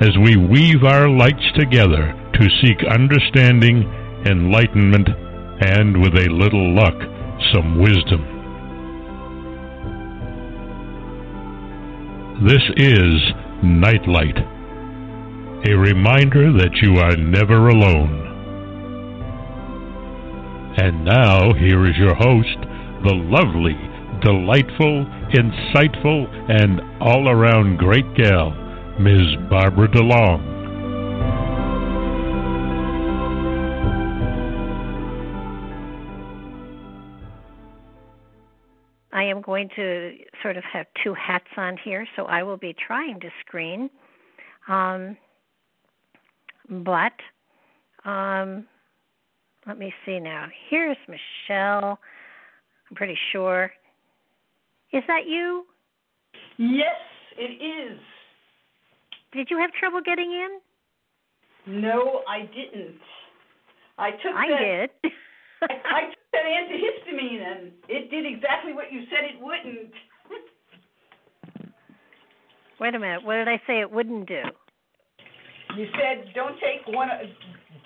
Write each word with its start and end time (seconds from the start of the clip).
as 0.00 0.16
we 0.18 0.36
weave 0.36 0.84
our 0.84 1.08
lights 1.08 1.52
together 1.54 2.12
to 2.34 2.48
seek 2.60 2.76
understanding, 2.90 3.82
enlightenment, 4.26 5.08
and 5.60 6.02
with 6.02 6.14
a 6.14 6.28
little 6.28 6.74
luck, 6.74 6.94
some 7.54 7.78
wisdom. 7.78 8.20
This 12.46 12.62
is 12.76 13.32
Nightlight, 13.62 14.36
a 15.66 15.74
reminder 15.74 16.52
that 16.52 16.76
you 16.82 16.98
are 16.98 17.16
never 17.16 17.68
alone. 17.68 18.24
And 20.76 21.06
now, 21.06 21.54
here 21.54 21.86
is 21.86 21.96
your 21.96 22.14
host, 22.14 22.58
the 23.02 23.14
lovely, 23.14 23.78
delightful, 24.20 25.06
insightful, 25.32 26.28
and 26.50 26.82
all 27.00 27.30
around 27.30 27.78
great 27.78 28.14
gal, 28.14 28.65
Ms. 28.98 29.36
Barbara 29.50 29.88
DeLong. 29.88 30.56
I 39.12 39.22
am 39.24 39.42
going 39.42 39.68
to 39.76 40.16
sort 40.42 40.56
of 40.56 40.64
have 40.64 40.86
two 41.04 41.12
hats 41.14 41.44
on 41.58 41.76
here, 41.84 42.06
so 42.16 42.24
I 42.24 42.42
will 42.42 42.56
be 42.56 42.74
trying 42.86 43.20
to 43.20 43.28
screen. 43.40 43.90
Um, 44.66 45.16
but 46.68 47.12
um, 48.08 48.66
let 49.66 49.78
me 49.78 49.92
see 50.06 50.18
now. 50.20 50.46
Here's 50.70 50.96
Michelle. 51.06 51.98
I'm 52.88 52.96
pretty 52.96 53.18
sure. 53.32 53.70
Is 54.92 55.02
that 55.06 55.26
you? 55.26 55.66
Yes, 56.56 56.96
it 57.36 57.62
is. 57.92 57.98
Did 59.32 59.50
you 59.50 59.58
have 59.58 59.72
trouble 59.72 60.00
getting 60.04 60.32
in? 60.32 60.60
No, 61.80 62.22
I 62.28 62.40
didn't. 62.40 63.00
I 63.98 64.10
took 64.10 64.34
I 64.34 64.48
that, 64.48 64.60
did. 64.60 64.90
I, 65.04 65.08
I 65.66 66.00
took 66.10 66.18
that 66.32 66.44
antihistamine 66.44 67.42
and 67.42 67.72
it 67.88 68.10
did 68.10 68.26
exactly 68.26 68.72
what 68.72 68.92
you 68.92 69.04
said 69.10 69.24
it 69.24 69.40
wouldn't. 69.40 69.92
Wait 72.78 72.94
a 72.94 72.98
minute. 72.98 73.24
What 73.24 73.36
did 73.36 73.48
I 73.48 73.58
say 73.66 73.80
it 73.80 73.90
wouldn't 73.90 74.28
do? 74.28 74.42
You 75.76 75.86
said 75.92 76.26
don't 76.34 76.58
take 76.60 76.86
one 76.94 77.08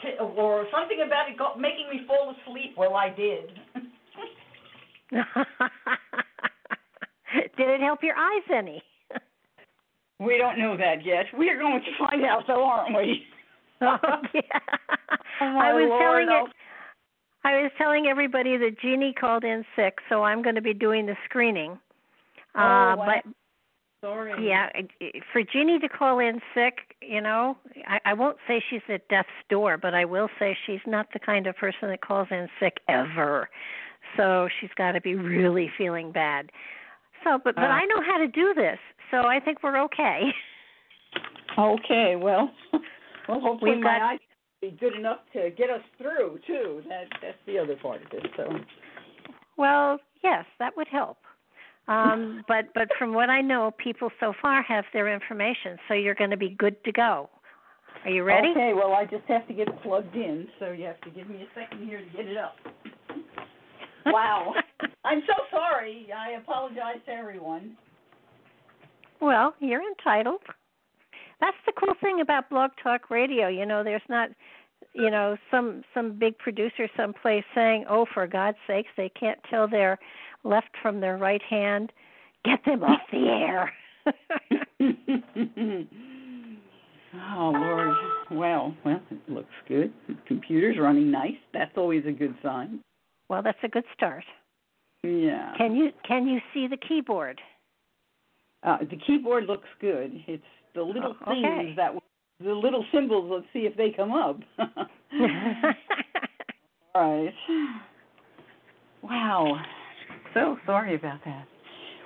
t- 0.02 0.16
or 0.20 0.66
something 0.72 1.00
about 1.06 1.30
it 1.30 1.36
making 1.58 1.88
me 1.90 2.04
fall 2.06 2.34
asleep. 2.42 2.74
Well, 2.76 2.94
I 2.94 3.08
did. 3.08 3.50
did 7.56 7.68
it 7.68 7.80
help 7.80 8.02
your 8.02 8.16
eyes 8.16 8.42
any? 8.52 8.82
We 10.20 10.38
don't 10.38 10.58
know 10.58 10.76
that 10.76 11.04
yet. 11.04 11.26
We 11.36 11.48
are 11.50 11.58
going 11.58 11.81
to 11.82 12.06
find 12.06 12.25
out, 12.25 12.44
though, 12.47 12.64
aren't 12.64 12.97
we? 12.97 13.22
oh, 13.81 13.97
yeah. 14.34 14.41
Oh, 15.42 15.47
I 15.58 15.72
was 15.72 15.86
Lord, 15.88 16.03
telling 16.03 16.28
I'll- 16.28 16.47
it. 16.47 16.53
I 17.42 17.62
was 17.62 17.70
telling 17.78 18.06
everybody 18.06 18.58
that 18.58 18.78
Jeannie 18.82 19.14
called 19.19 19.42
in 19.44 19.64
sick, 19.75 19.97
so 20.10 20.22
I'm 20.22 20.42
going 20.42 20.56
to 20.56 20.60
be 20.60 20.75
doing 20.75 21.06
the 21.06 21.16
screening. 21.25 21.78
Oh, 22.54 22.60
uh, 22.60 22.97
wow. 22.97 23.06
but 23.25 23.32
Sorry. 24.03 24.47
Yeah, 24.47 24.69
I- 24.75 25.20
for 25.32 25.42
Jeannie 25.42 25.78
to 25.78 25.88
call 25.88 26.19
in 26.19 26.41
sick, 26.54 26.94
you 27.00 27.22
know, 27.22 27.56
I, 27.88 27.98
I 28.04 28.12
won't 28.12 28.37
say 28.47 28.62
she's 28.69 28.82
at 28.91 29.08
death's 29.08 29.28
door, 29.48 29.78
but 29.78 29.94
I 29.94 30.04
will 30.04 30.28
say 30.38 30.54
she's 30.66 30.81
not 30.87 31.06
the 31.14 31.19
kind 31.19 31.47
of 31.47 31.56
person 31.56 31.88
that 31.88 32.02
calls 32.02 32.28
in 32.31 32.47
sick 32.60 32.78
ever. 32.88 33.48
So 34.19 34.48
she's 34.60 34.70
got 34.76 34.92
to 34.92 35.00
be 35.00 35.14
really 35.14 35.70
feeling 35.78 36.12
bad. 36.12 36.50
So, 37.25 37.38
but 37.42 37.54
but 37.54 37.64
Uh. 37.64 37.69
I 37.69 37.87
know 37.87 38.02
how 38.06 38.19
to 38.19 38.28
do 38.28 38.52
this, 38.54 38.78
so 39.10 39.26
I 39.26 39.41
think 39.41 39.62
we're 39.62 39.82
okay. 39.84 40.22
Okay. 41.59 42.16
Well, 42.16 42.50
well, 43.28 43.41
hopefully 43.41 43.72
We've 43.72 43.82
my 43.82 44.12
eyes 44.12 44.19
be 44.60 44.76
good 44.78 44.94
enough 44.94 45.21
to 45.32 45.50
get 45.50 45.71
us 45.71 45.82
through 45.98 46.38
too. 46.47 46.82
That 46.88 47.04
that's 47.22 47.38
the 47.47 47.59
other 47.59 47.76
part 47.76 48.03
of 48.04 48.12
it. 48.12 48.26
So. 48.37 48.49
Well, 49.56 49.99
yes, 50.22 50.44
that 50.59 50.76
would 50.76 50.88
help. 50.88 51.19
Um, 51.88 52.44
but 52.49 52.66
but 52.75 52.88
from 52.99 53.15
what 53.15 53.31
I 53.31 53.41
know, 53.41 53.72
people 53.82 54.10
so 54.20 54.32
far 54.41 54.62
have 54.62 54.84
their 54.93 55.12
information, 55.12 55.78
so 55.88 55.94
you're 55.94 56.15
going 56.15 56.31
to 56.31 56.37
be 56.37 56.50
good 56.50 56.82
to 56.84 56.93
go. 56.93 57.31
Are 58.04 58.10
you 58.10 58.25
ready? 58.25 58.49
Okay, 58.49 58.72
well, 58.75 58.93
I 58.93 59.04
just 59.04 59.25
have 59.28 59.47
to 59.49 59.53
get 59.53 59.69
it 59.69 59.82
plugged 59.82 60.15
in, 60.15 60.47
so 60.59 60.72
you 60.72 60.84
have 60.84 61.00
to 61.03 61.10
give 61.10 61.28
me 61.28 61.43
a 61.43 61.60
second 61.60 61.87
here 61.87 61.99
to 61.99 62.16
get 62.16 62.26
it 62.26 62.37
up. 62.37 62.56
Wow. 64.06 64.54
I'm 65.04 65.20
so 65.26 65.34
sorry. 65.50 66.09
I 66.16 66.41
apologize 66.41 66.97
to 67.04 67.12
everyone. 67.12 67.76
Well, 69.20 69.54
you're 69.60 69.82
entitled. 69.86 70.41
That's 71.41 71.56
the 71.66 71.72
cool 71.72 71.94
thing 72.00 72.20
about 72.20 72.50
Blog 72.50 72.70
Talk 72.82 73.10
Radio. 73.10 73.48
You 73.48 73.66
know, 73.66 73.82
there's 73.82 74.03
not, 74.08 74.31
you 74.94 75.10
know, 75.10 75.36
some 75.50 75.82
some 75.94 76.19
big 76.19 76.36
producer 76.38 76.88
someplace 76.97 77.44
saying, 77.54 77.84
"Oh, 77.88 78.06
for 78.12 78.26
God's 78.26 78.58
sakes, 78.66 78.91
they 78.97 79.08
can't 79.10 79.38
tell 79.48 79.69
their 79.69 79.98
left 80.44 80.70
from 80.82 81.00
their 81.00 81.16
right 81.16 81.42
hand. 81.42 81.92
Get 82.44 82.64
them 82.64 82.82
off 82.82 83.00
the 83.10 83.28
air." 83.28 83.72
oh, 87.37 87.52
Lord. 87.54 87.97
Well, 88.31 88.75
well, 88.84 89.00
it 89.10 89.19
looks 89.28 89.48
good. 89.69 89.92
The 90.08 90.16
computer's 90.26 90.78
running 90.78 91.10
nice. 91.10 91.37
That's 91.52 91.76
always 91.76 92.04
a 92.06 92.12
good 92.12 92.34
sign. 92.42 92.81
well, 93.28 93.42
that's 93.42 93.58
a 93.62 93.69
good 93.69 93.84
start. 93.94 94.25
Yeah. 95.02 95.52
Can 95.56 95.75
you 95.75 95.91
can 96.06 96.26
you 96.26 96.41
see 96.52 96.66
the 96.66 96.76
keyboard? 96.76 97.41
Uh, 98.62 98.78
the 98.91 98.97
keyboard 99.06 99.44
looks 99.47 99.69
good. 99.81 100.12
It's 100.26 100.43
the 100.75 100.82
little 100.82 101.17
Oh, 101.26 101.32
okay. 101.32 101.43
things 101.67 101.76
that 101.76 101.94
the 102.43 102.52
little 102.52 102.84
symbols. 102.93 103.31
Let's 103.31 103.46
see 103.52 103.61
if 103.61 103.76
they 103.76 103.90
come 103.90 104.12
up. 104.12 104.38
All 106.94 107.25
right. 107.25 107.34
Wow. 109.02 109.56
So 110.34 110.56
sorry 110.67 110.94
about 110.94 111.20
that. 111.25 111.44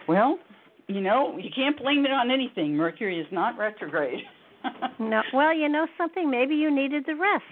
Well, 0.09 0.39
you 0.87 1.01
know, 1.01 1.37
you 1.39 1.51
can't 1.55 1.79
blame 1.79 2.05
it 2.05 2.11
on 2.11 2.31
anything. 2.31 2.77
Mercury 2.77 3.21
is 3.21 3.27
not 3.33 3.57
retrograde. 3.57 4.21
no, 4.99 5.23
well, 5.33 5.55
you 5.55 5.69
know 5.69 5.87
something. 5.97 6.31
Maybe 6.31 6.55
you 6.55 6.75
needed 6.75 7.05
the 7.07 7.15
rest. 7.15 7.45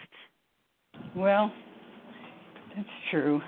Well, 1.17 1.53
that's 2.77 2.89
true. 3.11 3.41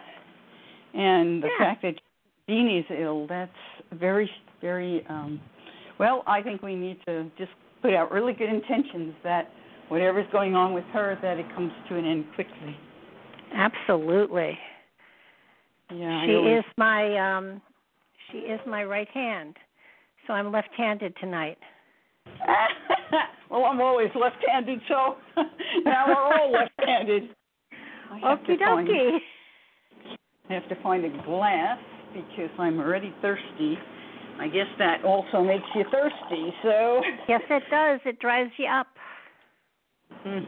And 0.95 1.43
the 1.43 1.49
Yeah. 1.59 1.67
fact 1.67 1.83
that 1.83 1.95
Jeannie's 2.49 2.87
ill, 2.91 3.27
that's 3.27 3.51
very, 3.93 4.31
very, 4.61 5.05
um, 5.09 5.41
well, 5.99 6.23
I 6.27 6.43
think 6.43 6.63
we 6.63 6.75
need 6.75 6.99
to 7.07 7.31
just 7.39 7.53
put 7.83 7.95
out 7.95 8.11
really 8.11 8.33
good 8.33 8.49
intentions 8.49 9.15
that 9.23 9.51
whatever's 9.89 10.27
going 10.33 10.55
on 10.55 10.73
with 10.73 10.85
her, 10.93 11.19
that 11.23 11.39
it 11.39 11.47
comes 11.55 11.73
to 11.89 11.97
an 11.97 12.05
end 12.05 12.25
quickly. 12.35 12.77
Absolutely. 13.55 14.59
Yeah, 15.95 16.25
she 16.27 16.33
is 16.33 16.65
my 16.77 17.37
um 17.37 17.61
she 18.33 18.39
is 18.39 18.61
my 18.67 18.85
right 18.85 19.09
hand. 19.11 19.57
So 20.27 20.33
I'm 20.33 20.51
left-handed 20.51 21.15
tonight. 21.21 21.59
well, 23.51 23.65
I'm 23.67 23.81
always 23.81 24.09
left-handed, 24.19 24.81
so 24.89 25.17
now 25.85 26.07
we're 26.09 26.15
all 26.15 26.51
left-handed. 26.51 27.25
Okie 28.25 28.59
dokie. 28.59 29.19
I 30.49 30.55
have 30.55 30.69
to 30.69 30.83
find 30.83 31.05
a 31.05 31.25
glass 31.25 31.79
because 32.15 32.51
I'm 32.59 32.79
already 32.79 33.15
thirsty. 33.21 33.79
I 34.39 34.49
guess 34.49 34.67
that 34.79 35.05
also 35.05 35.43
makes 35.43 35.65
you 35.75 35.85
thirsty, 35.91 36.53
so. 36.63 37.01
Yes, 37.29 37.43
it 37.49 37.63
does. 37.71 38.01
It 38.05 38.19
drives 38.21 38.51
you 38.59 38.67
up. 38.67 38.89
Mm. 40.27 40.47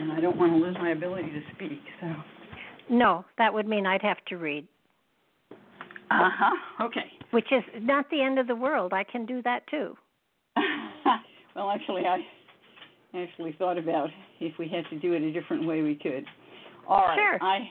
And 0.00 0.12
I 0.12 0.20
don't 0.20 0.36
want 0.36 0.52
to 0.52 0.58
lose 0.58 0.76
my 0.80 0.90
ability 0.90 1.30
to 1.30 1.40
speak, 1.54 1.80
so. 2.00 2.14
No, 2.90 3.24
that 3.36 3.52
would 3.52 3.66
mean 3.66 3.86
I'd 3.86 4.02
have 4.02 4.24
to 4.28 4.36
read. 4.36 4.66
Uh 6.10 6.30
huh. 6.32 6.86
Okay. 6.86 7.12
Which 7.32 7.52
is 7.52 7.62
not 7.82 8.08
the 8.10 8.22
end 8.22 8.38
of 8.38 8.46
the 8.46 8.54
world. 8.54 8.92
I 8.94 9.04
can 9.04 9.26
do 9.26 9.42
that 9.42 9.66
too. 9.68 9.96
well, 11.54 11.70
actually, 11.70 12.02
I 12.06 12.24
actually 13.14 13.54
thought 13.58 13.76
about 13.76 14.08
if 14.40 14.58
we 14.58 14.68
had 14.68 14.84
to 14.90 14.98
do 14.98 15.12
it 15.12 15.22
a 15.22 15.32
different 15.32 15.66
way, 15.66 15.82
we 15.82 15.94
could. 15.94 16.24
All 16.88 17.06
right. 17.08 17.16
Sure. 17.16 17.42
I 17.42 17.68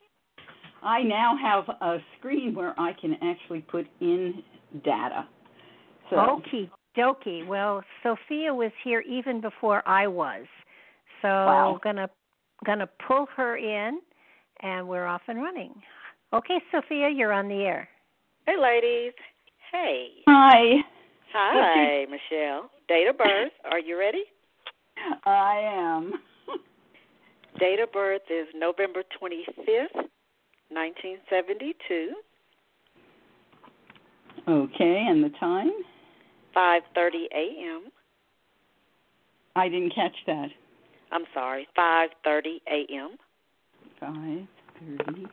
I 0.84 1.02
now 1.04 1.36
have 1.42 1.70
a 1.82 1.98
screen 2.18 2.54
where 2.54 2.80
I 2.80 2.94
can 2.94 3.18
actually 3.22 3.62
put 3.62 3.88
in 4.00 4.44
data. 4.84 5.28
So. 6.10 6.16
Okie 6.16 6.70
dokie. 6.98 7.46
Well, 7.46 7.84
Sophia 8.04 8.54
was 8.54 8.72
here 8.84 9.02
even 9.02 9.42
before 9.42 9.84
I 9.88 10.08
was, 10.08 10.46
so 11.22 11.28
Wow. 11.28 11.80
gonna 11.84 12.10
gonna 12.66 12.88
pull 13.08 13.28
her 13.36 13.58
in, 13.58 14.02
and 14.62 14.88
we're 14.88 15.06
off 15.06 15.22
and 15.28 15.42
running. 15.42 15.82
Okay, 16.34 16.60
Sophia, 16.72 17.10
you're 17.10 17.34
on 17.34 17.48
the 17.48 17.64
air. 17.64 17.88
Hey, 18.46 18.58
ladies. 18.58 19.14
Hey. 19.72 20.24
Hi. 20.28 20.84
Hi, 21.34 22.06
Michelle. 22.10 22.72
Date 22.88 23.08
of 23.08 23.18
birth. 23.18 23.52
Are 23.72 23.80
you 23.80 23.98
ready? 24.00 24.24
I 25.26 25.60
am. 25.60 26.14
Date 27.60 27.80
of 27.80 27.92
birth 27.92 28.22
is 28.30 28.48
November 28.56 29.04
25th, 29.22 30.08
1972, 30.70 32.14
Okay, 34.48 35.06
and 35.10 35.24
the 35.24 35.30
time? 35.40 35.72
5:30 36.56 37.26
a.m. 37.36 37.92
I 39.56 39.68
didn't 39.68 39.94
catch 39.94 40.16
that. 40.28 40.48
I'm 41.12 41.26
sorry, 41.34 41.68
5:30 41.78 42.62
a.m. 42.72 43.18
Five 44.00 44.48
thirty 44.98 45.26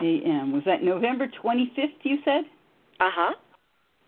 a.m. 0.00 0.52
Was 0.52 0.62
that 0.64 0.82
November 0.82 1.26
twenty 1.40 1.70
fifth? 1.76 2.00
You 2.04 2.16
said. 2.24 2.44
Uh-huh. 3.00 3.34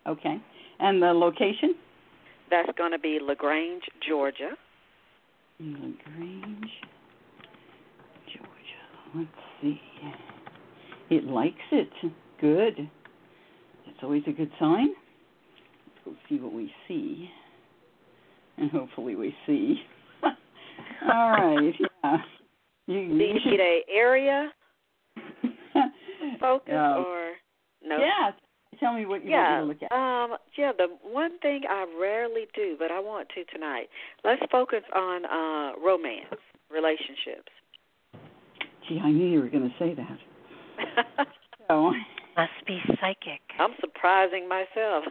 Okay. 0.07 0.37
And 0.79 1.01
the 1.01 1.13
location? 1.13 1.75
That's 2.49 2.69
going 2.77 2.91
to 2.91 2.99
be 2.99 3.19
LaGrange, 3.21 3.83
Georgia. 4.07 4.51
Lagrange, 5.59 6.71
Georgia. 8.27 9.15
Let's 9.15 9.29
see. 9.61 9.79
It 11.09 11.23
likes 11.25 11.55
it. 11.71 11.89
Good. 12.41 12.89
That's 13.85 13.97
always 14.03 14.23
a 14.27 14.31
good 14.31 14.51
sign. 14.59 14.89
Let's 15.87 15.99
go 16.05 16.13
see 16.29 16.39
what 16.41 16.53
we 16.53 16.71
see. 16.87 17.29
And 18.57 18.71
hopefully 18.71 19.15
we 19.15 19.33
see. 19.45 19.75
All 20.23 21.31
right. 21.31 21.73
Yeah. 22.03 22.17
You, 22.87 23.07
Do 23.07 23.15
you 23.23 23.33
need 23.33 23.59
a 23.59 23.81
area 23.91 24.51
focus 26.39 26.73
Um, 26.73 27.05
or 27.05 27.31
no? 27.83 27.99
Yeah. 27.99 28.31
Tell 28.79 28.93
me 28.93 29.05
what 29.05 29.23
you 29.23 29.31
Yeah, 29.31 29.61
want 29.63 29.79
to 29.79 29.85
look 29.85 29.91
at. 29.91 29.95
um, 29.95 30.37
yeah. 30.57 30.71
The 30.77 30.87
one 31.01 31.39
thing 31.39 31.61
I 31.69 31.85
rarely 31.99 32.45
do, 32.53 32.75
but 32.77 32.91
I 32.91 32.99
want 32.99 33.29
to 33.35 33.45
tonight. 33.45 33.87
Let's 34.23 34.41
focus 34.51 34.81
on 34.93 35.25
uh 35.25 35.79
romance, 35.79 36.25
relationships. 36.69 37.51
Gee, 38.87 38.99
I 39.01 39.11
knew 39.11 39.25
you 39.27 39.39
were 39.39 39.49
going 39.49 39.63
to 39.69 39.75
say 39.79 39.93
that. 39.95 40.17
So. 41.67 41.91
Must 42.37 42.51
be 42.67 42.79
psychic. 43.01 43.41
I'm 43.57 43.71
surprising 43.79 44.47
myself. 44.47 45.05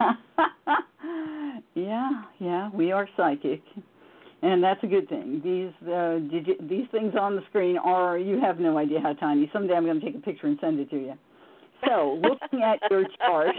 yeah, 1.74 2.22
yeah, 2.38 2.70
we 2.72 2.92
are 2.92 3.08
psychic, 3.16 3.62
and 4.42 4.62
that's 4.62 4.82
a 4.82 4.86
good 4.86 5.08
thing. 5.08 5.40
These 5.44 5.72
uh, 5.86 6.18
digi- 6.32 6.68
these 6.68 6.86
things 6.92 7.14
on 7.20 7.36
the 7.36 7.42
screen 7.50 7.76
are 7.78 8.16
you 8.16 8.40
have 8.40 8.58
no 8.58 8.78
idea 8.78 9.00
how 9.00 9.12
tiny. 9.14 9.50
Someday 9.52 9.74
I'm 9.74 9.84
going 9.84 10.00
to 10.00 10.06
take 10.06 10.16
a 10.16 10.20
picture 10.20 10.46
and 10.46 10.58
send 10.60 10.80
it 10.80 10.88
to 10.90 10.96
you. 10.96 11.14
So, 11.86 12.20
looking 12.22 12.62
at 12.62 12.78
your 12.90 13.04
chart, 13.18 13.54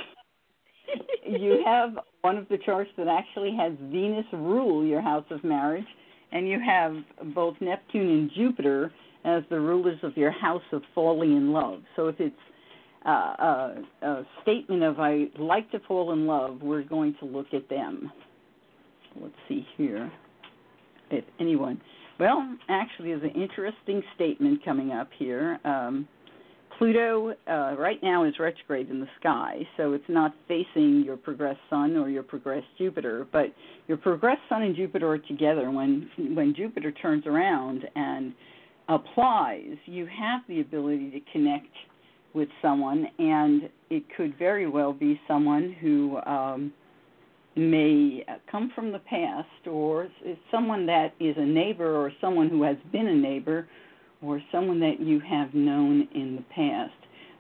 you 1.25 1.62
have 1.65 2.00
one 2.21 2.38
of 2.38 2.47
the 2.50 2.57
charts 2.57 2.89
that 2.97 3.07
actually 3.07 3.56
has 3.57 3.73
Venus 3.91 4.25
rule 4.33 4.85
your 4.85 5.01
house 5.01 5.25
of 5.29 5.44
marriage, 5.44 5.88
and 6.31 6.47
you 6.47 6.59
have 6.65 6.95
both 7.33 7.56
Neptune 7.62 8.09
and 8.09 8.31
Jupiter 8.35 8.91
as 9.25 9.44
the 9.50 9.60
rulers 9.60 10.00
of 10.04 10.16
your 10.16 10.31
house 10.31 10.63
of 10.72 10.81
falling 10.94 11.36
in 11.36 11.51
love. 11.51 11.81
So, 11.95 12.07
if 12.07 12.19
it's 12.19 12.36
uh, 13.06 13.10
a, 13.10 13.83
a 14.01 14.27
statement 14.42 14.83
of 14.83 15.00
I 15.00 15.25
like 15.38 15.69
to 15.72 15.80
fall 15.88 16.13
in 16.13 16.25
love, 16.25 16.62
we're 16.62 16.83
going 16.83 17.16
to 17.19 17.25
look 17.25 17.48
at 17.54 17.69
them. 17.69 18.12
Let's 19.19 19.36
see 19.48 19.66
here. 19.77 20.12
If 21.12 21.24
anyone, 21.39 21.80
well, 22.19 22.57
actually, 22.69 23.10
there's 23.10 23.24
an 23.24 23.42
interesting 23.42 24.01
statement 24.16 24.63
coming 24.66 24.92
up 24.92 25.10
here. 25.18 25.60
Um, 25.66 26.07
Pluto 26.77 27.33
uh, 27.48 27.75
right 27.77 28.01
now 28.04 28.25
is 28.25 28.33
retrograde 28.39 28.89
in 28.89 29.00
the 29.00 29.07
sky, 29.19 29.60
so 29.77 29.94
it's 29.94 30.04
not 30.10 30.33
facing 30.48 31.04
your 31.06 31.16
progressed 31.16 31.60
Sun 31.69 31.95
or 31.95 32.10
your 32.10 32.24
progressed 32.24 32.68
Jupiter, 32.77 33.25
but 33.31 33.45
your 33.88 33.98
progressed 33.98 34.42
Sun 34.50 34.63
and 34.63 34.75
Jupiter 34.75 35.10
are 35.10 35.18
together. 35.18 35.72
When 35.72 36.10
when 36.36 36.54
Jupiter 36.56 36.92
turns 36.92 37.25
around 37.27 37.86
and 37.95 38.33
applies, 38.87 39.77
you 39.85 40.05
have 40.05 40.41
the 40.47 40.61
ability 40.61 41.11
to 41.11 41.19
connect 41.31 41.67
with 42.33 42.49
someone, 42.61 43.07
and 43.17 43.69
it 43.89 44.03
could 44.15 44.37
very 44.37 44.67
well 44.67 44.93
be 44.93 45.19
someone 45.27 45.75
who 45.81 46.17
um, 46.25 46.73
may 47.55 48.25
come 48.51 48.71
from 48.75 48.91
the 48.91 48.99
past, 48.99 49.67
or 49.67 50.09
someone 50.51 50.85
that 50.85 51.13
is 51.19 51.35
a 51.37 51.45
neighbor, 51.45 51.95
or 51.95 52.11
someone 52.19 52.49
who 52.49 52.63
has 52.63 52.77
been 52.91 53.07
a 53.07 53.15
neighbor, 53.15 53.67
or 54.21 54.41
someone 54.51 54.79
that 54.79 54.99
you 54.99 55.19
have 55.21 55.53
known 55.53 56.07
in 56.13 56.35
the 56.35 56.43
past. 56.53 56.93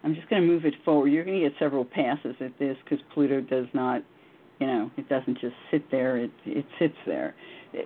I'm 0.03 0.15
just 0.15 0.29
going 0.29 0.41
to 0.41 0.47
move 0.47 0.65
it 0.65 0.75
forward. 0.85 1.07
You're 1.09 1.25
going 1.25 1.41
to 1.41 1.49
get 1.49 1.57
several 1.59 1.83
passes 1.83 2.35
at 2.39 2.57
this 2.59 2.77
because 2.83 3.03
Pluto 3.13 3.41
does 3.41 3.65
not, 3.73 4.01
you 4.59 4.67
know, 4.67 4.91
it 4.97 5.09
doesn't 5.09 5.39
just 5.39 5.55
sit 5.71 5.89
there. 5.91 6.17
It 6.17 6.31
it 6.45 6.65
sits 6.79 6.95
there. 7.05 7.35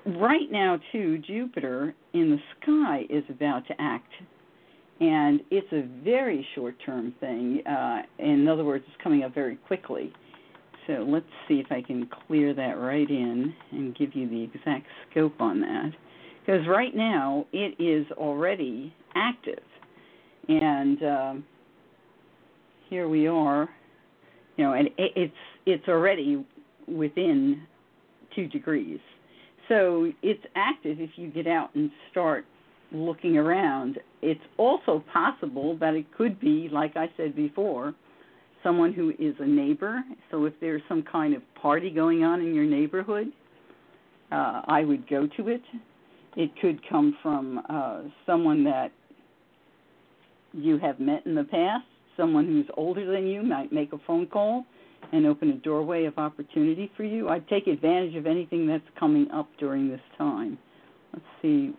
Right 0.05 0.51
now, 0.51 0.79
too, 0.91 1.17
Jupiter 1.19 1.95
in 2.13 2.29
the 2.31 2.39
sky 2.61 3.05
is 3.09 3.23
about 3.29 3.65
to 3.67 3.73
act 3.79 4.11
and 4.99 5.39
it's 5.49 5.71
a 5.71 5.87
very 6.03 6.45
short 6.55 6.75
term 6.85 7.13
thing. 7.19 7.61
Uh, 7.65 8.01
in 8.17 8.47
other 8.47 8.65
words, 8.65 8.83
it's 8.87 9.01
coming 9.01 9.23
up 9.23 9.33
very 9.33 9.55
quickly. 9.55 10.11
So 10.87 11.05
let's 11.07 11.25
see 11.47 11.55
if 11.55 11.71
I 11.71 11.81
can 11.81 12.09
clear 12.27 12.53
that 12.53 12.77
right 12.79 13.09
in 13.09 13.53
and 13.71 13.95
give 13.95 14.15
you 14.15 14.27
the 14.27 14.43
exact 14.43 14.87
scope 15.09 15.39
on 15.39 15.61
that. 15.61 15.91
Because 16.45 16.67
right 16.67 16.95
now 16.95 17.45
it 17.53 17.81
is 17.81 18.11
already 18.13 18.93
active, 19.15 19.63
and 20.47 21.03
um, 21.03 21.43
here 22.89 23.07
we 23.07 23.27
are. 23.27 23.69
You 24.57 24.65
know, 24.65 24.73
and 24.73 24.89
it's 24.97 25.33
it's 25.65 25.87
already 25.87 26.45
within 26.87 27.61
two 28.35 28.47
degrees. 28.47 28.99
So 29.69 30.11
it's 30.23 30.43
active 30.55 30.99
if 30.99 31.11
you 31.15 31.29
get 31.29 31.47
out 31.47 31.69
and 31.75 31.91
start 32.11 32.45
looking 32.91 33.37
around. 33.37 33.99
It's 34.21 34.41
also 34.57 35.03
possible 35.13 35.77
that 35.79 35.93
it 35.93 36.05
could 36.17 36.39
be, 36.39 36.69
like 36.71 36.97
I 36.97 37.09
said 37.15 37.35
before, 37.35 37.93
someone 38.63 38.93
who 38.93 39.11
is 39.19 39.35
a 39.39 39.45
neighbor. 39.45 40.01
So 40.31 40.45
if 40.45 40.53
there's 40.59 40.81
some 40.89 41.03
kind 41.03 41.35
of 41.35 41.43
party 41.61 41.91
going 41.91 42.23
on 42.23 42.41
in 42.41 42.53
your 42.53 42.65
neighborhood, 42.65 43.27
uh, 44.31 44.61
I 44.67 44.83
would 44.83 45.07
go 45.07 45.27
to 45.37 45.47
it. 45.49 45.61
It 46.35 46.51
could 46.61 46.79
come 46.89 47.15
from 47.21 47.61
uh, 47.69 48.01
someone 48.25 48.63
that 48.63 48.91
you 50.51 50.79
have 50.79 50.99
met 50.99 51.25
in 51.27 51.35
the 51.35 51.43
past, 51.43 51.85
someone 52.17 52.47
who's 52.47 52.67
older 52.75 53.09
than 53.11 53.27
you 53.27 53.43
might 53.43 53.71
make 53.71 53.93
a 53.93 53.99
phone 54.07 54.25
call 54.25 54.65
and 55.11 55.25
open 55.25 55.49
a 55.49 55.57
doorway 55.57 56.05
of 56.05 56.17
opportunity 56.17 56.91
for 56.95 57.03
you. 57.03 57.29
I'd 57.29 57.47
take 57.47 57.67
advantage 57.67 58.15
of 58.15 58.25
anything 58.25 58.67
that's 58.67 58.83
coming 58.99 59.29
up 59.31 59.47
during 59.59 59.89
this 59.89 60.01
time. 60.17 60.57
Let's 61.13 61.25
see 61.41 61.73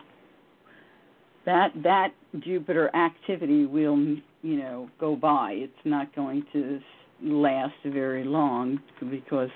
that 1.45 1.69
that 1.83 2.09
Jupiter 2.39 2.93
activity 2.95 3.65
will 3.65 3.97
you 3.97 4.57
know 4.57 4.89
go 4.99 5.15
by. 5.15 5.53
It's 5.53 5.73
not 5.85 6.13
going 6.15 6.45
to 6.53 6.79
last 7.23 7.75
very 7.85 8.23
long 8.23 8.79
because 9.09 9.49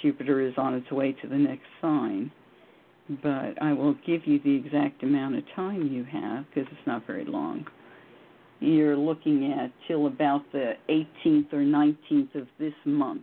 Jupiter 0.00 0.40
is 0.40 0.54
on 0.56 0.74
its 0.74 0.90
way 0.90 1.12
to 1.22 1.28
the 1.28 1.36
next 1.36 1.66
sign. 1.80 2.30
But 3.22 3.60
I 3.60 3.72
will 3.72 3.94
give 4.06 4.26
you 4.26 4.40
the 4.42 4.54
exact 4.54 5.02
amount 5.02 5.36
of 5.36 5.44
time 5.54 5.88
you 5.88 6.04
have 6.04 6.46
because 6.48 6.70
it's 6.70 6.86
not 6.86 7.06
very 7.06 7.24
long. 7.24 7.66
You're 8.62 8.96
looking 8.96 9.52
at 9.52 9.72
till 9.88 10.06
about 10.06 10.42
the 10.52 10.74
18th 10.88 11.52
or 11.52 11.58
19th 11.58 12.34
of 12.36 12.46
this 12.58 12.74
month. 12.84 13.22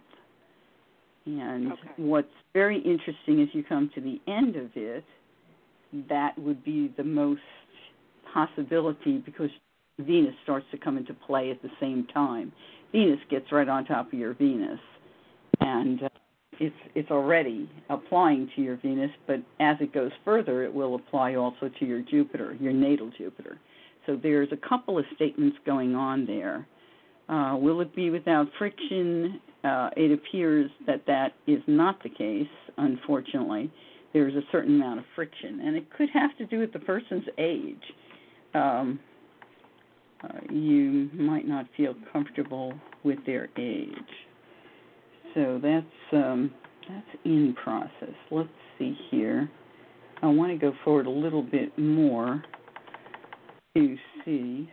And 1.25 1.72
Okay. 1.72 1.89
what's 1.98 2.34
very 2.53 2.79
interesting 2.79 3.41
as 3.41 3.53
you 3.53 3.63
come 3.63 3.89
to 3.96 4.01
the 4.01 4.19
end 4.27 4.55
of 4.55 4.75
it, 4.75 5.05
that 6.10 6.38
would 6.38 6.63
be 6.63 6.88
the 6.98 7.03
most 7.03 7.41
possibility 8.34 9.19
because 9.19 9.50
Venus 10.00 10.36
starts 10.43 10.65
to 10.72 10.77
come 10.77 10.98
into 10.98 11.13
play 11.13 11.51
at 11.51 11.62
the 11.62 11.72
same 11.79 12.05
time. 12.08 12.51
Venus 12.91 13.19
gets 13.29 13.51
right 13.51 13.67
on 13.67 13.86
top 13.86 14.12
of 14.12 14.19
your 14.19 14.34
Venus, 14.34 14.79
and 15.62 16.03
uh, 16.03 16.10
it's 16.60 16.75
it's 16.96 17.12
already 17.12 17.69
applying 17.89 18.50
to 18.55 18.62
your 18.62 18.77
Venus, 18.77 19.12
but 19.27 19.41
as 19.60 19.77
it 19.79 19.93
goes 19.93 20.12
further, 20.25 20.63
it 20.63 20.74
will 20.74 20.96
apply 20.96 21.36
also 21.36 21.69
to 21.79 21.86
your 21.86 22.01
Jupiter, 22.01 22.55
your 22.60 22.74
natal 22.74 23.12
Jupiter. 23.17 23.58
So 24.09 24.19
there's 24.21 24.49
a 24.51 24.67
couple 24.67 24.97
of 24.97 25.05
statements 25.15 25.55
going 25.67 25.93
on 25.93 26.25
there. 26.25 26.67
Uh, 27.29 27.55
will 27.57 27.79
it 27.81 27.95
be 27.95 28.09
without 28.09 28.47
friction? 28.57 29.39
Uh, 29.63 29.91
it 29.95 30.11
appears 30.11 30.71
that 30.87 31.03
that 31.05 31.33
is 31.45 31.61
not 31.67 32.01
the 32.01 32.09
case, 32.09 32.47
unfortunately. 32.77 33.71
There's 34.11 34.33
a 34.33 34.41
certain 34.51 34.81
amount 34.81 34.97
of 34.97 35.05
friction, 35.13 35.59
and 35.63 35.75
it 35.75 35.85
could 35.95 36.09
have 36.11 36.35
to 36.39 36.47
do 36.47 36.57
with 36.57 36.73
the 36.73 36.79
person's 36.79 37.25
age. 37.37 37.83
Um, 38.55 38.99
uh, 40.23 40.39
you 40.51 41.11
might 41.13 41.47
not 41.47 41.67
feel 41.77 41.93
comfortable 42.11 42.73
with 43.03 43.19
their 43.27 43.49
age. 43.59 43.91
So 45.35 45.59
that's 45.61 45.85
um, 46.13 46.51
that's 46.87 47.23
in 47.25 47.55
process. 47.63 48.15
Let's 48.31 48.49
see 48.79 48.97
here. 49.11 49.51
I 50.23 50.25
want 50.25 50.51
to 50.51 50.57
go 50.57 50.73
forward 50.83 51.05
a 51.05 51.11
little 51.11 51.43
bit 51.43 51.77
more 51.77 52.43
to 53.75 53.97
see 54.25 54.69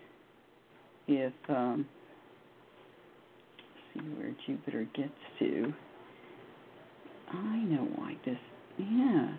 if 1.09 1.33
um, 1.49 1.87
see 3.93 4.01
where 4.01 4.35
Jupiter 4.47 4.87
gets 4.95 5.11
to. 5.39 5.73
I 7.33 7.57
know 7.59 7.89
why 7.97 8.17
this. 8.25 8.39
Yeah. 8.79 9.33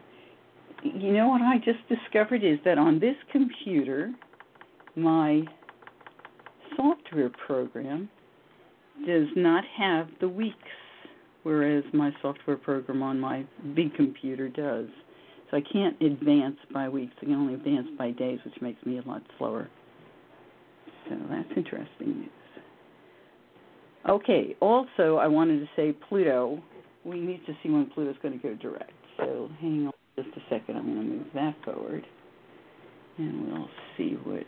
You 0.83 1.11
know 1.11 1.27
what 1.27 1.41
I 1.41 1.57
just 1.57 1.79
discovered 1.89 2.43
is 2.43 2.59
that 2.65 2.77
on 2.77 2.99
this 2.99 3.15
computer, 3.31 4.13
my 4.95 5.41
software 6.75 7.31
program 7.47 8.09
does 9.05 9.27
not 9.35 9.63
have 9.77 10.07
the 10.21 10.29
weeks, 10.29 10.55
whereas 11.43 11.83
my 11.93 12.11
software 12.21 12.57
program 12.57 13.01
on 13.01 13.19
my 13.19 13.45
big 13.75 13.93
computer 13.95 14.49
does. 14.49 14.87
So 15.49 15.57
I 15.57 15.61
can't 15.61 15.99
advance 16.01 16.57
by 16.73 16.89
weeks. 16.89 17.13
I 17.21 17.25
can 17.25 17.35
only 17.35 17.53
advance 17.53 17.87
by 17.97 18.11
days, 18.11 18.39
which 18.43 18.61
makes 18.61 18.85
me 18.85 18.99
a 18.99 19.07
lot 19.07 19.21
slower. 19.37 19.69
So 21.07 21.15
that's 21.29 21.49
interesting 21.55 22.19
news. 22.19 22.29
Okay, 24.09 24.55
also, 24.59 25.17
I 25.17 25.27
wanted 25.27 25.59
to 25.59 25.67
say 25.75 25.93
Pluto. 26.07 26.61
We 27.03 27.19
need 27.19 27.45
to 27.45 27.53
see 27.63 27.69
when 27.69 27.89
Pluto's 27.93 28.15
going 28.21 28.39
to 28.39 28.43
go 28.45 28.55
direct. 28.55 28.91
So 29.17 29.49
hang 29.59 29.87
on 29.87 29.93
just 30.15 30.35
a 30.35 30.41
second. 30.49 30.77
I'm 30.77 30.93
going 30.93 31.07
to 31.07 31.15
move 31.15 31.27
that 31.33 31.55
forward. 31.63 32.05
And 33.17 33.51
we'll 33.51 33.69
see 33.97 34.17
what 34.23 34.43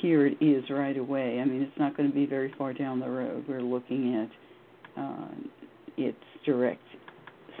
here 0.00 0.26
it 0.26 0.38
is 0.40 0.64
right 0.70 0.96
away. 0.96 1.38
I 1.40 1.44
mean, 1.44 1.62
it's 1.62 1.78
not 1.78 1.96
going 1.96 2.08
to 2.08 2.14
be 2.14 2.26
very 2.26 2.52
far 2.56 2.72
down 2.72 2.98
the 2.98 3.08
road. 3.08 3.44
We're 3.48 3.60
looking 3.60 4.28
at 4.96 5.00
uh, 5.00 5.28
its 5.96 6.18
direct 6.44 6.82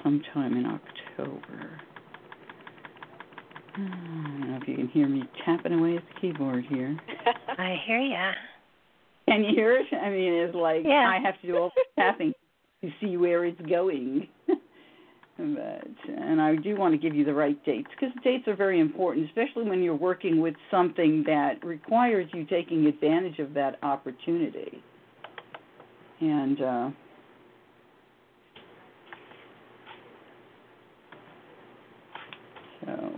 sometime 0.02 0.56
in 0.56 0.66
October. 0.66 1.80
I 3.74 3.78
don't 3.78 4.50
know 4.50 4.58
if 4.60 4.68
you 4.68 4.76
can 4.76 4.88
hear 4.88 5.08
me 5.08 5.22
tapping 5.44 5.72
away 5.72 5.96
at 5.96 6.02
the 6.14 6.20
keyboard 6.20 6.64
here. 6.68 6.96
I 7.58 7.76
hear 7.86 8.00
ya. 8.00 8.32
Can 9.28 9.44
you 9.44 9.54
hear 9.54 9.76
it? 9.76 9.86
I 9.94 10.10
mean, 10.10 10.32
it's 10.34 10.54
like 10.54 10.82
yeah. 10.84 11.10
I 11.10 11.20
have 11.24 11.40
to 11.40 11.46
do 11.46 11.56
all 11.56 11.70
the 11.74 11.82
tapping 12.02 12.32
to 12.82 12.90
see 13.00 13.16
where 13.16 13.44
it's 13.44 13.60
going. 13.62 14.28
but 15.38 15.88
and 16.06 16.40
I 16.40 16.56
do 16.56 16.76
want 16.76 16.92
to 16.92 16.98
give 16.98 17.14
you 17.16 17.24
the 17.24 17.32
right 17.32 17.62
dates 17.64 17.88
because 17.90 18.14
dates 18.22 18.46
are 18.48 18.56
very 18.56 18.80
important, 18.80 19.26
especially 19.26 19.68
when 19.68 19.82
you're 19.82 19.94
working 19.94 20.40
with 20.40 20.54
something 20.70 21.24
that 21.26 21.64
requires 21.64 22.28
you 22.34 22.44
taking 22.44 22.86
advantage 22.86 23.38
of 23.38 23.54
that 23.54 23.78
opportunity. 23.82 24.82
And 26.20 26.62
uh, 26.62 26.90
so 32.84 33.12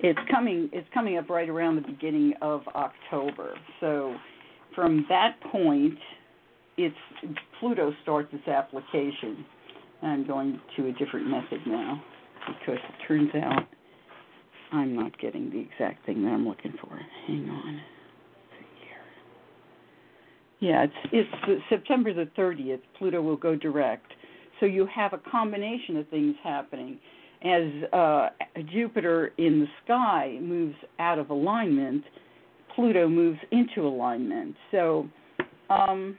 it's 0.00 0.18
coming 0.30 0.68
it's 0.72 0.88
coming 0.92 1.18
up 1.18 1.30
right 1.30 1.48
around 1.48 1.76
the 1.76 1.88
beginning 1.88 2.34
of 2.42 2.62
October. 2.74 3.54
So 3.80 4.14
from 4.74 5.06
that 5.08 5.40
point, 5.50 5.98
it's 6.76 6.96
Pluto 7.58 7.92
starts 8.02 8.28
its 8.32 8.46
application 8.46 9.44
I'm 10.02 10.26
going 10.26 10.60
to 10.76 10.88
a 10.88 10.92
different 10.92 11.28
method 11.28 11.60
now 11.66 12.02
because 12.46 12.78
it 12.78 13.08
turns 13.08 13.30
out 13.34 13.62
I'm 14.72 14.94
not 14.94 15.18
getting 15.18 15.50
the 15.50 15.58
exact 15.58 16.04
thing 16.06 16.22
that 16.24 16.30
I'm 16.30 16.46
looking 16.46 16.74
for. 16.80 16.98
Hang 17.26 17.48
on. 17.48 17.80
Yeah, 20.58 20.84
it's 21.12 21.28
it's 21.48 21.62
September 21.68 22.14
the 22.14 22.30
30th. 22.38 22.80
Pluto 22.98 23.20
will 23.20 23.36
go 23.36 23.54
direct. 23.54 24.12
So 24.58 24.66
you 24.66 24.86
have 24.86 25.12
a 25.12 25.18
combination 25.30 25.98
of 25.98 26.08
things 26.08 26.34
happening 26.42 26.98
as 27.42 27.92
uh, 27.92 28.28
Jupiter 28.72 29.32
in 29.38 29.60
the 29.60 29.66
sky 29.84 30.38
moves 30.40 30.76
out 30.98 31.18
of 31.18 31.30
alignment. 31.30 32.04
Pluto 32.74 33.08
moves 33.08 33.38
into 33.52 33.86
alignment. 33.86 34.54
So 34.70 35.08
um, 35.70 36.16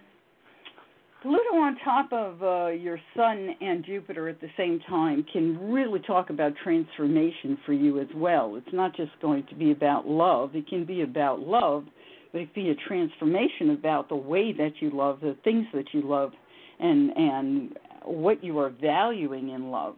Pluto 1.22 1.56
on 1.56 1.78
top 1.84 2.14
of 2.14 2.44
uh, 2.44 2.68
your 2.68 3.00
Sun 3.16 3.50
and 3.60 3.84
Jupiter 3.84 4.30
at 4.30 4.40
the 4.40 4.50
same 4.56 4.80
time 4.88 5.26
can 5.34 5.72
really 5.72 6.00
talk 6.00 6.30
about 6.30 6.54
transformation 6.64 7.58
for 7.66 7.74
you 7.74 8.00
as 8.00 8.08
well. 8.16 8.56
It's 8.56 8.74
not 8.74 8.96
just 8.96 9.12
going 9.22 9.46
to 9.48 9.56
be 9.56 9.72
about 9.72 10.08
love, 10.08 10.56
it 10.56 10.68
can 10.68 10.86
be 10.86 11.02
about 11.02 11.40
love, 11.40 11.86
but 12.32 12.42
it 12.42 12.54
can 12.54 12.64
be 12.64 12.70
a 12.70 12.76
transformation 12.88 13.72
about 13.72 14.10
the 14.10 14.16
way 14.16 14.54
that 14.54 14.74
you 14.80 14.92
love, 14.92 15.20
the 15.22 15.36
things 15.44 15.66
that 15.74 15.86
you 15.92 16.02
love, 16.04 16.32
and, 16.80 17.10
and 17.18 17.78
what 18.06 18.44
you 18.44 18.60
are 18.60 18.70
valuing 18.70 19.50
in 19.50 19.72
love. 19.72 19.96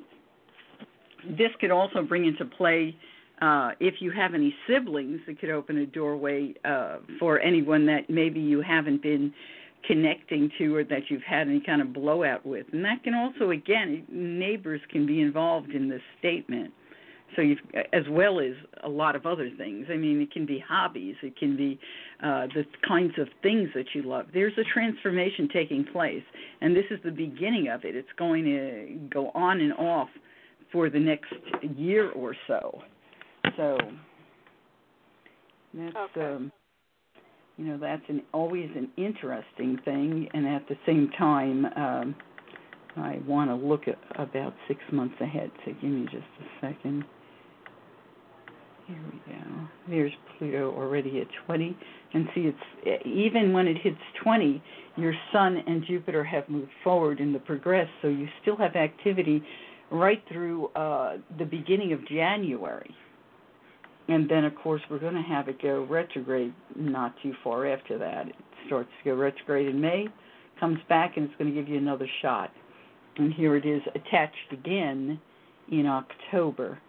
This 1.26 1.52
could 1.60 1.72
also 1.72 2.02
bring 2.02 2.26
into 2.26 2.46
play. 2.46 2.96
Uh, 3.42 3.72
if 3.80 3.96
you 4.00 4.12
have 4.12 4.34
any 4.34 4.54
siblings, 4.68 5.22
it 5.28 5.40
could 5.40 5.50
open 5.50 5.78
a 5.78 5.86
doorway 5.86 6.54
uh, 6.66 6.98
for 7.20 7.40
anyone 7.40 7.86
that 7.86 8.10
maybe 8.10 8.40
you 8.40 8.62
haven't 8.62 9.02
been 9.02 9.34
connecting 9.88 10.52
to 10.58 10.76
or 10.76 10.84
that 10.84 11.04
you've 11.10 11.24
had 11.24 11.48
any 11.48 11.62
kind 11.62 11.82
of 11.82 11.94
blowout 11.94 12.46
with. 12.46 12.66
And 12.74 12.84
that 12.84 13.04
can 13.04 13.14
also, 13.14 13.52
again, 13.52 14.06
neighbors 14.10 14.82
can 14.92 15.06
be 15.06 15.22
involved 15.22 15.72
in 15.72 15.90
this 15.90 16.02
statement. 16.20 16.74
So 17.36 17.44
you've, 17.44 17.60
as 17.94 18.04
well 18.10 18.40
as 18.40 18.54
a 18.84 18.90
lot 18.90 19.16
of 19.16 19.26
other 19.26 19.50
things. 19.56 19.86
I 19.90 19.96
mean, 19.96 20.20
it 20.20 20.32
can 20.32 20.46
be 20.46 20.62
hobbies, 20.68 21.16
it 21.22 21.38
can 21.38 21.56
be 21.56 21.80
uh, 22.24 22.48
the 22.48 22.66
kinds 22.88 23.14
of 23.20 23.28
things 23.44 23.70
that 23.76 23.86
you 23.94 24.02
love. 24.02 24.26
There's 24.34 24.58
a 24.58 24.64
transformation 24.74 25.48
taking 25.54 25.86
place, 25.86 26.24
and 26.62 26.76
this 26.76 26.86
is 26.90 27.00
the 27.06 27.12
beginning 27.12 27.70
of 27.70 27.86
it. 27.86 27.96
It's 27.96 28.10
going 28.18 28.46
to 28.46 29.00
go 29.14 29.30
on 29.36 29.62
and 29.62 29.74
off 29.74 30.10
for 30.72 30.90
the 30.90 31.00
next 31.00 31.34
year 31.76 32.12
or 32.12 32.36
so. 32.48 32.82
So 33.58 33.78
that's 35.74 35.96
okay. 35.96 36.22
um, 36.22 36.52
you 37.60 37.66
know 37.66 37.78
that's 37.78 38.02
an 38.08 38.22
always 38.34 38.70
an 38.76 38.90
interesting 38.98 39.78
thing 39.84 40.28
and 40.34 40.48
at 40.48 40.68
the 40.68 40.76
same 40.86 41.12
time 41.18 41.66
um 41.76 42.16
I 42.98 43.20
want 43.28 43.50
to 43.50 43.56
look 43.56 43.88
at 43.88 43.98
about 44.16 44.54
6 44.68 44.80
months 44.92 45.16
ahead 45.22 45.52
so 45.66 45.74
give 45.74 45.92
me 45.92 46.06
just 46.06 46.26
a 46.40 46.66
second 46.66 47.04
here 48.88 48.98
we 49.12 49.34
go 49.34 49.68
there's 49.90 50.14
Pluto 50.38 50.74
already 50.74 51.20
at 51.20 51.28
20 51.46 51.78
and 52.14 52.28
see 52.34 52.52
it's 52.52 53.06
even 53.06 53.54
when 53.54 53.68
it 53.68 53.78
hits 53.82 53.98
20 54.24 54.64
your 54.96 55.14
sun 55.34 55.62
and 55.68 55.84
Jupiter 55.86 56.24
have 56.24 56.48
moved 56.50 56.72
forward 56.84 57.20
in 57.20 57.34
the 57.34 57.40
progress 57.40 57.88
so 58.02 58.08
you 58.08 58.28
still 58.42 58.56
have 58.56 58.76
activity 58.76 59.44
right 59.92 60.24
through 60.32 60.68
uh 60.70 61.18
the 61.38 61.46
beginning 61.46 61.94
of 61.94 62.08
January 62.08 62.96
and 64.10 64.28
then 64.28 64.44
of 64.44 64.56
course 64.56 64.82
we're 64.90 65.00
going 65.00 65.14
to 65.14 65.22
have 65.22 65.48
it 65.48 65.62
go 65.62 65.86
retrograde 65.90 66.54
not 66.76 67.14
too 67.22 67.34
far 67.44 67.68
after 67.68 67.98
that. 67.98 68.28
It 68.28 68.36
starts 68.66 68.90
to 69.04 69.12
go 69.12 69.16
retrograde 69.16 69.68
in 69.68 69.80
May, 69.80 70.08
comes 70.60 70.80
back, 70.90 71.16
and 71.16 71.26
it's 71.26 71.36
going 71.38 71.54
to 71.54 71.56
give 71.56 71.70
you 71.70 71.78
another 71.78 72.08
shot. 72.22 72.52
And 73.18 73.32
here 73.34 73.56
it 73.56 73.66
is 73.66 73.82
attached 73.94 74.52
again 74.52 75.22
in 75.72 75.86
October. 75.86 76.80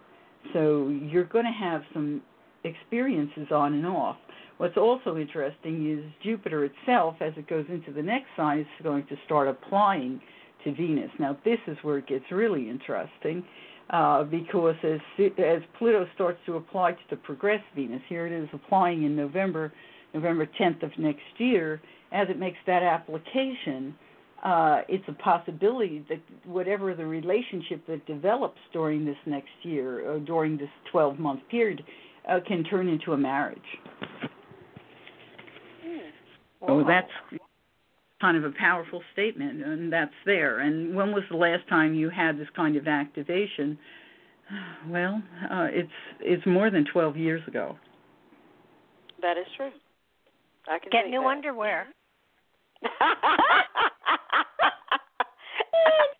So 0.53 0.89
you're 0.89 1.25
going 1.25 1.45
to 1.45 1.51
have 1.51 1.83
some 1.93 2.23
experiences 2.63 3.47
on 3.51 3.73
and 3.75 3.85
off. 3.85 4.17
What's 4.57 4.77
also 4.77 5.17
interesting 5.17 5.91
is 5.91 6.11
Jupiter 6.23 6.65
itself, 6.65 7.15
as 7.21 7.33
it 7.37 7.47
goes 7.47 7.65
into 7.69 7.91
the 7.91 8.01
next 8.01 8.27
sign, 8.35 8.59
is 8.59 8.65
going 8.83 9.05
to 9.07 9.15
start 9.25 9.47
applying 9.47 10.19
to 10.63 10.73
Venus. 10.73 11.11
Now, 11.19 11.37
this 11.43 11.59
is 11.67 11.77
where 11.81 11.97
it 11.97 12.07
gets 12.07 12.25
really 12.31 12.69
interesting 12.69 13.43
uh, 13.91 14.23
because 14.23 14.75
as 14.83 14.99
as 15.37 15.61
Pluto 15.77 16.07
starts 16.15 16.39
to 16.45 16.55
apply 16.55 16.93
to 16.93 16.99
the 17.09 17.17
progress 17.17 17.61
Venus, 17.75 18.01
here 18.07 18.25
it 18.25 18.31
is 18.31 18.47
applying 18.53 19.03
in 19.03 19.15
November, 19.15 19.73
November 20.13 20.47
10th 20.59 20.83
of 20.83 20.91
next 20.97 21.21
year. 21.37 21.81
As 22.13 22.27
it 22.29 22.39
makes 22.39 22.57
that 22.67 22.83
application, 22.83 23.95
uh, 24.43 24.81
it's 24.87 25.03
a 25.07 25.13
possibility 25.13 26.05
that 26.09 26.19
whatever 26.45 26.95
the 26.95 27.05
relationship 27.05 27.85
that 27.87 28.05
develops 28.05 28.59
during 28.73 29.05
this 29.05 29.17
next 29.25 29.49
year, 29.63 30.09
or 30.09 30.19
during 30.19 30.57
this 30.57 30.69
12 30.91 31.19
month 31.19 31.41
period, 31.49 31.83
uh, 32.29 32.39
can 32.47 32.63
turn 32.63 32.87
into 32.87 33.13
a 33.13 33.17
marriage. 33.17 33.59
Hmm. 35.83 35.97
Oh, 36.67 36.83
that's 36.87 37.40
kind 38.21 38.37
of 38.37 38.43
a 38.43 38.51
powerful 38.57 39.01
statement, 39.11 39.63
and 39.63 39.91
that's 39.91 40.13
there. 40.25 40.59
And 40.59 40.95
when 40.95 41.11
was 41.11 41.23
the 41.29 41.37
last 41.37 41.67
time 41.67 41.93
you 41.95 42.09
had 42.09 42.39
this 42.39 42.47
kind 42.55 42.77
of 42.77 42.87
activation? 42.87 43.77
Well, 44.89 45.21
uh, 45.49 45.67
it's 45.71 45.89
it's 46.19 46.45
more 46.45 46.69
than 46.69 46.85
12 46.91 47.15
years 47.15 47.41
ago. 47.47 47.77
That 49.21 49.37
is 49.37 49.45
true. 49.55 49.69
I 50.67 50.77
can 50.79 50.89
get 50.91 51.09
new 51.09 51.21
that. 51.21 51.27
underwear. 51.27 51.87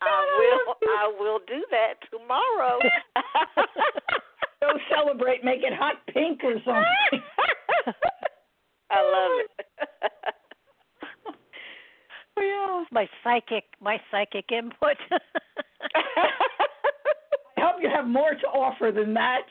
I 0.02 0.26
will. 0.38 0.76
I 0.82 1.14
will 1.20 1.40
do 1.48 1.66
that 1.72 1.96
tomorrow. 2.10 2.80
Go 4.62 4.70
celebrate. 4.96 5.44
Make 5.44 5.64
it 5.64 5.74
hot 5.74 5.96
pink 6.14 6.42
or 6.44 6.54
something. 6.64 7.22
I 8.92 9.02
love 9.02 9.32
it. 9.44 9.50
My 12.92 13.08
psychic, 13.24 13.64
my 13.80 13.98
psychic 14.12 14.52
input. 14.52 14.98
I 17.56 17.62
hope 17.62 17.82
you 17.82 17.90
have 17.90 18.08
more 18.08 18.32
to 18.32 18.48
offer 18.48 18.92
than 18.94 19.14
that. 19.14 19.44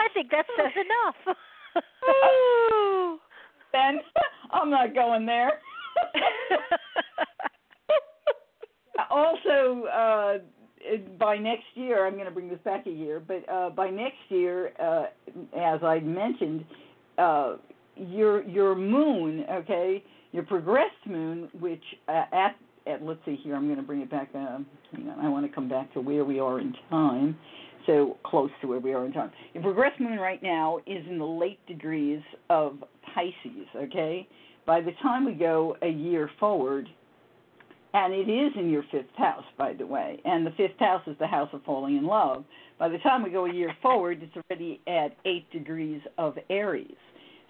I 0.00 0.08
think 0.14 0.30
that 0.30 0.46
says 0.56 0.72
enough. 0.76 1.36
then 3.72 4.00
I'm 4.50 4.70
not 4.70 4.94
going 4.94 5.26
there. 5.26 5.60
also, 9.10 9.84
uh, 9.86 10.38
by 11.18 11.36
next 11.36 11.64
year, 11.74 12.06
I'm 12.06 12.14
going 12.14 12.24
to 12.26 12.30
bring 12.30 12.48
this 12.48 12.60
back 12.64 12.86
a 12.86 12.90
year, 12.90 13.20
but 13.20 13.46
uh, 13.48 13.70
by 13.70 13.90
next 13.90 14.16
year, 14.28 14.72
uh, 14.80 15.06
as 15.56 15.82
I 15.82 16.00
mentioned, 16.00 16.64
uh, 17.18 17.56
your 17.98 18.42
your 18.44 18.74
moon, 18.74 19.44
okay, 19.50 20.02
your 20.32 20.44
progressed 20.44 21.06
moon, 21.06 21.48
which 21.58 21.82
uh, 22.08 22.24
at 22.32 22.56
at 22.86 23.02
let's 23.02 23.20
see 23.24 23.38
here, 23.42 23.54
I'm 23.54 23.66
going 23.66 23.76
to 23.76 23.82
bring 23.82 24.00
it 24.00 24.10
back. 24.10 24.30
Uh, 24.34 24.58
hang 24.92 25.08
on, 25.08 25.24
I 25.24 25.28
want 25.28 25.46
to 25.46 25.52
come 25.54 25.68
back 25.68 25.92
to 25.94 26.00
where 26.00 26.24
we 26.24 26.40
are 26.40 26.60
in 26.60 26.74
time, 26.90 27.36
so 27.86 28.16
close 28.24 28.50
to 28.62 28.66
where 28.66 28.78
we 28.78 28.92
are 28.92 29.04
in 29.04 29.12
time. 29.12 29.30
Your 29.54 29.62
progressed 29.62 30.00
moon 30.00 30.18
right 30.18 30.42
now 30.42 30.78
is 30.86 31.04
in 31.08 31.18
the 31.18 31.26
late 31.26 31.64
degrees 31.66 32.22
of 32.50 32.78
Pisces, 33.14 33.66
okay. 33.76 34.26
By 34.66 34.80
the 34.80 34.92
time 35.02 35.24
we 35.24 35.32
go 35.32 35.76
a 35.82 35.88
year 35.88 36.30
forward, 36.38 36.86
and 37.94 38.12
it 38.12 38.28
is 38.28 38.52
in 38.56 38.68
your 38.68 38.84
fifth 38.90 39.14
house, 39.16 39.44
by 39.56 39.72
the 39.72 39.86
way, 39.86 40.20
and 40.24 40.46
the 40.46 40.50
fifth 40.52 40.78
house 40.78 41.02
is 41.06 41.16
the 41.18 41.26
house 41.26 41.48
of 41.52 41.62
falling 41.64 41.96
in 41.96 42.06
love. 42.06 42.44
By 42.78 42.88
the 42.88 42.98
time 42.98 43.22
we 43.22 43.30
go 43.30 43.46
a 43.46 43.52
year 43.52 43.74
forward, 43.80 44.22
it's 44.22 44.36
already 44.36 44.80
at 44.86 45.16
eight 45.24 45.50
degrees 45.50 46.02
of 46.18 46.36
Aries. 46.50 46.94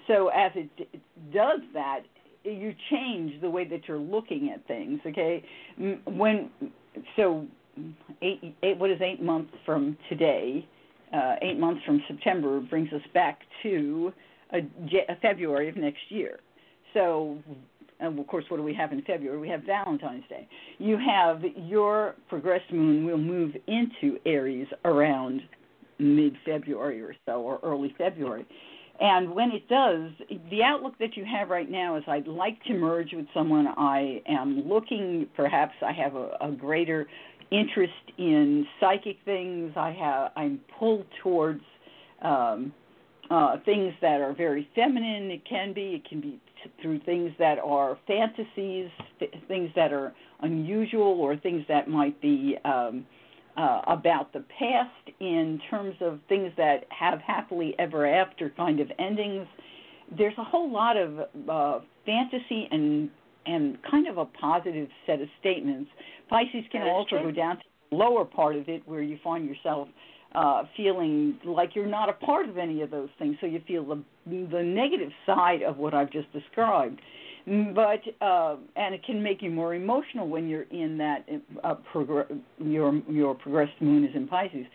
So 0.08 0.28
as 0.28 0.50
it 0.56 0.68
d- 0.76 1.00
does 1.32 1.60
that, 1.74 2.00
you 2.42 2.74
change 2.90 3.40
the 3.40 3.50
way 3.50 3.64
that 3.68 3.86
you're 3.86 3.98
looking 3.98 4.50
at 4.52 4.66
things. 4.66 5.00
Okay, 5.06 5.44
when 6.06 6.50
so 7.16 7.46
eight, 8.22 8.56
eight 8.62 8.78
what 8.78 8.90
is 8.90 9.00
eight 9.00 9.22
months 9.22 9.52
from 9.64 9.96
today? 10.08 10.66
Uh, 11.14 11.36
eight 11.40 11.58
months 11.58 11.80
from 11.86 12.02
September 12.06 12.60
brings 12.60 12.92
us 12.92 13.00
back 13.14 13.40
to 13.62 14.12
a, 14.52 14.58
a 14.58 15.16
February 15.22 15.68
of 15.68 15.76
next 15.76 16.02
year. 16.10 16.40
So 16.92 17.38
of 18.00 18.26
course, 18.26 18.44
what 18.48 18.58
do 18.58 18.62
we 18.62 18.74
have 18.74 18.92
in 18.92 19.02
February? 19.02 19.38
We 19.38 19.48
have 19.48 19.62
Valentine's 19.62 20.24
Day. 20.28 20.46
You 20.78 20.98
have 20.98 21.42
your 21.56 22.14
progressed 22.28 22.72
moon 22.72 23.04
will 23.04 23.18
move 23.18 23.54
into 23.66 24.18
Aries 24.24 24.68
around 24.84 25.40
mid 25.98 26.36
February 26.44 27.02
or 27.02 27.14
so, 27.26 27.40
or 27.40 27.58
early 27.62 27.94
February. 27.98 28.46
And 29.00 29.32
when 29.32 29.52
it 29.52 29.68
does, 29.68 30.10
the 30.50 30.62
outlook 30.64 30.94
that 30.98 31.16
you 31.16 31.24
have 31.24 31.50
right 31.50 31.70
now 31.70 31.96
is 31.96 32.02
I'd 32.08 32.26
like 32.26 32.62
to 32.64 32.74
merge 32.74 33.12
with 33.12 33.26
someone. 33.32 33.68
I 33.68 34.22
am 34.28 34.64
looking, 34.66 35.28
perhaps 35.36 35.74
I 35.86 35.92
have 35.92 36.16
a, 36.16 36.36
a 36.40 36.50
greater 36.50 37.06
interest 37.50 37.92
in 38.18 38.66
psychic 38.80 39.18
things. 39.24 39.72
I 39.76 39.92
have 39.92 40.32
I'm 40.36 40.60
pulled 40.78 41.06
towards 41.22 41.62
um, 42.22 42.72
uh, 43.30 43.56
things 43.64 43.92
that 44.02 44.20
are 44.20 44.34
very 44.34 44.68
feminine. 44.74 45.30
It 45.30 45.42
can 45.48 45.72
be. 45.72 46.02
It 46.02 46.08
can 46.08 46.20
be 46.20 46.40
t- 46.62 46.70
through 46.82 47.00
things 47.00 47.30
that 47.38 47.58
are 47.58 47.98
fantasies, 48.06 48.90
th- 49.18 49.32
things 49.46 49.70
that 49.76 49.92
are 49.92 50.12
unusual, 50.40 51.20
or 51.20 51.36
things 51.36 51.64
that 51.68 51.88
might 51.88 52.20
be. 52.20 52.56
Um, 52.64 53.06
uh, 53.58 53.82
about 53.88 54.32
the 54.32 54.44
past 54.58 55.16
in 55.18 55.60
terms 55.68 55.96
of 56.00 56.20
things 56.28 56.52
that 56.56 56.84
have 56.90 57.20
happily 57.20 57.74
ever 57.78 58.06
after 58.06 58.50
kind 58.50 58.78
of 58.78 58.88
endings. 58.98 59.46
There's 60.16 60.38
a 60.38 60.44
whole 60.44 60.72
lot 60.72 60.96
of 60.96 61.18
uh, 61.48 61.80
fantasy 62.06 62.68
and 62.70 63.10
and 63.46 63.78
kind 63.90 64.06
of 64.06 64.18
a 64.18 64.26
positive 64.26 64.88
set 65.06 65.20
of 65.22 65.28
statements. 65.40 65.90
Pisces 66.28 66.64
can 66.70 66.82
also 66.82 67.16
true. 67.16 67.22
go 67.24 67.30
down 67.30 67.56
to 67.56 67.62
the 67.90 67.96
lower 67.96 68.24
part 68.24 68.56
of 68.56 68.68
it 68.68 68.82
where 68.86 69.00
you 69.00 69.18
find 69.24 69.48
yourself 69.48 69.88
uh, 70.34 70.64
feeling 70.76 71.38
like 71.44 71.74
you're 71.74 71.86
not 71.86 72.10
a 72.10 72.12
part 72.12 72.46
of 72.48 72.58
any 72.58 72.82
of 72.82 72.90
those 72.90 73.08
things, 73.18 73.36
so 73.40 73.46
you 73.46 73.60
feel 73.66 73.84
the 73.84 74.02
the 74.26 74.62
negative 74.62 75.10
side 75.26 75.62
of 75.62 75.78
what 75.78 75.94
I've 75.94 76.10
just 76.10 76.32
described 76.32 77.00
but 77.74 78.00
uh, 78.24 78.56
and 78.76 78.94
it 78.94 79.04
can 79.04 79.22
make 79.22 79.42
you 79.42 79.50
more 79.50 79.74
emotional 79.74 80.28
when 80.28 80.48
you're 80.48 80.66
in 80.70 80.98
that 80.98 81.26
uh, 81.64 81.76
progr- 81.92 82.40
your 82.58 83.00
your 83.08 83.34
progressed 83.34 83.80
moon 83.80 84.04
is 84.04 84.14
in 84.14 84.28
Pisces. 84.28 84.66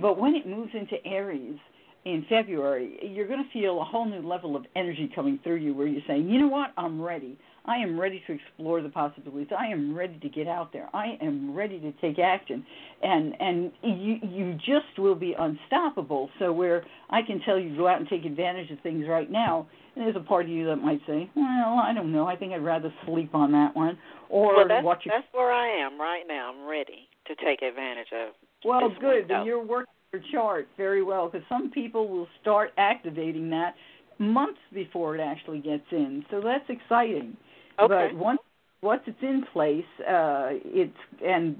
But 0.00 0.18
when 0.18 0.34
it 0.34 0.46
moves 0.46 0.70
into 0.74 1.04
Aries 1.06 1.58
in 2.04 2.24
February, 2.28 2.98
you're 3.02 3.26
going 3.26 3.42
to 3.44 3.50
feel 3.50 3.80
a 3.80 3.84
whole 3.84 4.06
new 4.06 4.26
level 4.26 4.56
of 4.56 4.64
energy 4.76 5.10
coming 5.14 5.38
through 5.42 5.56
you, 5.56 5.74
where 5.74 5.86
you're 5.86 6.02
saying, 6.06 6.28
you 6.28 6.40
know 6.40 6.48
what, 6.48 6.72
I'm 6.76 7.00
ready. 7.00 7.38
I 7.66 7.76
am 7.76 7.98
ready 7.98 8.22
to 8.26 8.34
explore 8.34 8.82
the 8.82 8.90
possibilities. 8.90 9.48
I 9.58 9.66
am 9.66 9.96
ready 9.96 10.18
to 10.18 10.28
get 10.28 10.46
out 10.46 10.72
there. 10.72 10.88
I 10.92 11.16
am 11.22 11.54
ready 11.54 11.80
to 11.80 11.92
take 12.00 12.18
action, 12.18 12.64
and 13.02 13.34
and 13.40 13.72
you 13.82 14.16
you 14.22 14.54
just 14.54 14.98
will 14.98 15.14
be 15.14 15.34
unstoppable. 15.38 16.28
So 16.38 16.52
where 16.52 16.84
I 17.10 17.22
can 17.22 17.40
tell 17.44 17.58
you 17.58 17.74
go 17.76 17.88
out 17.88 18.00
and 18.00 18.08
take 18.08 18.24
advantage 18.24 18.70
of 18.70 18.80
things 18.80 19.06
right 19.08 19.30
now, 19.30 19.66
and 19.96 20.04
there's 20.04 20.16
a 20.16 20.20
part 20.20 20.44
of 20.44 20.50
you 20.50 20.66
that 20.66 20.76
might 20.76 21.00
say, 21.06 21.30
well, 21.34 21.80
I 21.82 21.92
don't 21.94 22.12
know. 22.12 22.26
I 22.26 22.36
think 22.36 22.52
I'd 22.52 22.64
rather 22.64 22.92
sleep 23.06 23.34
on 23.34 23.52
that 23.52 23.74
one, 23.74 23.98
or 24.28 24.56
well, 24.56 24.68
that's, 24.68 24.84
watch. 24.84 25.02
Your... 25.06 25.14
That's 25.16 25.32
where 25.32 25.52
I 25.52 25.84
am 25.84 25.98
right 25.98 26.24
now. 26.28 26.52
I'm 26.52 26.68
ready 26.68 27.08
to 27.26 27.34
take 27.36 27.62
advantage 27.62 28.08
of. 28.12 28.34
Well, 28.64 28.94
good. 29.00 29.28
Then 29.28 29.46
you're 29.46 29.64
working 29.64 29.92
your 30.12 30.22
chart 30.32 30.68
very 30.76 31.02
well 31.02 31.28
because 31.28 31.46
some 31.48 31.70
people 31.70 32.08
will 32.08 32.28
start 32.40 32.70
activating 32.76 33.50
that 33.50 33.74
months 34.18 34.60
before 34.72 35.16
it 35.16 35.20
actually 35.20 35.58
gets 35.58 35.84
in. 35.90 36.24
So 36.30 36.40
that's 36.42 36.64
exciting. 36.68 37.36
Okay. 37.78 38.08
But 38.12 38.16
once 38.16 38.40
once 38.82 39.02
it's 39.06 39.22
in 39.22 39.44
place, 39.52 39.84
uh, 40.00 40.48
it's 40.64 40.92
and 41.24 41.56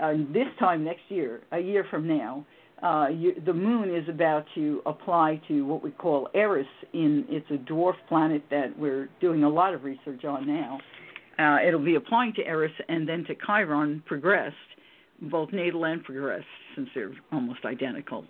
uh, 0.00 0.12
this 0.32 0.46
time 0.58 0.84
next 0.84 1.02
year, 1.08 1.42
a 1.52 1.58
year 1.58 1.84
from 1.90 2.08
now, 2.08 2.46
uh, 2.82 3.08
you, 3.08 3.34
the 3.44 3.52
moon 3.52 3.94
is 3.94 4.08
about 4.08 4.44
to 4.54 4.80
apply 4.86 5.40
to 5.48 5.64
what 5.64 5.82
we 5.82 5.90
call 5.90 6.28
Eris. 6.34 6.66
In 6.92 7.26
it's 7.28 7.50
a 7.50 7.58
dwarf 7.70 7.94
planet 8.08 8.42
that 8.50 8.78
we're 8.78 9.08
doing 9.20 9.44
a 9.44 9.48
lot 9.48 9.74
of 9.74 9.84
research 9.84 10.24
on 10.24 10.46
now. 10.46 10.78
Uh, 11.38 11.58
it'll 11.66 11.84
be 11.84 11.94
applying 11.94 12.32
to 12.34 12.44
Eris 12.44 12.72
and 12.88 13.08
then 13.08 13.24
to 13.24 13.34
Chiron 13.46 14.02
progressed, 14.06 14.56
both 15.22 15.52
natal 15.52 15.84
and 15.84 16.02
progressed, 16.02 16.46
since 16.74 16.88
they're 16.94 17.12
almost 17.30 17.64
identical. 17.64 18.24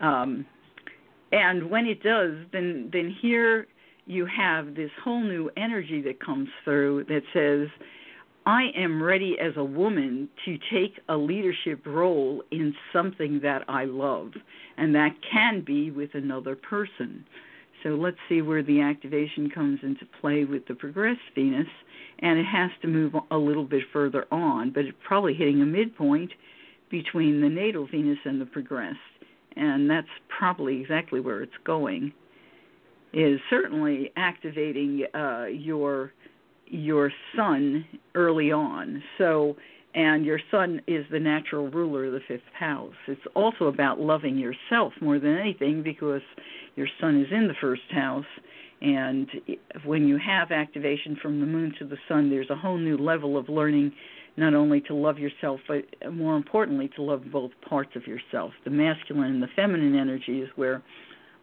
Um, 0.00 0.46
and 1.32 1.70
when 1.70 1.86
it 1.86 2.02
does, 2.02 2.32
then 2.52 2.90
then 2.92 3.14
here 3.20 3.66
you 4.06 4.26
have 4.26 4.74
this 4.74 4.90
whole 5.02 5.22
new 5.22 5.50
energy 5.56 6.02
that 6.02 6.20
comes 6.20 6.48
through 6.64 7.04
that 7.04 7.22
says, 7.32 7.68
I 8.46 8.64
am 8.76 9.02
ready 9.02 9.38
as 9.38 9.54
a 9.56 9.64
woman 9.64 10.28
to 10.44 10.58
take 10.70 11.00
a 11.08 11.16
leadership 11.16 11.86
role 11.86 12.42
in 12.50 12.74
something 12.92 13.40
that 13.40 13.64
I 13.68 13.86
love, 13.86 14.32
and 14.76 14.94
that 14.94 15.14
can 15.22 15.62
be 15.62 15.90
with 15.90 16.14
another 16.14 16.54
person. 16.54 17.24
So 17.82 17.90
let's 17.90 18.18
see 18.28 18.42
where 18.42 18.62
the 18.62 18.82
activation 18.82 19.48
comes 19.48 19.80
into 19.82 20.06
play 20.20 20.44
with 20.44 20.66
the 20.66 20.74
progressed 20.74 21.20
Venus, 21.34 21.68
and 22.18 22.38
it 22.38 22.44
has 22.44 22.70
to 22.82 22.88
move 22.88 23.14
a 23.30 23.38
little 23.38 23.64
bit 23.64 23.84
further 23.92 24.26
on, 24.30 24.70
but 24.70 24.84
it's 24.84 24.96
probably 25.02 25.34
hitting 25.34 25.62
a 25.62 25.66
midpoint 25.66 26.32
between 26.90 27.40
the 27.40 27.48
natal 27.48 27.86
Venus 27.86 28.18
and 28.24 28.40
the 28.40 28.46
progressed, 28.46 28.98
and 29.56 29.88
that's 29.88 30.08
probably 30.28 30.80
exactly 30.82 31.20
where 31.20 31.42
it's 31.42 31.52
going. 31.64 32.12
Is 33.14 33.38
certainly 33.48 34.10
activating 34.16 35.04
uh, 35.14 35.44
your 35.44 36.12
your 36.66 37.12
sun 37.36 37.84
early 38.16 38.50
on. 38.50 39.02
So, 39.18 39.56
and 39.94 40.24
your 40.24 40.40
sun 40.50 40.82
is 40.88 41.06
the 41.12 41.20
natural 41.20 41.68
ruler 41.68 42.06
of 42.06 42.12
the 42.12 42.20
fifth 42.26 42.42
house. 42.58 42.94
It's 43.06 43.20
also 43.34 43.66
about 43.66 44.00
loving 44.00 44.36
yourself 44.36 44.92
more 45.00 45.20
than 45.20 45.38
anything 45.38 45.82
because 45.82 46.22
your 46.74 46.88
sun 47.00 47.20
is 47.20 47.28
in 47.30 47.46
the 47.46 47.54
first 47.60 47.82
house. 47.90 48.26
And 48.82 49.28
when 49.84 50.08
you 50.08 50.18
have 50.18 50.50
activation 50.50 51.16
from 51.22 51.38
the 51.38 51.46
moon 51.46 51.72
to 51.78 51.86
the 51.86 51.96
sun, 52.08 52.30
there's 52.30 52.50
a 52.50 52.56
whole 52.56 52.78
new 52.78 52.96
level 52.96 53.36
of 53.38 53.48
learning 53.48 53.92
not 54.36 54.54
only 54.54 54.80
to 54.80 54.94
love 54.94 55.18
yourself, 55.18 55.60
but 55.68 55.84
more 56.12 56.36
importantly, 56.36 56.90
to 56.96 57.02
love 57.02 57.22
both 57.30 57.52
parts 57.68 57.90
of 57.94 58.06
yourself. 58.06 58.52
The 58.64 58.70
masculine 58.70 59.34
and 59.34 59.42
the 59.42 59.48
feminine 59.54 59.96
energy 59.96 60.40
is 60.40 60.48
where 60.56 60.82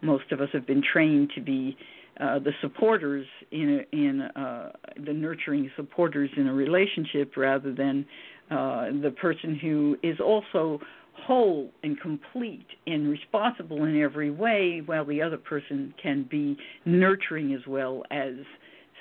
most 0.02 0.32
of 0.32 0.42
us 0.42 0.50
have 0.54 0.66
been 0.66 0.82
trained 0.82 1.32
to 1.36 1.42
be 1.42 1.78
uh, 2.20 2.40
the 2.40 2.52
supporters 2.62 3.26
in 3.52 3.80
a, 3.80 3.96
in 3.96 4.22
uh, 4.22 4.72
the 5.06 5.14
nurturing 5.14 5.72
supporters 5.76 6.30
in 6.38 6.48
a 6.48 6.54
relationship 6.54 7.36
rather 7.38 7.74
than 7.74 8.06
uh, 8.52 8.88
the 9.02 9.14
person 9.22 9.56
who 9.56 9.98
is 10.04 10.20
also 10.20 10.80
whole 11.14 11.70
and 11.84 12.00
complete 12.00 12.66
and 12.88 13.10
responsible 13.10 13.86
in 13.86 14.02
every 14.02 14.32
way, 14.32 14.82
while 14.86 15.06
the 15.06 15.22
other 15.22 15.38
person 15.38 15.94
can 16.02 16.28
be 16.30 16.58
nurturing 16.86 17.54
as 17.54 17.66
well 17.68 18.04
as 18.12 18.34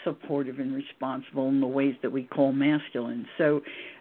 supportive 0.04 0.58
and 0.58 0.74
responsible 0.74 1.48
in 1.48 1.60
the 1.60 1.66
ways 1.66 1.94
that 2.02 2.10
we 2.10 2.24
call 2.24 2.52
masculine. 2.52 3.26
So, 3.38 3.60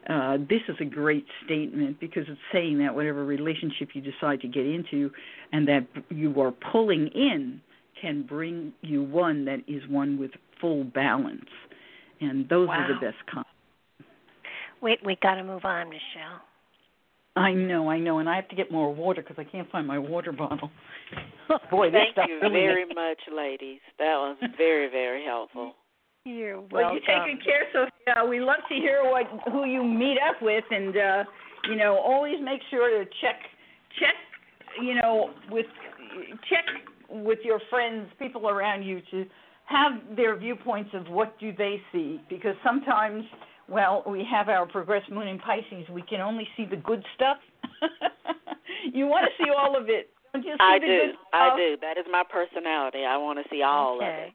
uh, 0.09 0.37
this 0.37 0.61
is 0.67 0.75
a 0.79 0.85
great 0.85 1.25
statement 1.45 1.99
because 1.99 2.23
it's 2.27 2.39
saying 2.51 2.79
that 2.79 2.95
whatever 2.95 3.25
relationship 3.25 3.89
you 3.93 4.01
decide 4.01 4.41
to 4.41 4.47
get 4.47 4.65
into 4.65 5.11
and 5.51 5.67
that 5.67 5.85
you 6.09 6.39
are 6.41 6.53
pulling 6.71 7.07
in 7.07 7.61
can 8.01 8.23
bring 8.23 8.73
you 8.81 9.03
one 9.03 9.45
that 9.45 9.59
is 9.67 9.81
one 9.89 10.17
with 10.17 10.31
full 10.59 10.83
balance. 10.83 11.49
And 12.21 12.47
those 12.49 12.67
wow. 12.67 12.75
are 12.75 12.87
the 12.87 12.99
best 12.99 13.17
kinds. 13.31 13.45
Wait, 14.81 14.99
we 15.05 15.17
got 15.21 15.35
to 15.35 15.43
move 15.43 15.65
on, 15.65 15.89
Michelle. 15.89 16.41
I 17.35 17.53
know, 17.53 17.89
I 17.89 17.99
know, 17.99 18.19
and 18.19 18.29
I 18.29 18.35
have 18.35 18.49
to 18.49 18.55
get 18.55 18.71
more 18.71 18.93
water 18.93 19.21
because 19.21 19.37
I 19.37 19.49
can't 19.49 19.69
find 19.71 19.87
my 19.87 19.99
water 19.99 20.31
bottle. 20.31 20.71
Boy, 21.71 21.89
thank 21.91 22.17
you 22.27 22.39
really 22.41 22.53
very 22.53 22.85
much, 22.85 23.19
ladies. 23.33 23.79
That 23.97 24.15
was 24.15 24.37
very, 24.57 24.89
very 24.89 25.23
helpful. 25.23 25.73
You're 26.29 26.61
welcome. 26.61 26.69
Well, 26.71 26.93
you 26.93 26.99
take 26.99 27.25
good 27.25 27.43
care, 27.43 27.63
Sophia. 27.73 28.29
We 28.29 28.39
love 28.39 28.61
to 28.69 28.75
hear 28.75 29.01
what 29.03 29.25
who 29.51 29.65
you 29.65 29.83
meet 29.83 30.17
up 30.17 30.41
with, 30.41 30.63
and 30.69 30.95
uh, 30.95 31.23
you 31.67 31.75
know, 31.75 31.97
always 31.97 32.35
make 32.43 32.61
sure 32.69 32.89
to 32.89 33.09
check 33.21 33.39
check, 33.99 34.13
you 34.79 34.93
know, 34.93 35.31
with 35.49 35.65
check 36.47 36.65
with 37.09 37.39
your 37.43 37.59
friends, 37.71 38.07
people 38.19 38.47
around 38.47 38.83
you, 38.83 39.01
to 39.09 39.25
have 39.65 39.93
their 40.15 40.37
viewpoints 40.37 40.91
of 40.93 41.07
what 41.07 41.39
do 41.39 41.51
they 41.57 41.81
see, 41.91 42.21
because 42.29 42.55
sometimes, 42.63 43.23
well, 43.67 44.03
we 44.07 44.23
have 44.29 44.49
our 44.49 44.67
progressed 44.67 45.09
moon 45.11 45.27
in 45.27 45.39
Pisces, 45.39 45.89
we 45.91 46.03
can 46.03 46.21
only 46.21 46.47
see 46.55 46.65
the 46.65 46.77
good 46.77 47.03
stuff. 47.15 47.37
you 48.93 49.07
want 49.07 49.25
to 49.25 49.43
see 49.43 49.49
all 49.49 49.75
of 49.75 49.89
it. 49.89 50.11
Don't 50.33 50.43
you 50.43 50.53
see 50.53 50.57
I 50.59 50.77
the 50.77 50.85
do. 50.85 50.99
Good 51.07 51.15
stuff? 51.27 51.53
I 51.53 51.57
do. 51.57 51.77
That 51.81 51.97
is 51.97 52.05
my 52.11 52.23
personality. 52.29 52.99
I 53.05 53.17
want 53.17 53.39
to 53.39 53.49
see 53.49 53.63
all 53.63 53.97
okay. 53.97 54.05
of 54.05 54.27
it. 54.27 54.33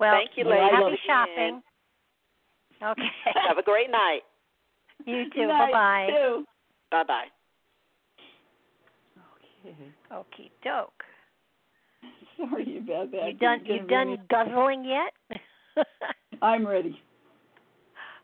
Well, 0.00 0.14
Thank 0.14 0.30
you, 0.36 0.44
ladies. 0.44 0.70
happy 0.72 0.84
again. 0.86 0.98
shopping. 1.06 1.62
Okay. 2.82 3.10
Have 3.48 3.58
a 3.58 3.62
great 3.62 3.90
night. 3.90 4.20
You 5.04 5.24
too. 5.30 5.46
Night, 5.46 5.72
Bye 5.72 5.72
bye. 5.72 6.06
too. 6.10 6.44
Bye 6.90 7.04
bye. 7.04 7.24
Okay. 9.62 9.76
Okie 10.10 10.50
doke. 10.64 11.04
Sorry 12.38 12.78
about 12.78 13.10
that. 13.12 13.26
You 13.26 13.32
done? 13.34 13.60
You're 13.66 13.76
You 13.76 13.86
gonna 13.86 14.16
done 14.30 14.48
guzzling 14.48 14.84
yet? 14.84 15.36
I'm 16.42 16.66
ready. 16.66 16.98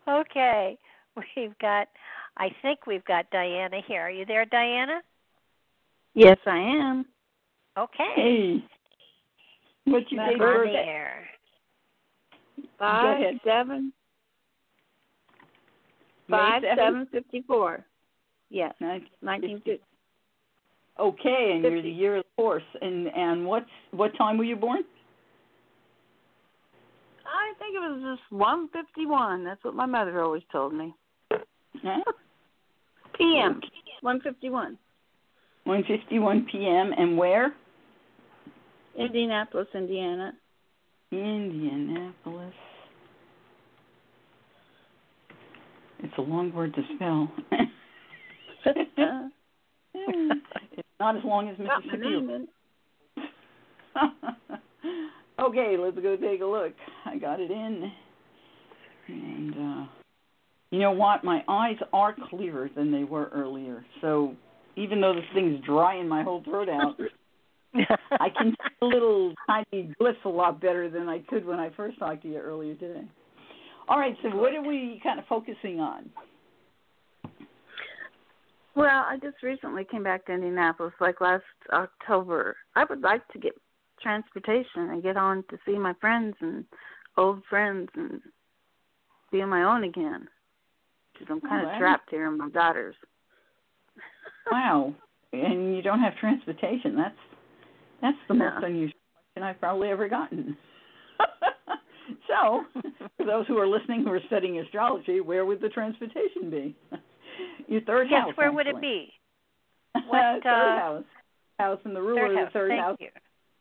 okay. 0.09 0.79
We've 1.37 1.57
got. 1.61 1.89
I 2.39 2.49
think 2.63 2.87
we've 2.87 3.05
got 3.05 3.31
Diana 3.31 3.81
here. 3.87 4.01
Are 4.03 4.11
you 4.11 4.25
there, 4.27 4.45
Diana? 4.47 5.01
Yes, 6.15 6.39
I 6.47 6.57
am. 6.59 7.05
Okay. 7.79 8.13
Hey. 8.15 8.65
What's 9.85 10.11
your 10.11 10.23
You're 10.23 10.31
date 10.33 10.41
of 10.43 10.49
on 10.49 10.55
birth? 10.55 10.75
The 12.79 12.85
air. 12.85 12.91
Five 12.91 13.21
ahead. 13.21 13.41
seven 13.45 13.93
five 16.29 16.63
seven 16.77 17.07
fifty 17.11 17.43
four. 17.47 17.85
Yes, 18.51 18.75
Nineteen 18.81 19.09
nineteen 19.23 19.57
fifty. 19.59 19.71
fifty. 19.73 19.85
Okay, 20.99 21.53
and 21.55 21.63
you're 21.63 21.83
the 21.83 21.91
year 21.91 22.17
of 22.17 22.25
the 22.25 22.43
horse. 22.43 22.63
And 22.81 23.09
and 23.09 23.45
what's 23.47 23.67
what 23.91 24.17
time 24.17 24.39
were 24.39 24.45
you 24.45 24.57
born? 24.57 24.83
I 27.27 27.53
think 27.59 27.75
it 27.75 27.79
was 27.79 28.19
just 28.19 28.33
one 28.33 28.69
fifty 28.69 29.07
one. 29.07 29.45
That's 29.45 29.63
what 29.65 29.75
my 29.75 29.87
mother 29.87 30.23
always 30.23 30.43
told 30.51 30.75
me. 30.75 30.95
Huh? 31.31 32.03
PM. 33.19 33.61
One 34.01 34.21
fifty 34.21 34.51
one. 34.51 34.79
One 35.65 35.83
fifty 35.85 36.19
one 36.19 36.47
p.m. 36.51 36.93
And 36.97 37.19
where? 37.19 37.53
Indianapolis, 38.99 39.69
Indiana. 39.75 40.33
Indianapolis. 41.13 42.55
It's 46.01 46.15
a 46.19 46.23
long 46.23 46.53
word 46.53 46.75
to 46.75 46.83
spell. 46.95 47.33
it's 49.95 50.89
not 51.01 51.17
as 51.17 51.25
long 51.25 51.49
as 51.49 51.57
Mississippi. 51.59 52.47
okay, 55.41 55.77
let's 55.79 55.97
go 55.97 56.17
take 56.17 56.41
a 56.43 56.45
look. 56.45 56.73
I 57.05 57.17
got 57.19 57.41
it 57.41 57.51
in. 57.51 57.91
And 59.09 59.55
uh 59.55 59.87
you 60.71 60.81
know 60.81 60.93
what? 60.93 61.23
My 61.25 61.43
eyes 61.49 61.77
are 61.93 62.15
clearer 62.29 62.69
than 62.75 62.91
they 62.91 63.05
were 63.05 63.31
earlier. 63.33 63.85
So 64.01 64.35
even 64.75 65.01
though 65.01 65.15
this 65.15 65.25
thing's 65.33 65.65
drying 65.65 66.09
my 66.09 66.23
whole 66.23 66.43
throat 66.43 66.69
out, 66.69 66.97
I 68.21 68.29
can 68.31 68.51
see 68.53 68.77
a 68.83 68.85
little 68.87 69.35
tiny 69.47 69.95
glyphs 70.01 70.25
a 70.25 70.29
lot 70.29 70.61
better 70.61 70.89
than 70.91 71.09
I 71.09 71.21
could 71.29 71.45
when 71.45 71.59
I 71.59 71.71
first 71.77 71.99
talked 71.99 72.23
to 72.23 72.29
you 72.29 72.39
earlier 72.39 72.75
today. 72.75 73.05
All 73.89 73.99
right, 73.99 74.17
so 74.23 74.37
what 74.37 74.55
are 74.55 74.63
we 74.63 75.01
kind 75.03 75.19
of 75.19 75.27
focusing 75.27 75.81
on? 75.81 76.11
Well, 78.75 79.05
I 79.09 79.17
just 79.23 79.43
recently 79.43 79.85
came 79.85 80.03
back 80.03 80.27
to 80.27 80.33
Indianapolis, 80.33 80.93
like 81.01 81.21
last 81.21 81.45
October. 81.73 82.57
I 82.75 82.85
would 82.85 83.01
like 83.01 83.27
to 83.29 83.39
get 83.39 83.53
transportation 84.03 84.91
and 84.91 85.03
get 85.03 85.17
on 85.17 85.45
to 85.51 85.59
see 85.65 85.79
my 85.79 85.95
friends 86.01 86.37
and 86.41 86.65
old 87.17 87.43
friends 87.49 87.89
and 87.95 88.21
be 89.33 89.41
on 89.41 89.49
my 89.49 89.63
own 89.63 89.85
again. 89.85 90.29
Because 91.13 91.29
I'm 91.31 91.41
kind 91.41 91.67
of 91.67 91.79
trapped 91.79 92.11
here 92.11 92.27
in 92.27 92.39
my 92.39 92.49
daughter's. 92.51 92.97
Wow. 94.53 94.95
And 95.33 95.75
you 95.75 95.83
don't 95.83 95.99
have 95.99 96.17
transportation. 96.19 96.95
That's 96.95 97.17
that's 98.03 98.17
the 98.29 98.35
most 98.35 98.61
No. 98.61 98.67
unusual 98.67 98.99
question 99.33 99.43
I've 99.43 99.61
probably 99.61 99.89
ever 99.89 100.09
gotten. 100.09 100.57
so, 102.29 102.65
for 103.17 103.25
those 103.27 103.47
who 103.47 103.59
are 103.59 103.67
listening 103.67 104.05
who 104.05 104.13
are 104.13 104.21
studying 104.27 104.59
astrology, 104.61 105.21
where 105.21 105.45
would 105.47 105.61
the 105.61 105.69
transportation 105.69 106.51
be? 106.51 106.77
Your 107.69 107.81
third 107.83 108.09
yes. 108.11 108.27
house. 108.27 108.37
Where 108.37 108.53
would 108.53 108.67
it 108.67 108.77
actually. 108.77 108.81
be? 108.81 109.13
third 109.95 110.05
What, 110.09 110.47
uh, 110.47 110.79
house. 110.79 111.05
House 111.59 111.81
and 111.85 111.97
the 111.97 112.03
ruler 112.03 112.29
Third 112.29 112.39
of 112.39 112.47
the 112.47 112.51
third 112.53 112.69
Thank 112.71 112.83
house 112.83 112.97
you. 113.01 113.09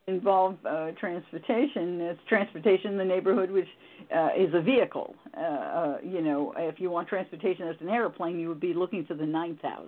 involve 0.07 0.57
uh, 0.65 0.91
transportation. 0.99 2.01
It's 2.01 2.19
transportation 2.27 2.91
in 2.91 2.97
the 2.97 3.05
neighborhood, 3.05 3.49
which 3.49 3.67
uh, 4.13 4.29
is 4.37 4.53
a 4.53 4.61
vehicle. 4.61 5.15
Uh, 5.35 5.39
uh, 5.41 5.97
you 6.03 6.21
know, 6.21 6.53
if 6.57 6.79
you 6.79 6.89
want 6.89 7.07
transportation 7.07 7.67
as 7.67 7.75
an 7.79 7.89
airplane, 7.89 8.37
you 8.37 8.49
would 8.49 8.59
be 8.59 8.73
looking 8.73 9.05
to 9.07 9.15
the 9.15 9.25
ninth 9.25 9.61
house. 9.61 9.87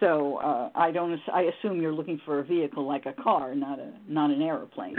So 0.00 0.36
uh, 0.38 0.70
I 0.74 0.90
don't. 0.90 1.18
I 1.32 1.42
assume 1.42 1.80
you're 1.80 1.92
looking 1.92 2.20
for 2.24 2.40
a 2.40 2.44
vehicle 2.44 2.86
like 2.86 3.06
a 3.06 3.12
car, 3.22 3.54
not 3.54 3.78
a 3.78 3.92
not 4.08 4.30
an 4.30 4.42
airplane. 4.42 4.96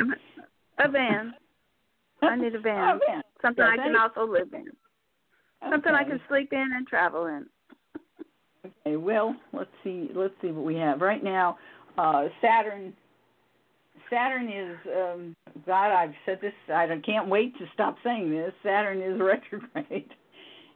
A 0.79 0.89
van. 0.89 1.33
I 2.21 2.35
need 2.35 2.55
a 2.55 2.59
van. 2.59 2.95
Oh, 2.95 2.99
van. 3.07 3.21
Something 3.41 3.63
Yes, 3.65 3.73
I 3.73 3.77
can 3.77 3.89
any- 3.89 3.97
also 3.97 4.31
live 4.31 4.53
in. 4.53 4.65
Something 5.69 5.93
I 5.93 6.03
can 6.03 6.19
sleep 6.27 6.49
in 6.51 6.69
and 6.75 6.87
travel 6.87 7.25
in. 7.27 7.45
Okay, 8.85 8.95
well, 8.95 9.35
let's 9.53 9.69
see. 9.83 10.09
Let's 10.15 10.33
see 10.41 10.49
what 10.49 10.65
we 10.65 10.75
have 10.75 11.01
right 11.01 11.23
now. 11.23 11.57
Uh, 11.97 12.25
Saturn. 12.41 12.93
Saturn 14.09 14.49
is. 14.49 14.77
Um, 14.95 15.35
God, 15.65 15.91
I've 15.91 16.13
said 16.25 16.39
this. 16.41 16.53
I 16.73 16.87
can't 17.05 17.27
wait 17.27 17.57
to 17.59 17.65
stop 17.73 17.97
saying 18.03 18.31
this. 18.31 18.53
Saturn 18.63 19.01
is 19.01 19.19
retrograde, 19.21 20.09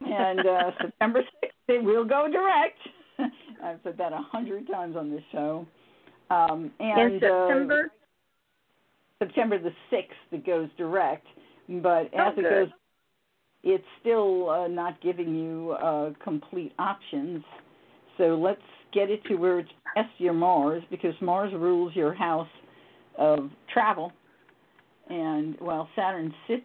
and 0.00 0.40
uh, 0.40 0.70
September 0.80 1.22
sixth 1.40 1.56
it 1.68 1.82
will 1.82 2.04
go 2.04 2.28
direct. 2.30 2.78
I've 3.62 3.78
said 3.84 3.96
that 3.98 4.12
a 4.12 4.18
hundred 4.30 4.66
times 4.66 4.96
on 4.96 5.10
this 5.10 5.22
show. 5.32 5.66
Um, 6.30 6.70
and 6.80 7.14
in 7.14 7.20
September. 7.20 7.84
Uh, 7.86 9.24
September 9.24 9.58
the 9.58 9.72
sixth, 9.90 10.16
it 10.32 10.44
goes 10.44 10.68
direct. 10.76 11.26
But 11.68 12.10
Oh, 12.18 12.30
as 12.30 12.34
it 12.36 12.42
goes 12.42 12.68
it's 13.62 13.84
still 14.00 14.50
uh, 14.50 14.68
not 14.68 15.00
giving 15.00 15.34
you 15.34 15.72
uh, 15.72 16.10
complete 16.22 16.72
options. 16.78 17.44
So 18.18 18.34
let's 18.34 18.60
get 18.92 19.10
it 19.10 19.24
to 19.26 19.36
where 19.36 19.60
it's 19.60 19.70
past 19.94 20.10
your 20.18 20.32
Mars 20.32 20.82
because 20.90 21.14
Mars 21.20 21.52
rules 21.54 21.94
your 21.94 22.12
house 22.12 22.48
of 23.16 23.50
travel. 23.72 24.12
And 25.08 25.56
while 25.60 25.88
Saturn 25.94 26.34
sits 26.48 26.62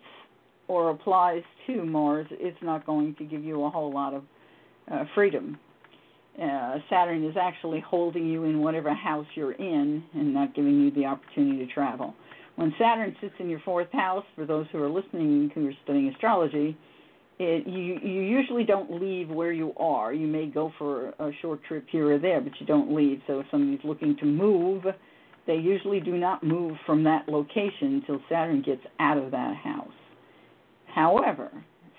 or 0.67 0.89
applies 0.89 1.43
to 1.67 1.85
Mars, 1.85 2.27
it's 2.31 2.57
not 2.61 2.85
going 2.85 3.15
to 3.15 3.23
give 3.23 3.43
you 3.43 3.63
a 3.63 3.69
whole 3.69 3.93
lot 3.93 4.13
of 4.13 4.23
uh, 4.91 5.03
freedom. 5.13 5.57
Uh, 6.41 6.77
Saturn 6.89 7.23
is 7.25 7.35
actually 7.39 7.79
holding 7.79 8.27
you 8.27 8.43
in 8.43 8.59
whatever 8.59 8.93
house 8.93 9.25
you're 9.33 9.53
in 9.53 10.03
and 10.13 10.33
not 10.33 10.53
giving 10.55 10.79
you 10.81 10.91
the 10.91 11.05
opportunity 11.05 11.65
to 11.65 11.73
travel. 11.73 12.13
When 12.57 12.73
Saturn 12.79 13.15
sits 13.21 13.33
in 13.39 13.49
your 13.49 13.61
fourth 13.65 13.91
house, 13.91 14.25
for 14.35 14.45
those 14.45 14.67
who 14.71 14.81
are 14.81 14.89
listening 14.89 15.51
who 15.53 15.67
are 15.67 15.73
studying 15.83 16.09
astrology, 16.09 16.77
it, 17.39 17.67
you 17.67 17.99
you 18.01 18.21
usually 18.21 18.63
don't 18.63 18.99
leave 18.99 19.29
where 19.29 19.51
you 19.51 19.73
are. 19.77 20.13
You 20.13 20.27
may 20.27 20.47
go 20.47 20.71
for 20.77 21.09
a 21.19 21.31
short 21.41 21.63
trip 21.67 21.85
here 21.91 22.11
or 22.11 22.19
there, 22.19 22.41
but 22.41 22.53
you 22.59 22.65
don't 22.65 22.95
leave. 22.95 23.21
So 23.27 23.39
if 23.39 23.45
somebody's 23.51 23.83
looking 23.83 24.15
to 24.17 24.25
move, 24.25 24.83
they 25.45 25.55
usually 25.55 25.99
do 25.99 26.17
not 26.17 26.43
move 26.43 26.77
from 26.85 27.03
that 27.03 27.27
location 27.27 28.01
until 28.01 28.19
Saturn 28.29 28.63
gets 28.63 28.81
out 28.99 29.17
of 29.17 29.31
that 29.31 29.55
house. 29.55 29.87
However, 30.93 31.51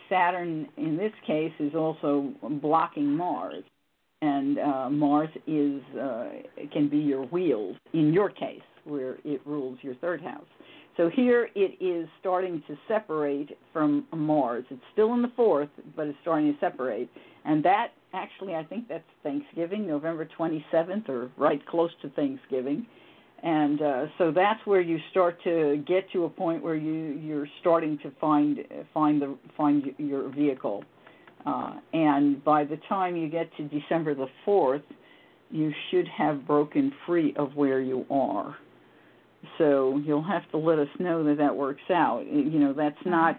Saturn 0.08 0.68
in 0.76 0.96
this 0.96 1.12
case 1.26 1.52
is 1.60 1.74
also 1.74 2.32
blocking 2.60 3.16
Mars, 3.16 3.62
and 4.22 4.58
uh, 4.58 4.90
Mars 4.90 5.30
is 5.46 5.80
uh, 5.96 6.28
can 6.72 6.88
be 6.88 6.98
your 6.98 7.24
wheels 7.26 7.76
in 7.92 8.12
your 8.12 8.30
case, 8.30 8.62
where 8.84 9.18
it 9.24 9.40
rules 9.44 9.78
your 9.82 9.94
third 9.96 10.20
house. 10.20 10.46
So 10.96 11.08
here 11.08 11.48
it 11.54 11.80
is 11.80 12.08
starting 12.18 12.62
to 12.66 12.76
separate 12.88 13.56
from 13.72 14.06
Mars. 14.12 14.64
It's 14.68 14.82
still 14.92 15.14
in 15.14 15.22
the 15.22 15.30
fourth, 15.36 15.68
but 15.94 16.08
it's 16.08 16.18
starting 16.22 16.52
to 16.52 16.58
separate. 16.58 17.08
And 17.44 17.64
that 17.64 17.92
actually, 18.12 18.56
I 18.56 18.64
think 18.64 18.88
that's 18.88 19.04
Thanksgiving, 19.22 19.86
November 19.86 20.28
27th, 20.38 21.08
or 21.08 21.30
right 21.36 21.64
close 21.66 21.90
to 22.02 22.10
Thanksgiving. 22.10 22.84
And 23.44 23.80
uh, 23.80 24.06
so 24.18 24.32
that's 24.32 24.58
where 24.66 24.80
you 24.80 24.98
start 25.12 25.40
to 25.44 25.82
get 25.86 26.10
to 26.12 26.24
a 26.24 26.28
point 26.28 26.62
where 26.62 26.74
you 26.74 27.16
you're 27.22 27.46
starting 27.60 27.96
to 28.02 28.10
find 28.20 28.58
find 28.92 29.22
the 29.22 29.38
find 29.56 29.84
your 29.98 30.28
vehicle. 30.30 30.82
Uh, 31.46 31.74
and 31.92 32.42
by 32.44 32.64
the 32.64 32.78
time 32.88 33.16
you 33.16 33.28
get 33.28 33.48
to 33.56 33.68
December 33.68 34.14
the 34.14 34.26
4th, 34.46 34.82
you 35.50 35.72
should 35.90 36.06
have 36.08 36.46
broken 36.46 36.92
free 37.06 37.34
of 37.36 37.54
where 37.54 37.80
you 37.80 38.04
are. 38.10 38.56
So 39.56 40.00
you'll 40.04 40.26
have 40.26 40.48
to 40.50 40.58
let 40.58 40.78
us 40.78 40.88
know 40.98 41.24
that 41.24 41.38
that 41.38 41.54
works 41.54 41.82
out. 41.90 42.24
You 42.26 42.58
know, 42.58 42.72
that's 42.72 42.98
mm-hmm. 42.98 43.10
not. 43.10 43.38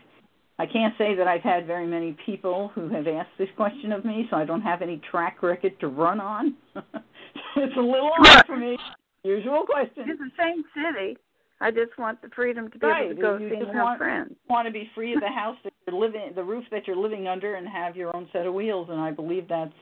I 0.57 0.65
can't 0.65 0.93
say 0.97 1.15
that 1.15 1.27
I've 1.27 1.41
had 1.41 1.67
very 1.67 1.87
many 1.87 2.17
people 2.25 2.71
who 2.75 2.89
have 2.89 3.07
asked 3.07 3.37
this 3.37 3.47
question 3.55 3.93
of 3.93 4.03
me, 4.03 4.27
so 4.29 4.35
I 4.35 4.43
don't 4.43 4.61
have 4.61 4.81
any 4.81 5.01
track 5.09 5.41
record 5.41 5.79
to 5.79 5.87
run 5.87 6.19
on. 6.19 6.55
it's 6.75 7.77
a 7.77 7.81
little 7.81 8.11
hard 8.15 8.45
for 8.45 8.57
me. 8.57 8.77
Usual 9.23 9.65
question. 9.65 10.09
It's 10.09 10.19
the 10.19 10.31
same 10.37 10.63
city. 10.73 11.17
I 11.61 11.71
just 11.71 11.97
want 11.97 12.21
the 12.21 12.29
freedom 12.35 12.71
to 12.71 12.79
be 12.79 12.87
right. 12.87 13.05
able 13.05 13.15
to 13.15 13.21
go 13.21 13.37
you 13.37 13.49
see 13.49 13.73
my 13.73 13.97
friends. 13.97 14.35
Want 14.49 14.67
to 14.67 14.71
be 14.71 14.89
free 14.95 15.13
of 15.13 15.19
the 15.19 15.27
house 15.27 15.57
that 15.63 15.73
you're 15.85 15.99
living, 15.99 16.31
the 16.33 16.43
roof 16.43 16.63
that 16.71 16.87
you're 16.87 16.95
living 16.95 17.27
under, 17.27 17.55
and 17.55 17.67
have 17.67 17.97
your 17.97 18.15
own 18.15 18.29
set 18.31 18.45
of 18.45 18.53
wheels. 18.53 18.87
And 18.89 18.99
I 18.99 19.11
believe 19.11 19.47
that's 19.49 19.73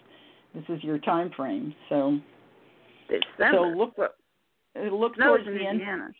this 0.55 0.63
is 0.69 0.83
your 0.83 0.97
time 0.97 1.29
frame. 1.35 1.75
So, 1.89 2.17
December. 3.09 3.51
so 3.51 3.61
look, 3.77 3.93
look 4.91 5.17
no, 5.19 5.27
towards 5.27 5.45
the 5.45 5.51
Indiana. 5.51 6.05
end 6.05 6.15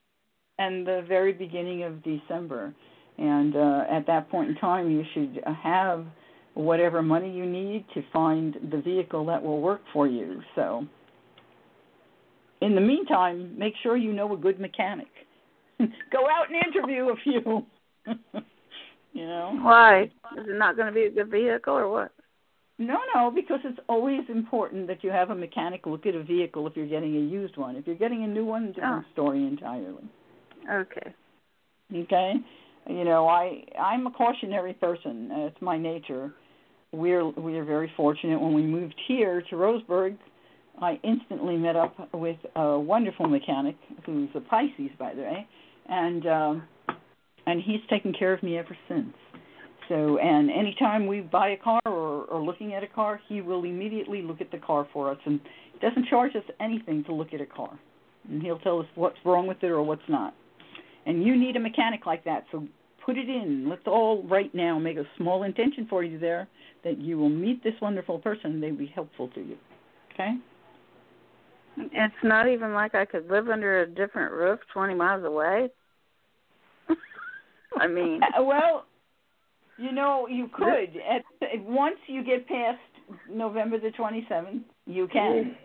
and 0.60 0.86
the 0.86 1.06
very 1.08 1.34
beginning 1.34 1.84
of 1.84 2.04
December. 2.04 2.74
And 3.18 3.56
uh, 3.56 3.84
at 3.90 4.06
that 4.08 4.30
point 4.30 4.50
in 4.50 4.56
time, 4.56 4.92
you 4.92 5.04
should 5.14 5.42
have 5.64 6.06
whatever 6.54 7.02
money 7.02 7.32
you 7.32 7.46
need 7.46 7.86
to 7.94 8.04
find 8.12 8.56
the 8.72 8.82
vehicle 8.82 9.26
that 9.26 9.42
will 9.42 9.62
work 9.62 9.82
for 9.94 10.08
you. 10.08 10.42
So, 10.56 10.86
in 12.62 12.74
the 12.74 12.82
meantime, 12.82 13.58
make 13.58 13.74
sure 13.84 13.98
you 13.98 14.14
know 14.14 14.34
a 14.34 14.38
good 14.38 14.60
mechanic. 14.60 15.08
Go 16.12 16.28
out 16.30 16.48
and 16.50 16.76
interview 16.76 17.10
a 17.10 17.16
few. 17.24 17.66
you 19.14 19.26
know. 19.26 19.58
Why? 19.62 20.04
Is 20.04 20.48
it 20.48 20.58
not 20.58 20.76
going 20.76 20.88
to 20.88 20.94
be 20.94 21.06
a 21.06 21.12
good 21.12 21.30
vehicle 21.30 21.74
or 21.74 21.90
what? 21.90 22.12
No, 22.80 22.98
no, 23.16 23.32
because 23.32 23.60
it's 23.64 23.80
always 23.90 24.22
important 24.30 24.88
that 24.88 25.04
you 25.04 25.10
have 25.10 25.32
a 25.32 25.36
mechanic 25.36 25.88
look 25.88 26.06
at 26.06 26.14
a 26.14 26.24
vehicle 26.24 26.68
if 26.68 26.76
you're 26.76 26.88
getting 26.88 27.16
a 27.16 27.20
used 27.20 27.58
one. 27.58 27.76
If 27.76 27.88
you're 27.88 27.96
getting 27.96 28.24
a 28.24 28.28
new 28.28 28.46
one, 28.46 28.68
different 28.68 29.06
oh. 29.08 29.14
story 29.14 29.48
entirely. 29.48 30.04
Okay. 30.72 31.14
Okay. 31.96 32.34
You 32.88 33.04
know, 33.04 33.28
I 33.28 33.64
I'm 33.80 34.06
a 34.06 34.12
cautionary 34.12 34.74
person. 34.74 35.30
It's 35.32 35.62
my 35.62 35.78
nature. 35.78 36.34
We're 36.92 37.28
we 37.28 37.58
are 37.58 37.66
very 37.66 37.92
fortunate 37.98 38.40
when 38.40 38.54
we 38.54 38.62
moved 38.62 38.96
here 39.08 39.42
to 39.50 39.56
Roseburg. 39.56 40.18
I 40.80 41.00
instantly 41.04 41.58
met 41.58 41.76
up 41.76 41.96
with 42.14 42.38
a 42.56 42.80
wonderful 42.80 43.28
mechanic 43.28 43.76
who's 44.06 44.30
a 44.36 44.42
Pisces, 44.42 44.92
by 45.00 45.16
the 45.16 45.22
way, 45.22 45.48
and 45.90 46.26
um, 46.28 46.64
and 47.46 47.62
he's 47.62 47.82
taken 47.90 48.14
care 48.14 48.34
of 48.34 48.44
me 48.44 48.58
ever 48.58 48.78
since. 48.88 49.14
So, 49.88 50.18
and 50.18 50.52
anytime 50.52 51.08
we 51.08 51.22
buy 51.22 51.50
a 51.50 51.58
car 51.58 51.80
or, 51.86 52.26
or 52.26 52.42
looking 52.42 52.74
at 52.74 52.84
a 52.84 52.88
car, 52.88 53.22
he 53.30 53.40
will 53.42 53.64
immediately 53.64 54.22
look 54.22 54.42
at 54.42 54.52
the 54.52 54.58
car 54.58 54.88
for 54.92 55.10
us, 55.10 55.18
and 55.26 55.40
doesn't 55.82 56.08
charge 56.08 56.36
us 56.36 56.44
anything 56.60 57.04
to 57.06 57.14
look 57.14 57.34
at 57.34 57.40
a 57.40 57.46
car, 57.46 57.80
and 58.30 58.42
he'll 58.42 58.60
tell 58.60 58.80
us 58.80 58.86
what's 58.96 59.18
wrong 59.24 59.48
with 59.48 59.58
it 59.62 59.68
or 59.68 59.82
what's 59.82 60.02
not. 60.10 60.34
And 61.06 61.24
you 61.24 61.38
need 61.40 61.56
a 61.56 61.60
mechanic 61.60 62.06
like 62.06 62.26
that. 62.26 62.44
So 62.52 62.68
put 63.06 63.18
it 63.18 63.30
in. 63.30 63.68
Let's 63.70 63.84
all 63.88 64.24
right 64.28 64.54
now 64.54 64.78
make 64.78 64.98
a 64.98 65.06
small 65.18 65.44
intention 65.44 65.88
for 65.90 66.04
you 66.04 66.20
there 66.20 66.48
that 66.84 66.98
you 67.00 67.18
will 67.18 67.30
meet 67.30 67.64
this 67.64 67.74
wonderful 67.82 68.20
person 68.20 68.52
and 68.52 68.64
they'll 68.64 68.76
be 68.76 68.92
helpful 68.94 69.30
to 69.30 69.40
you. 69.40 69.56
Okay? 70.14 70.34
It's 71.78 72.24
not 72.24 72.48
even 72.48 72.74
like 72.74 72.96
I 72.96 73.06
could 73.06 73.30
live 73.30 73.50
under 73.50 73.82
a 73.82 73.88
different 73.88 74.34
roof 74.34 74.60
20 74.74 74.96
miles 74.96 75.24
away. 75.24 75.70
I 77.80 77.88
mean, 77.88 78.20
well, 78.40 78.86
you 79.78 79.92
know, 79.92 80.28
you 80.28 80.50
could. 80.54 81.00
At 81.08 81.62
once 81.62 81.98
you 82.08 82.24
get 82.24 82.48
past 82.48 82.80
November 83.30 83.80
the 83.80 83.90
27th, 83.90 84.62
you 84.86 85.08
can. 85.08 85.56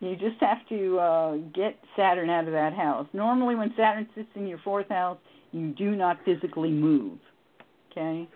You 0.00 0.16
just 0.16 0.40
have 0.40 0.66
to 0.70 0.98
uh, 0.98 1.36
get 1.54 1.78
Saturn 1.96 2.30
out 2.30 2.46
of 2.46 2.52
that 2.52 2.72
house. 2.72 3.06
Normally, 3.12 3.54
when 3.54 3.72
Saturn 3.76 4.08
sits 4.14 4.28
in 4.34 4.46
your 4.46 4.58
fourth 4.64 4.88
house, 4.88 5.18
you 5.52 5.72
do 5.72 5.90
not 5.94 6.18
physically 6.24 6.70
move. 6.70 7.18
Okay, 7.90 8.28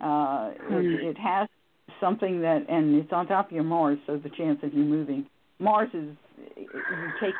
uh, 0.00 0.50
it, 0.52 0.60
hmm. 0.68 1.06
it 1.06 1.18
has 1.18 1.48
something 2.00 2.40
that, 2.40 2.64
and 2.68 2.96
it's 2.96 3.12
on 3.12 3.26
top 3.26 3.46
of 3.46 3.52
your 3.52 3.62
Mars, 3.62 3.98
so 4.06 4.16
the 4.16 4.30
chance 4.30 4.58
of 4.62 4.72
you 4.72 4.82
moving. 4.82 5.26
Mars 5.62 5.88
is 5.94 6.16
you 6.56 6.66
take. 7.20 7.34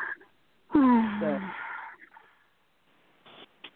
the, 0.73 1.39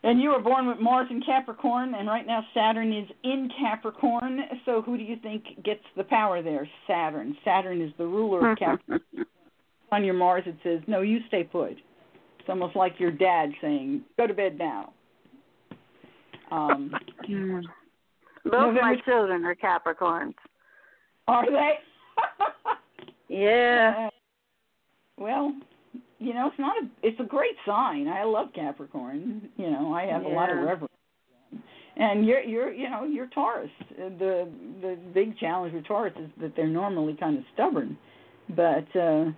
and 0.04 0.22
you 0.22 0.30
were 0.30 0.40
born 0.40 0.68
with 0.68 0.80
Mars 0.80 1.08
in 1.12 1.22
Capricorn, 1.22 1.94
and 1.96 2.08
right 2.08 2.26
now 2.26 2.44
Saturn 2.54 2.94
is 2.94 3.08
in 3.24 3.50
Capricorn. 3.60 4.40
So 4.66 4.82
who 4.82 4.98
do 4.98 5.04
you 5.04 5.18
think 5.22 5.44
gets 5.64 5.84
the 5.98 6.04
power 6.04 6.42
there? 6.42 6.68
Saturn. 6.88 7.36
Saturn 7.44 7.82
is 7.82 7.92
the 7.98 8.06
ruler 8.06 8.52
of 8.52 8.58
Capricorn 8.58 9.02
on 9.92 10.04
your 10.04 10.14
Mars 10.14 10.44
it 10.46 10.56
says, 10.64 10.80
"No, 10.88 11.02
you 11.02 11.20
stay 11.28 11.44
put." 11.44 11.72
It's 12.40 12.50
almost 12.50 12.76
like 12.76 12.94
your 13.00 13.12
dad 13.12 13.52
saying, 13.62 14.04
"Go 14.18 14.28
to 14.28 14.34
bed 14.34 14.58
now." 14.58 14.94
Um. 16.52 16.92
Both 18.46 18.54
November... 18.54 18.82
my 18.82 18.96
children 19.04 19.44
are 19.44 19.56
Capricorns. 19.56 20.36
Are 21.28 21.52
they? 21.52 21.74
yeah. 23.36 24.10
Well, 25.18 25.54
you 26.20 26.34
know, 26.34 26.48
it's 26.48 26.60
not 26.60 26.76
a. 26.84 26.88
It's 27.04 27.20
a 27.20 27.24
great 27.24 27.56
sign. 27.66 28.08
I 28.08 28.24
love 28.24 28.48
Capricorn. 28.54 29.50
You 29.58 29.72
know, 29.72 29.94
I 29.94 30.06
have 30.06 30.24
yeah. 30.24 30.30
a 30.30 30.34
lot 30.34 30.50
of 30.50 30.58
reverence. 30.58 30.94
And 31.96 32.26
you're 32.26 32.42
you're 32.42 32.72
you 32.72 32.90
know 32.90 33.04
you're 33.04 33.28
Taurus. 33.28 33.72
The 33.98 34.48
the 34.82 34.98
big 35.14 35.38
challenge 35.38 35.74
with 35.74 35.86
Taurus 35.86 36.14
is 36.20 36.30
that 36.42 36.56
they're 36.56 36.68
normally 36.68 37.16
kind 37.20 37.38
of 37.38 37.44
stubborn, 37.54 37.98
but 38.50 38.96
uh 38.96 39.32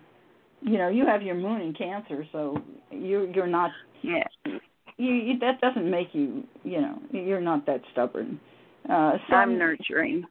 you 0.62 0.78
know 0.78 0.90
you 0.90 1.06
have 1.06 1.22
your 1.22 1.36
moon 1.36 1.62
in 1.62 1.74
cancer 1.74 2.26
so 2.32 2.58
you 2.92 3.32
you're 3.34 3.48
not 3.48 3.72
yeah 4.02 4.24
you, 4.98 5.14
you 5.14 5.40
that 5.40 5.60
doesn't 5.62 5.90
make 5.90 6.10
you 6.14 6.44
you 6.64 6.82
know 6.82 7.00
you're 7.12 7.42
not 7.42 7.66
that 7.66 7.82
stubborn 7.92 8.40
uh 8.90 9.14
some, 9.30 9.40
i'm 9.40 9.58
nurturing 9.58 10.24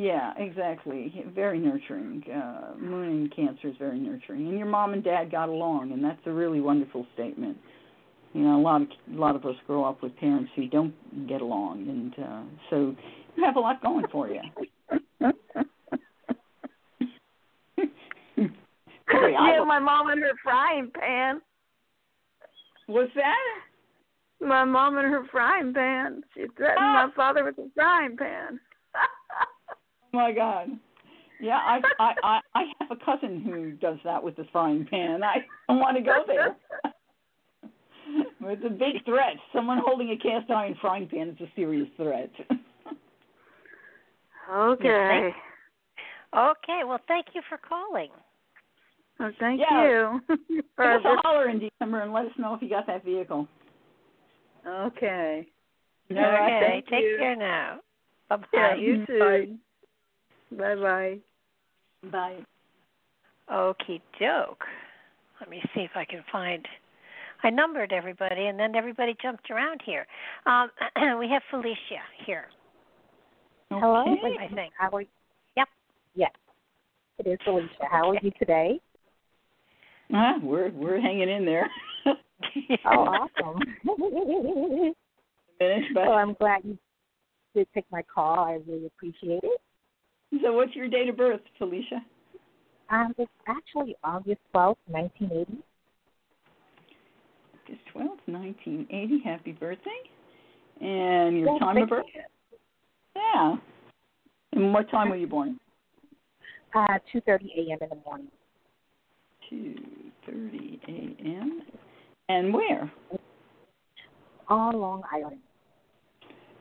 yeah 0.00 0.32
exactly 0.36 1.24
very 1.34 1.58
nurturing 1.58 2.22
uh 2.34 2.76
moon 2.78 3.08
in 3.22 3.30
cancer 3.34 3.68
is 3.68 3.76
very 3.78 3.98
nurturing 3.98 4.48
and 4.48 4.58
your 4.58 4.66
mom 4.66 4.92
and 4.92 5.04
dad 5.04 5.30
got 5.30 5.48
along 5.48 5.92
and 5.92 6.02
that's 6.02 6.20
a 6.26 6.32
really 6.32 6.60
wonderful 6.60 7.06
statement 7.14 7.56
you 8.32 8.42
know 8.42 8.58
a 8.58 8.62
lot 8.62 8.82
of 8.82 8.88
a 9.14 9.18
lot 9.18 9.36
of 9.36 9.44
us 9.44 9.56
grow 9.66 9.84
up 9.84 10.02
with 10.02 10.16
parents 10.16 10.50
who 10.56 10.68
don't 10.68 10.94
get 11.28 11.40
along 11.40 11.88
and 11.88 12.24
uh 12.24 12.42
so 12.70 12.94
you 13.36 13.44
have 13.44 13.56
a 13.56 13.60
lot 13.60 13.82
going 13.82 14.04
for 14.10 14.28
you 14.28 14.40
yeah, 19.12 19.64
my 19.66 19.78
mom 19.78 20.08
and 20.10 20.20
her 20.20 20.32
frying 20.42 20.90
pan. 20.98 21.40
What's 22.86 23.12
that? 23.14 23.36
My 24.40 24.64
mom 24.64 24.98
and 24.98 25.06
her 25.06 25.24
frying 25.30 25.72
pan. 25.72 26.22
She 26.34 26.46
threatened 26.56 26.78
ah. 26.78 27.06
my 27.06 27.12
father 27.14 27.44
with 27.44 27.58
a 27.58 27.68
frying 27.74 28.16
pan. 28.16 28.60
Oh 30.16 30.22
my 30.22 30.32
God. 30.32 30.68
Yeah, 31.38 31.58
I 31.58 31.80
I 31.98 32.14
I 32.22 32.40
I 32.54 32.64
have 32.80 32.90
a 32.90 33.04
cousin 33.04 33.42
who 33.42 33.72
does 33.72 33.98
that 34.04 34.22
with 34.22 34.36
the 34.36 34.46
frying 34.52 34.86
pan. 34.90 35.22
I 35.22 35.36
don't 35.68 35.78
want 35.78 35.96
to 35.96 36.02
go 36.02 36.24
there. 36.26 36.56
it's 38.40 38.64
a 38.64 38.70
big 38.70 39.04
threat. 39.04 39.36
Someone 39.54 39.78
holding 39.84 40.10
a 40.10 40.16
cast 40.16 40.50
iron 40.50 40.74
frying 40.80 41.06
pan 41.08 41.28
is 41.28 41.40
a 41.40 41.50
serious 41.54 41.88
threat. 41.96 42.30
okay. 44.50 45.30
Okay. 46.34 46.80
Well, 46.86 47.00
thank 47.06 47.26
you 47.34 47.42
for 47.48 47.58
calling. 47.58 48.10
Oh, 49.20 49.30
thank 49.38 49.60
yeah. 49.60 49.84
you. 49.84 50.20
Give 50.48 50.86
us 50.86 51.02
a 51.04 51.16
holler 51.22 51.48
in 51.50 51.58
December 51.58 52.00
and 52.00 52.12
let 52.12 52.26
us 52.26 52.32
know 52.38 52.54
if 52.54 52.62
you 52.62 52.68
got 52.70 52.86
that 52.86 53.04
vehicle. 53.04 53.46
Okay. 54.66 55.46
All 56.10 56.16
right. 56.16 56.84
Take 56.90 57.02
you. 57.02 57.16
care 57.18 57.36
now. 57.36 57.80
Bye 58.28 58.36
bye. 58.36 58.46
Yeah, 58.52 58.74
you 58.76 59.06
too. 59.06 59.18
Bye 59.18 59.56
bye. 60.50 60.74
Bye. 60.74 61.18
Bye. 62.10 62.36
Okie 63.50 64.00
doke. 64.20 64.64
Let 65.40 65.50
me 65.50 65.62
see 65.74 65.82
if 65.82 65.92
I 65.94 66.04
can 66.04 66.24
find 66.32 66.66
I 67.42 67.50
numbered 67.50 67.92
everybody, 67.92 68.46
and 68.46 68.58
then 68.58 68.74
everybody 68.74 69.14
jumped 69.22 69.50
around 69.50 69.80
here. 69.84 70.06
Um, 70.46 70.70
we 71.18 71.28
have 71.28 71.42
Felicia 71.50 72.02
here. 72.24 72.46
Hello, 73.70 74.02
Okay. 74.02 74.36
I 74.40 74.48
think. 74.54 74.72
How 74.78 74.90
are 74.90 75.02
you? 75.02 75.08
Yep. 75.56 75.68
Yes, 76.14 76.30
it 77.18 77.26
is 77.26 77.38
Felicia. 77.44 77.68
How 77.90 78.10
are 78.10 78.18
you 78.22 78.30
today? 78.38 78.80
Ah, 80.14 80.34
we're 80.42 80.70
we're 80.70 81.00
hanging 81.00 81.28
in 81.28 81.44
there. 81.44 81.68
Oh, 82.84 83.28
awesome. 83.42 83.60
Minutes, 85.58 85.86
but 85.94 86.06
well, 86.06 86.12
I'm 86.12 86.34
glad 86.34 86.60
you 86.64 86.78
did 87.54 87.66
take 87.74 87.86
my 87.90 88.02
call. 88.02 88.40
I 88.40 88.60
really 88.68 88.86
appreciate 88.86 89.42
it. 89.42 89.60
So 90.42 90.52
what's 90.52 90.74
your 90.74 90.88
date 90.88 91.08
of 91.08 91.16
birth, 91.16 91.40
Felicia? 91.58 92.04
Um, 92.90 93.14
it's 93.18 93.30
actually 93.48 93.96
August 94.04 94.40
twelfth, 94.52 94.78
1980. 94.86 95.62
August 97.64 97.82
twelfth, 97.92 98.20
nineteen 98.26 98.86
eighty. 98.90 99.20
Happy 99.24 99.52
birthday! 99.52 99.90
And 100.80 101.38
your 101.38 101.52
Yes, 101.52 101.60
time 101.60 101.76
of 101.78 101.88
birth? 101.88 102.04
Yeah. 103.14 103.56
And 104.52 104.72
what 104.72 104.90
time 104.90 105.08
were 105.08 105.16
you 105.16 105.26
born? 105.26 105.58
Uh, 106.74 106.98
2:30 107.14 107.46
a.m. 107.56 107.78
in 107.80 107.88
the 107.88 107.98
morning. 108.04 108.28
Two 109.48 109.74
thirty 110.26 110.80
a.m. 110.88 111.62
And 112.28 112.52
where? 112.52 112.90
On 114.48 114.74
Long 114.74 115.02
Island. 115.12 115.38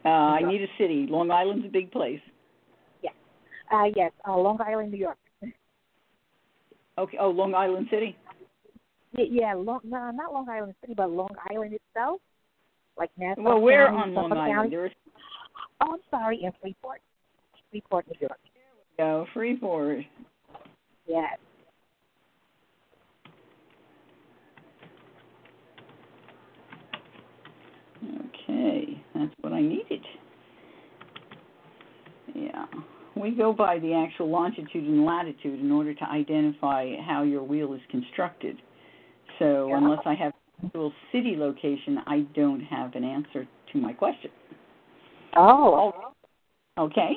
Uh, 0.03 0.09
I 0.09 0.41
need 0.43 0.61
a 0.61 0.67
city. 0.77 1.07
Long 1.09 1.31
Island's 1.31 1.65
a 1.65 1.69
big 1.69 1.91
place. 1.91 2.19
Uh, 3.71 3.85
yes, 3.95 4.11
uh, 4.27 4.37
Long 4.37 4.59
Island, 4.61 4.91
New 4.91 4.97
York. 4.97 5.17
Okay. 6.97 7.17
Oh, 7.19 7.29
Long 7.29 7.53
Island 7.53 7.87
City. 7.91 8.15
Yeah, 9.17 9.53
Long, 9.53 9.79
no, 9.83 10.11
not 10.11 10.33
Long 10.33 10.47
Island 10.49 10.75
City, 10.81 10.93
but 10.95 11.09
Long 11.09 11.29
Island 11.49 11.73
itself, 11.73 12.21
like 12.97 13.09
Nassau 13.17 13.41
Well, 13.41 13.59
where 13.59 13.87
County, 13.87 14.01
on 14.01 14.13
Long 14.13 14.31
Island? 14.33 14.71
County. 14.71 14.95
Oh, 15.81 15.93
I'm 15.93 15.99
sorry, 16.09 16.41
in 16.43 16.51
Freeport, 16.61 17.01
Freeport, 17.69 18.05
New 18.07 18.27
York. 18.27 18.39
go 18.97 19.25
Freeport. 19.33 19.99
Yes. 21.07 21.37
Okay, 28.03 29.01
that's 29.13 29.33
what 29.41 29.53
I 29.53 29.61
needed. 29.61 30.05
Yeah. 32.33 32.65
We 33.15 33.31
go 33.31 33.53
by 33.53 33.79
the 33.79 33.93
actual 33.93 34.29
longitude 34.29 34.83
and 34.83 35.05
latitude 35.05 35.59
in 35.59 35.71
order 35.71 35.93
to 35.93 36.09
identify 36.09 36.95
how 37.07 37.23
your 37.23 37.43
wheel 37.43 37.73
is 37.73 37.81
constructed. 37.89 38.61
So 39.39 39.69
Yeah. 39.69 39.77
unless 39.77 40.05
I 40.05 40.13
have 40.15 40.33
a 40.33 40.65
actual 40.65 40.93
city 41.11 41.35
location, 41.35 41.97
I 42.05 42.21
don't 42.33 42.61
have 42.61 42.95
an 42.95 43.03
answer 43.03 43.47
to 43.71 43.77
my 43.77 43.93
question. 43.93 44.31
Oh, 45.35 46.13
Okay? 46.77 47.15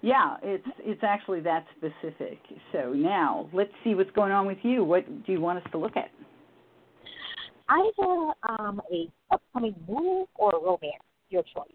Yeah, 0.00 0.36
it's 0.42 0.66
it's 0.78 1.04
actually 1.04 1.40
that 1.42 1.64
specific. 1.76 2.38
So 2.72 2.92
now 2.92 3.48
let's 3.52 3.72
see 3.84 3.94
what's 3.94 4.10
going 4.10 4.32
on 4.32 4.46
with 4.46 4.58
you. 4.64 4.82
What 4.82 5.06
do 5.24 5.32
you 5.32 5.40
want 5.40 5.64
us 5.64 5.70
to 5.70 5.78
look 5.78 5.96
at? 5.96 6.10
I 7.68 7.90
have 8.00 8.58
um, 8.58 8.82
a 8.92 9.08
upcoming 9.30 9.76
move 9.88 10.26
or 10.34 10.50
a 10.50 10.60
romance. 10.60 11.02
Your 11.30 11.44
choice. 11.44 11.72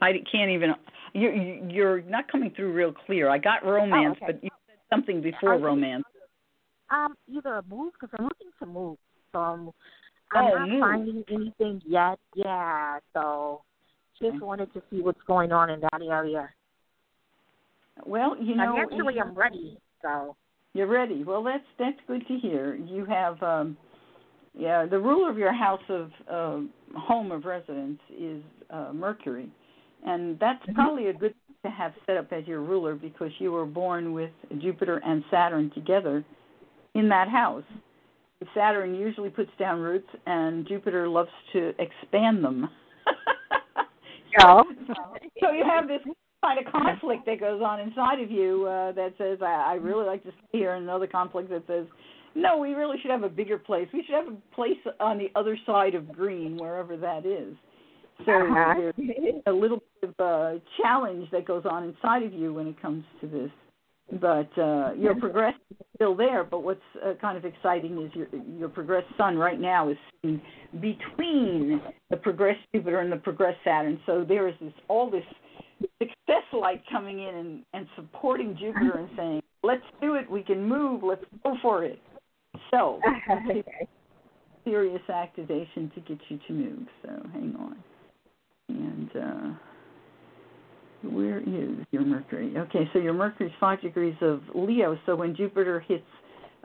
I 0.00 0.12
can't 0.30 0.50
even. 0.50 0.74
You're 1.14 1.34
you're 1.34 2.02
not 2.02 2.30
coming 2.30 2.52
through 2.54 2.72
real 2.72 2.92
clear. 3.06 3.28
I 3.30 3.38
got 3.38 3.64
romance, 3.64 4.16
Oh, 4.20 4.26
okay. 4.26 4.32
but 4.32 4.44
you 4.44 4.50
said 4.66 4.78
something 4.90 5.22
before 5.22 5.58
romance. 5.58 6.04
Um, 6.90 7.14
either 7.28 7.54
a 7.54 7.62
move 7.68 7.92
because 7.92 8.14
I'm 8.18 8.24
looking 8.24 8.50
to 8.60 8.66
move. 8.66 8.96
So 9.32 9.38
I'm, 9.38 9.70
I'm 10.32 10.44
Oh, 10.46 10.58
not 10.58 10.68
move. 10.68 10.80
finding 10.80 11.24
anything 11.30 11.82
yet. 11.86 12.18
Yeah. 12.34 12.98
So 13.14 13.62
just 14.20 14.36
Okay. 14.36 14.44
wanted 14.44 14.72
to 14.74 14.82
see 14.90 15.00
what's 15.00 15.22
going 15.26 15.52
on 15.52 15.70
in 15.70 15.80
that 15.80 16.00
area. 16.02 16.48
Well, 18.06 18.36
you 18.40 18.54
know, 18.56 18.86
Financially, 18.90 19.20
I'm 19.20 19.34
ready. 19.34 19.78
So. 20.02 20.36
you're 20.74 20.86
ready. 20.86 21.24
Well, 21.24 21.42
that's 21.42 21.64
that's 21.78 21.98
good 22.06 22.26
to 22.28 22.38
hear. 22.38 22.74
You 22.74 23.04
have, 23.06 23.42
um, 23.42 23.76
yeah, 24.54 24.86
the 24.86 24.98
ruler 24.98 25.30
of 25.30 25.38
your 25.38 25.52
house 25.52 25.82
of 25.88 26.10
uh, 26.30 26.60
home 26.96 27.32
of 27.32 27.44
residence 27.44 28.00
is 28.16 28.42
uh, 28.70 28.92
Mercury, 28.94 29.50
and 30.04 30.38
that's 30.38 30.64
Mhm. 30.66 30.74
probably 30.74 31.06
a 31.08 31.12
good 31.12 31.34
thing 31.34 31.56
to 31.64 31.70
have 31.70 31.94
set 32.06 32.16
up 32.16 32.32
as 32.32 32.46
your 32.46 32.60
ruler 32.60 32.94
because 32.94 33.32
you 33.40 33.52
were 33.52 33.66
born 33.66 34.12
with 34.12 34.30
Jupiter 34.58 34.98
and 35.04 35.24
Saturn 35.30 35.70
together 35.70 36.24
in 36.94 37.08
that 37.08 37.28
house. 37.28 37.64
Saturn 38.54 38.94
usually 38.94 39.30
puts 39.30 39.50
down 39.58 39.80
roots, 39.80 40.08
and 40.26 40.64
Jupiter 40.66 41.08
loves 41.08 41.30
to 41.52 41.74
expand 41.80 42.44
them. 42.44 42.70
Oh. 44.40 44.62
so 45.40 45.50
you 45.50 45.64
have 45.64 45.88
this 45.88 46.02
kind 46.44 46.64
of 46.64 46.70
conflict 46.70 47.26
that 47.26 47.40
goes 47.40 47.60
on 47.62 47.80
inside 47.80 48.20
of 48.20 48.30
you 48.30 48.66
uh, 48.66 48.92
that 48.92 49.14
says, 49.18 49.38
I, 49.42 49.72
I 49.72 49.74
really 49.74 50.04
like 50.04 50.22
to 50.24 50.30
stay 50.30 50.58
here, 50.58 50.74
and 50.74 50.84
another 50.84 51.06
conflict 51.06 51.50
that 51.50 51.66
says, 51.66 51.86
no, 52.34 52.58
we 52.58 52.74
really 52.74 52.98
should 53.00 53.10
have 53.10 53.24
a 53.24 53.28
bigger 53.28 53.58
place. 53.58 53.88
We 53.92 54.04
should 54.04 54.14
have 54.14 54.28
a 54.28 54.54
place 54.54 54.76
on 55.00 55.18
the 55.18 55.30
other 55.34 55.58
side 55.66 55.94
of 55.94 56.12
green, 56.12 56.56
wherever 56.56 56.96
that 56.98 57.26
is. 57.26 57.56
So 58.26 58.32
Uh-huh. 58.32 58.74
there's 58.96 59.42
a 59.46 59.52
little 59.52 59.82
bit 60.00 60.10
of 60.10 60.24
a 60.24 60.60
challenge 60.82 61.30
that 61.30 61.44
goes 61.46 61.64
on 61.70 61.84
inside 61.84 62.22
of 62.22 62.32
you 62.32 62.52
when 62.54 62.66
it 62.66 62.80
comes 62.80 63.04
to 63.20 63.26
this. 63.26 63.50
But 64.20 64.48
uh, 64.58 64.94
your 64.96 65.14
progress 65.14 65.54
is 65.70 65.76
still 65.94 66.14
there. 66.14 66.42
But 66.42 66.62
what's 66.62 66.80
uh, 67.04 67.12
kind 67.20 67.36
of 67.36 67.44
exciting 67.44 68.02
is 68.02 68.10
your 68.14 68.26
your 68.58 68.70
progress 68.70 69.04
sun 69.18 69.36
right 69.36 69.60
now 69.60 69.90
is 69.90 69.98
sitting 70.22 70.40
between 70.80 71.82
the 72.08 72.16
progress 72.16 72.56
Jupiter 72.74 73.00
and 73.00 73.12
the 73.12 73.16
progress 73.18 73.54
Saturn. 73.64 74.00
So 74.06 74.24
there 74.26 74.48
is 74.48 74.54
this 74.62 74.72
all 74.88 75.10
this 75.10 75.24
success 75.98 76.42
light 76.54 76.82
coming 76.90 77.18
in 77.20 77.34
and, 77.34 77.64
and 77.74 77.86
supporting 77.96 78.56
Jupiter 78.58 78.96
and 78.98 79.10
saying, 79.16 79.42
"Let's 79.62 79.84
do 80.00 80.14
it. 80.14 80.28
We 80.30 80.42
can 80.42 80.66
move. 80.66 81.02
Let's 81.02 81.24
go 81.44 81.56
for 81.60 81.84
it." 81.84 81.98
So 82.70 83.00
okay. 83.30 83.62
serious 84.64 85.02
activation 85.10 85.92
to 85.94 86.00
get 86.00 86.18
you 86.30 86.38
to 86.46 86.52
move. 86.54 86.86
So 87.02 87.10
hang 87.34 87.54
on. 87.60 87.76
And 88.68 89.10
uh, 89.16 91.08
where 91.10 91.38
is 91.38 91.86
your 91.90 92.02
Mercury? 92.02 92.54
Okay, 92.56 92.88
so 92.92 92.98
your 92.98 93.14
Mercury's 93.14 93.52
five 93.60 93.80
degrees 93.80 94.16
of 94.20 94.42
Leo. 94.54 94.98
So 95.06 95.16
when 95.16 95.34
Jupiter 95.34 95.80
hits, 95.80 96.04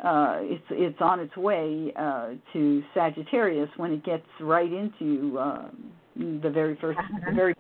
uh, 0.04 0.38
it's 0.42 0.64
it's 0.72 0.98
on 1.02 1.20
its 1.20 1.36
way 1.38 1.94
uh, 1.96 2.32
to 2.54 2.84
Sagittarius. 2.94 3.70
When 3.78 3.92
it 3.92 4.04
gets 4.04 4.26
right 4.42 4.72
into 4.72 5.38
uh, 5.38 5.70
the 6.16 6.50
very 6.50 6.76
1st 6.78 6.98
Uh-huh. 7.00 7.20
the 7.28 7.36
very 7.36 7.56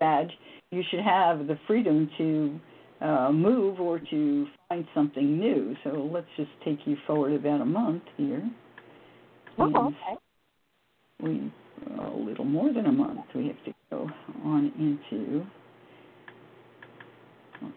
Sag, 0.00 0.28
you 0.70 0.82
should 0.90 1.00
have 1.00 1.46
the 1.46 1.56
freedom 1.68 2.10
to 2.18 2.60
uh, 3.00 3.30
move 3.30 3.80
or 3.80 4.00
to 4.10 4.46
find 4.68 4.86
something 4.94 5.38
new. 5.38 5.76
So 5.84 5.90
let's 6.12 6.26
just 6.36 6.50
take 6.64 6.78
you 6.84 6.96
forward 7.06 7.32
about 7.32 7.60
a 7.60 7.64
month 7.64 8.02
here. 8.16 8.42
Oh, 9.58 9.66
okay. 9.66 10.18
We 11.24 11.50
a 11.98 12.16
little 12.16 12.44
more 12.44 12.72
than 12.72 12.86
a 12.86 12.92
month. 12.92 13.20
We 13.34 13.48
have 13.48 13.64
to 13.64 13.74
go 13.90 14.08
on 14.44 14.72
into. 14.78 15.44
Let's 17.62 17.74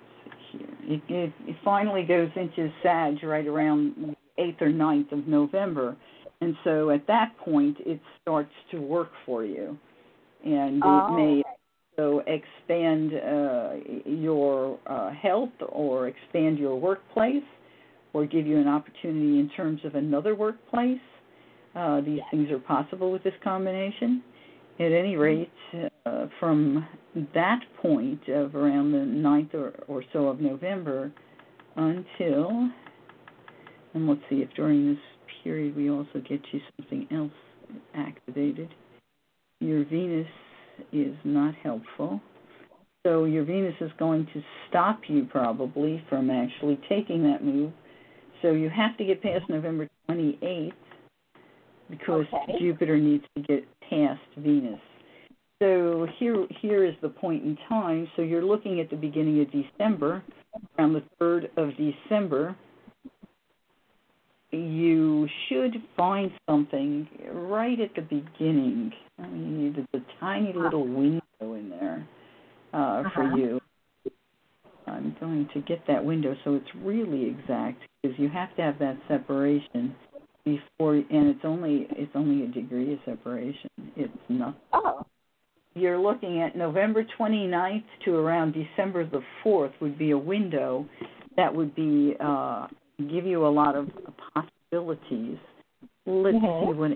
see 0.51 0.57
here. 0.57 0.67
It, 0.83 1.01
it, 1.09 1.33
it 1.47 1.55
finally 1.63 2.03
goes 2.03 2.29
into 2.35 2.71
Sag 2.83 3.23
right 3.23 3.47
around 3.47 3.95
the 3.97 4.41
eighth 4.41 4.61
or 4.61 4.69
9th 4.69 5.11
of 5.11 5.27
November, 5.27 5.97
and 6.41 6.55
so 6.63 6.91
at 6.91 7.07
that 7.07 7.37
point 7.39 7.77
it 7.85 7.99
starts 8.21 8.53
to 8.71 8.79
work 8.79 9.09
for 9.25 9.43
you, 9.43 9.77
and 10.45 10.81
Oh, 10.85 11.07
it 11.07 11.15
may 11.17 11.43
also 11.97 12.23
expand 12.27 13.13
uh, 13.13 13.73
your 14.05 14.79
uh, 14.85 15.11
health 15.11 15.49
or 15.69 16.07
expand 16.07 16.59
your 16.59 16.79
workplace, 16.79 17.43
or 18.13 18.25
give 18.25 18.45
you 18.45 18.57
an 18.57 18.67
opportunity 18.67 19.39
in 19.39 19.49
terms 19.55 19.81
of 19.83 19.95
another 19.95 20.35
workplace. 20.35 20.99
Uh, 21.75 22.01
these 22.01 22.21
things 22.31 22.49
are 22.51 22.59
possible 22.59 23.11
with 23.11 23.23
this 23.23 23.33
combination. 23.43 24.23
At 24.79 24.91
any 24.91 25.15
rate, 25.15 25.49
uh, 26.05 26.27
from 26.39 26.87
that 27.33 27.59
point 27.81 28.27
of 28.29 28.55
around 28.55 28.91
the 28.91 28.99
9th 28.99 29.53
or, 29.55 29.73
or 29.87 30.03
so 30.13 30.27
of 30.27 30.39
November 30.39 31.11
until, 31.75 32.69
and 33.93 34.07
let's 34.07 34.21
see 34.29 34.37
if 34.37 34.49
during 34.55 34.93
this 34.93 35.03
period 35.43 35.75
we 35.75 35.89
also 35.89 36.21
get 36.27 36.41
you 36.51 36.59
something 36.77 37.07
else 37.11 37.31
activated. 37.95 38.73
Your 39.59 39.83
Venus 39.85 40.27
is 40.91 41.15
not 41.23 41.55
helpful. 41.55 42.21
So 43.05 43.25
your 43.25 43.45
Venus 43.45 43.75
is 43.81 43.91
going 43.97 44.27
to 44.33 44.41
stop 44.69 45.01
you 45.07 45.25
probably 45.25 46.03
from 46.09 46.29
actually 46.29 46.79
taking 46.89 47.23
that 47.23 47.43
move. 47.43 47.71
So 48.41 48.51
you 48.51 48.69
have 48.69 48.97
to 48.97 49.05
get 49.05 49.23
past 49.23 49.45
November 49.49 49.87
28th 50.09 50.73
because 51.89 52.25
Okay. 52.33 52.59
Jupiter 52.59 52.97
needs 52.97 53.23
to 53.35 53.41
get 53.43 53.65
past 53.89 54.21
Venus. 54.37 54.79
So 55.59 56.07
here 56.19 56.45
here 56.61 56.85
is 56.85 56.93
the 57.01 57.09
point 57.09 57.43
in 57.43 57.57
time. 57.67 58.07
So 58.15 58.21
you're 58.21 58.45
looking 58.45 58.79
at 58.79 58.89
the 58.89 58.95
beginning 58.95 59.41
of 59.41 59.47
December, 59.51 60.23
around 60.77 60.93
the 60.93 61.03
third 61.19 61.49
of 61.57 61.71
December. 61.77 62.55
you 64.51 65.27
should 65.49 65.75
find 65.97 66.31
something 66.47 67.07
right 67.33 67.79
at 67.81 67.93
the 67.95 68.01
beginning. 68.01 68.93
I 69.19 69.27
mean, 69.27 69.73
there's 69.75 70.03
a 70.03 70.19
tiny 70.19 70.53
little 70.53 70.87
window 70.87 71.21
in 71.41 71.69
there 71.69 72.07
uh, 72.73 72.77
uh-huh. 72.77 73.09
for 73.13 73.37
you. 73.37 73.59
I'm 74.87 75.15
going 75.19 75.49
to 75.53 75.61
get 75.61 75.85
that 75.87 76.03
window 76.03 76.33
so 76.43 76.55
it's 76.55 76.69
really 76.77 77.25
exact 77.25 77.81
because 78.01 78.17
you 78.17 78.29
have 78.29 78.55
to 78.55 78.61
have 78.61 78.79
that 78.79 78.97
separation 79.07 79.93
before, 80.47 80.95
and 80.95 81.27
it's 81.29 81.41
only 81.43 81.87
it's 81.91 82.11
only 82.15 82.45
a 82.45 82.47
degree 82.47 82.93
of 82.93 82.99
separation. 83.05 83.69
It's 83.95 84.13
not. 84.29 84.57
Oh. 84.73 85.05
You're 85.73 85.99
looking 85.99 86.41
at 86.41 86.55
November 86.55 87.05
29th 87.19 87.83
to 88.05 88.15
around 88.15 88.53
December 88.53 89.05
the 89.07 89.21
4th 89.45 89.73
would 89.79 89.97
be 89.99 90.09
a 90.11 90.17
window 90.17 90.87
that 91.35 91.53
would 91.53 91.75
be 91.75 92.15
uh, 92.19 92.65
give 92.97 93.25
you 93.25 93.45
a 93.45 93.49
lot 93.49 93.75
of 93.75 93.87
possibilities. 94.33 95.37
Let's 96.07 96.37
Mhm. 96.37 96.65
see 96.65 96.73
what 96.73 96.91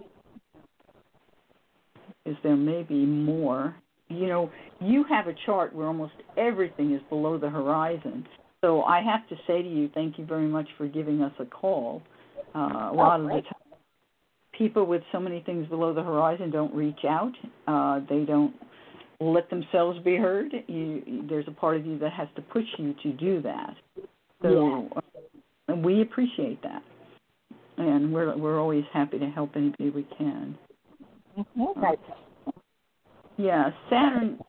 is 2.26 2.38
there 2.44 2.56
may 2.56 2.84
be 2.84 3.06
more. 3.06 3.76
You 4.10 4.28
know, 4.28 4.50
you 4.80 5.04
have 5.04 5.28
a 5.28 5.34
chart 5.46 5.76
where 5.76 5.88
almost 5.88 6.14
everything 6.38 6.92
is 6.92 7.02
below 7.10 7.38
the 7.38 7.50
horizon. 7.50 8.28
So 8.62 8.84
I 8.84 9.02
have 9.02 9.28
to 9.30 9.36
say 9.48 9.62
to 9.62 9.68
you, 9.68 9.90
thank 9.90 10.18
you 10.20 10.26
very 10.26 10.48
much 10.48 10.68
for 10.78 10.88
giving 10.88 11.22
us 11.22 11.34
a 11.40 11.46
call. 11.46 12.02
Uh, 12.54 12.90
a 12.92 12.94
lot 12.94 13.20
of 13.20 13.28
the 13.28 13.34
time, 13.34 13.80
people 14.58 14.86
with 14.86 15.02
so 15.12 15.20
many 15.20 15.42
things 15.46 15.68
below 15.68 15.94
the 15.94 16.04
horizon 16.04 16.52
don't 16.52 16.74
reach 16.74 17.00
out. 17.08 17.32
Uh, 17.68 18.02
they 18.10 18.26
don't 18.26 18.54
let 19.20 19.50
themselves 19.50 20.00
be 20.04 20.16
heard. 20.18 20.52
You, 20.68 21.26
there's 21.30 21.48
a 21.48 21.52
part 21.52 21.78
of 21.78 21.86
you 21.86 21.98
that 22.00 22.12
has 22.14 22.28
to 22.36 22.42
push 22.42 22.66
you 22.78 22.94
to 23.04 23.14
do 23.14 23.42
that. 23.44 23.76
So 24.42 24.90
uh, 24.96 25.76
we 25.76 26.02
appreciate 26.02 26.62
that, 26.64 26.82
and 27.78 28.12
we're 28.12 28.36
we're 28.38 28.60
always 28.60 28.84
happy 28.92 29.20
to 29.20 29.28
help 29.28 29.52
anybody 29.56 29.92
we 29.92 30.08
can. 30.18 30.58
Mm-hmm. 31.38 31.80
Right. 31.80 32.00
Yeah, 33.38 33.70
Saturn 33.90 34.40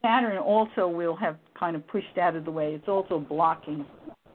Saturn 0.00 0.38
also 0.38 0.88
will 0.88 1.16
have 1.16 1.36
kind 1.58 1.76
of 1.76 1.86
pushed 1.88 2.18
out 2.20 2.36
of 2.36 2.44
the 2.44 2.50
way. 2.50 2.74
It's 2.74 2.88
also 2.88 3.18
blocking 3.18 3.84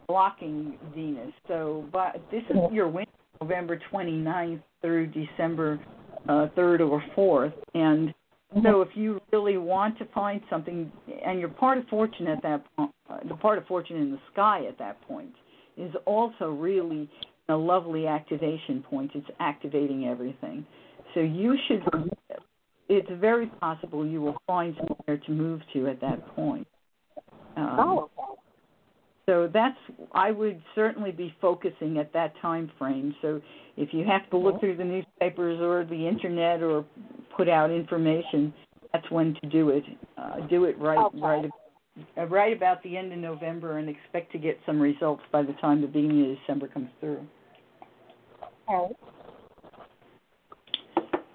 blocking 0.07 0.77
Venus. 0.95 1.33
So 1.47 1.85
but 1.91 2.21
this 2.31 2.43
is 2.49 2.57
your 2.71 2.87
window 2.87 3.11
November 3.41 3.79
29th 3.91 4.61
through 4.81 5.07
December 5.07 5.79
uh, 6.27 6.47
3rd 6.57 6.89
or 6.89 7.03
4th 7.15 7.53
and 7.73 8.13
so 8.63 8.81
if 8.81 8.89
you 8.95 9.21
really 9.31 9.57
want 9.57 9.97
to 9.97 10.05
find 10.05 10.41
something 10.49 10.91
and 11.25 11.39
you're 11.39 11.49
part 11.49 11.77
of 11.77 11.85
fortune 11.87 12.27
at 12.27 12.41
that 12.41 12.63
point 12.75 12.91
uh, 13.09 13.17
the 13.27 13.35
part 13.35 13.57
of 13.57 13.65
fortune 13.65 13.97
in 13.97 14.11
the 14.11 14.19
sky 14.33 14.65
at 14.67 14.77
that 14.79 14.99
point 15.07 15.33
is 15.77 15.91
also 16.05 16.49
really 16.49 17.09
a 17.49 17.55
lovely 17.55 18.07
activation 18.07 18.83
point. 18.89 19.11
It's 19.15 19.27
activating 19.39 20.05
everything. 20.07 20.65
So 21.13 21.21
you 21.21 21.55
should 21.67 21.83
it's 22.89 23.09
very 23.19 23.47
possible 23.47 24.05
you 24.05 24.21
will 24.21 24.37
find 24.47 24.75
somewhere 24.75 25.21
to 25.25 25.31
move 25.31 25.61
to 25.73 25.87
at 25.87 25.99
that 26.01 26.25
point. 26.35 26.67
Um, 27.55 27.77
Oh. 27.79 28.09
So 29.27 29.49
that's 29.53 29.77
I 30.13 30.31
would 30.31 30.61
certainly 30.73 31.11
be 31.11 31.35
focusing 31.41 31.97
at 31.97 32.13
that 32.13 32.33
time 32.41 32.71
frame. 32.79 33.13
So 33.21 33.41
if 33.75 33.89
you 33.93 34.05
have 34.05 34.29
to 34.29 34.37
look 34.37 34.59
through 34.59 34.77
the 34.77 34.85
newspapers 34.85 35.59
or 35.61 35.85
the 35.85 36.07
internet 36.07 36.63
or 36.63 36.85
put 37.35 37.49
out 37.49 37.69
information, 37.69 38.53
that's 38.93 39.09
when 39.11 39.35
to 39.41 39.49
do 39.49 39.69
it. 39.69 39.83
Uh, 40.17 40.47
do 40.47 40.63
it 40.63 40.79
right 40.79 40.97
Okay. 40.97 41.19
right 41.19 41.49
uh, 42.17 42.25
right 42.27 42.55
about 42.55 42.81
the 42.83 42.95
end 42.95 43.11
of 43.11 43.19
November 43.19 43.79
and 43.79 43.89
expect 43.89 44.31
to 44.31 44.37
get 44.37 44.57
some 44.65 44.79
results 44.79 45.23
by 45.31 45.41
the 45.41 45.53
time 45.53 45.81
the 45.81 45.87
beginning 45.87 46.31
of 46.31 46.37
December 46.39 46.67
comes 46.69 46.89
through. 47.01 47.25
Okay. 48.69 48.93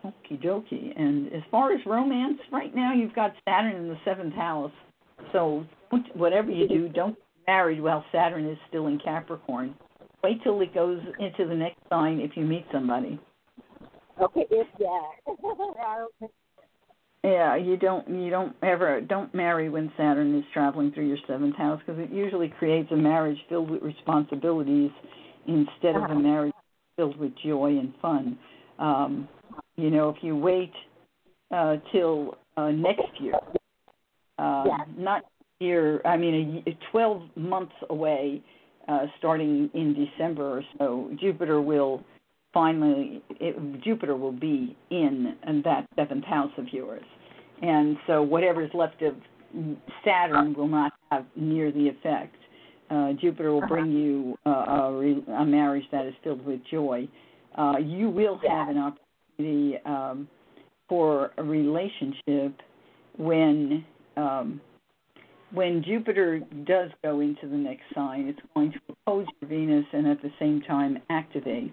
Okie 0.05 0.43
dokie. 0.43 0.99
And 0.99 1.33
as 1.33 1.43
far 1.51 1.73
as 1.73 1.81
romance, 1.85 2.39
right 2.51 2.75
now 2.75 2.95
you've 2.95 3.15
got 3.15 3.33
Saturn 3.45 3.77
in 3.77 3.89
the 3.89 3.99
seventh 4.05 4.35
house. 4.35 4.73
So 5.33 5.65
whatever 6.15 6.51
you 6.51 6.67
do, 6.67 6.89
don't 6.89 7.17
married 7.47 7.81
while 7.81 8.05
Saturn 8.13 8.47
is 8.49 8.59
still 8.69 8.87
in 8.87 8.99
Capricorn. 8.99 9.75
Wait 10.23 10.43
till 10.43 10.61
it 10.61 10.73
goes 10.75 11.01
into 11.19 11.47
the 11.49 11.55
next 11.55 11.79
sign 11.89 12.21
if 12.21 12.37
you 12.37 12.45
meet 12.45 12.65
somebody. 12.73 13.19
Okay. 14.21 14.47
If 14.51 14.67
that. 14.79 16.07
Yeah, 17.25 17.55
you 17.55 17.77
don't 17.77 18.09
you 18.09 18.31
don't 18.31 18.57
ever 18.65 19.01
don't 19.01 19.33
marry 19.33 19.69
when 19.69 19.93
Saturn 19.97 20.37
is 20.37 20.45
traveling 20.53 20.91
through 20.91 21.07
your 21.07 21.19
seventh 21.29 21.55
house 21.55 21.81
because 21.87 22.01
it 22.03 22.11
usually 22.11 22.49
creates 22.59 22.91
a 22.91 22.97
marriage 22.97 23.39
filled 23.49 23.71
with 23.71 23.81
responsibilities 23.81 24.91
instead 25.47 25.95
of 25.95 26.03
a 26.03 26.07
Uh-huh. 26.07 26.15
marriage 26.17 26.53
filled 26.97 27.17
with 27.19 27.33
joy 27.45 27.79
and 27.79 27.95
fun. 28.03 28.37
Um, 28.81 29.29
you 29.77 29.91
know, 29.91 30.09
if 30.09 30.17
you 30.23 30.37
wait 30.37 30.73
uh, 31.53 31.77
till 31.93 32.37
uh, 32.57 32.71
next 32.73 33.21
year, 33.21 33.35
uh, 34.39 34.65
Yeah. 34.67 34.85
not 34.97 35.23
year, 35.63 36.01
I 36.05 36.17
mean, 36.17 36.63
a, 36.67 36.71
y- 36.71 36.79
12 36.91 37.23
months 37.37 37.75
away, 37.91 38.43
uh, 38.89 39.07
starting 39.19 39.71
in 39.75 39.95
December 39.95 40.59
or 40.59 40.63
so, 40.79 41.11
Jupiter 41.21 41.61
will 41.61 42.05
finally, 42.53 43.23
it, 43.41 43.83
Jupiter 43.83 44.17
will 44.17 44.33
be 44.33 44.77
in, 44.91 45.37
in 45.47 45.63
that 45.65 45.87
seventh 45.97 46.25
house 46.25 46.51
of 46.59 46.67
yours. 46.73 47.05
And 47.63 47.97
so 48.07 48.23
whatever's 48.23 48.71
left 48.75 49.01
of 49.03 49.15
Saturn 50.05 50.55
will 50.55 50.69
not 50.69 50.93
have 51.11 51.27
near 51.37 51.71
the 51.71 51.89
effect. 51.89 52.35
Uh, 52.91 53.13
Jupiter 53.21 53.53
will 53.53 53.67
bring 53.69 53.91
you 53.91 54.37
uh, 54.45 54.51
a, 54.51 54.93
re- 54.93 55.25
a 55.39 55.45
marriage 55.45 55.85
that 55.93 56.07
is 56.07 56.15
filled 56.23 56.45
with 56.45 56.61
joy. 56.71 57.09
Uh, 57.57 57.75
you 57.83 58.11
will 58.11 58.39
have 58.47 58.69
an 58.69 58.79
opportunity 58.79 59.79
um, 59.87 60.29
for 60.89 61.31
a 61.39 61.43
relationship 61.43 62.61
when 63.17 63.85
um, 64.17 64.61
when 65.53 65.83
Jupiter 65.85 66.41
does 66.65 66.91
go 67.03 67.21
into 67.21 67.49
the 67.49 67.57
next 67.57 67.83
sign. 67.95 68.27
It's 68.29 68.39
going 68.55 68.73
to 68.73 68.79
oppose 68.89 69.27
your 69.41 69.49
Venus 69.49 69.85
and 69.93 70.07
at 70.07 70.23
the 70.23 70.31
same 70.39 70.63
time 70.63 70.99
activate. 71.11 71.73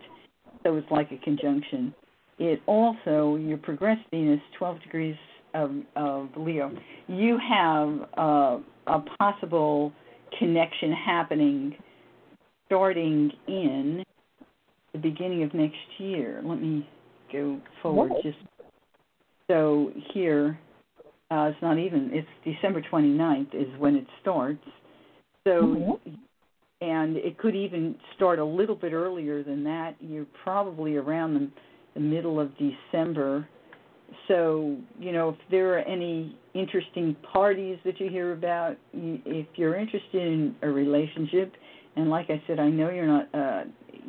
So 0.64 0.76
it's 0.76 0.90
like 0.92 1.12
a 1.12 1.18
conjunction. 1.24 1.94
It 2.38 2.62
also 2.66 3.38
your 3.38 3.58
progressed 3.58 4.06
Venus, 4.12 4.42
12 4.58 4.82
degrees 4.84 5.16
of, 5.54 5.72
of 5.96 6.30
Leo. 6.38 6.72
You 7.08 7.38
have 7.38 8.08
uh, 8.18 8.58
a 8.88 9.00
possible 9.18 9.92
connection 10.38 10.92
happening 10.92 11.76
starting 12.66 13.32
in 13.48 14.04
the 14.94 15.00
beginning 15.00 15.44
of 15.44 15.54
next 15.54 15.78
year. 15.98 16.42
Let 16.44 16.62
me 16.62 16.88
go 17.32 17.60
forward 17.82 18.12
just 18.24 18.38
so 19.50 19.92
here 20.14 20.60
uh, 21.32 21.52
it's 21.54 21.62
not 21.62 21.78
even 21.78 22.12
it's 22.14 22.28
December 22.44 22.82
29th 22.82 23.54
is 23.54 23.68
when 23.78 23.96
it 23.96 24.06
starts. 24.22 24.66
So 25.48 26.00
Mhm. 26.06 26.18
and 26.82 27.18
it 27.18 27.38
could 27.38 27.56
even 27.56 27.96
start 28.16 28.40
a 28.40 28.46
little 28.46 28.76
bit 28.76 28.94
earlier 28.94 29.44
than 29.44 29.64
that. 29.66 29.96
You're 30.00 30.28
probably 30.44 30.96
around 30.96 31.34
the, 31.34 31.50
the 31.94 32.00
middle 32.00 32.40
of 32.40 32.52
December. 32.58 33.48
So, 34.28 34.78
you 34.98 35.12
know, 35.12 35.30
if 35.30 35.36
there 35.52 35.74
are 35.74 35.80
any 35.80 36.38
interesting 36.54 37.16
parties 37.34 37.78
that 37.84 38.00
you 38.00 38.10
hear 38.10 38.32
about, 38.32 38.78
you, 38.94 39.20
if 39.26 39.48
you're 39.56 39.76
interested 39.76 40.22
in 40.22 40.56
a 40.62 40.70
relationship, 40.70 41.54
and 41.96 42.10
like 42.10 42.30
I 42.30 42.42
said, 42.48 42.60
I 42.60 42.70
know 42.70 42.90
you're 42.90 43.08
not 43.08 43.28
uh, 43.34 43.64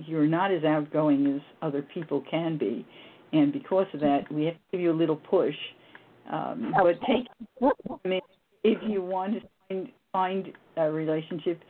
you're 0.07 0.27
not 0.27 0.53
as 0.53 0.63
outgoing 0.65 1.27
as 1.27 1.41
other 1.61 1.83
people 1.83 2.23
can 2.31 2.57
be, 2.57 2.87
and 3.33 3.53
because 3.53 3.87
of 3.93 4.01
that, 4.01 4.31
we 4.31 4.45
have 4.45 4.55
to 4.55 4.61
give 4.71 4.81
you 4.81 4.93
a 4.93 4.95
little 4.95 5.17
push. 5.17 5.55
Um, 6.31 6.75
But 6.77 7.01
take 7.07 7.27
I 7.61 8.09
mean, 8.09 8.21
if 8.65 8.79
you 8.89 9.03
want 9.03 9.35
to 9.35 9.41
find 9.69 9.89
find 10.13 10.53
a 10.77 10.91
relationship, 10.91 11.61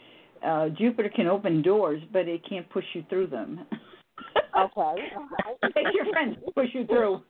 uh, 0.47 0.71
Jupiter 0.71 1.11
can 1.15 1.27
open 1.27 1.63
doors, 1.63 2.03
but 2.13 2.27
it 2.27 2.41
can't 2.49 2.69
push 2.71 2.85
you 2.95 3.05
through 3.11 3.27
them. 3.27 3.67
Okay. 4.59 5.09
Take 5.75 5.87
your 5.95 6.07
friends 6.11 6.37
push 6.55 6.69
you 6.73 6.87
through. 6.87 7.23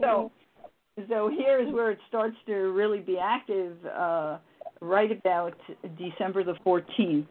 so, 0.00 0.32
so 1.08 1.30
here 1.30 1.60
is 1.60 1.72
where 1.72 1.90
it 1.90 1.98
starts 2.08 2.36
to 2.46 2.54
really 2.54 3.00
be 3.00 3.18
active. 3.18 3.76
Uh, 3.86 4.38
right 4.80 5.10
about 5.12 5.56
December 5.98 6.44
the 6.44 6.54
14th. 6.66 7.26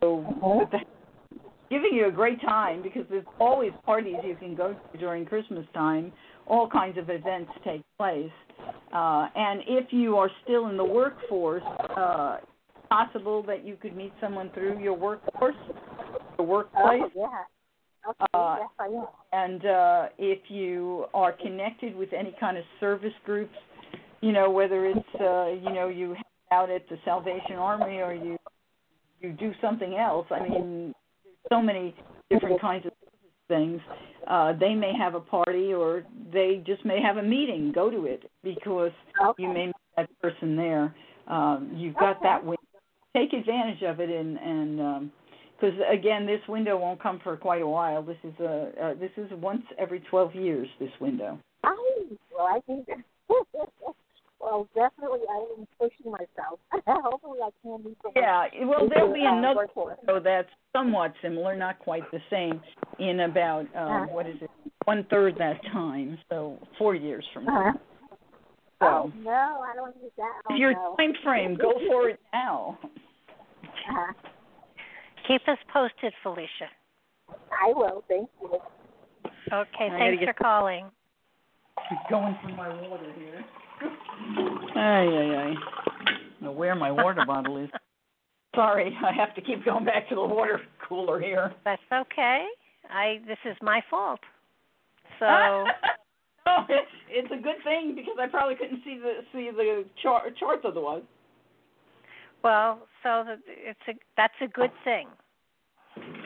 So, 0.00 0.68
that's 0.72 0.84
giving 1.68 1.90
you 1.92 2.08
a 2.08 2.10
great 2.10 2.40
time 2.40 2.82
because 2.82 3.04
there's 3.10 3.26
always 3.38 3.72
parties 3.84 4.16
you 4.24 4.36
can 4.36 4.54
go 4.54 4.74
to 4.74 4.98
during 4.98 5.26
Christmas 5.26 5.66
time. 5.74 6.12
All 6.50 6.68
kinds 6.68 6.98
of 6.98 7.08
events 7.08 7.50
take 7.64 7.82
place. 7.96 8.30
Uh, 8.92 9.28
and 9.34 9.62
if 9.66 9.92
you 9.92 10.16
are 10.16 10.30
still 10.44 10.66
in 10.66 10.76
the 10.76 10.84
workforce, 10.84 11.62
uh, 11.96 12.38
possible 12.88 13.42
that 13.44 13.64
you 13.64 13.76
could 13.80 13.96
meet 13.96 14.12
someone 14.20 14.50
through 14.52 14.80
your 14.80 14.94
workforce, 14.94 15.54
your 16.38 16.46
workplace. 16.46 17.02
Oh, 17.04 17.10
yeah. 17.16 17.44
Okay. 18.08 18.24
Uh, 18.34 18.56
yes, 18.58 18.68
I 18.80 18.86
am. 18.86 19.06
And 19.32 19.64
uh, 19.64 20.06
if 20.18 20.40
you 20.48 21.06
are 21.14 21.32
connected 21.32 21.94
with 21.94 22.12
any 22.12 22.34
kind 22.40 22.58
of 22.58 22.64
service 22.80 23.12
groups, 23.24 23.54
you 24.20 24.32
know 24.32 24.50
whether 24.50 24.86
it's 24.86 25.20
uh, 25.20 25.48
you 25.48 25.72
know 25.74 25.88
you 25.88 26.14
help 26.14 26.26
out 26.50 26.70
at 26.70 26.88
the 26.88 26.96
Salvation 27.04 27.56
Army 27.56 27.98
or 27.98 28.12
you 28.12 28.36
you 29.20 29.32
do 29.32 29.52
something 29.60 29.94
else. 29.96 30.26
I 30.30 30.48
mean, 30.48 30.94
so 31.48 31.62
many 31.62 31.94
different 32.30 32.60
kinds 32.60 32.86
of 32.86 32.92
things. 33.50 33.80
Uh, 34.26 34.54
they 34.58 34.74
may 34.74 34.92
have 34.96 35.14
a 35.14 35.20
party, 35.20 35.74
or 35.74 36.04
they 36.32 36.62
just 36.66 36.84
may 36.86 37.02
have 37.02 37.18
a 37.18 37.22
meeting. 37.22 37.72
Go 37.74 37.90
to 37.90 38.06
it 38.06 38.30
because 38.42 38.92
Okay. 39.22 39.42
you 39.42 39.48
may 39.48 39.66
meet 39.66 39.74
that 39.96 40.08
person 40.22 40.56
there. 40.56 40.94
Um, 41.26 41.72
you've 41.74 41.96
got 41.96 42.16
Okay. 42.16 42.28
that 42.28 42.42
window. 42.42 42.56
Take 43.14 43.32
advantage 43.34 43.82
of 43.82 44.00
it, 44.00 44.08
and 44.08 44.38
and 44.38 45.10
because 45.60 45.74
again, 45.90 46.24
this 46.26 46.40
window 46.48 46.78
won't 46.78 47.02
come 47.02 47.20
for 47.22 47.36
quite 47.36 47.60
a 47.60 47.66
while. 47.66 48.02
This 48.02 48.16
is 48.24 48.34
a 48.40 48.72
uh, 48.80 48.94
this 48.94 49.10
is 49.16 49.30
once 49.32 49.64
every 49.78 50.00
12 50.10 50.34
years. 50.34 50.68
This 50.78 50.92
window. 51.00 51.38
Oh, 51.64 52.04
well, 52.34 52.46
I 52.46 52.60
think. 52.66 52.88
well, 54.50 54.68
definitely, 54.74 55.20
I 55.30 55.46
am 55.58 55.66
pushing 55.78 56.10
myself. 56.10 56.58
Hopefully, 56.86 57.38
I 57.42 57.50
can 57.62 57.82
do 57.82 57.94
some. 58.02 58.12
Yeah, 58.16 58.46
well, 58.64 58.88
there'll 58.88 59.12
be 59.14 59.24
uh, 59.26 59.38
another 59.38 59.56
work 59.60 59.74
for 59.74 59.92
it. 59.92 59.98
window 60.06 60.20
that's 60.22 60.48
somewhat 60.72 61.12
similar, 61.22 61.56
not 61.56 61.78
quite 61.78 62.10
the 62.10 62.20
same, 62.30 62.60
in 62.98 63.20
about 63.20 63.66
uh, 63.74 63.78
Uh-huh. 63.78 64.06
what 64.10 64.26
is 64.26 64.36
it, 64.40 64.50
one 64.84 65.04
third 65.10 65.36
that 65.38 65.60
time. 65.72 66.18
So 66.28 66.58
four 66.78 66.94
years 66.94 67.24
from 67.32 67.44
now. 67.46 67.60
Uh-huh. 67.60 67.78
So 68.80 68.86
Oh 68.86 69.12
no, 69.16 69.62
I 69.62 69.74
don't 69.74 69.94
need 70.02 70.10
that. 70.16 70.32
Oh, 70.48 70.54
if 70.54 70.58
your 70.60 70.72
no. 70.72 70.94
time 70.98 71.12
frame, 71.22 71.54
go 71.56 71.72
for 71.88 72.08
it 72.08 72.20
now. 72.32 72.78
Uh-huh. 73.64 74.12
Keep 75.28 75.42
us 75.48 75.58
posted, 75.72 76.12
Felicia. 76.22 76.70
I 77.28 77.72
will. 77.74 78.02
Thank 78.08 78.28
you. 78.40 78.58
Okay, 79.52 79.90
I 79.90 79.98
thanks 79.98 80.24
for 80.24 80.32
calling. 80.32 80.86
I'm 81.90 81.98
going 82.08 82.36
for 82.42 82.48
my 82.50 82.68
water 82.88 83.12
here. 83.18 83.44
Ay, 84.76 85.06
ay, 85.08 85.36
ay. 85.36 85.54
Know 86.40 86.52
where 86.52 86.74
my 86.74 86.90
water 86.90 87.24
bottle 87.26 87.56
is. 87.58 87.70
Sorry, 88.54 88.96
I 89.04 89.12
have 89.12 89.34
to 89.36 89.40
keep 89.40 89.64
going 89.64 89.84
back 89.84 90.08
to 90.08 90.14
the 90.14 90.20
water 90.24 90.60
cooler 90.88 91.20
here. 91.20 91.52
That's 91.64 91.82
okay. 91.92 92.46
I 92.90 93.20
this 93.26 93.38
is 93.44 93.56
my 93.62 93.80
fault. 93.88 94.20
So 95.18 95.26
oh, 96.46 96.64
it's 96.68 96.90
it's 97.08 97.32
a 97.32 97.42
good 97.42 97.62
thing 97.62 97.94
because 97.94 98.16
I 98.20 98.26
probably 98.26 98.56
couldn't 98.56 98.80
see 98.84 98.98
the 99.00 99.20
see 99.32 99.50
the 99.54 99.84
chart 100.02 100.36
charts 100.38 100.62
otherwise. 100.66 101.02
well, 102.42 102.80
so 103.02 103.24
the, 103.24 103.36
it's 103.46 103.78
a 103.88 103.92
that's 104.16 104.34
a 104.42 104.48
good 104.48 104.72
thing. 104.84 105.08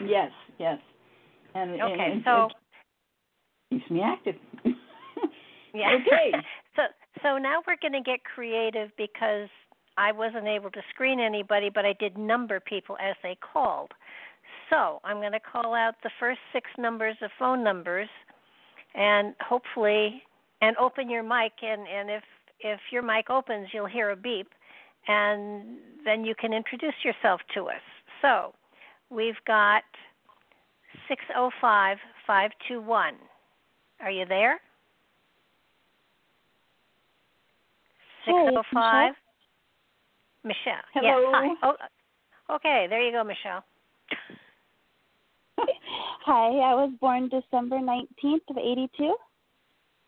Yes, 0.06 0.30
yes. 0.58 0.78
And 1.54 1.72
and- 1.72 1.82
Okay, 1.82 2.12
and 2.12 2.22
so 2.24 2.48
it 3.70 3.78
keeps 3.78 3.90
me 3.90 4.00
active. 4.02 4.36
yeah. 5.74 5.96
Okay. 6.00 6.32
so 6.76 6.82
so 7.24 7.38
now 7.38 7.62
we're 7.66 7.80
going 7.80 7.92
to 7.92 8.08
get 8.08 8.20
creative 8.22 8.90
because 8.98 9.48
I 9.96 10.12
wasn't 10.12 10.46
able 10.46 10.70
to 10.72 10.80
screen 10.92 11.20
anybody, 11.20 11.70
but 11.74 11.86
I 11.86 11.94
did 11.98 12.18
number 12.18 12.60
people 12.60 12.96
as 13.02 13.16
they 13.22 13.36
called. 13.40 13.92
So 14.68 15.00
I'm 15.04 15.16
going 15.16 15.32
to 15.32 15.40
call 15.40 15.74
out 15.74 15.94
the 16.02 16.10
first 16.20 16.38
six 16.52 16.68
numbers 16.78 17.16
of 17.22 17.30
phone 17.38 17.64
numbers, 17.64 18.08
and 18.94 19.34
hopefully, 19.40 20.22
and 20.60 20.76
open 20.76 21.08
your 21.08 21.22
mic. 21.22 21.52
And 21.62 21.88
and 21.88 22.10
if 22.10 22.22
if 22.60 22.80
your 22.92 23.02
mic 23.02 23.30
opens, 23.30 23.68
you'll 23.72 23.86
hear 23.86 24.10
a 24.10 24.16
beep, 24.16 24.48
and 25.08 25.78
then 26.04 26.24
you 26.24 26.34
can 26.38 26.52
introduce 26.52 26.94
yourself 27.04 27.40
to 27.54 27.68
us. 27.68 27.82
So 28.20 28.54
we've 29.10 29.42
got 29.46 29.82
six 31.08 31.22
zero 31.32 31.50
five 31.60 31.96
five 32.26 32.50
two 32.68 32.82
one. 32.82 33.14
Are 34.00 34.10
you 34.10 34.26
there? 34.26 34.60
Six 38.24 38.36
Hey, 38.36 38.50
zero 38.50 38.62
five. 38.72 39.14
Michelle. 40.44 40.84
Hello. 40.92 41.20
Yes. 41.20 41.32
Hi. 41.34 41.48
Oh, 41.62 42.54
okay. 42.56 42.86
There 42.88 43.02
you 43.02 43.12
go, 43.12 43.24
Michelle. 43.24 43.64
Hi, 46.26 46.46
I 46.46 46.74
was 46.74 46.90
born 47.00 47.28
December 47.28 47.76
19th 47.76 48.40
of 48.50 48.58
82. 48.58 49.14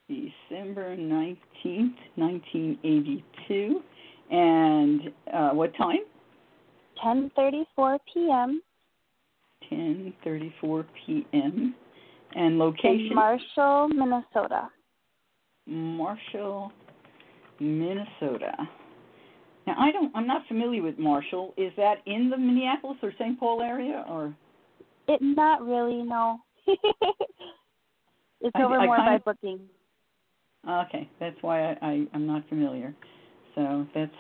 December 0.08 0.96
nineteenth, 0.96 1.96
nineteen 2.16 2.78
eighty-two, 2.84 3.82
and 4.30 5.12
uh, 5.34 5.50
what 5.50 5.76
time? 5.76 5.98
10:34 7.04 7.98
p.m. 8.14 8.62
Ten 9.68 10.12
thirty-four 10.22 10.86
p.m. 11.04 11.74
And 12.36 12.58
location? 12.58 12.90
in 12.90 13.08
location? 13.08 13.14
Marshall, 13.14 13.88
Minnesota. 13.88 14.68
Marshall, 15.66 16.70
Minnesota. 17.60 18.52
Now 19.66 19.74
I 19.78 19.90
don't. 19.92 20.14
I'm 20.14 20.26
not 20.26 20.42
familiar 20.46 20.82
with 20.82 20.98
Marshall. 20.98 21.54
Is 21.56 21.72
that 21.76 21.96
in 22.06 22.30
the 22.30 22.36
Minneapolis 22.36 22.98
or 23.02 23.12
St. 23.18 23.38
Paul 23.38 23.62
area, 23.62 24.04
or? 24.08 24.34
It 25.08 25.20
not 25.22 25.62
really 25.62 26.02
no. 26.02 26.38
it's 26.66 28.56
over 28.56 28.74
I 28.78 28.86
more 28.86 28.96
kind 28.96 29.06
by 29.08 29.14
of- 29.16 29.24
booking. 29.24 29.60
Okay, 30.68 31.08
that's 31.20 31.36
why 31.42 31.70
I, 31.72 31.76
I 31.80 32.06
I'm 32.12 32.26
not 32.26 32.48
familiar. 32.48 32.94
So 33.54 33.86
that's 33.94 34.10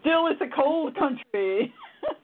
still 0.00 0.28
it's 0.28 0.40
a 0.40 0.54
cold 0.54 0.96
country. 0.96 1.72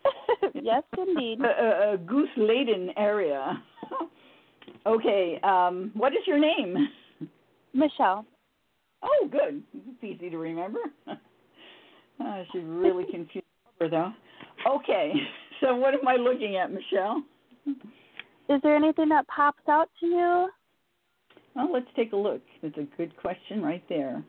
yes, 0.54 0.82
indeed. 0.96 1.40
a, 1.40 1.44
a, 1.90 1.94
a 1.94 1.98
goose 1.98 2.28
laden 2.36 2.90
area. 2.96 3.60
okay, 4.86 5.40
um, 5.42 5.90
what 5.94 6.12
is 6.12 6.20
your 6.26 6.38
name? 6.38 6.88
Michelle. 7.74 8.24
Oh, 9.02 9.28
good. 9.30 9.62
It's 9.74 10.04
easy 10.04 10.30
to 10.30 10.38
remember. 10.38 10.80
uh, 11.08 12.42
she 12.52 12.58
really 12.58 13.04
confused 13.10 13.46
her 13.80 13.88
though. 13.88 14.12
Okay, 14.68 15.12
so 15.60 15.74
what 15.74 15.94
am 15.94 16.06
I 16.06 16.16
looking 16.16 16.56
at, 16.56 16.72
Michelle? 16.72 17.22
Is 18.48 18.60
there 18.62 18.76
anything 18.76 19.08
that 19.08 19.26
pops 19.28 19.62
out 19.68 19.88
to 20.00 20.06
you? 20.06 20.48
Well, 21.54 21.72
let's 21.72 21.86
take 21.96 22.12
a 22.12 22.16
look. 22.16 22.42
That's 22.62 22.76
a 22.76 22.86
good 22.96 23.16
question 23.16 23.62
right 23.62 23.82
there. 23.88 24.22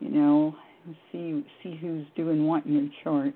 You 0.00 0.10
know, 0.10 0.56
see 1.12 1.44
see 1.62 1.76
who's 1.80 2.06
doing 2.16 2.46
what 2.46 2.64
in 2.64 2.72
your 2.72 2.88
chart. 3.02 3.34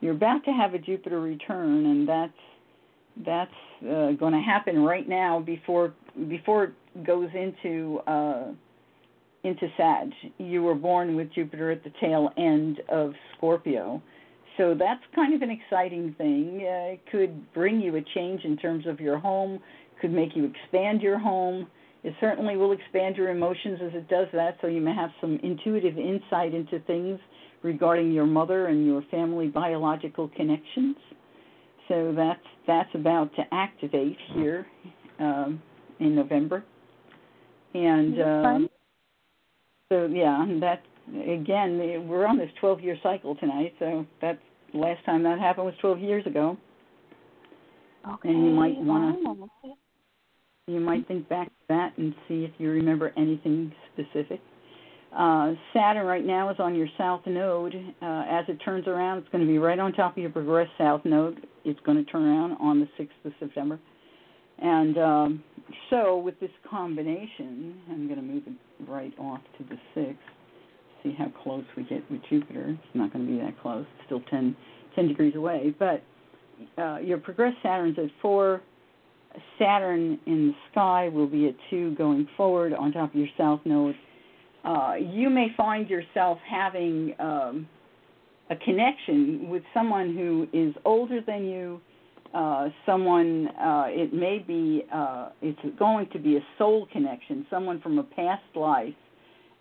You're 0.00 0.14
about 0.14 0.44
to 0.44 0.50
have 0.50 0.74
a 0.74 0.78
Jupiter 0.78 1.20
return, 1.20 1.86
and 1.86 2.08
that's 2.08 2.32
that's 3.24 3.50
uh, 3.82 4.12
going 4.12 4.32
to 4.32 4.40
happen 4.40 4.82
right 4.82 5.08
now 5.08 5.40
before 5.40 5.94
before 6.28 6.64
it 6.64 7.04
goes 7.06 7.28
into 7.34 8.00
uh, 8.06 8.48
into 9.44 9.68
Sag. 9.76 10.10
You 10.38 10.62
were 10.62 10.74
born 10.74 11.16
with 11.16 11.32
Jupiter 11.34 11.70
at 11.70 11.82
the 11.84 11.92
tail 12.00 12.30
end 12.36 12.80
of 12.88 13.12
Scorpio, 13.36 14.02
so 14.56 14.74
that's 14.78 15.02
kind 15.14 15.34
of 15.34 15.42
an 15.42 15.50
exciting 15.50 16.14
thing. 16.18 16.60
Uh, 16.60 16.92
it 16.92 17.00
could 17.10 17.52
bring 17.54 17.80
you 17.80 17.96
a 17.96 18.02
change 18.14 18.44
in 18.44 18.56
terms 18.56 18.86
of 18.86 19.00
your 19.00 19.18
home. 19.18 19.58
Could 20.00 20.12
make 20.12 20.36
you 20.36 20.44
expand 20.44 21.00
your 21.00 21.18
home. 21.18 21.66
It 22.02 22.14
certainly 22.20 22.56
will 22.56 22.72
expand 22.72 23.16
your 23.16 23.30
emotions 23.30 23.78
as 23.82 23.92
it 23.94 24.08
does 24.08 24.26
that, 24.32 24.56
so 24.60 24.66
you 24.66 24.80
may 24.80 24.94
have 24.94 25.10
some 25.20 25.38
intuitive 25.42 25.98
insight 25.98 26.54
into 26.54 26.78
things 26.80 27.18
regarding 27.62 28.12
your 28.12 28.26
mother 28.26 28.66
and 28.66 28.86
your 28.86 29.02
family 29.10 29.48
biological 29.48 30.28
connections. 30.28 30.96
So 31.88 32.14
that's 32.16 32.40
that's 32.66 32.88
about 32.94 33.34
to 33.36 33.42
activate 33.52 34.16
here 34.34 34.66
um, 35.18 35.60
in 35.98 36.14
November, 36.14 36.64
and 37.74 38.20
um, 38.22 38.68
so 39.90 40.06
yeah, 40.06 40.46
that 40.60 40.82
again 41.28 42.06
we're 42.08 42.26
on 42.26 42.38
this 42.38 42.50
12-year 42.62 42.96
cycle 43.02 43.34
tonight. 43.36 43.74
So 43.78 44.06
that's 44.20 44.38
last 44.72 45.04
time 45.04 45.22
that 45.24 45.38
happened 45.38 45.66
was 45.66 45.74
12 45.80 45.98
years 45.98 46.26
ago. 46.26 46.56
Okay. 48.14 48.30
And 48.30 48.46
you 48.46 48.52
might 48.52 48.76
wanna- 48.78 49.16
Oh. 49.26 49.76
You 50.66 50.78
might 50.78 51.06
think 51.08 51.28
back 51.28 51.48
to 51.48 51.64
that 51.68 51.98
and 51.98 52.14
see 52.28 52.44
if 52.44 52.52
you 52.58 52.70
remember 52.70 53.12
anything 53.16 53.72
specific. 53.92 54.40
Uh, 55.12 55.54
Saturn 55.72 56.06
right 56.06 56.24
now 56.24 56.48
is 56.50 56.60
on 56.60 56.76
your 56.76 56.86
south 56.96 57.26
node. 57.26 57.74
Uh, 58.00 58.24
as 58.28 58.44
it 58.48 58.56
turns 58.64 58.86
around, 58.86 59.18
it's 59.18 59.28
going 59.30 59.44
to 59.44 59.50
be 59.50 59.58
right 59.58 59.80
on 59.80 59.92
top 59.92 60.12
of 60.12 60.18
your 60.18 60.30
progressed 60.30 60.70
south 60.78 61.04
node. 61.04 61.44
It's 61.64 61.80
going 61.80 61.96
to 61.96 62.08
turn 62.08 62.22
around 62.24 62.52
on 62.60 62.78
the 62.78 62.88
6th 62.96 63.24
of 63.24 63.32
September. 63.40 63.80
And 64.62 64.98
um, 64.98 65.44
so, 65.88 66.18
with 66.18 66.38
this 66.40 66.50
combination, 66.68 67.80
I'm 67.90 68.06
going 68.06 68.20
to 68.20 68.24
move 68.24 68.42
it 68.46 68.88
right 68.88 69.12
off 69.18 69.40
to 69.58 69.64
the 69.64 70.00
6th, 70.00 70.16
see 71.02 71.14
how 71.16 71.32
close 71.42 71.64
we 71.76 71.84
get 71.84 72.08
with 72.10 72.20
Jupiter. 72.28 72.70
It's 72.70 72.94
not 72.94 73.12
going 73.12 73.26
to 73.26 73.32
be 73.32 73.38
that 73.38 73.60
close, 73.60 73.86
it's 73.96 74.06
still 74.06 74.22
10, 74.30 74.56
10 74.94 75.08
degrees 75.08 75.34
away. 75.34 75.74
But 75.78 76.02
uh, 76.76 76.98
your 76.98 77.18
progressed 77.18 77.56
Saturn's 77.62 77.98
at 77.98 78.10
4. 78.20 78.60
Saturn 79.60 80.18
in 80.26 80.48
the 80.48 80.54
sky 80.72 81.08
will 81.08 81.28
be 81.28 81.46
at 81.46 81.54
2 81.70 81.94
going 81.94 82.26
forward 82.36 82.74
on 82.74 82.90
top 82.90 83.10
of 83.10 83.14
your 83.14 83.28
south 83.38 83.60
node 83.64 83.94
uh, 84.64 84.94
you 84.98 85.30
may 85.30 85.48
find 85.56 85.88
yourself 85.88 86.38
having 86.48 87.14
um, 87.18 87.68
a 88.50 88.56
connection 88.56 89.48
with 89.48 89.62
someone 89.72 90.14
who 90.14 90.46
is 90.52 90.74
older 90.84 91.20
than 91.26 91.44
you. 91.44 91.80
Uh, 92.32 92.68
someone, 92.86 93.48
uh, 93.58 93.86
it 93.88 94.12
may 94.14 94.38
be, 94.38 94.84
uh, 94.94 95.30
it's 95.42 95.58
going 95.78 96.08
to 96.12 96.18
be 96.18 96.36
a 96.36 96.40
soul 96.58 96.86
connection, 96.92 97.44
someone 97.50 97.80
from 97.80 97.98
a 97.98 98.04
past 98.04 98.42
life. 98.54 98.94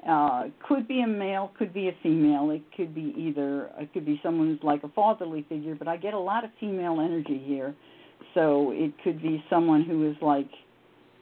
Uh, 0.08 0.44
could 0.66 0.88
be 0.88 1.02
a 1.02 1.08
male, 1.08 1.52
could 1.58 1.74
be 1.74 1.90
a 1.90 1.92
female. 2.02 2.52
It 2.52 2.62
could 2.78 2.96
be 2.96 3.14
either. 3.18 3.70
It 3.80 3.92
could 3.92 4.06
be 4.06 4.20
someone 4.24 4.48
who's 4.48 4.64
like 4.64 4.84
a 4.84 4.90
fatherly 4.90 5.46
figure, 5.50 5.76
but 5.76 5.88
I 5.88 5.98
get 5.98 6.14
a 6.14 6.20
lot 6.20 6.46
of 6.46 6.52
female 6.60 7.02
energy 7.02 7.42
here. 7.46 7.76
So 8.34 8.72
it 8.74 8.94
could 9.04 9.22
be 9.22 9.44
someone 9.50 9.84
who 9.84 10.10
is 10.10 10.16
like, 10.22 10.50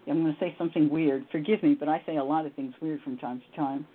I'm 0.07 0.21
going 0.21 0.33
to 0.33 0.39
say 0.39 0.53
something 0.57 0.89
weird. 0.89 1.25
Forgive 1.31 1.63
me, 1.63 1.75
but 1.79 1.89
I 1.89 2.03
say 2.05 2.17
a 2.17 2.23
lot 2.23 2.45
of 2.45 2.53
things 2.53 2.73
weird 2.81 3.01
from 3.01 3.17
time 3.17 3.41
to 3.49 3.57
time. 3.57 3.87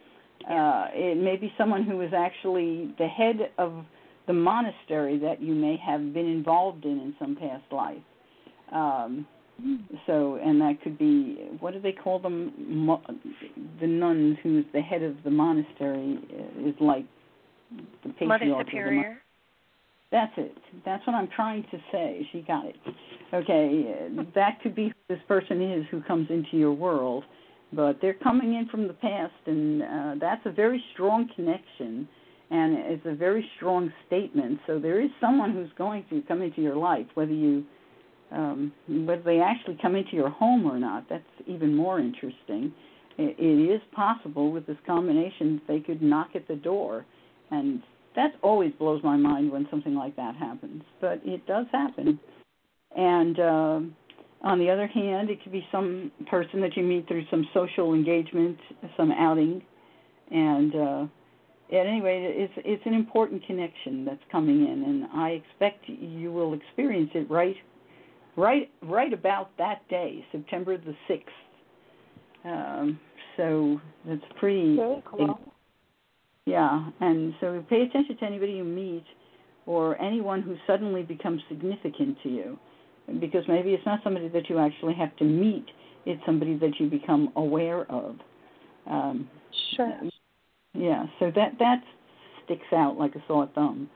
Uh, 0.51 0.87
it 0.93 1.17
may 1.17 1.37
be 1.37 1.53
someone 1.57 1.85
who 1.85 2.01
is 2.01 2.13
actually 2.17 2.93
the 2.99 3.07
head 3.07 3.51
of 3.59 3.85
the 4.33 4.39
monastery 4.39 5.19
that 5.19 5.43
you 5.43 5.55
may 5.55 5.77
have 5.85 6.15
been 6.15 6.27
involved 6.27 6.87
in 6.87 6.93
in 6.93 7.15
some 7.19 7.37
past 7.37 7.65
life. 7.71 7.99
Um, 8.73 9.27
so, 10.07 10.39
and 10.43 10.59
that 10.63 10.81
could 10.83 10.99
be 10.99 11.51
what 11.61 11.75
do 11.75 11.81
they 11.81 11.93
call 11.93 12.19
them? 12.19 12.53
Mo- 12.59 13.03
the 13.79 13.87
nuns 13.87 14.39
who's 14.43 14.65
the 14.73 14.81
head 14.81 15.03
of 15.03 15.17
the 15.23 15.31
monastery 15.31 16.19
is 16.65 16.75
like 16.81 17.05
the 18.03 18.09
patriarch 18.09 18.29
Mother 18.29 18.45
of 18.45 18.49
the 18.49 18.55
mon- 18.55 18.65
Superior. 18.65 19.19
that's 20.11 20.33
it. 20.39 20.57
That's 20.87 21.07
what 21.07 21.15
I'm 21.15 21.29
trying 21.37 21.65
to 21.71 21.79
say. 21.93 22.27
She 22.33 22.41
got 22.41 22.65
it. 22.65 22.77
Okay, 23.35 23.95
uh, 24.19 24.23
that 24.35 24.63
could 24.63 24.75
be 24.75 24.89
who 24.89 25.15
this 25.15 25.23
person 25.29 25.61
is 25.61 25.85
who 25.91 26.03
comes 26.03 26.29
into 26.31 26.57
your 26.57 26.73
world, 26.73 27.25
but 27.75 27.99
they're 28.01 28.15
coming 28.15 28.55
in 28.55 28.67
from 28.69 28.89
the 28.89 28.95
past, 28.95 29.35
and 29.47 29.83
uh, 29.83 30.15
that's 30.19 30.43
a 30.47 30.51
very 30.51 30.83
strong 30.95 31.29
connection, 31.37 32.09
and 32.53 32.75
it's 32.75 33.07
a 33.07 33.15
very 33.15 33.49
strong 33.57 33.91
statement. 34.07 34.61
So 34.67 34.79
there 34.79 35.01
is 35.01 35.09
someone 35.23 35.55
who's 35.55 35.71
going 35.79 36.05
to 36.11 36.21
come 36.29 36.43
into 36.43 36.61
your 36.61 36.77
life, 36.77 37.07
whether 37.15 37.33
you, 37.33 37.65
um, 38.31 38.73
whether 38.87 39.23
they 39.23 39.41
actually 39.41 39.79
come 39.81 39.97
into 39.97 40.13
your 40.13 40.29
home 40.29 40.67
or 40.67 40.79
not. 40.79 41.09
That's 41.09 41.25
even 41.47 41.75
more 41.75 41.99
interesting. 41.99 42.73
It, 43.17 43.37
it 43.39 43.73
is 43.73 43.81
possible 43.97 44.53
with 44.53 44.67
this 44.67 44.77
combination 44.87 45.63
they 45.67 45.81
could 45.81 46.03
knock 46.03 46.31
at 46.35 46.47
the 46.47 46.57
door, 46.57 47.07
and 47.51 47.83
that 48.17 48.33
always 48.43 48.73
blows 48.79 49.03
my 49.03 49.17
mind 49.17 49.51
when 49.51 49.67
something 49.71 49.95
like 49.95 50.15
that 50.17 50.37
happens, 50.37 50.83
but 51.01 51.23
it 51.25 51.47
does 51.47 51.65
happen. 51.73 52.21
And 52.95 53.41
uh, 53.41 53.81
on 54.43 54.59
the 54.59 54.69
other 54.69 54.87
hand, 54.87 55.31
it 55.31 55.43
could 55.43 55.53
be 55.53 55.67
some 55.73 56.13
person 56.31 56.61
that 56.61 56.77
you 56.77 56.83
meet 56.83 57.09
through 57.09 57.25
some 57.31 57.49
social 57.55 57.95
engagement, 57.95 58.59
some 58.99 59.11
outing, 59.11 59.63
and 60.31 60.75
uh, 60.75 61.07
at 61.73 61.87
any 61.87 62.01
rate, 62.01 62.23
it's 62.23 62.53
it's 62.59 62.83
an 62.85 62.95
important 62.95 63.45
connection 63.47 64.05
that's 64.05 64.23
coming 64.31 64.67
in, 64.67 64.85
and 64.85 65.05
I 65.15 65.31
expect 65.31 65.89
you 65.89 66.31
will 66.33 66.55
experience 66.55 67.11
it 67.15 67.31
right, 67.31 67.57
right, 68.37 68.71
right 68.83 69.13
about 69.13 69.57
that 69.59 69.87
day, 69.89 70.25
September 70.33 70.77
the 70.77 70.95
sixth. 71.09 71.29
Um, 72.45 73.01
so 73.37 73.81
that's 74.07 74.21
pretty 74.39 74.77
Very 74.77 75.03
cool. 75.07 75.39
yeah, 76.45 76.91
and 77.01 77.35
so 77.41 77.65
pay 77.71 77.83
attention 77.83 78.17
to 78.19 78.25
anybody 78.25 78.53
you 78.53 78.65
meet 78.65 79.05
or 79.65 80.01
anyone 80.01 80.43
who 80.43 80.57
suddenly 80.67 81.03
becomes 81.03 81.41
significant 81.49 82.19
to 82.23 82.29
you. 82.29 82.59
Because 83.21 83.45
maybe 83.49 83.71
it's 83.71 83.85
not 83.85 84.01
somebody 84.05 84.29
that 84.29 84.49
you 84.49 84.59
actually 84.59 84.95
have 84.95 85.15
to 85.17 85.25
meet, 85.25 85.67
it's 86.07 86.21
somebody 86.27 86.57
that 86.59 86.79
you 86.79 86.89
become 86.89 87.33
aware 87.37 87.91
of. 87.91 88.17
Um, 88.89 89.29
Sure. 89.77 90.01
Yeah, 90.75 91.07
so 91.19 91.31
that 91.35 91.53
that 91.59 91.83
sticks 92.45 92.67
out 92.75 92.97
like 92.99 93.15
a 93.15 93.23
sore 93.29 93.49
thumb. 93.55 93.89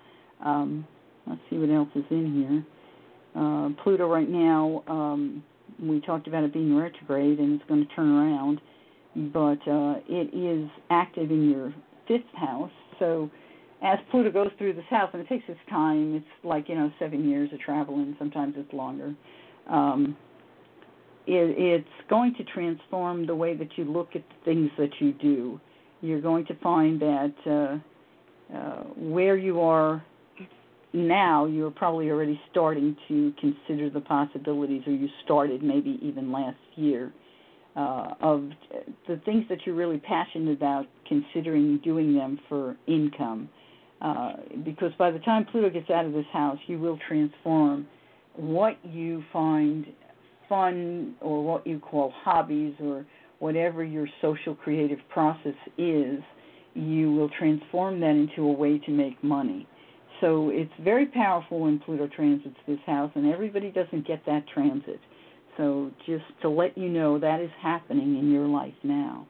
Um, 0.45 0.87
let's 1.27 1.41
see 1.51 1.57
what 1.57 1.71
else 1.71 1.89
is 1.95 2.05
in 2.11 2.65
here. 3.35 3.43
Uh, 3.43 3.69
Pluto 3.83 4.09
right 4.09 4.29
now, 4.29 4.83
um, 4.89 5.43
we 5.83 6.01
talked 6.01 6.27
about 6.27 6.45
it 6.45 6.53
being 6.53 6.77
retrograde 6.77 7.39
and 7.39 7.61
it's 7.61 7.69
going 7.69 7.87
to 7.87 7.95
turn 7.95 8.09
around, 8.09 8.61
but 9.33 9.71
uh, 9.71 10.01
it 10.09 10.35
is 10.35 10.71
active 10.91 11.31
in 11.31 11.51
your 11.51 11.75
fifth 12.09 12.35
house. 12.35 12.71
So 12.99 13.31
as 13.83 13.99
Pluto 14.11 14.31
goes 14.31 14.51
through 14.57 14.75
this 14.75 14.85
house, 14.89 15.11
and 15.13 15.21
it 15.21 15.29
takes 15.29 15.45
its 15.49 15.61
time, 15.69 16.15
it's 16.15 16.45
like, 16.45 16.69
you 16.69 16.75
know, 16.75 16.91
seven 16.99 17.29
years 17.29 17.53
of 17.53 17.61
traveling, 17.61 18.17
sometimes 18.19 18.55
it's 18.57 18.73
longer. 18.73 19.15
Um, 19.69 20.17
it, 21.27 21.55
it's 21.59 22.09
going 22.09 22.35
to 22.35 22.45
transform 22.45 23.27
the 23.27 23.35
way 23.35 23.55
that 23.57 23.69
you 23.77 23.85
look 23.85 24.11
at 24.15 24.23
the 24.29 24.45
things 24.45 24.71
that 24.79 24.91
you 25.01 25.13
do. 25.13 25.61
You're 26.01 26.21
going 26.21 26.47
to 26.47 26.55
find 26.57 27.01
that 27.01 27.35
uh, 27.47 28.55
uh, 28.57 28.83
where 28.97 29.37
you 29.37 29.61
are 29.61 30.05
now, 30.93 31.47
you're 31.47 31.71
probably 31.71 32.11
already 32.11 32.41
starting 32.51 32.97
to 33.09 33.33
consider 33.41 33.91
the 33.91 34.01
possibilities, 34.01 34.83
or 34.87 34.93
you 34.93 35.09
started 35.25 35.63
maybe 35.63 35.99
even 36.03 36.33
last 36.33 36.57
year, 36.75 37.13
uh, 37.77 38.15
of 38.21 38.49
the 39.07 39.21
things 39.25 39.45
that 39.51 39.59
you're 39.67 39.75
really 39.75 39.99
passionate 39.99 40.53
about, 40.53 40.87
considering 41.07 41.79
doing 41.85 42.15
them 42.15 42.39
for 42.49 42.77
income. 42.87 43.49
Uh, 44.01 44.33
because 44.65 44.93
by 44.99 45.11
the 45.11 45.19
time 45.21 45.45
Pluto 45.45 45.71
gets 45.71 45.91
out 45.91 46.07
of 46.07 46.13
this 46.13 46.27
house, 46.33 46.59
you 46.67 46.79
will 46.79 46.99
transform 47.09 47.87
what 48.35 48.79
you 48.85 49.23
find 49.33 49.87
fun 50.49 51.15
or 51.21 51.43
what 51.43 51.67
you 51.67 51.79
call 51.79 52.13
hobbies 52.23 52.75
or 52.81 53.05
whatever 53.39 53.85
your 53.85 54.09
social 54.21 54.55
creative 54.55 54.99
process 55.09 55.55
is, 55.79 56.21
you 56.75 57.13
will 57.13 57.31
transform 57.39 58.01
that 58.01 58.11
into 58.11 58.43
a 58.43 58.53
way 58.53 58.79
to 58.79 58.91
make 58.91 59.23
money. 59.23 59.67
So 60.21 60.51
it's 60.51 60.73
very 60.83 61.07
powerful 61.07 61.61
when 61.61 61.79
Pluto 61.79 62.09
transits 62.09 62.57
this 62.67 62.79
house, 62.87 63.11
and 63.15 63.33
everybody 63.33 63.71
doesn't 63.71 64.07
get 64.07 64.25
that 64.27 64.45
transit. 64.53 65.01
So 65.57 65.91
just 66.07 66.25
to 66.43 66.49
let 66.49 66.77
you 66.77 66.89
know, 66.89 67.19
that 67.19 67.41
is 67.41 67.51
happening 67.61 68.19
in 68.19 68.31
your 68.31 68.47
life 68.47 68.75
now. 68.83 69.27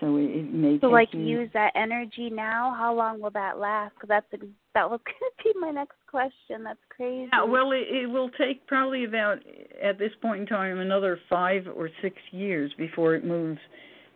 So 0.00 0.16
it, 0.16 0.24
it 0.24 0.52
may 0.52 0.78
So 0.80 0.88
take 0.88 0.92
like 0.92 1.08
you, 1.12 1.20
use 1.20 1.50
that 1.54 1.72
energy 1.74 2.30
now. 2.30 2.74
How 2.76 2.94
long 2.94 3.20
will 3.20 3.30
that 3.30 3.58
last? 3.58 3.94
Because 3.94 4.08
that's 4.08 4.26
ex- 4.32 4.44
that 4.74 4.90
was 4.90 5.00
going 5.04 5.30
to 5.38 5.54
be 5.54 5.58
my 5.60 5.70
next 5.70 5.96
question. 6.10 6.64
That's 6.64 6.78
crazy. 6.88 7.28
Yeah, 7.32 7.44
well, 7.44 7.72
it, 7.72 7.86
it 7.90 8.06
will 8.06 8.30
take 8.30 8.66
probably 8.66 9.04
about 9.04 9.38
at 9.82 9.98
this 9.98 10.12
point 10.20 10.42
in 10.42 10.46
time 10.46 10.78
another 10.78 11.18
five 11.30 11.66
or 11.74 11.88
six 12.02 12.16
years 12.30 12.72
before 12.76 13.14
it 13.14 13.24
moves 13.24 13.58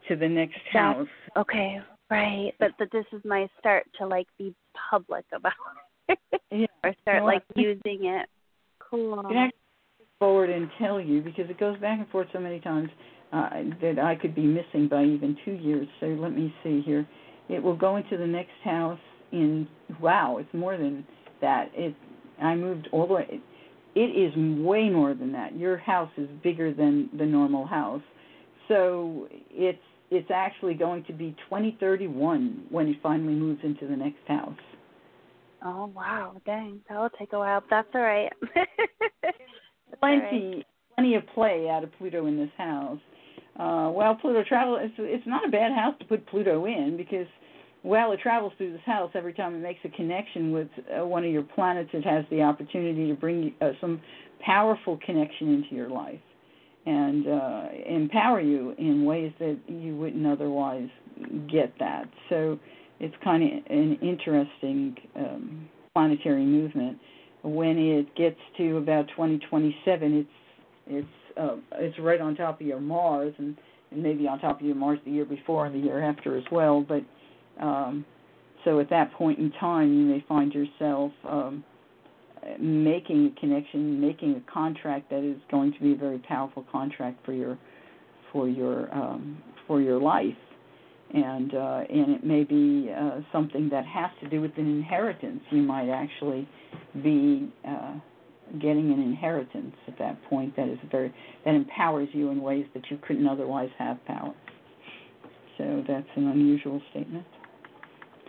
to 0.09 0.17
the 0.17 0.29
next 0.29 0.57
That's- 0.73 0.97
house. 0.97 1.09
Okay, 1.37 1.79
right. 2.11 2.53
But 2.59 2.73
but 2.79 2.89
this 2.93 3.07
is 3.13 3.23
my 3.25 3.49
start 3.59 3.87
to 3.99 4.07
like 4.07 4.27
be 4.39 4.55
public 4.91 5.25
about 5.33 5.53
it. 6.09 6.19
Yeah, 6.51 6.67
or 6.85 6.95
start 7.03 7.21
know 7.21 7.27
like 7.27 7.43
what? 7.55 7.63
using 7.65 8.05
it. 8.07 8.29
Cool. 8.79 9.21
I 9.21 9.23
can 9.29 9.37
actually 9.37 10.07
forward 10.19 10.51
and 10.51 10.69
tell 10.79 11.01
you 11.01 11.23
because 11.23 11.49
it 11.49 11.59
goes 11.59 11.79
back 11.79 11.99
and 11.99 12.09
forth 12.11 12.29
so 12.33 12.39
many 12.39 12.61
times 12.61 12.91
uh, 13.33 13.49
that 13.81 13.99
I 13.99 14.17
could 14.17 14.35
be 14.35 14.47
missing 14.47 14.89
by 14.89 15.05
even 15.05 15.37
two 15.45 15.53
years. 15.53 15.87
So 16.01 16.07
let 16.07 16.35
me 16.35 16.53
see 16.63 16.83
here. 16.85 17.07
It 17.49 17.63
will 17.63 17.77
go 17.77 17.97
into 17.97 18.17
the 18.17 18.27
next 18.27 18.53
house 18.65 18.99
in 19.33 19.69
wow, 20.01 20.39
it's 20.39 20.53
more 20.53 20.77
than 20.77 21.05
that. 21.41 21.71
It 21.75 21.95
I 22.43 22.55
moved 22.55 22.89
all 22.93 23.07
the 23.07 23.15
way. 23.15 23.41
It 23.95 24.01
is 24.01 24.33
way 24.65 24.89
more 24.89 25.15
than 25.15 25.33
that. 25.33 25.57
Your 25.57 25.77
house 25.77 26.11
is 26.17 26.29
bigger 26.43 26.73
than 26.73 27.11
the 27.19 27.27
normal 27.27 27.67
house, 27.67 28.03
so 28.69 29.29
it's 29.51 29.79
it's 30.11 30.31
actually 30.33 30.75
going 30.75 31.05
to 31.05 31.13
be 31.13 31.37
2031 31.49 32.65
when 32.69 32.89
it 32.89 32.97
finally 33.03 33.35
moves 33.35 33.61
into 33.63 33.87
the 33.87 33.97
next 33.97 34.27
house. 34.27 34.59
Oh 35.65 35.87
wow, 35.95 36.41
dang, 36.47 36.81
that'll 36.89 37.11
take 37.11 37.33
a 37.33 37.39
while. 37.39 37.61
But 37.61 37.71
that's 37.71 37.89
all 37.95 38.01
right. 38.01 38.33
That's 39.23 40.03
all 40.03 40.09
right. 40.09 40.31
plenty 40.31 40.67
plenty 40.95 41.15
of 41.17 41.23
play 41.35 41.69
out 41.69 41.83
of 41.83 41.91
Pluto 41.99 42.27
in 42.27 42.37
this 42.37 42.51
house. 42.57 42.99
Uh, 43.61 43.91
while 43.91 44.15
Pluto 44.15 44.43
travel, 44.43 44.79
it's 44.81 44.95
it's 44.97 45.27
not 45.27 45.47
a 45.47 45.51
bad 45.51 45.71
house 45.73 45.95
to 45.99 46.07
put 46.07 46.27
Pluto 46.29 46.65
in 46.65 46.97
because 46.97 47.27
while 47.83 48.13
it 48.13 48.21
travels 48.21 48.55
through 48.57 48.73
this 48.73 48.81
house, 48.87 49.11
every 49.15 49.35
time 49.35 49.55
it 49.55 49.59
makes 49.59 49.81
a 49.85 49.91
connection 49.91 50.51
with 50.51 50.69
uh, 50.99 51.05
one 51.05 51.25
of 51.25 51.31
your 51.31 51.43
planets, 51.43 51.91
it 51.93 52.03
has 52.03 52.25
the 52.31 52.41
opportunity 52.41 53.09
to 53.09 53.15
bring 53.15 53.55
uh, 53.61 53.73
some 53.79 54.01
powerful 54.41 54.99
connection 55.05 55.53
into 55.53 55.75
your 55.75 55.91
life 55.91 56.21
and 56.87 57.27
uh, 57.29 57.65
empower 57.87 58.41
you 58.41 58.75
in 58.79 59.05
ways 59.05 59.33
that 59.39 59.59
you 59.69 59.95
wouldn't 59.95 60.27
otherwise 60.27 60.89
get 61.53 61.75
that. 61.79 62.09
So 62.31 62.59
it's 62.99 63.15
kind 63.23 63.43
of 63.43 63.51
an 63.71 63.99
interesting 64.01 64.97
um, 65.17 65.69
planetary 65.93 66.47
movement. 66.47 66.97
When 67.43 67.77
it 67.79 68.15
gets 68.17 68.41
to 68.57 68.79
about 68.79 69.09
2027, 69.09 70.15
it's 70.15 70.29
it's 70.87 71.20
uh, 71.37 71.57
it's 71.75 71.99
right 71.99 72.21
on 72.21 72.35
top 72.37 72.61
of 72.61 72.67
your 72.67 72.81
Mars 72.81 73.35
and, 73.39 73.57
and 73.91 74.03
maybe 74.03 74.27
on 74.27 74.39
top 74.41 74.61
of 74.61 74.67
your 74.67 74.77
Mars 74.77 74.99
the 75.05 75.11
year 75.11 75.25
before 75.25 75.67
and 75.67 75.75
the 75.75 75.87
year 75.87 76.03
after 76.03 76.37
as 76.37 76.45
well. 76.51 76.85
But 76.87 77.03
um, 77.63 78.05
so 78.65 78.81
at 78.81 78.91
that 78.91 79.13
point 79.13 79.39
in 79.39 79.51
time, 79.53 79.93
you 79.93 80.05
may 80.05 80.25
find 80.29 80.53
yourself 80.53 81.13
um, 81.29 81.65
making 82.59 83.33
a 83.37 83.41
connection, 83.41 84.01
making 84.01 84.37
a 84.37 84.53
contract 84.53 85.11
that 85.11 85.23
is 85.25 85.37
going 85.51 85.73
to 85.73 85.81
be 85.81 85.93
a 85.93 85.97
very 85.97 86.19
powerful 86.19 86.65
contract 86.71 87.25
for 87.25 87.33
your 87.33 87.59
for 88.33 88.49
your 88.49 88.93
um, 88.95 89.43
for 89.67 89.81
your 89.81 90.01
life, 90.01 90.37
and 91.15 91.55
uh, 91.55 91.83
and 91.89 92.11
it 92.15 92.25
may 92.25 92.45
be 92.45 92.91
uh, 92.97 93.21
something 93.33 93.69
that 93.71 93.85
has 93.87 94.11
to 94.23 94.29
do 94.29 94.41
with 94.41 94.53
an 94.57 94.67
inheritance. 94.67 95.41
You 95.51 95.63
might 95.63 95.89
actually 95.89 96.49
be 97.03 97.53
uh, 97.67 97.95
getting 98.59 98.93
an 98.93 99.01
inheritance 99.01 99.75
at 99.87 99.99
that 99.99 100.23
point 100.25 100.55
that 100.57 100.69
is 100.69 100.79
very 100.91 101.13
that 101.45 101.55
empowers 101.55 102.09
you 102.13 102.31
in 102.31 102.43
ways 102.43 102.67
that 102.75 102.83
you 102.91 102.99
couldn't 103.07 103.27
otherwise 103.27 103.71
have 103.79 104.05
power. 104.07 104.35
So 105.59 105.85
that's 105.87 106.07
an 106.17 106.29
unusual 106.29 106.81
statement. 106.91 107.27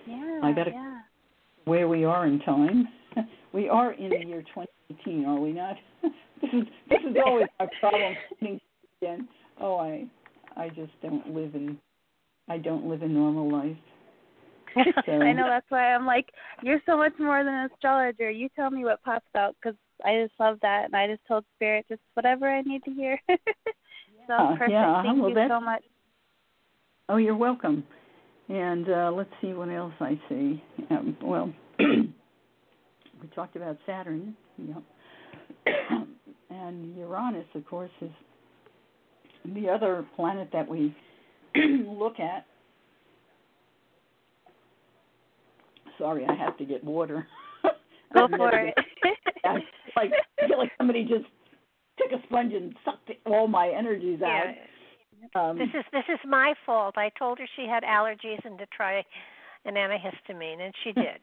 Yeah. 0.07 0.39
I 0.43 0.49
yeah. 0.49 0.99
Where 1.65 1.87
we 1.87 2.03
are 2.03 2.25
in 2.25 2.39
time, 2.39 2.87
we 3.53 3.69
are 3.69 3.93
in 3.93 4.09
the 4.09 4.25
year 4.25 4.41
2018, 4.53 5.25
are 5.25 5.39
we 5.39 5.51
not? 5.51 5.75
this 6.01 6.51
is 6.53 6.63
this 6.89 6.99
is 7.09 7.15
always 7.25 7.47
my 7.59 7.67
problem. 7.79 8.15
Again, 9.01 9.27
oh, 9.59 9.77
I 9.77 10.05
I 10.57 10.69
just 10.69 10.91
don't 11.01 11.33
live 11.33 11.55
in 11.55 11.77
I 12.49 12.57
don't 12.57 12.85
live 12.85 13.01
a 13.01 13.07
normal 13.07 13.51
life. 13.51 13.77
So. 15.05 15.11
I 15.11 15.33
know 15.33 15.47
that's 15.49 15.65
why 15.67 15.93
I'm 15.93 16.05
like, 16.05 16.27
you're 16.63 16.79
so 16.85 16.95
much 16.95 17.11
more 17.19 17.43
than 17.43 17.53
an 17.53 17.69
astrologer. 17.73 18.29
You 18.31 18.47
tell 18.55 18.69
me 18.69 18.85
what 18.85 19.03
pops 19.03 19.25
out 19.35 19.53
because 19.61 19.77
I 20.05 20.23
just 20.23 20.33
love 20.39 20.57
that, 20.61 20.85
and 20.85 20.95
I 20.95 21.07
just 21.07 21.25
told 21.27 21.45
Spirit 21.55 21.85
just 21.89 22.01
whatever 22.13 22.49
I 22.49 22.61
need 22.61 22.83
to 22.83 22.91
hear. 22.91 23.19
so 23.29 24.55
perfect. 24.57 24.71
Yeah, 24.71 25.03
Thank 25.03 25.21
well, 25.21 25.29
you 25.29 25.47
so 25.47 25.59
much. 25.59 25.83
Oh, 27.09 27.17
you're 27.17 27.35
welcome. 27.35 27.83
And 28.49 28.89
uh, 28.89 29.11
let's 29.13 29.29
see 29.41 29.53
what 29.53 29.69
else 29.69 29.93
I 29.99 30.19
see. 30.27 30.61
Um, 30.89 31.17
well, 31.21 31.53
we 31.79 33.27
talked 33.33 33.55
about 33.55 33.77
Saturn, 33.85 34.35
yeah. 34.57 34.73
and 36.49 36.97
Uranus, 36.97 37.45
of 37.55 37.65
course, 37.65 37.91
is 38.01 38.11
the 39.53 39.69
other 39.69 40.05
planet 40.15 40.49
that 40.53 40.67
we 40.67 40.95
look 41.55 42.19
at. 42.19 42.45
Sorry, 45.97 46.25
I 46.27 46.33
have 46.33 46.57
to 46.57 46.65
get 46.65 46.83
water. 46.83 47.27
Go 48.13 48.27
for 48.27 48.49
it. 48.51 48.73
like 49.95 50.11
I 50.39 50.47
feel 50.47 50.57
like 50.57 50.71
somebody 50.77 51.03
just 51.03 51.25
took 51.97 52.11
a 52.11 52.23
sponge 52.27 52.53
and 52.53 52.75
sucked 52.83 53.11
all 53.25 53.47
my 53.47 53.69
energies 53.69 54.21
out. 54.21 54.45
Yeah. 54.45 54.53
Um, 55.35 55.57
this 55.57 55.69
is 55.73 55.85
this 55.91 56.03
is 56.09 56.19
my 56.25 56.53
fault. 56.65 56.97
I 56.97 57.11
told 57.17 57.39
her 57.39 57.45
she 57.55 57.67
had 57.67 57.83
allergies 57.83 58.43
and 58.43 58.57
to 58.57 58.65
try 58.75 59.03
an 59.65 59.75
antihistamine, 59.75 60.61
and 60.61 60.73
she 60.83 60.91
did. 60.93 61.21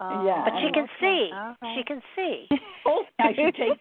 Oh, 0.00 0.24
yeah, 0.26 0.44
but 0.44 0.54
she 0.60 0.72
can 0.72 0.84
okay. 0.84 0.92
see. 1.00 1.30
Okay. 1.34 1.74
She 1.76 1.84
can 1.84 2.02
see. 2.16 2.48
Oh, 2.86 3.04
I 3.18 3.32
should 3.34 3.54
take. 3.54 3.78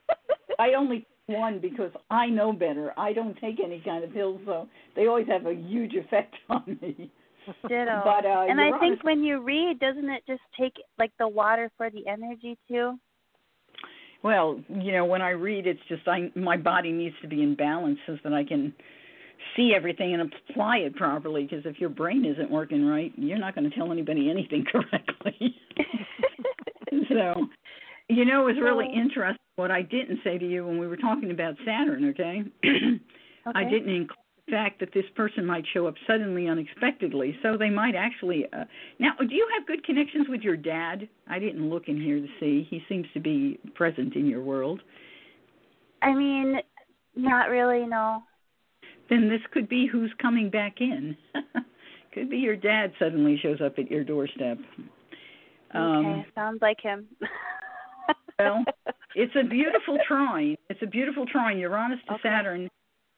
I 0.58 0.74
only 0.74 1.06
one 1.28 1.60
because 1.60 1.92
I 2.10 2.28
know 2.28 2.52
better. 2.52 2.92
I 2.98 3.14
don't 3.14 3.38
take 3.40 3.60
any 3.64 3.82
kind 3.86 4.04
of 4.04 4.12
pills, 4.14 4.42
so 4.46 4.68
they 4.96 5.08
always 5.08 5.28
have 5.28 5.46
a 5.46 5.54
huge 5.54 5.94
effect 5.94 6.36
on 6.50 6.78
me. 6.82 7.12
Ditto. 7.68 8.02
But 8.04 8.26
uh, 8.26 8.46
and 8.50 8.60
I 8.60 8.68
Uranus, 8.68 8.80
think 8.80 9.04
when 9.04 9.24
you 9.24 9.42
read, 9.42 9.80
doesn't 9.80 10.10
it 10.10 10.24
just 10.28 10.42
take 10.60 10.74
like 10.98 11.12
the 11.20 11.28
water 11.28 11.72
for 11.78 11.90
the 11.90 12.06
energy 12.08 12.58
too? 12.68 13.00
Well, 14.22 14.60
you 14.70 14.92
know, 14.92 15.06
when 15.06 15.22
I 15.22 15.30
read, 15.30 15.66
it's 15.66 15.80
just 15.88 16.08
I 16.08 16.32
my 16.36 16.58
body 16.58 16.92
needs 16.92 17.16
to 17.22 17.28
be 17.28 17.42
in 17.42 17.56
balance 17.56 18.00
so 18.06 18.18
that 18.24 18.34
I 18.34 18.44
can 18.44 18.74
see 19.56 19.74
everything 19.76 20.14
and 20.14 20.32
apply 20.50 20.78
it 20.78 20.96
properly. 20.96 21.44
Because 21.44 21.66
if 21.66 21.80
your 21.80 21.90
brain 21.90 22.26
isn't 22.26 22.52
working 22.52 22.86
right, 22.86 23.14
you're 23.16 23.38
not 23.38 23.56
going 23.56 23.70
to 23.70 23.76
tell 23.76 23.92
anybody 23.92 24.30
anything 24.30 24.66
correctly. 24.72 25.56
so, 27.10 27.48
you 28.10 28.26
know, 28.26 28.48
it 28.48 28.56
was 28.56 28.62
really 28.62 28.88
interesting 28.94 29.38
what 29.56 29.72
I 29.72 29.82
didn't 29.82 30.20
say 30.24 30.38
to 30.38 30.46
you 30.46 30.66
when 30.66 30.80
we 30.80 30.88
were 30.88 30.98
talking 30.98 31.32
about 31.32 31.56
Saturn. 31.66 32.10
Okay, 32.10 32.44
okay. 32.66 33.00
I 33.56 33.64
didn't 33.64 33.90
include 33.90 34.19
fact 34.50 34.80
that 34.80 34.90
this 34.94 35.06
person 35.16 35.46
might 35.46 35.64
show 35.74 35.88
up 35.88 35.96
suddenly, 36.08 36.48
unexpectedly. 36.48 37.38
So 37.44 37.58
they 37.58 37.70
might 37.70 37.96
actually. 37.96 38.46
Uh, 38.52 38.66
now, 39.00 39.12
do 39.20 39.34
you 39.34 39.48
have 39.58 39.68
good 39.68 39.84
connections 39.84 40.28
with 40.30 40.42
your 40.42 40.58
dad? 40.58 41.08
I 41.28 41.40
didn't 41.40 41.70
look 41.70 41.88
in 41.88 42.00
here 42.02 42.20
to 42.20 42.28
see. 42.40 42.68
He 42.70 42.82
seems 42.90 43.06
to 43.14 43.20
be 43.20 43.60
present 43.76 44.16
in 44.16 44.26
your 44.26 44.42
world. 44.42 44.82
I 46.02 46.14
mean, 46.14 46.56
not 47.16 47.50
really, 47.50 47.86
no. 47.86 48.24
Then 49.10 49.28
this 49.28 49.42
could 49.52 49.68
be 49.68 49.88
who's 49.92 50.14
coming 50.22 50.50
back 50.50 50.76
in. 50.80 51.18
could 52.14 52.30
be 52.30 52.38
your 52.38 52.56
dad 52.56 52.94
suddenly 53.00 53.40
shows 53.42 53.60
up 53.64 53.78
at 53.78 53.90
your 53.90 54.04
doorstep. 54.04 54.58
Um, 55.74 56.06
okay, 56.06 56.26
sounds 56.36 56.60
like 56.62 56.80
him. 56.82 57.08
well, 58.40 58.64
it's 59.16 59.34
a 59.36 59.48
beautiful 59.48 59.98
trine. 60.08 60.58
It's 60.70 60.82
a 60.82 60.88
beautiful 60.88 61.26
trine. 61.26 61.58
Uranus 61.60 62.00
to 62.08 62.14
Okay. 62.14 62.22
Saturn 62.24 62.70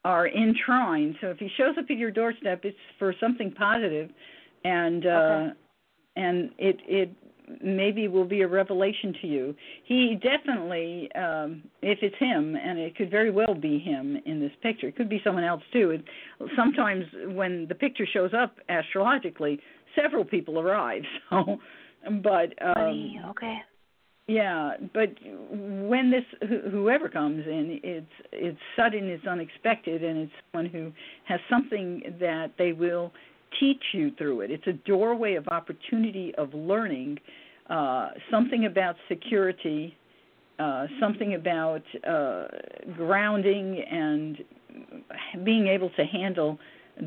are 0.04 0.28
in 0.28 0.56
trine. 0.66 1.16
So 1.22 1.28
if 1.28 1.38
he 1.38 1.50
shows 1.58 1.76
up 1.78 1.86
at 1.90 1.98
your 1.98 2.12
doorstep, 2.12 2.62
it's 2.64 2.78
for 2.98 3.14
something 3.20 3.52
positive, 3.52 4.10
and 4.64 5.06
uh, 5.06 5.10
Okay. 5.10 5.52
and 6.16 6.50
it 6.58 6.80
it 6.88 7.12
maybe 7.62 8.08
will 8.08 8.26
be 8.26 8.42
a 8.42 8.48
revelation 8.48 9.14
to 9.22 9.28
you. 9.28 9.56
He 9.84 10.16
definitely, 10.22 11.12
um, 11.16 11.64
if 11.82 12.00
it's 12.02 12.16
him, 12.18 12.56
and 12.56 12.80
it 12.80 12.96
could 12.96 13.12
very 13.12 13.30
well 13.32 13.54
be 13.54 13.78
him 13.78 14.18
in 14.26 14.40
this 14.40 14.52
picture. 14.62 14.88
It 14.88 14.96
could 14.96 15.10
be 15.10 15.20
someone 15.24 15.44
else 15.44 15.64
too. 15.74 15.92
It, 15.92 16.04
sometimes 16.56 17.06
when 17.28 17.68
the 17.68 17.76
picture 17.76 18.06
shows 18.12 18.32
up 18.34 18.58
astrologically, 18.70 19.60
several 20.02 20.26
people 20.26 20.60
arrive. 20.60 21.04
So, 21.30 21.60
but 22.24 22.52
um, 22.66 22.74
Funny. 22.74 23.22
Okay. 23.30 23.60
Yeah, 24.28 24.74
but 24.94 25.10
when 25.52 26.12
this 26.12 26.24
wh- 26.42 26.70
whoever 26.72 27.10
comes 27.10 27.46
in, 27.46 27.80
it's 27.84 28.06
it's 28.32 28.60
sudden, 28.76 29.06
it's 29.10 29.26
unexpected, 29.26 30.04
and 30.04 30.20
it's 30.20 30.32
someone 30.52 30.72
who 30.72 30.92
has 31.26 31.40
something 31.50 32.04
that 32.20 32.52
they 32.58 32.72
will 32.72 33.12
teach 33.60 33.84
you 33.94 34.12
through 34.18 34.42
it. 34.42 34.52
It's 34.52 34.68
a 34.68 34.74
doorway 34.74 35.36
of 35.36 35.48
opportunity 35.50 36.34
of 36.38 36.54
learning, 36.54 37.20
uh, 37.70 38.10
something 38.30 38.66
about 38.66 38.96
security, 39.10 39.98
uh, 40.60 40.88
something 41.00 41.34
about 41.34 41.84
uh, 42.08 42.48
grounding 42.96 43.84
and 43.92 44.38
being 45.44 45.68
able 45.68 45.90
to 45.92 46.06
handle 46.06 46.60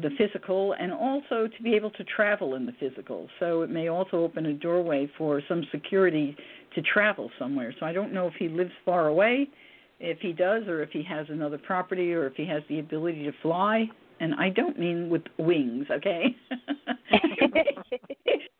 the 0.02 0.10
physical 0.18 0.74
and 0.78 0.92
also 0.92 1.46
to 1.46 1.62
be 1.62 1.74
able 1.74 1.90
to 1.90 2.04
travel 2.04 2.54
in 2.56 2.66
the 2.66 2.72
physical. 2.80 3.28
So 3.38 3.62
it 3.62 3.70
may 3.70 3.88
also 3.88 4.18
open 4.18 4.46
a 4.46 4.54
doorway 4.54 5.10
for 5.16 5.40
some 5.48 5.64
security 5.70 6.36
to 6.74 6.82
travel 6.82 7.30
somewhere. 7.38 7.74
So 7.78 7.86
I 7.86 7.92
don't 7.92 8.12
know 8.12 8.26
if 8.26 8.34
he 8.34 8.48
lives 8.48 8.72
far 8.84 9.08
away, 9.08 9.48
if 10.00 10.18
he 10.20 10.32
does, 10.32 10.66
or 10.66 10.82
if 10.82 10.90
he 10.90 11.02
has 11.04 11.26
another 11.28 11.58
property, 11.58 12.12
or 12.12 12.26
if 12.26 12.34
he 12.34 12.46
has 12.46 12.62
the 12.68 12.80
ability 12.80 13.24
to 13.24 13.32
fly. 13.42 13.88
And 14.20 14.34
I 14.34 14.48
don't 14.50 14.78
mean 14.78 15.08
with 15.10 15.22
wings, 15.38 15.86
okay? 15.90 16.36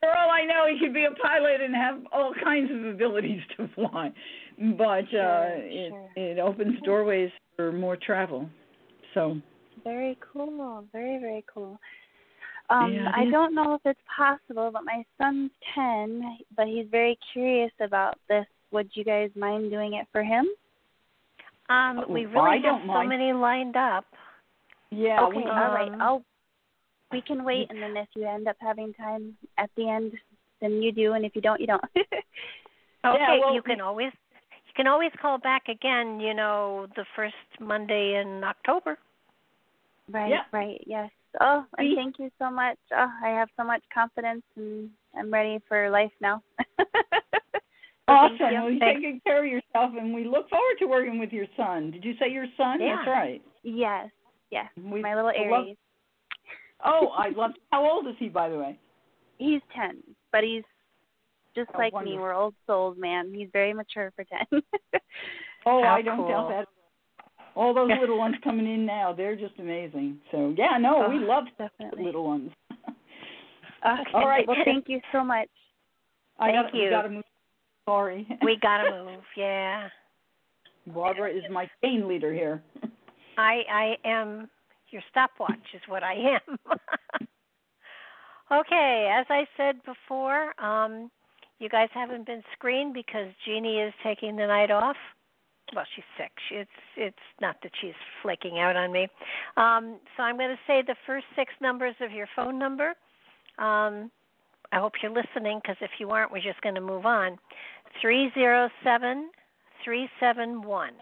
For 0.00 0.10
all 0.16 0.30
I 0.30 0.44
know, 0.44 0.66
he 0.70 0.78
could 0.78 0.92
be 0.92 1.04
a 1.04 1.12
pilot 1.12 1.60
and 1.62 1.74
have 1.74 2.00
all 2.12 2.34
kinds 2.42 2.70
of 2.70 2.84
abilities 2.84 3.40
to 3.56 3.68
fly. 3.74 4.12
But 4.76 5.04
uh, 5.14 5.48
it 5.56 5.92
it 6.16 6.38
opens 6.38 6.80
doorways 6.82 7.30
for 7.56 7.72
more 7.72 7.96
travel. 7.96 8.48
So 9.14 9.40
Very 9.82 10.18
cool. 10.32 10.84
Very 10.92 11.18
very 11.18 11.44
cool. 11.52 11.78
Um, 12.70 12.92
Yeah, 12.94 13.10
I 13.14 13.26
don't 13.30 13.54
know 13.54 13.74
if 13.74 13.80
it's 13.84 14.00
possible, 14.16 14.70
but 14.72 14.84
my 14.84 15.04
son's 15.18 15.50
ten, 15.74 16.38
but 16.56 16.66
he's 16.66 16.86
very 16.90 17.18
curious 17.32 17.72
about 17.80 18.18
this. 18.28 18.46
Would 18.70 18.90
you 18.94 19.04
guys 19.04 19.30
mind 19.36 19.70
doing 19.70 19.94
it 19.94 20.06
for 20.12 20.22
him? 20.22 20.46
Um, 21.68 22.04
we 22.08 22.26
Oh, 22.26 22.30
really 22.30 22.50
I 22.50 22.54
have 22.56 22.62
don't 22.62 22.80
so 22.82 22.86
mind. 22.86 23.08
many 23.08 23.32
lined 23.32 23.76
up. 23.76 24.04
yeah, 24.90 25.22
okay, 25.24 25.36
we, 25.36 25.42
all 25.44 25.70
right. 25.70 25.92
um, 25.92 26.00
I'll. 26.02 26.24
We 27.12 27.20
can 27.20 27.44
wait, 27.44 27.70
and 27.70 27.80
then 27.80 27.96
if 27.96 28.08
you 28.16 28.26
end 28.26 28.48
up 28.48 28.56
having 28.60 28.92
time 28.94 29.36
at 29.56 29.70
the 29.76 29.88
end, 29.88 30.12
then 30.60 30.82
you 30.82 30.90
do, 30.90 31.12
and 31.12 31.24
if 31.24 31.36
you 31.36 31.42
don't, 31.42 31.60
you 31.60 31.66
don't. 31.66 31.84
Okay, 33.06 33.38
well, 33.38 33.54
you 33.54 33.60
can 33.60 33.82
always 33.82 34.10
you 34.66 34.72
can 34.74 34.86
always 34.86 35.12
call 35.20 35.36
back 35.36 35.68
again. 35.68 36.20
You 36.20 36.32
know, 36.32 36.86
the 36.96 37.04
first 37.14 37.34
Monday 37.60 38.18
in 38.20 38.42
October. 38.42 38.96
Right, 40.10 40.30
Yeah. 40.30 40.44
right, 40.52 40.82
yes. 40.86 41.10
Oh, 41.40 41.64
and 41.78 41.96
thank 41.96 42.18
you 42.18 42.30
so 42.38 42.50
much. 42.50 42.78
Oh, 42.92 43.08
I 43.24 43.28
have 43.30 43.48
so 43.58 43.64
much 43.64 43.82
confidence 43.92 44.42
and 44.56 44.90
I'm 45.18 45.32
ready 45.32 45.58
for 45.68 45.90
life 45.90 46.12
now. 46.20 46.42
So 48.06 48.12
Awesome. 48.12 48.36
You. 48.52 48.60
Well, 48.60 48.70
you 48.70 48.80
take 48.80 49.00
good 49.00 49.24
care 49.24 49.42
of 49.42 49.50
yourself, 49.50 49.92
and 49.98 50.12
we 50.12 50.24
look 50.26 50.50
forward 50.50 50.76
to 50.80 50.84
working 50.84 51.18
with 51.18 51.32
your 51.32 51.46
son. 51.56 51.90
Did 51.90 52.04
you 52.04 52.12
say 52.20 52.30
your 52.30 52.44
son? 52.54 52.78
Yeah. 52.78 52.96
That's 52.96 53.08
right. 53.08 53.42
Yes, 53.62 54.10
yes. 54.50 54.66
We 54.76 55.00
My 55.00 55.14
little 55.14 55.30
we 55.34 55.50
love- 55.50 55.64
Aries. 55.64 55.76
oh, 56.84 57.08
I 57.16 57.30
love. 57.34 57.52
How 57.72 57.90
old 57.90 58.06
is 58.06 58.14
he, 58.18 58.28
by 58.28 58.50
the 58.50 58.58
way? 58.58 58.78
He's 59.38 59.62
ten, 59.74 60.02
but 60.32 60.44
he's 60.44 60.64
just 61.56 61.70
Oh, 61.74 61.78
like 61.78 61.94
me. 62.04 62.18
We're 62.18 62.34
old 62.34 62.54
souls, 62.66 62.98
man. 62.98 63.32
He's 63.32 63.48
very 63.54 63.72
mature 63.72 64.12
for 64.14 64.24
ten. 64.24 64.60
Oh, 65.64 65.82
How 65.82 65.94
I 65.94 66.02
don't 66.02 66.18
cool. 66.18 66.28
doubt 66.28 66.48
that. 66.50 66.68
All 67.56 67.72
those 67.72 67.90
little 68.00 68.18
ones 68.18 68.34
coming 68.42 68.66
in 68.66 68.84
now, 68.84 69.12
they're 69.12 69.36
just 69.36 69.54
amazing. 69.58 70.18
So 70.30 70.54
yeah, 70.56 70.76
no, 70.78 71.08
we 71.08 71.16
Oh, 71.16 71.26
love 71.26 71.44
definitely. 71.56 72.04
little 72.04 72.24
ones. 72.24 72.50
Okay. 73.86 74.10
All 74.14 74.26
right. 74.26 74.46
Well, 74.48 74.56
thank 74.64 74.88
you 74.88 75.00
so 75.12 75.22
much. 75.22 75.48
I 76.38 76.50
Thank 76.50 76.66
gotta, 76.66 76.76
you. 76.78 76.84
We 76.84 76.90
gotta 76.90 77.10
move. 77.10 77.24
Sorry. 77.86 78.26
We 78.42 78.56
gotta 78.60 78.90
move. 79.04 79.20
Yeah, 79.36 79.88
Barbara 80.86 81.30
is 81.30 81.44
my 81.50 81.68
chain 81.82 82.08
leader 82.08 82.32
here. 82.32 82.62
I 83.38 83.62
I 83.70 83.96
am 84.04 84.48
your 84.90 85.02
stopwatch 85.10 85.74
is 85.74 85.82
what 85.88 86.02
I 86.02 86.14
am. 86.14 86.58
okay, 88.52 89.12
as 89.12 89.26
I 89.28 89.44
said 89.56 89.76
before, 89.84 90.58
um, 90.62 91.10
you 91.58 91.68
guys 91.68 91.88
haven't 91.92 92.26
been 92.26 92.42
screened 92.52 92.94
because 92.94 93.26
Jeannie 93.44 93.80
is 93.80 93.92
taking 94.02 94.36
the 94.36 94.46
night 94.46 94.70
off. 94.70 94.96
Well, 95.74 95.84
she's 95.94 96.04
sick. 96.18 96.30
She, 96.48 96.56
it's 96.56 96.70
it's 96.96 97.16
not 97.40 97.56
that 97.62 97.72
she's 97.80 97.94
flaking 98.22 98.58
out 98.58 98.76
on 98.76 98.92
me. 98.92 99.08
Um, 99.56 99.98
so 100.16 100.22
I'm 100.22 100.36
going 100.36 100.50
to 100.50 100.58
say 100.66 100.82
the 100.86 100.96
first 101.06 101.24
six 101.36 101.52
numbers 101.60 101.94
of 102.00 102.12
your 102.12 102.28
phone 102.36 102.58
number. 102.58 102.90
Um, 103.58 104.10
I 104.72 104.78
hope 104.78 104.92
you're 105.02 105.12
listening 105.12 105.60
because 105.62 105.76
if 105.80 105.90
you 105.98 106.10
aren't, 106.10 106.32
we're 106.32 106.42
just 106.42 106.60
going 106.60 106.74
to 106.74 106.80
move 106.80 107.06
on. 107.06 107.38
Three 108.00 108.30
zero 108.34 108.68
seven 108.82 109.30
three 109.84 110.08
seven 110.20 110.62
one. 110.62 110.92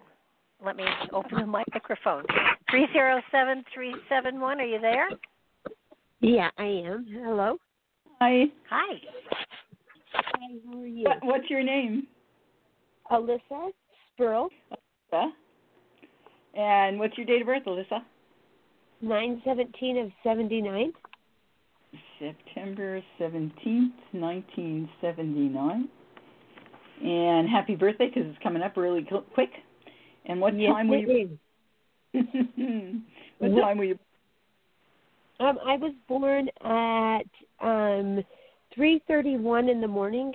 Let 0.65 0.77
me 0.77 0.85
open 1.13 1.41
the 1.41 1.47
microphone. 1.47 2.25
Three 2.71 2.87
zero 2.93 3.21
seven 3.31 3.65
three 3.75 3.95
seven 4.09 4.41
one. 4.41 4.61
Are 4.61 4.65
you 4.65 4.81
there? 4.81 5.09
Yeah, 6.21 6.51
I 6.57 6.65
am. 6.65 7.07
Hello. 7.11 7.59
Hi. 8.21 8.45
Hi. 8.71 9.01
Hi. 10.15 10.49
How 10.71 10.81
are 10.81 10.87
you? 10.87 11.05
What, 11.05 11.19
what's 11.23 11.51
your 11.51 11.65
name? 11.65 12.07
Alyssa 13.11 13.73
Spurl. 14.17 14.49
Alyssa. 15.13 15.31
And 16.55 16.99
what's 16.99 17.17
your 17.17 17.27
date 17.27 17.41
of 17.41 17.47
birth, 17.47 17.65
Alyssa? 17.67 18.01
Nine 19.01 19.43
seventeen 19.45 19.99
of 19.99 20.11
seventy 20.23 20.61
nine. 20.61 20.93
September 22.19 23.03
seventeenth, 23.19 23.95
nineteen 24.13 24.89
seventy 25.01 25.49
nine. 25.49 25.89
And 27.03 27.49
happy 27.49 27.75
birthday 27.75 28.09
because 28.09 28.31
it's 28.31 28.43
coming 28.43 28.63
up 28.63 28.77
really 28.77 29.07
quick. 29.35 29.51
And 30.27 30.41
what 30.41 30.59
yes, 30.59 30.71
time 30.71 30.89
were 30.89 30.99
you? 30.99 31.39
what 33.39 33.61
time 33.61 33.79
were 33.79 33.85
you? 33.85 33.99
Um, 35.41 35.59
I 35.67 35.77
was 35.77 35.93
born 36.07 36.49
at 36.65 37.67
um 37.67 38.23
three 38.75 39.03
thirty 39.09 39.37
one 39.37 39.69
in 39.69 39.81
the 39.81 39.89
morning. 39.89 40.33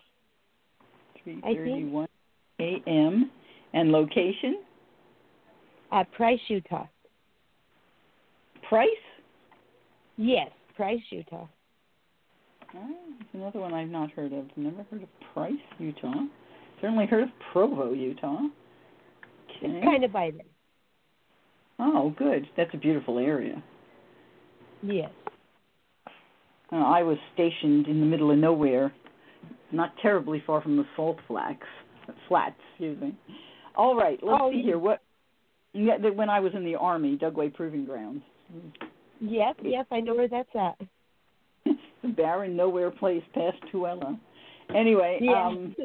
Three 1.23 1.39
thirty 1.41 1.85
one 1.85 2.09
a.m. 2.59 3.31
And 3.77 3.91
location? 3.91 4.63
At 5.91 6.11
Price, 6.13 6.39
Utah. 6.47 6.87
Price? 8.67 8.89
Yes, 10.17 10.49
Price, 10.75 10.99
Utah. 11.11 11.45
Oh, 12.75 12.95
another 13.33 13.59
one 13.59 13.75
I've 13.75 13.89
not 13.89 14.09
heard 14.09 14.33
of. 14.33 14.45
Never 14.55 14.83
heard 14.89 15.03
of 15.03 15.09
Price, 15.31 15.53
Utah. 15.77 16.23
Certainly 16.81 17.05
heard 17.05 17.25
of 17.25 17.29
Provo, 17.51 17.93
Utah. 17.93 18.39
Okay. 19.57 19.67
It's 19.67 19.85
kind 19.85 20.03
of 20.03 20.11
by 20.11 20.31
there. 20.31 20.41
Oh, 21.77 22.15
good. 22.17 22.47
That's 22.57 22.71
a 22.73 22.77
beautiful 22.77 23.19
area. 23.19 23.61
Yes. 24.81 25.11
Uh, 26.71 26.77
I 26.77 27.03
was 27.03 27.17
stationed 27.35 27.85
in 27.85 27.99
the 27.99 28.07
middle 28.07 28.31
of 28.31 28.39
nowhere, 28.39 28.91
not 29.71 29.93
terribly 30.01 30.41
far 30.47 30.63
from 30.63 30.77
the 30.77 30.85
Salt 30.95 31.19
Flats. 31.27 31.61
Flats, 32.27 32.55
excuse 32.71 32.99
me. 32.99 33.15
All 33.77 33.95
right, 33.95 34.19
let's 34.23 34.39
oh, 34.41 34.51
see 34.51 34.63
here. 34.63 34.79
What? 34.79 35.01
Yeah, 35.73 35.97
when 35.97 36.29
I 36.29 36.39
was 36.39 36.53
in 36.55 36.65
the 36.65 36.75
army, 36.75 37.15
Dugway 37.15 37.53
Proving 37.53 37.85
Grounds. 37.85 38.23
Yep, 39.21 39.57
yep, 39.63 39.87
I 39.91 39.99
know 39.99 40.15
where 40.15 40.27
that's 40.27 40.49
at. 40.55 40.79
the 42.01 42.07
barren 42.17 42.55
nowhere 42.55 42.89
place 42.89 43.21
past 43.35 43.57
Tooele. 43.71 44.19
Anyway, 44.75 45.19
yeah. 45.21 45.47
um 45.47 45.75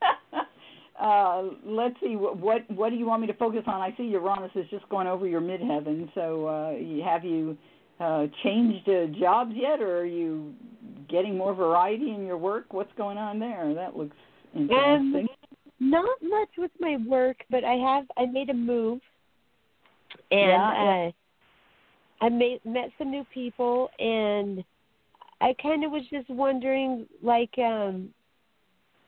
uh 1.00 1.42
let's 1.64 1.96
see 2.00 2.16
what, 2.16 2.38
what 2.38 2.70
what 2.70 2.90
do 2.90 2.96
you 2.96 3.06
want 3.06 3.20
me 3.20 3.26
to 3.26 3.34
focus 3.34 3.62
on? 3.66 3.80
I 3.80 3.94
see 3.96 4.04
Uranus 4.04 4.52
is 4.54 4.66
just 4.70 4.88
going 4.88 5.06
over 5.06 5.26
your 5.26 5.40
midheaven. 5.40 6.08
So 6.14 6.46
uh 6.46 7.04
have 7.04 7.24
you 7.24 7.58
uh 7.98 8.26
changed 8.44 8.88
uh, 8.88 9.06
jobs 9.18 9.52
yet 9.54 9.80
or 9.80 9.98
are 9.98 10.06
you 10.06 10.54
getting 11.08 11.36
more 11.36 11.54
variety 11.54 12.10
in 12.14 12.24
your 12.24 12.38
work? 12.38 12.72
What's 12.72 12.92
going 12.96 13.18
on 13.18 13.38
there? 13.38 13.74
That 13.74 13.96
looks 13.96 14.16
interesting. 14.54 15.28
Um, 15.28 15.39
not 15.80 16.18
much 16.22 16.50
with 16.58 16.70
my 16.78 16.98
work, 17.06 17.38
but 17.50 17.64
I 17.64 17.74
have 17.74 18.04
I 18.16 18.26
made 18.26 18.50
a 18.50 18.54
move 18.54 19.00
and 20.30 20.50
yeah. 20.50 21.10
uh 22.20 22.24
I 22.24 22.28
made 22.28 22.60
met 22.64 22.90
some 22.98 23.10
new 23.10 23.24
people 23.32 23.88
and 23.98 24.62
I 25.40 25.54
kind 25.62 25.84
of 25.84 25.90
was 25.90 26.02
just 26.10 26.28
wondering 26.28 27.06
like 27.22 27.56
um 27.58 28.10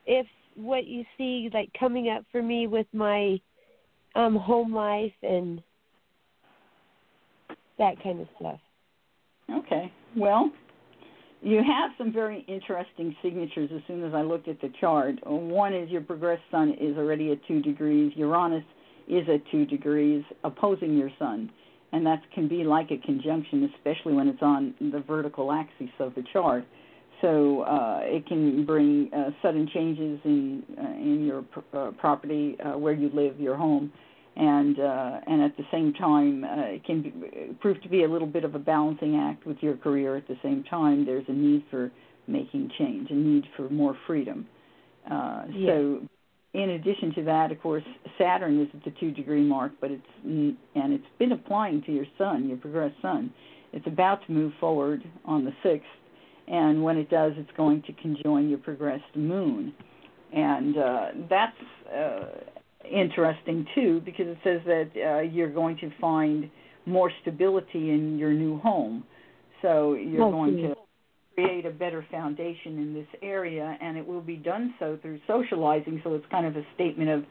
if 0.05 0.25
what 0.55 0.85
you 0.85 1.05
see 1.17 1.49
like 1.53 1.69
coming 1.79 2.09
up 2.09 2.25
for 2.31 2.41
me 2.41 2.67
with 2.67 2.87
my 2.91 3.39
um 4.15 4.35
home 4.35 4.73
life 4.73 5.13
and 5.21 5.61
that 7.77 8.01
kind 8.01 8.19
of 8.19 8.27
stuff. 8.39 8.59
Okay. 9.51 9.91
Well, 10.15 10.51
you 11.43 11.57
have 11.57 11.91
some 11.97 12.13
very 12.13 12.45
interesting 12.47 13.15
signatures 13.21 13.69
as 13.75 13.81
soon 13.87 14.03
as 14.03 14.13
I 14.13 14.21
looked 14.21 14.47
at 14.47 14.61
the 14.61 14.71
chart. 14.79 15.15
One 15.25 15.73
is 15.73 15.89
your 15.89 16.01
progressed 16.01 16.43
sun 16.49 16.75
is 16.79 16.97
already 16.97 17.31
at 17.31 17.45
2 17.47 17.61
degrees. 17.61 18.13
Uranus 18.15 18.63
is 19.07 19.27
at 19.27 19.41
2 19.51 19.65
degrees 19.65 20.23
opposing 20.43 20.97
your 20.97 21.09
sun. 21.19 21.51
And 21.91 22.05
that 22.05 22.21
can 22.33 22.47
be 22.47 22.63
like 22.63 22.91
a 22.91 22.97
conjunction, 22.97 23.69
especially 23.75 24.13
when 24.13 24.27
it's 24.27 24.41
on 24.41 24.73
the 24.79 25.01
vertical 25.01 25.51
axis 25.51 25.89
of 25.99 26.15
the 26.15 26.23
chart. 26.31 26.63
So 27.21 27.61
uh, 27.61 27.99
it 28.03 28.25
can 28.25 28.65
bring 28.65 29.11
uh, 29.13 29.29
sudden 29.41 29.69
changes 29.73 30.19
in 30.25 30.63
uh, 30.77 30.91
in 30.91 31.25
your 31.25 31.43
pr- 31.43 31.77
uh, 31.77 31.91
property 31.91 32.57
uh, 32.59 32.77
where 32.77 32.93
you 32.93 33.09
live, 33.13 33.39
your 33.39 33.55
home, 33.55 33.93
and 34.35 34.79
uh, 34.79 35.19
and 35.27 35.41
at 35.43 35.55
the 35.57 35.63
same 35.71 35.93
time 35.93 36.43
uh, 36.43 36.63
it 36.65 36.83
can 36.85 37.01
be, 37.03 37.13
prove 37.61 37.81
to 37.83 37.89
be 37.89 38.03
a 38.03 38.07
little 38.07 38.27
bit 38.27 38.43
of 38.43 38.55
a 38.55 38.59
balancing 38.59 39.15
act 39.15 39.45
with 39.45 39.57
your 39.61 39.77
career. 39.77 40.15
At 40.17 40.27
the 40.27 40.37
same 40.41 40.63
time, 40.63 41.05
there's 41.05 41.25
a 41.27 41.33
need 41.33 41.63
for 41.69 41.91
making 42.27 42.71
change, 42.77 43.09
a 43.11 43.15
need 43.15 43.43
for 43.55 43.69
more 43.69 43.95
freedom. 44.07 44.47
Uh, 45.09 45.43
Yeah. 45.51 45.67
So, 45.67 46.07
in 46.53 46.69
addition 46.71 47.13
to 47.15 47.23
that, 47.23 47.51
of 47.51 47.59
course, 47.61 47.83
Saturn 48.17 48.61
is 48.61 48.67
at 48.75 48.83
the 48.83 48.91
two 48.99 49.11
degree 49.11 49.41
mark, 49.41 49.71
but 49.81 49.91
it's 49.91 50.03
and 50.23 50.57
it's 50.75 51.03
been 51.19 51.31
applying 51.31 51.81
to 51.83 51.91
your 51.91 52.05
Sun, 52.17 52.47
your 52.47 52.57
progressed 52.57 52.99
Sun. 53.01 53.33
It's 53.71 53.87
about 53.87 54.25
to 54.27 54.31
move 54.31 54.53
forward 54.59 55.03
on 55.25 55.45
the 55.45 55.51
sixth, 55.63 55.87
and 56.47 56.83
when 56.83 56.97
it 56.97 57.09
does, 57.09 57.33
it's 57.37 57.49
going 57.57 57.81
to 57.83 57.93
conjoin 57.93 58.49
your 58.49 58.59
progressed 58.59 59.15
Moon, 59.15 59.73
and 60.31 60.77
uh, 60.77 61.05
that's. 61.29 61.57
Uh, 61.95 62.25
interesting 62.91 63.65
too 63.75 64.01
because 64.05 64.27
it 64.27 64.37
says 64.43 64.61
that 64.65 64.89
uh, 64.95 65.21
you're 65.21 65.51
going 65.51 65.77
to 65.77 65.91
find 65.99 66.49
more 66.85 67.11
stability 67.21 67.91
in 67.91 68.17
your 68.17 68.31
new 68.33 68.59
home. 68.59 69.03
So 69.61 69.93
you're 69.93 70.21
Oh, 70.23 70.31
going 70.31 70.57
to 70.57 70.75
create 71.35 71.65
a 71.65 71.71
better 71.71 72.05
foundation 72.11 72.77
in 72.79 72.93
this 72.93 73.07
area, 73.21 73.77
and 73.81 73.97
it 73.97 74.05
will 74.05 74.21
be 74.21 74.35
done 74.35 74.73
so 74.79 74.97
through 75.01 75.19
socializing. 75.27 76.01
So 76.03 76.13
it's 76.15 76.25
kind 76.29 76.45
of 76.45 76.55
a 76.55 76.63
statement 76.75 77.09
of 77.09 77.23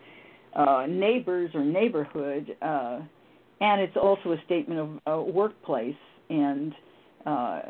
uh, 0.54 0.86
neighbors 0.86 1.50
or 1.54 1.64
neighborhood, 1.64 2.56
uh, 2.62 3.00
and 3.60 3.80
it's 3.80 3.96
also 3.96 4.32
a 4.32 4.36
statement 4.46 4.80
of 5.06 5.20
uh, 5.20 5.22
workplace 5.22 5.94
and 6.30 6.72
uh, 7.26 7.60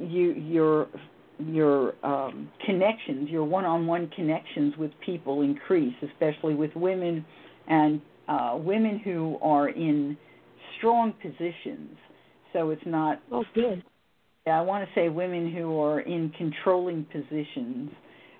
you 0.00 0.32
your 0.32 0.88
your 1.38 1.94
um, 2.04 2.50
connections, 2.66 3.28
your 3.30 3.44
one-on-one 3.44 4.10
connections 4.14 4.74
with 4.78 4.90
people 5.04 5.42
increase, 5.42 5.94
especially 6.02 6.54
with 6.54 6.70
women 6.76 7.24
and 7.68 8.00
uh, 8.28 8.56
women 8.58 8.98
who 8.98 9.38
are 9.42 9.68
in 9.68 10.16
strong 10.78 11.12
positions. 11.22 11.96
So 12.52 12.70
it's 12.70 12.82
not. 12.86 13.20
Oh, 13.30 13.44
good. 13.54 13.82
Yeah, 14.46 14.58
I 14.58 14.62
want 14.62 14.86
to 14.88 14.94
say 15.00 15.08
women 15.08 15.52
who 15.52 15.80
are 15.80 16.00
in 16.00 16.32
controlling 16.36 17.06
positions, 17.12 17.90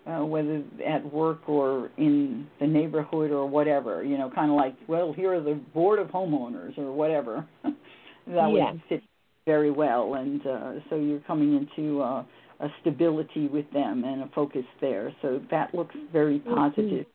uh, 0.06 0.24
whether 0.24 0.62
at 0.86 1.12
work 1.12 1.48
or 1.48 1.90
in 1.96 2.46
the 2.60 2.66
neighborhood 2.66 3.30
or 3.30 3.46
whatever. 3.48 4.02
You 4.02 4.18
know, 4.18 4.30
kind 4.34 4.50
of 4.50 4.56
like, 4.56 4.74
well, 4.88 5.12
here 5.12 5.34
are 5.34 5.40
the 5.40 5.54
board 5.72 5.98
of 5.98 6.08
homeowners 6.08 6.76
or 6.76 6.92
whatever. 6.92 7.46
that 7.64 7.74
Yeah. 8.26 8.72
would 8.72 8.82
fit 8.88 9.02
very 9.46 9.70
well, 9.70 10.14
and 10.14 10.44
uh, 10.46 10.72
so 10.88 10.96
you're 10.96 11.20
coming 11.20 11.56
into 11.56 12.00
uh, 12.00 12.24
a 12.62 12.68
stability 12.80 13.48
with 13.48 13.70
them 13.72 14.04
and 14.04 14.22
a 14.22 14.28
focus 14.34 14.64
there. 14.80 15.14
So 15.20 15.40
that 15.50 15.74
looks 15.74 15.94
very 16.12 16.38
positive. 16.38 17.06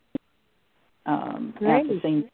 Um, 1.06 1.54
at 1.56 1.88
the 1.88 2.00
same 2.04 2.30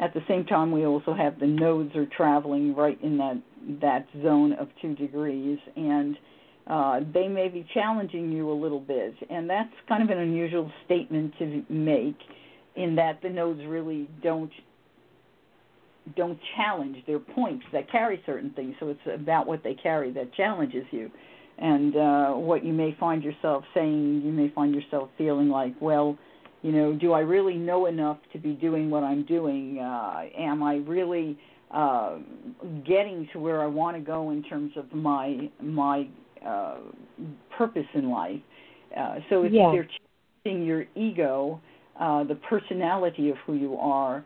at 0.00 0.12
the 0.12 0.20
same 0.26 0.44
time, 0.44 0.72
we 0.72 0.84
also 0.84 1.14
have 1.14 1.38
the 1.38 1.46
nodes 1.46 1.94
are 1.94 2.06
traveling 2.16 2.74
right 2.74 2.98
in 3.02 3.16
that 3.18 3.40
that 3.80 4.06
zone 4.22 4.52
of 4.54 4.68
two 4.82 4.94
degrees, 4.96 5.58
and 5.76 6.16
uh, 6.66 7.00
they 7.12 7.28
may 7.28 7.48
be 7.48 7.66
challenging 7.72 8.32
you 8.32 8.50
a 8.50 8.58
little 8.60 8.80
bit, 8.80 9.14
and 9.30 9.48
that's 9.48 9.72
kind 9.88 10.02
of 10.02 10.10
an 10.10 10.18
unusual 10.18 10.70
statement 10.84 11.32
to 11.38 11.62
make, 11.68 12.18
in 12.74 12.96
that 12.96 13.22
the 13.22 13.30
nodes 13.30 13.60
really 13.66 14.08
don't 14.22 14.50
don't 16.16 16.38
challenge 16.56 16.96
their 17.06 17.20
points 17.20 17.64
that 17.72 17.90
carry 17.90 18.20
certain 18.26 18.50
things. 18.50 18.74
So 18.80 18.88
it's 18.88 19.22
about 19.22 19.46
what 19.46 19.62
they 19.62 19.74
carry 19.74 20.10
that 20.12 20.34
challenges 20.34 20.84
you, 20.90 21.10
and 21.58 21.96
uh, 21.96 22.30
what 22.32 22.64
you 22.64 22.72
may 22.72 22.96
find 22.98 23.22
yourself 23.22 23.64
saying. 23.74 24.22
You 24.24 24.32
may 24.32 24.50
find 24.54 24.74
yourself 24.74 25.08
feeling 25.16 25.48
like, 25.48 25.74
well, 25.80 26.18
you 26.62 26.72
know, 26.72 26.94
do 26.94 27.12
I 27.12 27.20
really 27.20 27.54
know 27.56 27.86
enough 27.86 28.18
to 28.32 28.38
be 28.38 28.52
doing 28.52 28.90
what 28.90 29.04
I'm 29.04 29.24
doing? 29.24 29.78
Uh, 29.78 30.24
am 30.36 30.62
I 30.62 30.76
really 30.76 31.38
uh, 31.70 32.18
getting 32.86 33.28
to 33.32 33.38
where 33.38 33.62
I 33.62 33.66
want 33.66 33.96
to 33.96 34.02
go 34.02 34.30
in 34.30 34.42
terms 34.42 34.72
of 34.76 34.92
my 34.92 35.50
my 35.60 36.08
uh, 36.46 36.76
purpose 37.56 37.86
in 37.94 38.10
life? 38.10 38.40
Uh, 38.96 39.16
so 39.28 39.42
it's 39.44 39.54
Yeah. 39.54 39.70
they're 39.72 39.88
changing 40.44 40.64
your 40.64 40.86
ego, 40.94 41.60
uh, 42.00 42.24
the 42.24 42.36
personality 42.36 43.30
of 43.30 43.36
who 43.46 43.54
you 43.54 43.76
are, 43.76 44.24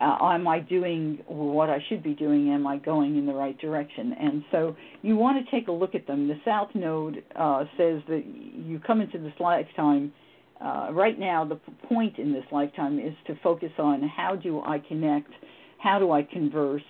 uh, 0.00 0.18
am 0.22 0.46
I 0.46 0.60
doing 0.60 1.18
what 1.26 1.70
I 1.70 1.78
should 1.88 2.02
be 2.02 2.14
doing? 2.14 2.52
Am 2.52 2.66
I 2.66 2.78
going 2.78 3.16
in 3.16 3.26
the 3.26 3.32
right 3.32 3.58
direction? 3.58 4.14
And 4.18 4.44
so 4.50 4.76
you 5.02 5.16
want 5.16 5.44
to 5.44 5.50
take 5.50 5.68
a 5.68 5.72
look 5.72 5.94
at 5.94 6.06
them. 6.06 6.28
The 6.28 6.38
South 6.44 6.68
Node 6.74 7.24
uh, 7.34 7.64
says 7.76 8.02
that 8.08 8.22
you 8.26 8.80
come 8.86 9.00
into 9.00 9.18
this 9.18 9.32
lifetime. 9.40 10.12
Uh, 10.60 10.88
right 10.92 11.18
now, 11.18 11.44
the 11.44 11.60
point 11.88 12.18
in 12.18 12.32
this 12.32 12.44
lifetime 12.50 12.98
is 12.98 13.14
to 13.26 13.34
focus 13.42 13.70
on 13.78 14.02
how 14.02 14.36
do 14.36 14.60
I 14.60 14.78
connect, 14.78 15.30
how 15.78 15.98
do 15.98 16.12
I 16.12 16.22
converse, 16.22 16.82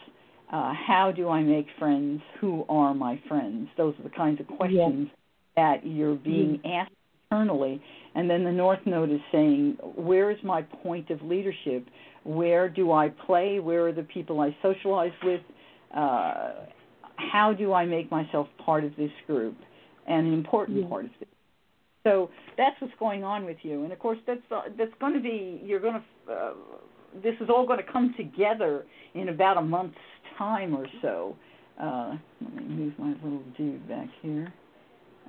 uh, 0.52 0.72
how 0.74 1.12
do 1.14 1.28
I 1.28 1.42
make 1.42 1.66
friends, 1.78 2.22
who 2.40 2.64
are 2.68 2.94
my 2.94 3.20
friends. 3.28 3.68
Those 3.76 3.94
are 3.98 4.02
the 4.04 4.10
kinds 4.10 4.40
of 4.40 4.46
questions 4.46 5.08
yeah. 5.56 5.74
that 5.74 5.86
you're 5.86 6.14
being 6.14 6.58
mm-hmm. 6.58 6.66
asked 6.66 6.92
internally. 7.30 7.82
And 8.14 8.28
then 8.28 8.44
the 8.44 8.52
North 8.52 8.80
Node 8.86 9.10
is 9.10 9.20
saying, 9.30 9.76
where 9.96 10.30
is 10.30 10.38
my 10.42 10.62
point 10.62 11.10
of 11.10 11.20
leadership? 11.22 11.86
Where 12.28 12.68
do 12.68 12.92
I 12.92 13.08
play? 13.08 13.58
Where 13.58 13.86
are 13.86 13.92
the 13.92 14.02
people 14.02 14.40
I 14.40 14.54
socialize 14.60 15.12
with? 15.24 15.40
Uh, 15.96 16.52
how 17.16 17.54
do 17.56 17.72
I 17.72 17.86
make 17.86 18.10
myself 18.10 18.48
part 18.62 18.84
of 18.84 18.94
this 18.96 19.10
group 19.26 19.56
and 20.06 20.26
an 20.26 20.34
important 20.34 20.82
yeah. 20.82 20.88
part 20.88 21.06
of 21.06 21.10
this? 21.18 21.28
So 22.04 22.28
that's 22.58 22.78
what's 22.80 22.92
going 22.98 23.24
on 23.24 23.46
with 23.46 23.56
you, 23.62 23.82
and 23.84 23.92
of 23.92 23.98
course 23.98 24.18
that's 24.26 24.42
uh, 24.50 24.62
that's 24.76 24.92
going 25.00 25.14
to 25.14 25.20
be 25.20 25.62
you're 25.64 25.80
going 25.80 25.94
to 25.94 26.32
uh, 26.32 26.52
this 27.22 27.34
is 27.40 27.48
all 27.48 27.66
going 27.66 27.78
to 27.78 27.92
come 27.92 28.14
together 28.16 28.84
in 29.14 29.30
about 29.30 29.56
a 29.56 29.62
month's 29.62 29.96
time 30.36 30.76
or 30.76 30.86
so. 31.00 31.34
Uh, 31.80 32.14
let 32.42 32.54
me 32.54 32.62
move 32.68 32.92
my 32.98 33.14
little 33.24 33.42
dude 33.56 33.88
back 33.88 34.08
here, 34.20 34.52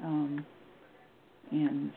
um, 0.03 0.45
and 1.51 1.91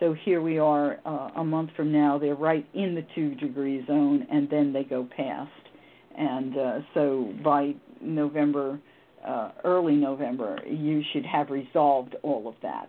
so 0.00 0.14
here 0.24 0.40
we 0.40 0.58
are 0.58 0.98
uh, 1.04 1.30
a 1.36 1.44
month 1.44 1.70
from 1.76 1.92
now. 1.92 2.18
They're 2.18 2.34
right 2.34 2.66
in 2.74 2.94
the 2.94 3.04
two 3.14 3.34
degree 3.34 3.84
zone, 3.86 4.26
and 4.30 4.48
then 4.48 4.72
they 4.72 4.84
go 4.84 5.08
past. 5.16 5.50
And 6.16 6.56
uh, 6.56 6.78
so 6.94 7.32
by 7.42 7.74
November, 8.00 8.78
uh, 9.26 9.52
early 9.64 9.94
November, 9.94 10.58
you 10.66 11.02
should 11.12 11.26
have 11.26 11.50
resolved 11.50 12.16
all 12.22 12.48
of 12.48 12.54
that. 12.62 12.88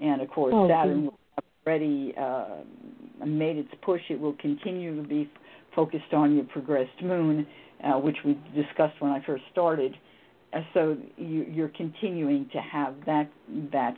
And 0.00 0.22
of 0.22 0.30
course, 0.30 0.54
oh, 0.56 0.68
Saturn 0.68 1.04
will 1.04 1.18
have 1.34 1.44
already 1.66 2.14
uh, 2.18 3.26
made 3.26 3.56
its 3.56 3.70
push. 3.82 4.00
It 4.08 4.18
will 4.18 4.36
continue 4.40 5.00
to 5.00 5.06
be 5.06 5.30
focused 5.74 6.12
on 6.12 6.34
your 6.34 6.44
progressed 6.44 7.02
moon, 7.02 7.46
uh, 7.84 7.98
which 7.98 8.16
we 8.24 8.38
discussed 8.54 9.00
when 9.00 9.12
I 9.12 9.24
first 9.24 9.44
started. 9.52 9.94
Uh, 10.54 10.60
so 10.72 10.96
you, 11.16 11.46
you're 11.50 11.72
continuing 11.76 12.48
to 12.52 12.58
have 12.60 12.94
that 13.04 13.30
that 13.72 13.96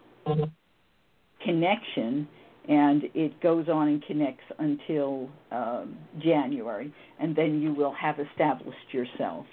connection 1.45 2.29
and 2.69 3.05
it 3.15 3.41
goes 3.41 3.69
on 3.69 3.89
and 3.89 4.05
connects 4.05 4.45
until 4.59 5.29
um, 5.51 5.97
January, 6.23 6.93
and 7.19 7.35
then 7.35 7.61
you 7.61 7.73
will 7.73 7.95
have 7.95 8.17
established 8.21 8.93
yourself. 8.93 9.47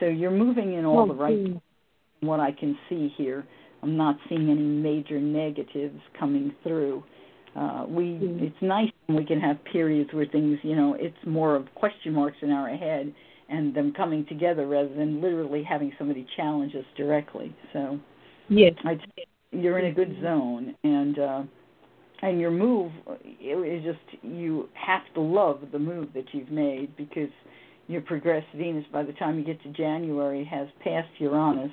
So 0.00 0.06
you're 0.06 0.30
moving 0.30 0.72
in 0.74 0.86
all 0.86 1.00
oh, 1.00 1.06
the 1.06 1.14
right. 1.14 1.62
What 2.20 2.40
I 2.40 2.52
can 2.52 2.78
see 2.88 3.12
here, 3.16 3.44
I'm 3.82 3.96
not 3.96 4.16
seeing 4.28 4.48
any 4.50 4.62
major 4.62 5.20
negatives 5.20 6.00
coming 6.18 6.54
through. 6.62 7.02
Uh, 7.54 7.84
we 7.86 8.04
mm. 8.04 8.42
it's 8.42 8.56
nice 8.62 8.90
when 9.06 9.18
we 9.18 9.26
can 9.26 9.38
have 9.38 9.62
periods 9.70 10.08
where 10.14 10.24
things, 10.24 10.58
you 10.62 10.74
know, 10.74 10.96
it's 10.98 11.16
more 11.26 11.54
of 11.54 11.66
question 11.74 12.14
marks 12.14 12.38
in 12.40 12.50
our 12.50 12.70
head 12.70 13.12
and 13.50 13.74
them 13.74 13.92
coming 13.94 14.24
together 14.26 14.66
rather 14.66 14.94
than 14.94 15.20
literally 15.20 15.62
having 15.62 15.92
somebody 15.98 16.26
challenge 16.36 16.74
us 16.74 16.84
directly. 16.96 17.54
So 17.74 17.98
yes, 18.48 18.72
I'd 18.86 19.00
say 19.00 19.26
you're 19.50 19.78
in 19.78 19.86
a 19.86 19.92
good 19.92 20.16
zone 20.22 20.74
and. 20.84 21.18
uh 21.18 21.42
and 22.22 22.40
your 22.40 22.52
move 22.52 22.92
is 23.40 23.84
just 23.84 24.22
you 24.22 24.68
have 24.74 25.02
to 25.14 25.20
love 25.20 25.60
the 25.72 25.78
move 25.78 26.08
that 26.14 26.24
you've 26.32 26.50
made 26.50 26.96
because 26.96 27.30
your 27.88 28.00
progressed 28.00 28.46
Venus 28.56 28.84
by 28.92 29.02
the 29.02 29.12
time 29.14 29.38
you 29.38 29.44
get 29.44 29.60
to 29.64 29.72
January 29.72 30.44
has 30.44 30.68
passed 30.82 31.08
Uranus, 31.18 31.72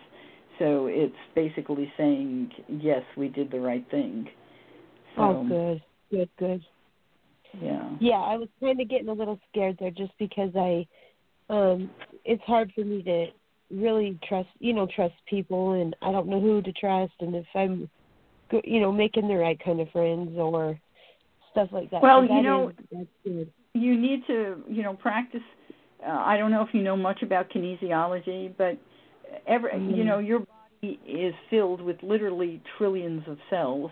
so 0.58 0.88
it's 0.88 1.16
basically 1.36 1.92
saying 1.98 2.52
yes, 2.68 3.04
we 3.16 3.30
did 3.30 3.52
the 3.52 3.60
right 3.60 3.86
thing. 3.92 4.28
So, 5.16 5.22
oh, 5.22 5.48
good, 5.48 5.82
good, 6.12 6.30
good. 6.38 6.66
Yeah. 7.62 7.90
Yeah, 8.00 8.16
I 8.16 8.38
was 8.38 8.48
kind 8.60 8.80
of 8.80 8.90
getting 8.90 9.10
a 9.10 9.14
little 9.14 9.40
scared 9.52 9.78
there 9.80 9.92
just 9.92 10.12
because 10.20 10.52
I, 10.56 10.88
um, 11.50 11.90
it's 12.26 12.44
hard 12.44 12.72
for 12.76 12.84
me 12.84 13.02
to 13.04 13.28
really 13.72 14.20
trust, 14.28 14.50
you 14.60 14.74
know, 14.74 14.88
trust 14.96 15.16
people, 15.28 15.74
and 15.74 15.96
I 16.02 16.12
don't 16.12 16.28
know 16.28 16.42
who 16.42 16.62
to 16.62 16.72
trust, 16.74 17.14
and 17.20 17.36
if 17.36 17.46
I'm 17.56 17.90
you 18.64 18.80
know, 18.80 18.92
making 18.92 19.28
the 19.28 19.36
right 19.36 19.60
kind 19.64 19.80
of 19.80 19.90
friends 19.92 20.32
or 20.38 20.80
stuff 21.52 21.70
like 21.72 21.90
that. 21.92 22.02
Well, 22.02 22.26
so 22.28 22.34
you 22.34 22.42
know, 22.42 22.72
is, 23.26 23.48
you 23.74 24.00
need 24.00 24.26
to, 24.28 24.64
you 24.68 24.84
know, 24.84 24.94
practice. 24.94 25.42
Uh, 26.06 26.12
I 26.12 26.38
don't 26.38 26.52
know 26.52 26.62
if 26.62 26.74
you 26.74 26.82
know 26.82 26.96
much 26.96 27.22
about 27.24 27.50
kinesiology, 27.50 28.54
but 28.58 28.78
every, 29.48 29.72
mm-hmm. 29.72 29.96
you 29.96 30.04
know, 30.04 30.20
your 30.20 30.40
body 30.40 31.00
is 31.08 31.34
filled 31.50 31.82
with 31.82 31.98
literally 32.02 32.62
trillions 32.78 33.24
of 33.28 33.38
cells, 33.50 33.92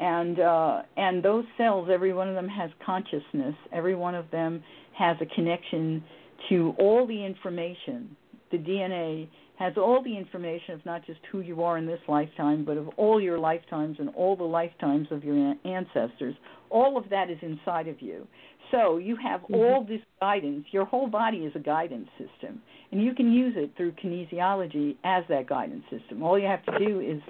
and 0.00 0.40
uh, 0.40 0.82
and 0.96 1.22
those 1.22 1.44
cells, 1.56 1.88
every 1.92 2.12
one 2.12 2.28
of 2.28 2.34
them 2.34 2.48
has 2.48 2.70
consciousness. 2.84 3.54
Every 3.72 3.94
one 3.94 4.14
of 4.14 4.30
them 4.30 4.62
has 4.92 5.16
a 5.20 5.26
connection 5.34 6.02
to 6.48 6.74
all 6.78 7.06
the 7.06 7.24
information. 7.24 8.16
The 8.50 8.58
DNA 8.58 9.28
has 9.58 9.72
all 9.76 10.02
the 10.02 10.16
information 10.16 10.74
of 10.74 10.84
not 10.84 11.04
just 11.06 11.20
who 11.32 11.40
you 11.40 11.62
are 11.62 11.78
in 11.78 11.86
this 11.86 12.00
lifetime, 12.08 12.64
but 12.64 12.76
of 12.76 12.88
all 12.96 13.20
your 13.20 13.38
lifetimes 13.38 13.96
and 13.98 14.10
all 14.10 14.36
the 14.36 14.44
lifetimes 14.44 15.08
of 15.10 15.24
your 15.24 15.54
ancestors. 15.64 16.34
All 16.68 16.98
of 16.98 17.08
that 17.10 17.30
is 17.30 17.38
inside 17.42 17.88
of 17.88 18.02
you. 18.02 18.26
So 18.70 18.98
you 18.98 19.16
have 19.22 19.40
mm-hmm. 19.42 19.54
all 19.54 19.84
this 19.88 20.00
guidance. 20.20 20.66
Your 20.72 20.84
whole 20.84 21.06
body 21.06 21.38
is 21.38 21.52
a 21.54 21.60
guidance 21.60 22.08
system, 22.18 22.60
and 22.92 23.02
you 23.02 23.14
can 23.14 23.32
use 23.32 23.54
it 23.56 23.72
through 23.76 23.92
kinesiology 23.92 24.96
as 25.04 25.24
that 25.28 25.48
guidance 25.48 25.84
system. 25.90 26.22
All 26.22 26.38
you 26.38 26.46
have 26.46 26.64
to 26.66 26.78
do 26.78 27.00
is 27.00 27.22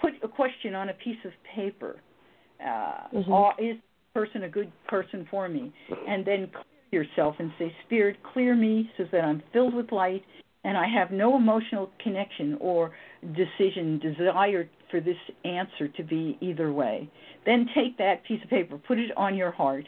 put 0.00 0.12
a 0.22 0.28
question 0.28 0.74
on 0.74 0.90
a 0.90 0.94
piece 0.94 1.18
of 1.24 1.32
paper. 1.54 1.96
Uh, 2.60 3.08
mm-hmm. 3.14 3.64
Is 3.64 3.76
person 4.14 4.44
a 4.44 4.48
good 4.48 4.70
person 4.86 5.26
for 5.30 5.48
me? 5.48 5.72
And 6.06 6.24
then 6.24 6.50
clear 6.50 7.04
yourself 7.04 7.36
and 7.38 7.50
say, 7.58 7.72
Spirit, 7.86 8.16
clear 8.32 8.54
me 8.54 8.90
so 8.96 9.04
that 9.12 9.22
I'm 9.22 9.42
filled 9.52 9.74
with 9.74 9.92
light 9.92 10.22
and 10.68 10.76
I 10.76 10.86
have 10.86 11.10
no 11.10 11.34
emotional 11.34 11.90
connection 11.98 12.58
or 12.60 12.90
decision, 13.22 13.98
desire 14.00 14.68
for 14.90 15.00
this 15.00 15.16
answer 15.42 15.88
to 15.88 16.02
be 16.02 16.36
either 16.42 16.70
way. 16.70 17.10
Then 17.46 17.70
take 17.74 17.96
that 17.96 18.22
piece 18.28 18.44
of 18.44 18.50
paper, 18.50 18.76
put 18.76 18.98
it 18.98 19.10
on 19.16 19.34
your 19.34 19.50
heart, 19.50 19.86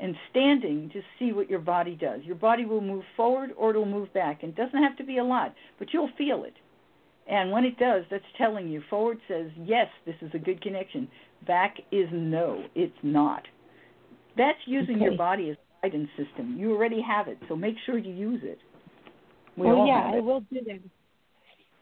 and 0.00 0.14
standing, 0.30 0.88
just 0.90 1.04
see 1.18 1.34
what 1.34 1.50
your 1.50 1.58
body 1.58 1.94
does. 1.94 2.22
Your 2.24 2.36
body 2.36 2.64
will 2.64 2.80
move 2.80 3.04
forward 3.14 3.50
or 3.58 3.70
it'll 3.70 3.84
move 3.84 4.10
back. 4.14 4.42
And 4.42 4.52
it 4.52 4.56
doesn't 4.56 4.82
have 4.82 4.96
to 4.96 5.04
be 5.04 5.18
a 5.18 5.24
lot, 5.24 5.54
but 5.78 5.88
you'll 5.92 6.08
feel 6.16 6.44
it. 6.44 6.54
And 7.28 7.52
when 7.52 7.66
it 7.66 7.78
does, 7.78 8.04
that's 8.10 8.24
telling 8.38 8.68
you 8.68 8.82
forward 8.88 9.18
says, 9.28 9.50
yes, 9.58 9.88
this 10.06 10.16
is 10.22 10.30
a 10.32 10.38
good 10.38 10.62
connection. 10.62 11.08
Back 11.46 11.76
is 11.92 12.08
no, 12.10 12.64
it's 12.74 12.96
not. 13.02 13.42
That's 14.38 14.58
using 14.64 14.96
okay. 14.96 15.04
your 15.04 15.16
body 15.18 15.50
as 15.50 15.56
a 15.82 15.88
guidance 15.88 16.08
system. 16.16 16.56
You 16.58 16.72
already 16.72 17.02
have 17.02 17.28
it, 17.28 17.36
so 17.50 17.54
make 17.54 17.74
sure 17.84 17.98
you 17.98 18.14
use 18.14 18.40
it. 18.42 18.60
We 19.56 19.68
oh 19.68 19.86
yeah, 19.86 20.12
I 20.14 20.20
will 20.20 20.40
do 20.52 20.60
that. 20.66 20.80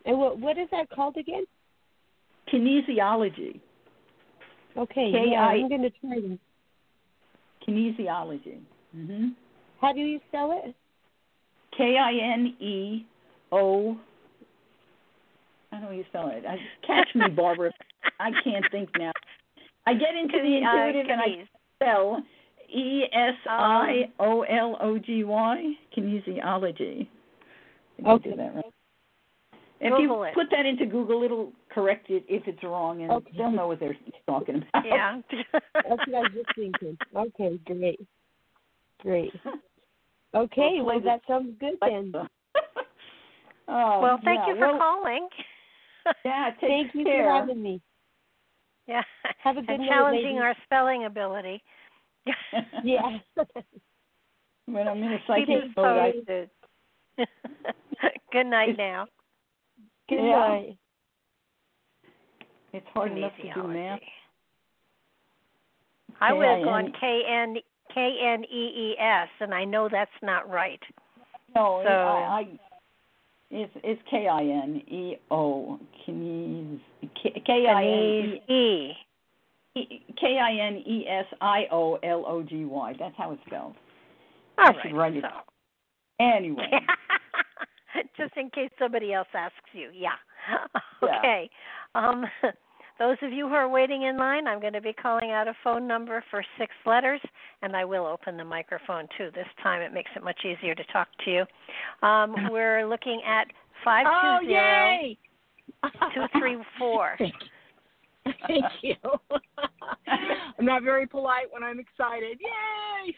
And 0.06 0.18
what 0.18 0.38
what 0.38 0.58
is 0.58 0.68
that 0.72 0.90
called 0.90 1.16
again? 1.16 1.44
Kinesiology. 2.52 3.60
Okay, 4.76 5.10
K-I- 5.12 5.30
yeah, 5.30 5.40
I'm 5.40 5.68
going 5.68 5.82
to 5.82 5.90
try 5.90 6.16
that. 6.20 6.38
Kinesiology. 7.66 8.58
hmm 8.92 9.28
How 9.80 9.92
do 9.92 10.00
you 10.00 10.20
spell 10.28 10.60
it? 10.64 10.74
K 11.76 11.96
I 11.96 12.12
N 12.34 12.54
E 12.60 13.06
O. 13.52 13.96
I 15.72 15.76
don't 15.76 15.82
know 15.82 15.86
how 15.88 15.92
you 15.92 16.04
spell 16.08 16.28
it. 16.28 16.44
I, 16.46 16.56
catch 16.86 17.08
me, 17.14 17.28
Barbara. 17.28 17.70
I 18.18 18.30
can't 18.42 18.64
think 18.72 18.90
now. 18.98 19.12
I 19.86 19.94
get 19.94 20.14
into 20.20 20.38
the 20.42 20.66
uh, 20.66 20.86
intuitive 20.86 21.10
and 21.10 21.20
I 21.20 21.48
spell 21.76 22.22
E 22.74 23.04
S 23.12 23.34
I 23.48 24.10
O 24.18 24.42
L 24.42 24.76
O 24.80 24.98
G 24.98 25.24
Y 25.24 25.72
kinesiology. 25.96 27.06
Okay. 28.07 28.30
Do 28.30 28.36
that 28.36 28.55
right. 28.55 28.64
If 29.82 29.92
Google 29.96 30.03
you 30.18 30.22
it. 30.24 30.34
put 30.34 30.46
that 30.51 30.66
into 30.66 30.84
Google, 30.84 31.22
it'll 31.22 31.53
correct 31.70 32.11
it 32.11 32.24
if 32.28 32.46
it's 32.46 32.62
wrong, 32.62 33.03
and 33.03 33.11
Okay. 33.11 33.30
they'll 33.36 33.51
know 33.51 33.68
what 33.68 33.80
they're 33.80 33.96
talking 34.26 34.57
about. 34.57 34.84
Yeah. 34.86 35.20
That's 35.53 36.07
what 36.07 36.14
I 36.14 36.20
was 36.20 36.30
just 36.34 36.55
thinking. 36.55 36.98
Okay, 37.16 37.59
great. 37.66 38.01
Great. 39.03 39.32
Okay, 40.32 40.74
We'll 40.76 40.84
well 40.84 41.01
that 41.01 41.22
sounds 41.26 41.57
good 41.59 41.74
then. 41.80 42.12
oh, 43.66 44.01
well, 44.01 44.20
thank 44.22 44.38
yeah. 44.38 44.46
you 44.46 44.55
for 44.61 44.68
well, 44.68 44.78
calling. 44.78 45.28
Yeah, 46.24 46.51
take 46.61 46.70
Thank 46.70 46.94
you 46.94 47.05
care. 47.05 47.24
for 47.24 47.30
having 47.32 47.61
me. 47.61 47.80
Yeah. 48.86 49.03
Have 49.42 49.57
a 49.57 49.61
good 49.61 49.70
and 49.70 49.80
night, 49.80 49.88
challenging 49.88 50.36
ladies. 50.36 50.40
our 50.42 50.55
spelling 50.64 51.05
ability. 51.07 51.61
Yeah. 52.84 53.18
when 54.66 54.86
I'm 54.86 55.03
in 55.03 55.12
a 55.14 55.18
psychic 55.26 55.76
mode, 55.76 55.86
I. 56.28 56.46
Good 58.32 58.46
night 58.46 58.76
now. 58.78 59.06
good 60.08 60.16
Yeah. 60.24 60.48
night. 60.48 60.76
it's 62.72 62.86
hard 62.94 63.12
enough 63.16 63.32
to 63.36 63.52
do 63.54 63.68
math. 63.68 64.00
I 66.20 66.32
would 66.32 66.46
have 66.46 66.62
K-I-N- 66.64 66.92
K 67.00 67.22
N 67.28 67.56
K 67.94 68.18
N 68.22 68.44
E 68.44 68.94
E 68.94 68.96
S, 69.00 69.28
and 69.40 69.52
I 69.54 69.64
know 69.64 69.88
that's 69.90 70.10
not 70.22 70.48
right. 70.50 70.80
No, 71.56 71.82
So- 71.84 71.90
I, 71.90 72.40
I 72.40 72.46
it's 73.52 73.72
it's 73.82 74.00
K 74.08 74.28
I 74.28 74.42
N 74.42 74.76
E 74.86 75.16
O 75.32 75.80
Knees 76.06 76.78
K 77.22 77.66
I 77.68 77.82
N 77.82 78.38
E. 78.48 78.92
E 79.74 80.02
K 80.20 80.38
I 80.38 80.52
N 80.66 80.76
E 80.86 81.06
S 81.08 81.26
I 81.40 81.66
O 81.72 81.96
L 82.04 82.24
O 82.28 82.42
G 82.44 82.64
Y. 82.64 82.94
That's 82.98 83.14
how 83.16 83.32
it's 83.32 83.42
spelled. 83.46 83.74
All 84.58 84.68
I 84.68 84.72
should 84.82 84.92
right. 84.92 84.94
write 84.94 85.16
it. 85.16 85.24
so. 85.24 85.30
Anyway, 86.20 86.70
Just 88.16 88.36
in 88.36 88.50
case 88.50 88.70
somebody 88.78 89.12
else 89.12 89.28
asks 89.34 89.56
you. 89.72 89.88
Yeah. 89.94 90.10
Yeah. 91.02 91.18
okay. 91.18 91.50
Um, 91.94 92.26
those 92.98 93.16
of 93.22 93.32
you 93.32 93.48
who 93.48 93.54
are 93.54 93.68
waiting 93.68 94.02
in 94.02 94.18
line, 94.18 94.46
I'm 94.46 94.60
going 94.60 94.74
to 94.74 94.80
be 94.82 94.92
calling 94.92 95.30
out 95.30 95.48
a 95.48 95.54
phone 95.64 95.86
number 95.86 96.22
for 96.30 96.44
six 96.58 96.72
letters, 96.84 97.20
and 97.62 97.74
I 97.74 97.86
will 97.86 98.04
open 98.06 98.36
the 98.36 98.44
microphone 98.44 99.06
too. 99.16 99.30
This 99.34 99.46
time 99.62 99.80
it 99.80 99.94
makes 99.94 100.10
it 100.14 100.22
much 100.22 100.38
easier 100.44 100.74
to 100.74 100.84
talk 100.92 101.08
to 101.24 101.30
you. 101.30 102.06
Um, 102.06 102.34
we're 102.50 102.86
looking 102.86 103.22
at 103.26 103.46
five 103.82 104.06
Oh, 104.06 104.38
two 104.42 104.48
zero 104.48 104.60
yay! 104.62 105.18
two 106.14 106.38
three 106.38 106.58
four. 106.78 107.16
Thank 108.46 108.64
you. 108.82 108.96
I'm 110.58 110.66
not 110.66 110.82
very 110.82 111.06
polite 111.06 111.46
when 111.50 111.62
I'm 111.62 111.80
excited. 111.80 112.38
Yay! 112.40 113.16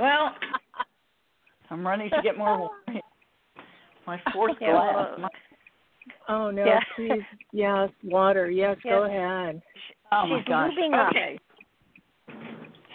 well, 0.00 0.34
I'm 1.70 1.86
running 1.86 2.10
to 2.10 2.20
get 2.22 2.36
more 2.36 2.58
water. 2.60 3.00
My 4.06 4.20
fourth 4.32 4.56
Yeah, 4.60 4.72
glass. 4.72 5.18
My- 5.20 5.28
Oh 6.28 6.50
no, 6.50 6.64
Yeah. 6.64 6.80
please. 6.96 7.22
Yes, 7.52 7.90
water. 8.02 8.50
Yes, 8.50 8.76
go 8.82 9.04
ahead. 9.04 9.62
oh 10.12 10.26
my 10.26 10.38
She's 10.38 10.48
gosh. 10.48 10.70
moving 10.74 10.94
up. 10.94 11.10
okay. 11.10 11.38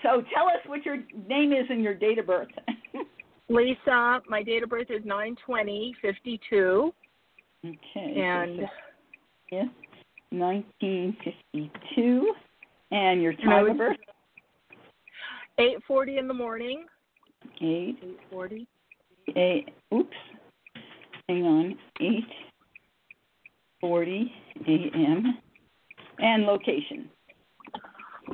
So 0.04 0.22
tell 0.34 0.48
us 0.48 0.60
what 0.66 0.84
your 0.86 0.98
name 1.28 1.54
is 1.54 1.66
and 1.70 1.82
your 1.84 1.94
date 1.94 2.18
of 2.20 2.26
birth. 2.28 2.50
Lisa, 3.50 4.22
my 4.28 4.44
date 4.44 4.64
of 4.64 4.70
birth 4.70 4.90
is 4.90 5.02
nine 5.06 5.36
twenty 5.46 5.96
fifty 6.02 6.40
two. 6.50 6.94
okay. 7.64 8.22
And 8.22 8.68
Yes. 9.52 9.68
1952. 10.32 12.34
And 12.92 13.22
your 13.22 13.34
I 13.34 13.36
time 13.44 13.64
was- 13.64 13.72
of 13.72 13.78
birth? 13.78 13.98
eight 15.60 15.78
forty 15.88 16.18
in 16.18 16.28
the 16.28 16.34
morning. 16.34 16.86
8, 17.62 17.98
Eight 18.02 18.20
forty. 18.30 18.68
8, 19.36 19.70
oops. 19.94 20.16
Hang 21.28 21.44
on. 21.44 21.78
8.40 23.84 24.26
a.m. 24.68 25.38
And 26.20 26.44
location? 26.44 27.10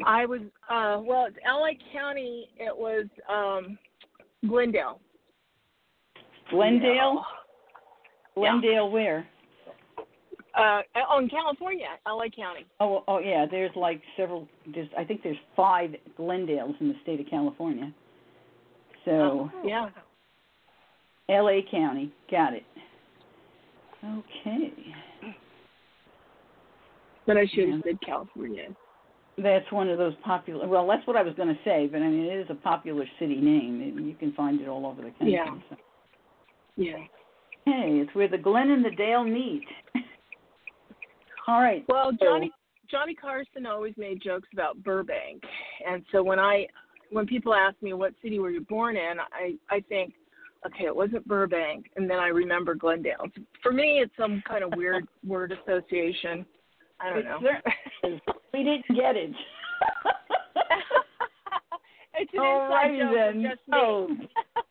I 0.06 0.26
was 0.26 0.42
uh 0.70 1.02
well 1.04 1.26
it's 1.26 1.38
LA 1.46 1.72
County 1.92 2.48
it 2.58 2.76
was 2.76 3.06
um 3.30 3.78
Glendale. 4.48 5.00
Glendale? 6.50 7.24
Glendale 8.36 8.90
where? 8.90 9.28
Uh 10.58 10.82
oh 11.10 11.20
in 11.20 11.30
California, 11.30 11.88
LA 12.08 12.26
County. 12.36 12.66
Oh, 12.80 13.04
oh 13.08 13.20
yeah. 13.20 13.46
There's 13.50 13.76
like 13.76 14.02
several. 14.18 14.48
There's 14.74 14.90
I 14.98 15.04
think 15.04 15.24
there's 15.24 15.38
five 15.56 15.92
Glendales 16.18 16.76
in 16.80 16.88
the 16.90 16.96
state 17.04 17.20
of 17.20 17.28
California. 17.30 17.94
So 19.06 19.50
uh-huh. 19.54 19.68
Yeah. 19.68 19.90
L.A. 21.30 21.66
County, 21.70 22.12
got 22.30 22.54
it. 22.54 22.64
Okay, 24.04 24.74
But 27.28 27.38
I 27.38 27.46
should 27.54 27.70
have 27.70 27.82
said 27.86 28.00
California. 28.04 28.70
that's 29.38 29.72
one 29.72 29.90
of 29.90 30.00
those 30.00 30.16
popular. 30.26 30.68
Well, 30.68 30.88
that's 30.88 31.06
what 31.06 31.16
I 31.16 31.22
was 31.22 31.36
going 31.36 31.50
to 31.50 31.60
say, 31.64 31.88
but 31.88 32.02
I 32.02 32.08
mean 32.08 32.26
it 32.26 32.40
is 32.40 32.48
a 32.50 32.56
popular 32.56 33.06
city 33.20 33.36
name. 33.36 34.00
You 34.04 34.16
can 34.16 34.34
find 34.34 34.60
it 34.60 34.68
all 34.68 34.88
over 34.88 35.04
the 35.04 35.12
country. 35.12 35.34
Yeah. 35.34 35.56
So. 35.70 35.76
Yeah. 36.78 36.98
Hey, 37.66 38.02
it's 38.02 38.14
where 38.16 38.28
the 38.28 38.40
Glen 38.40 38.72
and 38.72 38.84
the 38.84 38.90
Dale 38.90 39.24
meet. 39.24 39.66
all 41.48 41.62
right. 41.62 41.86
Well, 41.88 42.12
Johnny 42.20 42.52
Johnny 42.90 43.14
Carson 43.14 43.68
always 43.68 43.94
made 43.98 44.20
jokes 44.22 44.50
about 44.52 44.82
Burbank, 44.84 45.44
and 45.88 46.04
so 46.12 46.24
when 46.24 46.40
I 46.40 46.66
when 47.12 47.26
people 47.28 47.54
ask 47.54 47.76
me 47.82 47.94
what 47.94 48.14
city 48.22 48.40
were 48.40 48.50
you 48.50 48.62
born 48.62 48.96
in, 48.98 49.20
I 49.20 49.56
I 49.70 49.82
think, 49.88 50.14
okay, 50.66 50.86
it 50.86 50.96
wasn't 50.96 51.28
Burbank, 51.28 51.92
and 51.96 52.10
then 52.10 52.18
I 52.20 52.28
remember 52.28 52.74
Glendale. 52.76 53.28
For 53.62 53.72
me, 53.72 54.00
it's 54.04 54.16
some 54.18 54.42
kind 54.48 54.64
of 54.64 54.74
weird 54.76 55.08
word 55.26 55.52
association. 55.52 56.46
I 57.00 57.10
don't 57.10 57.26
know. 57.26 57.40
we 58.54 58.64
didn't 58.64 58.88
get 58.90 59.16
it. 59.16 59.32
it's 62.14 62.34
an 62.34 62.40
All 62.40 62.66
inside 62.66 63.00
joke. 63.00 63.14
then. 63.16 63.46
It's 63.46 63.56
just 63.56 63.68
me. 63.68 63.74
Oh, 63.76 64.08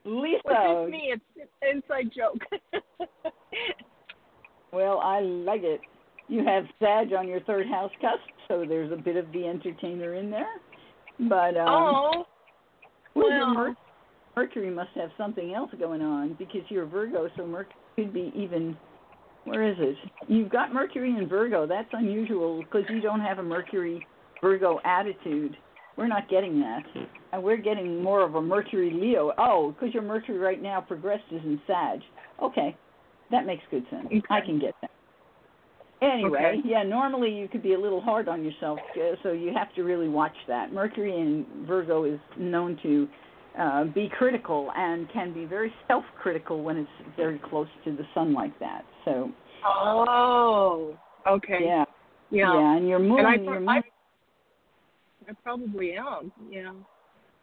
Lisa. 0.04 0.40
Well, 0.44 0.84
just 0.84 0.92
me. 0.92 1.12
It's 1.12 1.50
an 1.62 1.68
inside 1.76 2.10
joke. 2.14 2.40
Well, 4.72 5.00
I 5.00 5.20
like 5.20 5.62
it. 5.64 5.80
You 6.28 6.44
have 6.44 6.64
Sag 6.78 7.12
on 7.12 7.26
your 7.26 7.40
third 7.40 7.66
house 7.66 7.90
cusp, 8.00 8.20
so 8.46 8.64
there's 8.66 8.92
a 8.92 8.96
bit 8.96 9.16
of 9.16 9.30
the 9.32 9.46
entertainer 9.46 10.14
in 10.14 10.30
there. 10.30 10.46
But 11.28 11.56
um, 11.56 11.68
oh, 11.68 12.24
well, 13.14 13.28
well. 13.28 13.54
Mer- 13.54 13.76
Mercury 14.36 14.70
must 14.70 14.90
have 14.94 15.10
something 15.18 15.54
else 15.54 15.70
going 15.78 16.02
on 16.02 16.34
because 16.38 16.62
you're 16.68 16.86
Virgo, 16.86 17.28
so 17.36 17.46
Mercury 17.46 17.74
could 17.96 18.14
be 18.14 18.32
even. 18.34 18.76
Where 19.44 19.68
is 19.68 19.76
it? 19.78 19.96
You've 20.28 20.50
got 20.50 20.72
Mercury 20.72 21.16
in 21.16 21.26
Virgo. 21.26 21.66
That's 21.66 21.88
unusual 21.92 22.62
because 22.62 22.82
you 22.90 23.00
don't 23.00 23.20
have 23.20 23.38
a 23.38 23.42
Mercury 23.42 24.06
Virgo 24.42 24.80
attitude. 24.84 25.56
We're 25.96 26.08
not 26.08 26.28
getting 26.28 26.60
that. 26.60 26.82
And 27.32 27.42
we're 27.42 27.56
getting 27.56 28.02
more 28.02 28.22
of 28.22 28.34
a 28.34 28.42
Mercury 28.42 28.90
Leo. 28.92 29.32
Oh, 29.38 29.72
because 29.72 29.94
your 29.94 30.02
Mercury 30.02 30.38
right 30.38 30.62
now 30.62 30.80
progressed 30.80 31.24
is 31.30 31.42
in 31.42 31.60
Sag. 31.66 32.00
Okay, 32.42 32.76
that 33.30 33.46
makes 33.46 33.62
good 33.70 33.84
sense. 33.90 34.08
I 34.30 34.40
can 34.40 34.58
get 34.58 34.74
that. 34.82 34.90
Anyway, 36.02 36.38
Okay. 36.38 36.62
yeah, 36.64 36.82
normally 36.82 37.30
you 37.30 37.46
could 37.46 37.62
be 37.62 37.74
a 37.74 37.78
little 37.78 38.00
hard 38.00 38.26
on 38.26 38.42
yourself, 38.42 38.80
uh, 38.96 39.16
so 39.22 39.32
you 39.32 39.52
have 39.52 39.72
to 39.74 39.82
really 39.82 40.08
watch 40.08 40.36
that. 40.48 40.72
Mercury 40.72 41.14
in 41.14 41.44
Virgo 41.66 42.04
is 42.04 42.18
known 42.38 42.78
to 42.82 43.08
uh, 43.58 43.84
be 43.84 44.08
critical 44.16 44.70
and 44.76 45.10
can 45.12 45.34
be 45.34 45.44
very 45.44 45.72
self-critical 45.88 46.62
when 46.62 46.78
it's 46.78 47.16
very 47.16 47.38
close 47.38 47.68
to 47.84 47.94
the 47.94 48.04
sun 48.14 48.32
like 48.32 48.58
that. 48.60 48.84
So, 49.04 49.30
oh, 49.66 50.96
okay. 51.28 51.58
yeah, 51.62 51.84
yeah. 52.30 52.54
yeah, 52.54 52.76
and 52.76 52.88
your 52.88 52.98
moon, 52.98 53.18
And 53.18 53.28
I, 53.28 53.34
your 53.34 53.60
moon, 53.60 53.68
I, 53.68 53.82
I 55.28 55.32
probably 55.42 55.92
am. 55.96 56.32
Yeah. 56.50 56.72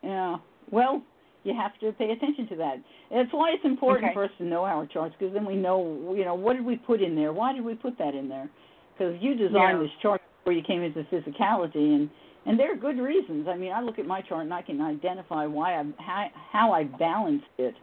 yeah. 0.01 0.37
Well, 0.71 1.03
you 1.47 1.53
have 1.55 1.77
to 1.79 1.91
pay 1.93 2.11
attention 2.11 2.47
to 2.49 2.55
that. 2.57 2.75
That's 3.11 3.31
why 3.31 3.51
it's 3.51 3.65
important 3.65 4.05
Okay. 4.05 4.13
for 4.13 4.23
us 4.25 4.31
to 4.37 4.43
know 4.43 4.65
our 4.65 4.85
charts 4.85 5.15
because 5.17 5.33
then 5.33 5.45
we 5.45 5.55
know, 5.55 6.13
you 6.15 6.25
know, 6.25 6.35
what 6.35 6.53
did 6.57 6.65
we 6.65 6.75
put 6.75 7.01
in 7.01 7.15
there? 7.15 7.31
Why 7.33 7.53
did 7.53 7.63
we 7.63 7.73
put 7.73 7.97
that 7.97 8.13
in 8.13 8.27
there? 8.27 8.49
Because 8.93 9.15
you 9.21 9.35
designed 9.35 9.77
Yeah. 9.79 9.83
this 9.83 9.91
chart 10.01 10.21
before 10.43 10.53
you 10.53 10.61
came 10.63 10.83
into 10.83 11.03
physicality, 11.05 11.95
and 11.95 12.09
and 12.45 12.57
there 12.57 12.71
are 12.71 12.75
good 12.75 12.97
reasons. 12.97 13.47
I 13.47 13.55
mean, 13.55 13.73
I 13.73 13.81
look 13.81 13.99
at 13.99 14.05
my 14.05 14.21
chart 14.21 14.43
and 14.43 14.53
I 14.53 14.61
can 14.61 14.79
identify 14.81 15.45
why 15.45 15.79
I 15.79 15.85
how 15.97 16.29
how 16.51 16.71
I 16.73 16.83
balanced 16.83 17.45
it 17.57 17.75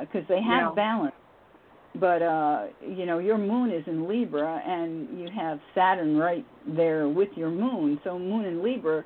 because 0.00 0.26
they 0.28 0.40
have 0.42 0.64
Yeah. 0.68 0.72
balance. 0.74 1.14
But 1.94 2.22
uh, 2.22 2.68
you 2.80 3.04
know, 3.04 3.18
your 3.18 3.36
moon 3.38 3.70
is 3.70 3.86
in 3.86 4.08
Libra, 4.08 4.62
and 4.66 5.20
you 5.20 5.28
have 5.30 5.60
Saturn 5.74 6.16
right 6.16 6.44
there 6.66 7.08
with 7.08 7.28
your 7.36 7.50
moon. 7.50 8.00
So 8.02 8.18
moon 8.18 8.46
in 8.46 8.62
Libra, 8.62 9.04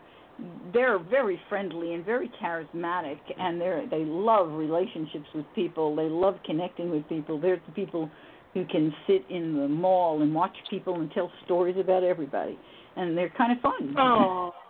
they're 0.72 0.98
very 0.98 1.40
friendly 1.48 1.94
and 1.94 2.04
very 2.04 2.30
charismatic, 2.42 3.18
and 3.38 3.60
they 3.60 3.86
they 3.90 4.04
love 4.04 4.52
relationships 4.52 5.26
with 5.34 5.46
people. 5.54 5.96
They 5.96 6.08
love 6.08 6.36
connecting 6.44 6.90
with 6.90 7.08
people. 7.08 7.40
They're 7.40 7.60
the 7.66 7.72
people 7.72 8.10
who 8.54 8.64
can 8.66 8.92
sit 9.06 9.24
in 9.30 9.56
the 9.56 9.68
mall 9.68 10.22
and 10.22 10.34
watch 10.34 10.56
people 10.70 11.00
and 11.00 11.10
tell 11.12 11.30
stories 11.44 11.76
about 11.78 12.02
everybody, 12.02 12.58
and 12.96 13.16
they're 13.16 13.30
kind 13.30 13.52
of 13.52 13.60
fun. 13.60 13.94
Oh. 13.98 14.52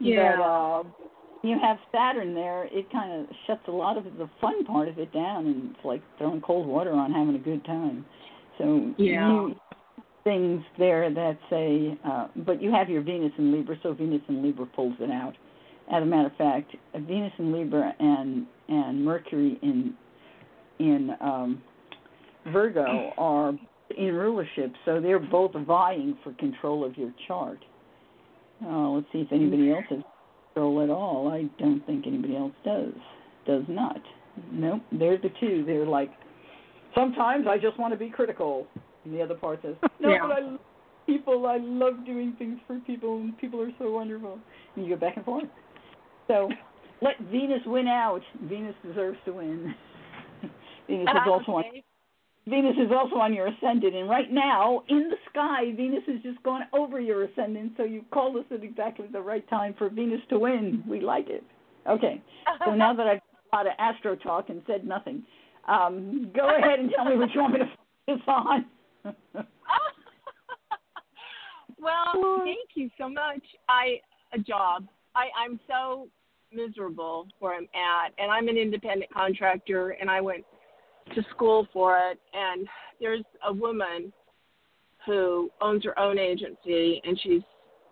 Yeah. 0.00 0.36
But 0.36 0.42
uh, 0.42 0.82
you 1.44 1.58
have 1.62 1.76
Saturn 1.92 2.34
there, 2.34 2.64
it 2.72 2.90
kind 2.90 3.12
of 3.12 3.26
shuts 3.46 3.62
a 3.68 3.70
lot 3.70 3.96
of 3.96 4.04
the 4.04 4.28
fun 4.40 4.64
part 4.64 4.88
of 4.88 4.98
it 4.98 5.12
down, 5.12 5.46
and 5.46 5.70
it's 5.70 5.84
like 5.84 6.02
throwing 6.18 6.40
cold 6.40 6.66
water 6.66 6.92
on 6.92 7.12
having 7.12 7.36
a 7.36 7.38
good 7.38 7.64
time. 7.64 8.04
So 8.58 8.92
Yeah. 8.98 9.28
you, 9.28 9.56
things 10.24 10.62
there 10.78 11.12
that 11.12 11.38
say, 11.50 11.96
uh, 12.04 12.28
but 12.44 12.60
you 12.60 12.72
have 12.72 12.88
your 12.88 13.02
Venus 13.02 13.32
in 13.38 13.52
Libra, 13.52 13.76
so 13.82 13.92
Venus 13.92 14.22
in 14.28 14.42
Libra 14.42 14.66
pulls 14.66 14.94
it 15.00 15.10
out. 15.10 15.34
As 15.92 16.02
a 16.02 16.06
matter 16.06 16.28
of 16.28 16.36
fact, 16.36 16.74
Venus 16.94 17.32
in 17.38 17.52
Libra 17.52 17.94
and 17.98 18.46
and 18.68 19.04
Mercury 19.04 19.58
in 19.62 19.94
in 20.78 21.10
um, 21.20 21.62
Virgo 22.52 23.12
are 23.18 23.52
in 23.96 24.14
rulership, 24.14 24.72
so 24.84 25.00
they're 25.00 25.18
both 25.18 25.52
vying 25.66 26.16
for 26.24 26.32
control 26.34 26.84
of 26.84 26.96
your 26.96 27.12
chart. 27.28 27.58
Uh, 28.64 28.88
let's 28.88 29.06
see 29.12 29.18
if 29.18 29.32
anybody 29.32 29.70
else 29.70 29.84
has 29.90 30.00
control 30.54 30.82
at 30.82 30.90
all. 30.90 31.28
I 31.28 31.44
don't 31.58 31.84
think 31.86 32.06
anybody 32.06 32.36
else 32.36 32.52
does. 32.64 32.94
Does 33.46 33.64
not. 33.68 34.00
Nope. 34.50 34.82
They're 34.90 35.18
the 35.18 35.30
two. 35.38 35.64
They're 35.66 35.86
like, 35.86 36.10
sometimes 36.94 37.46
I 37.48 37.58
just 37.58 37.78
want 37.78 37.92
to 37.92 37.98
be 37.98 38.08
critical. 38.08 38.66
And 39.04 39.14
the 39.14 39.22
other 39.22 39.34
part 39.34 39.60
says, 39.62 39.74
no, 40.00 40.10
Yeah. 40.10 40.18
but 40.22 40.32
I 40.32 40.40
love 40.40 40.60
people. 41.06 41.46
I 41.46 41.58
love 41.58 42.04
doing 42.06 42.34
things 42.38 42.58
for 42.66 42.78
people, 42.80 43.20
and 43.20 43.36
people 43.38 43.60
are 43.60 43.72
so 43.78 43.90
wonderful. 43.90 44.38
And 44.76 44.84
you 44.84 44.94
go 44.94 45.00
back 45.00 45.16
and 45.16 45.24
forth. 45.24 45.44
So 46.28 46.48
let 47.02 47.18
Venus 47.30 47.60
win 47.66 47.86
out. 47.86 48.22
Venus 48.44 48.74
deserves 48.86 49.18
to 49.26 49.32
win. 49.32 49.74
Venus 50.88 51.08
is 51.08 51.20
also 51.26 51.52
on 51.52 51.64
Venus 52.46 52.76
is 52.76 52.92
also 52.94 53.16
on 53.16 53.32
your 53.32 53.46
ascendant, 53.46 53.94
and 53.94 54.08
right 54.08 54.30
now 54.30 54.82
in 54.90 55.08
the 55.08 55.16
sky, 55.30 55.72
Venus 55.74 56.02
is 56.06 56.22
just 56.22 56.42
going 56.42 56.62
over 56.74 57.00
your 57.00 57.24
ascendant. 57.24 57.72
So 57.78 57.84
you 57.84 58.04
called 58.12 58.36
us 58.36 58.44
at 58.50 58.62
exactly 58.62 59.06
the 59.10 59.20
right 59.20 59.48
time 59.48 59.74
for 59.78 59.88
Venus 59.88 60.20
to 60.28 60.38
win. 60.38 60.84
We 60.86 61.00
like 61.00 61.30
it. 61.30 61.42
Okay, 61.88 62.20
so 62.66 62.74
now 62.74 62.92
that 62.94 63.06
I've 63.06 63.20
a 63.52 63.56
lot 63.56 63.66
of 63.66 63.72
astro 63.78 64.16
talk 64.16 64.50
and 64.50 64.60
said 64.66 64.86
nothing, 64.86 65.22
um, 65.68 66.30
go 66.34 66.48
ahead 66.58 66.80
and 66.80 66.90
tell 66.94 67.06
me 67.06 67.16
what 67.16 67.30
you 67.34 67.40
want 67.40 67.54
me 67.54 67.60
to 67.60 67.70
focus 68.06 68.22
on. 68.26 68.66
well, 71.78 72.42
thank 72.44 72.70
you 72.74 72.90
so 72.98 73.08
much. 73.08 73.42
I 73.68 74.00
a 74.32 74.38
job. 74.38 74.86
I 75.14 75.26
I'm 75.38 75.60
so 75.68 76.08
miserable 76.52 77.26
where 77.40 77.54
I'm 77.54 77.68
at, 77.74 78.12
and 78.18 78.30
I'm 78.30 78.48
an 78.48 78.56
independent 78.56 79.12
contractor, 79.12 79.90
and 79.90 80.10
I 80.10 80.20
went 80.20 80.44
to 81.14 81.22
school 81.30 81.66
for 81.72 81.98
it. 81.98 82.18
And 82.32 82.66
there's 83.00 83.24
a 83.46 83.52
woman 83.52 84.12
who 85.04 85.50
owns 85.60 85.84
her 85.84 85.98
own 85.98 86.18
agency, 86.18 87.00
and 87.04 87.18
she's 87.22 87.42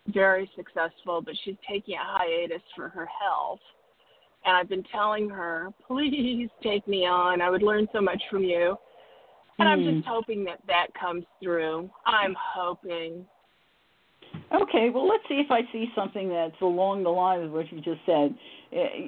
very 0.09 0.51
successful, 0.57 1.21
but 1.21 1.35
she's 1.45 1.57
taking 1.69 1.95
a 1.95 2.03
hiatus 2.03 2.63
for 2.75 2.89
her 2.89 3.09
health. 3.21 3.61
And 4.45 4.57
I've 4.57 4.69
been 4.69 4.85
telling 4.91 5.29
her, 5.29 5.69
please 5.87 6.49
take 6.63 6.87
me 6.89 7.07
on. 7.07 7.41
I 7.41 7.51
would 7.51 7.63
learn 7.63 7.87
so 7.93 8.01
much 8.01 8.21
from 8.31 8.43
you. 8.43 8.77
And 9.59 9.69
mm. 9.69 9.73
I'm 9.73 9.85
just 9.85 10.07
hmm. 10.07 10.13
hoping 10.13 10.45
that 10.45 10.61
that 10.67 10.89
comes 10.99 11.25
through. 11.43 11.91
I'm 12.07 12.35
hoping. 12.39 13.27
Okay, 14.53 14.91
well, 14.91 15.09
let's 15.09 15.23
see 15.29 15.43
if 15.45 15.51
I 15.51 15.61
see 15.73 15.87
something 15.95 16.29
that's 16.29 16.61
along 16.61 17.03
the 17.03 17.11
lines 17.11 17.45
of 17.45 17.53
what 17.53 17.71
you 17.73 17.81
just 17.81 18.01
said. 18.07 18.35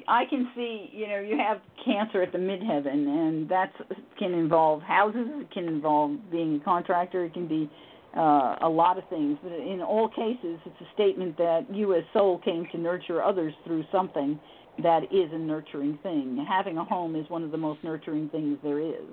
I 0.08 0.24
can 0.28 0.50
see, 0.54 0.90
you 0.92 1.06
know, 1.06 1.20
you 1.20 1.38
have 1.38 1.60
cancer 1.84 2.22
at 2.22 2.32
the 2.32 2.38
midheaven, 2.38 3.08
and 3.08 3.48
that 3.48 3.72
can 4.18 4.32
involve 4.32 4.82
houses. 4.82 5.26
It 5.28 5.50
can 5.50 5.66
involve 5.66 6.18
being 6.30 6.60
a 6.60 6.64
contractor. 6.64 7.24
It 7.24 7.34
can 7.34 7.48
be 7.48 7.70
uh, 8.16 8.56
a 8.62 8.68
lot 8.68 8.98
of 8.98 9.08
things. 9.08 9.38
But 9.42 9.52
in 9.52 9.80
all 9.80 10.08
cases, 10.08 10.58
it's 10.64 10.80
a 10.80 10.94
statement 10.94 11.36
that 11.38 11.66
you 11.70 11.94
as 11.94 12.04
soul 12.12 12.38
came 12.44 12.66
to 12.72 12.78
nurture 12.78 13.22
others 13.22 13.52
through 13.64 13.84
something 13.90 14.38
that 14.82 15.04
is 15.04 15.30
a 15.32 15.38
nurturing 15.38 15.98
thing. 16.02 16.44
Having 16.48 16.78
a 16.78 16.84
home 16.84 17.16
is 17.16 17.28
one 17.28 17.42
of 17.42 17.50
the 17.50 17.58
most 17.58 17.82
nurturing 17.84 18.28
things 18.30 18.58
there 18.62 18.80
is. 18.80 19.12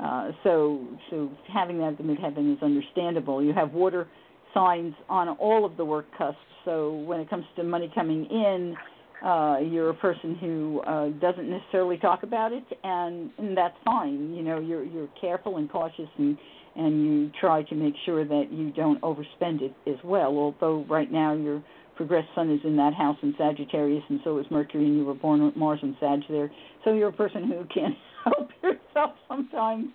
Uh, 0.00 0.32
so, 0.42 0.86
so 1.10 1.30
having 1.52 1.78
that 1.78 1.92
at 1.92 1.98
the 1.98 2.04
midheaven 2.04 2.54
is 2.56 2.62
understandable. 2.62 3.42
You 3.42 3.52
have 3.52 3.72
water 3.72 4.08
signs 4.52 4.94
on 5.08 5.28
all 5.28 5.64
of 5.64 5.76
the 5.76 5.84
work 5.84 6.06
cusps. 6.16 6.38
So 6.64 6.94
when 6.94 7.20
it 7.20 7.28
comes 7.28 7.44
to 7.56 7.62
money 7.62 7.90
coming 7.94 8.24
in 8.26 8.76
uh, 9.24 9.56
you're 9.60 9.88
a 9.88 9.94
person 9.94 10.36
who 10.36 10.80
uh, 10.80 11.08
doesn't 11.18 11.48
necessarily 11.48 11.96
talk 11.96 12.24
about 12.24 12.52
it, 12.52 12.64
and, 12.82 13.30
and 13.38 13.56
that's 13.56 13.76
fine. 13.82 14.34
You 14.34 14.42
know, 14.42 14.60
you're 14.60 14.84
you're 14.84 15.08
careful 15.18 15.56
and 15.56 15.70
cautious, 15.70 16.08
and 16.18 16.36
and 16.76 17.06
you 17.06 17.30
try 17.40 17.62
to 17.62 17.74
make 17.74 17.94
sure 18.04 18.24
that 18.24 18.48
you 18.52 18.70
don't 18.72 19.00
overspend 19.00 19.62
it 19.62 19.74
as 19.86 19.96
well. 20.04 20.36
Although 20.36 20.84
right 20.90 21.10
now 21.10 21.34
your 21.34 21.62
progressed 21.96 22.28
sun 22.34 22.50
is 22.50 22.60
in 22.64 22.76
that 22.76 22.92
house 22.92 23.16
in 23.22 23.34
Sagittarius, 23.38 24.02
and 24.10 24.20
so 24.24 24.38
is 24.38 24.46
Mercury, 24.50 24.84
and 24.84 24.98
you 24.98 25.06
were 25.06 25.14
born 25.14 25.42
with 25.42 25.56
Mars 25.56 25.78
and 25.82 25.96
Sag 26.00 26.20
there. 26.28 26.50
So 26.84 26.92
you're 26.92 27.08
a 27.08 27.12
person 27.12 27.44
who 27.44 27.64
can 27.72 27.96
help 28.24 28.50
yourself 28.62 29.12
sometimes. 29.28 29.86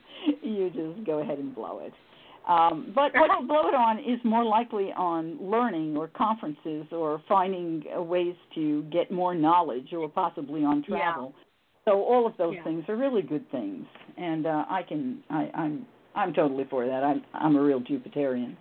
You 0.42 0.70
just 0.70 1.06
go 1.06 1.20
ahead 1.20 1.40
and 1.40 1.54
blow 1.54 1.80
it. 1.80 1.94
Um, 2.48 2.92
but 2.96 3.12
what 3.14 3.30
you 3.40 3.48
blow 3.48 3.68
it 3.70 3.76
on 3.76 4.00
is 4.00 4.20
more 4.24 4.44
likely 4.44 4.92
on 4.98 5.38
learning 5.40 5.96
or 5.96 6.08
conferences 6.08 6.86
or 6.92 7.22
finding 7.28 7.84
ways 7.96 8.36
to 8.56 8.84
get 8.92 9.12
more 9.12 9.36
knowledge 9.36 9.94
or 9.94 10.10
possibly 10.10 10.64
on 10.64 10.84
travel. 10.84 11.34
Yeah. 11.36 11.44
So 11.86 12.04
all 12.04 12.28
of 12.28 12.34
those 12.38 12.56
yeah. 12.56 12.64
things 12.64 12.84
are 12.88 12.96
really 12.96 13.22
good 13.22 13.50
things, 13.52 13.86
and 14.18 14.46
uh, 14.46 14.66
I 14.70 14.84
can 14.88 15.24
I, 15.30 15.50
I'm 15.56 15.86
I'm 16.16 16.34
totally 16.34 16.66
for 16.70 16.86
that. 16.86 17.04
I'm 17.04 17.24
I'm 17.34 17.56
a 17.56 17.62
real 17.62 17.82
Jupiterian. 17.82 18.56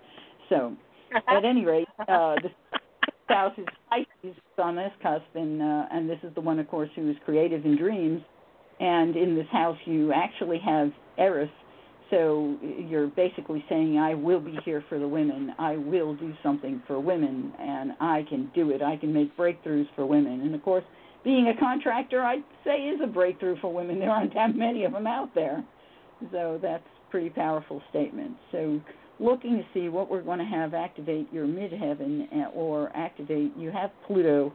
So 0.48 0.76
at 1.14 1.44
any 1.44 1.64
rate, 1.64 1.88
uh, 2.00 2.36
the 3.28 3.34
house 3.34 3.52
is 3.58 3.66
Pisces 3.90 4.36
on 4.56 4.76
this 4.76 4.92
cusp, 5.02 5.24
and 5.34 5.60
uh, 5.60 5.86
and 5.90 6.08
this 6.08 6.18
is 6.22 6.34
the 6.34 6.40
one, 6.40 6.58
of 6.58 6.68
course, 6.68 6.90
who 6.94 7.10
is 7.10 7.16
creative 7.24 7.64
in 7.64 7.76
dreams. 7.76 8.22
And 8.80 9.16
in 9.16 9.34
this 9.34 9.46
house, 9.50 9.78
you 9.86 10.12
actually 10.12 10.58
have 10.64 10.90
Eris 11.16 11.50
so 12.10 12.56
you're 12.62 13.08
basically 13.08 13.64
saying, 13.68 13.98
I 13.98 14.14
will 14.14 14.40
be 14.40 14.58
here 14.64 14.82
for 14.88 14.98
the 14.98 15.08
women. 15.08 15.52
I 15.58 15.76
will 15.76 16.14
do 16.14 16.32
something 16.42 16.82
for 16.86 16.98
women, 16.98 17.52
and 17.58 17.92
I 18.00 18.24
can 18.28 18.50
do 18.54 18.70
it. 18.70 18.82
I 18.82 18.96
can 18.96 19.12
make 19.12 19.36
breakthroughs 19.36 19.86
for 19.94 20.06
women. 20.06 20.40
And 20.40 20.54
of 20.54 20.62
course, 20.62 20.84
being 21.22 21.48
a 21.48 21.60
contractor, 21.60 22.22
I'd 22.22 22.44
say 22.64 22.84
is 22.84 23.00
a 23.02 23.06
breakthrough 23.06 23.60
for 23.60 23.72
women. 23.72 23.98
There 23.98 24.10
aren't 24.10 24.32
that 24.34 24.56
many 24.56 24.84
of 24.84 24.92
them 24.92 25.06
out 25.06 25.34
there. 25.34 25.62
So 26.32 26.58
that's 26.62 26.84
pretty 27.10 27.30
powerful 27.30 27.82
statement. 27.90 28.36
So 28.52 28.80
looking 29.20 29.58
to 29.58 29.64
see 29.74 29.88
what 29.90 30.10
we're 30.10 30.22
going 30.22 30.38
to 30.38 30.44
have 30.44 30.72
activate 30.72 31.30
your 31.32 31.46
midheaven 31.46 32.32
uh, 32.32 32.50
or 32.54 32.90
activate, 32.94 33.52
you 33.56 33.70
have 33.70 33.90
Pluto 34.06 34.52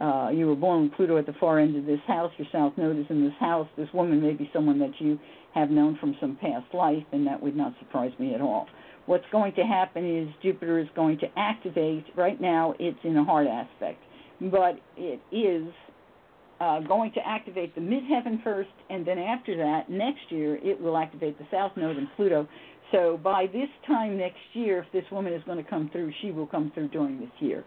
uh, 0.00 0.30
you 0.32 0.46
were 0.46 0.56
born 0.56 0.84
with 0.84 0.92
Pluto 0.94 1.18
at 1.18 1.26
the 1.26 1.34
far 1.38 1.60
end 1.60 1.76
of 1.76 1.86
this 1.86 2.00
house, 2.06 2.32
your 2.36 2.48
south 2.50 2.72
node 2.76 2.98
is 2.98 3.06
in 3.10 3.22
this 3.22 3.34
house. 3.38 3.68
This 3.76 3.88
woman 3.94 4.20
may 4.20 4.32
be 4.32 4.50
someone 4.52 4.78
that 4.80 4.92
you 4.98 5.18
have 5.54 5.70
known 5.70 5.96
from 6.00 6.16
some 6.20 6.36
past 6.40 6.66
life, 6.74 7.04
and 7.12 7.26
that 7.26 7.40
would 7.40 7.56
not 7.56 7.74
surprise 7.78 8.12
me 8.18 8.34
at 8.34 8.40
all. 8.40 8.66
What's 9.06 9.24
going 9.30 9.52
to 9.54 9.62
happen 9.62 10.04
is 10.04 10.28
Jupiter 10.42 10.78
is 10.78 10.88
going 10.96 11.18
to 11.18 11.26
activate, 11.36 12.04
right 12.16 12.40
now 12.40 12.74
it's 12.78 12.98
in 13.04 13.16
a 13.16 13.24
hard 13.24 13.46
aspect, 13.46 14.02
but 14.40 14.80
it 14.96 15.20
is 15.30 15.72
uh, 16.60 16.80
going 16.80 17.12
to 17.12 17.20
activate 17.24 17.74
the 17.74 17.80
midheaven 17.80 18.42
first, 18.42 18.70
and 18.90 19.06
then 19.06 19.18
after 19.18 19.56
that, 19.56 19.90
next 19.90 20.22
year, 20.30 20.56
it 20.56 20.80
will 20.80 20.96
activate 20.96 21.38
the 21.38 21.46
south 21.50 21.72
node 21.76 21.96
and 21.96 22.08
Pluto. 22.16 22.48
So 22.92 23.18
by 23.22 23.46
this 23.46 23.68
time 23.86 24.16
next 24.18 24.38
year, 24.54 24.78
if 24.78 24.92
this 24.92 25.04
woman 25.12 25.32
is 25.32 25.42
going 25.44 25.62
to 25.62 25.68
come 25.68 25.90
through, 25.92 26.12
she 26.22 26.30
will 26.30 26.46
come 26.46 26.70
through 26.74 26.88
during 26.88 27.20
this 27.20 27.30
year. 27.40 27.64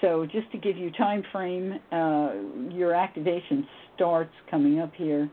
So 0.00 0.26
just 0.30 0.50
to 0.52 0.58
give 0.58 0.76
you 0.76 0.90
time 0.92 1.24
frame, 1.32 1.78
uh, 1.90 2.30
your 2.70 2.94
activation 2.94 3.66
starts 3.96 4.32
coming 4.50 4.78
up 4.78 4.92
here. 4.94 5.28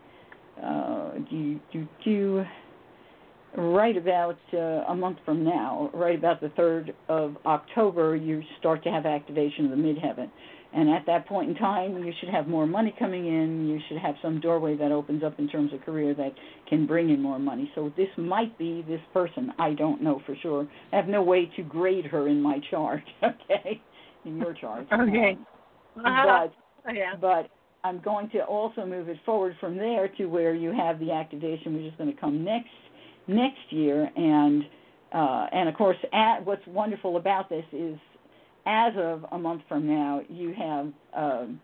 Uh, 0.62 1.12
do, 1.30 1.60
do, 1.72 1.88
do, 2.04 2.44
right 3.58 3.96
about 3.96 4.38
uh, 4.54 4.58
a 4.58 4.96
month 4.96 5.18
from 5.24 5.44
now, 5.44 5.92
right 5.94 6.18
about 6.18 6.42
the 6.42 6.48
3rd 6.50 6.94
of 7.10 7.38
October, 7.46 8.16
you 8.16 8.42
start 8.60 8.84
to 8.84 8.90
have 8.90 9.06
activation 9.06 9.66
of 9.66 9.72
the 9.72 9.78
midheaven. 9.78 10.30
And 10.74 10.90
at 10.90 11.06
that 11.06 11.26
point 11.28 11.50
in 11.50 11.56
time, 11.56 12.04
you 12.04 12.12
should 12.20 12.30
have 12.30 12.48
more 12.48 12.68
money 12.68 12.94
coming 13.00 13.28
in. 13.28 13.68
You 13.70 13.80
should 13.88 13.98
have 13.98 14.16
some 14.22 14.42
doorway 14.42 14.76
that 14.76 14.92
opens 14.92 15.24
up 15.24 15.40
in 15.40 15.48
terms 15.48 15.72
of 15.74 15.82
career 15.82 16.14
that 16.16 16.34
can 16.68 16.86
bring 16.86 17.12
in 17.12 17.22
more 17.22 17.40
money. 17.40 17.72
So 17.76 17.94
this 17.96 18.10
might 18.18 18.58
be 18.58 18.84
this 18.86 19.00
person. 19.14 19.54
I 19.58 19.74
don't 19.74 20.02
know 20.02 20.22
for 20.26 20.36
sure. 20.42 20.68
I 20.92 20.98
have 20.98 21.08
no 21.08 21.22
way 21.22 21.50
to 21.56 21.64
grade 21.64 22.06
her 22.06 22.28
in 22.28 22.42
my 22.42 22.60
chart. 22.72 23.04
Okay 23.24 23.82
in 24.26 24.38
your 24.38 24.54
chart. 24.54 24.88
Okay. 24.94 25.38
Um, 25.98 26.06
uh-huh. 26.06 26.48
but 26.84 26.96
yeah. 26.96 27.16
but 27.20 27.50
I'm 27.84 28.02
going 28.02 28.30
to 28.32 28.40
also 28.40 28.86
move 28.86 29.08
it 29.08 29.18
forward 29.26 29.56
from 29.60 29.78
there 29.78 30.10
to 30.18 30.26
where 30.26 30.54
you 30.54 30.74
have 30.74 31.00
the 31.00 31.12
activation, 31.12 31.74
which 31.76 31.86
is 31.86 31.94
going 31.98 32.14
to 32.14 32.20
come 32.20 32.44
next 32.44 32.68
next 33.28 33.72
year, 33.72 34.10
and 34.16 34.64
uh, 35.14 35.48
and 35.54 35.70
of 35.70 35.76
course, 35.76 35.98
at, 36.12 36.46
what's 36.46 36.66
wonderful 36.68 37.18
about 37.18 37.50
this 37.50 37.64
is, 37.72 37.98
as 38.66 38.94
of 38.98 39.26
a 39.32 39.38
month 39.38 39.62
from 39.70 39.88
now, 39.88 40.22
you 40.30 40.54
have. 40.54 40.92
Um, 41.14 41.62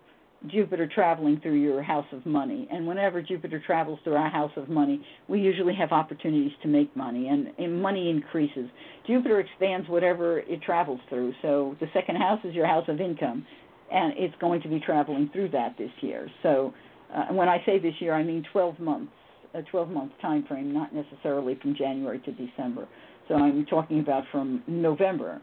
Jupiter 0.49 0.89
traveling 0.93 1.39
through 1.41 1.61
your 1.61 1.83
house 1.83 2.05
of 2.11 2.25
money. 2.25 2.67
And 2.71 2.87
whenever 2.87 3.21
Jupiter 3.21 3.61
travels 3.65 3.99
through 4.03 4.15
our 4.15 4.29
house 4.29 4.51
of 4.55 4.69
money, 4.69 5.05
we 5.27 5.39
usually 5.39 5.75
have 5.75 5.91
opportunities 5.91 6.51
to 6.63 6.67
make 6.67 6.95
money, 6.95 7.27
and, 7.27 7.47
and 7.59 7.81
money 7.81 8.09
increases. 8.09 8.67
Jupiter 9.05 9.39
expands 9.39 9.87
whatever 9.87 10.39
it 10.39 10.61
travels 10.63 10.99
through. 11.09 11.33
So 11.41 11.75
the 11.79 11.87
second 11.93 12.15
house 12.15 12.39
is 12.43 12.55
your 12.55 12.65
house 12.65 12.85
of 12.87 12.99
income, 12.99 13.45
and 13.91 14.13
it's 14.17 14.33
going 14.41 14.61
to 14.61 14.67
be 14.67 14.79
traveling 14.79 15.29
through 15.31 15.49
that 15.49 15.77
this 15.77 15.91
year. 16.01 16.27
So 16.41 16.73
uh, 17.13 17.25
when 17.33 17.47
I 17.47 17.57
say 17.65 17.77
this 17.77 17.93
year, 17.99 18.13
I 18.13 18.23
mean 18.23 18.43
12 18.51 18.79
months, 18.79 19.11
a 19.53 19.61
12 19.61 19.89
month 19.89 20.13
time 20.21 20.45
frame, 20.47 20.73
not 20.73 20.93
necessarily 20.95 21.57
from 21.61 21.75
January 21.75 22.19
to 22.19 22.31
December. 22.31 22.87
So 23.27 23.35
I'm 23.35 23.65
talking 23.67 23.99
about 23.99 24.23
from 24.31 24.63
November, 24.67 25.41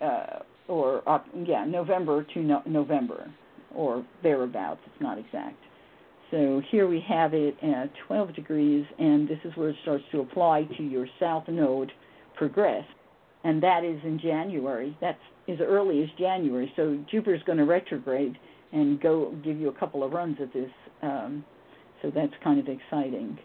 uh, 0.00 0.38
or 0.68 1.06
uh, 1.08 1.18
yeah, 1.44 1.64
November 1.66 2.24
to 2.34 2.40
no- 2.40 2.62
November 2.66 3.28
or 3.74 4.04
thereabouts. 4.22 4.80
It's 4.86 5.02
not 5.02 5.18
exact. 5.18 5.56
So 6.30 6.60
here 6.70 6.86
we 6.86 7.02
have 7.08 7.32
it 7.32 7.56
at 7.62 7.90
12 8.06 8.34
degrees, 8.34 8.84
and 8.98 9.26
this 9.26 9.38
is 9.44 9.52
where 9.56 9.70
it 9.70 9.76
starts 9.82 10.04
to 10.12 10.20
apply 10.20 10.64
to 10.76 10.82
your 10.82 11.06
south 11.18 11.44
node 11.48 11.90
progress, 12.36 12.84
and 13.44 13.62
that 13.62 13.82
is 13.82 13.98
in 14.04 14.20
January. 14.20 14.96
That's 15.00 15.18
as 15.48 15.58
early 15.60 16.02
as 16.02 16.08
January. 16.18 16.70
So 16.76 17.02
Jupiter's 17.10 17.42
going 17.44 17.58
to 17.58 17.64
retrograde 17.64 18.36
and 18.72 19.00
go 19.00 19.34
give 19.42 19.58
you 19.58 19.68
a 19.68 19.78
couple 19.78 20.04
of 20.04 20.12
runs 20.12 20.36
at 20.42 20.52
this. 20.52 20.70
Um, 21.02 21.44
so 22.02 22.12
that's 22.14 22.32
kind 22.44 22.60
of 22.60 22.68
exciting. 22.68 23.38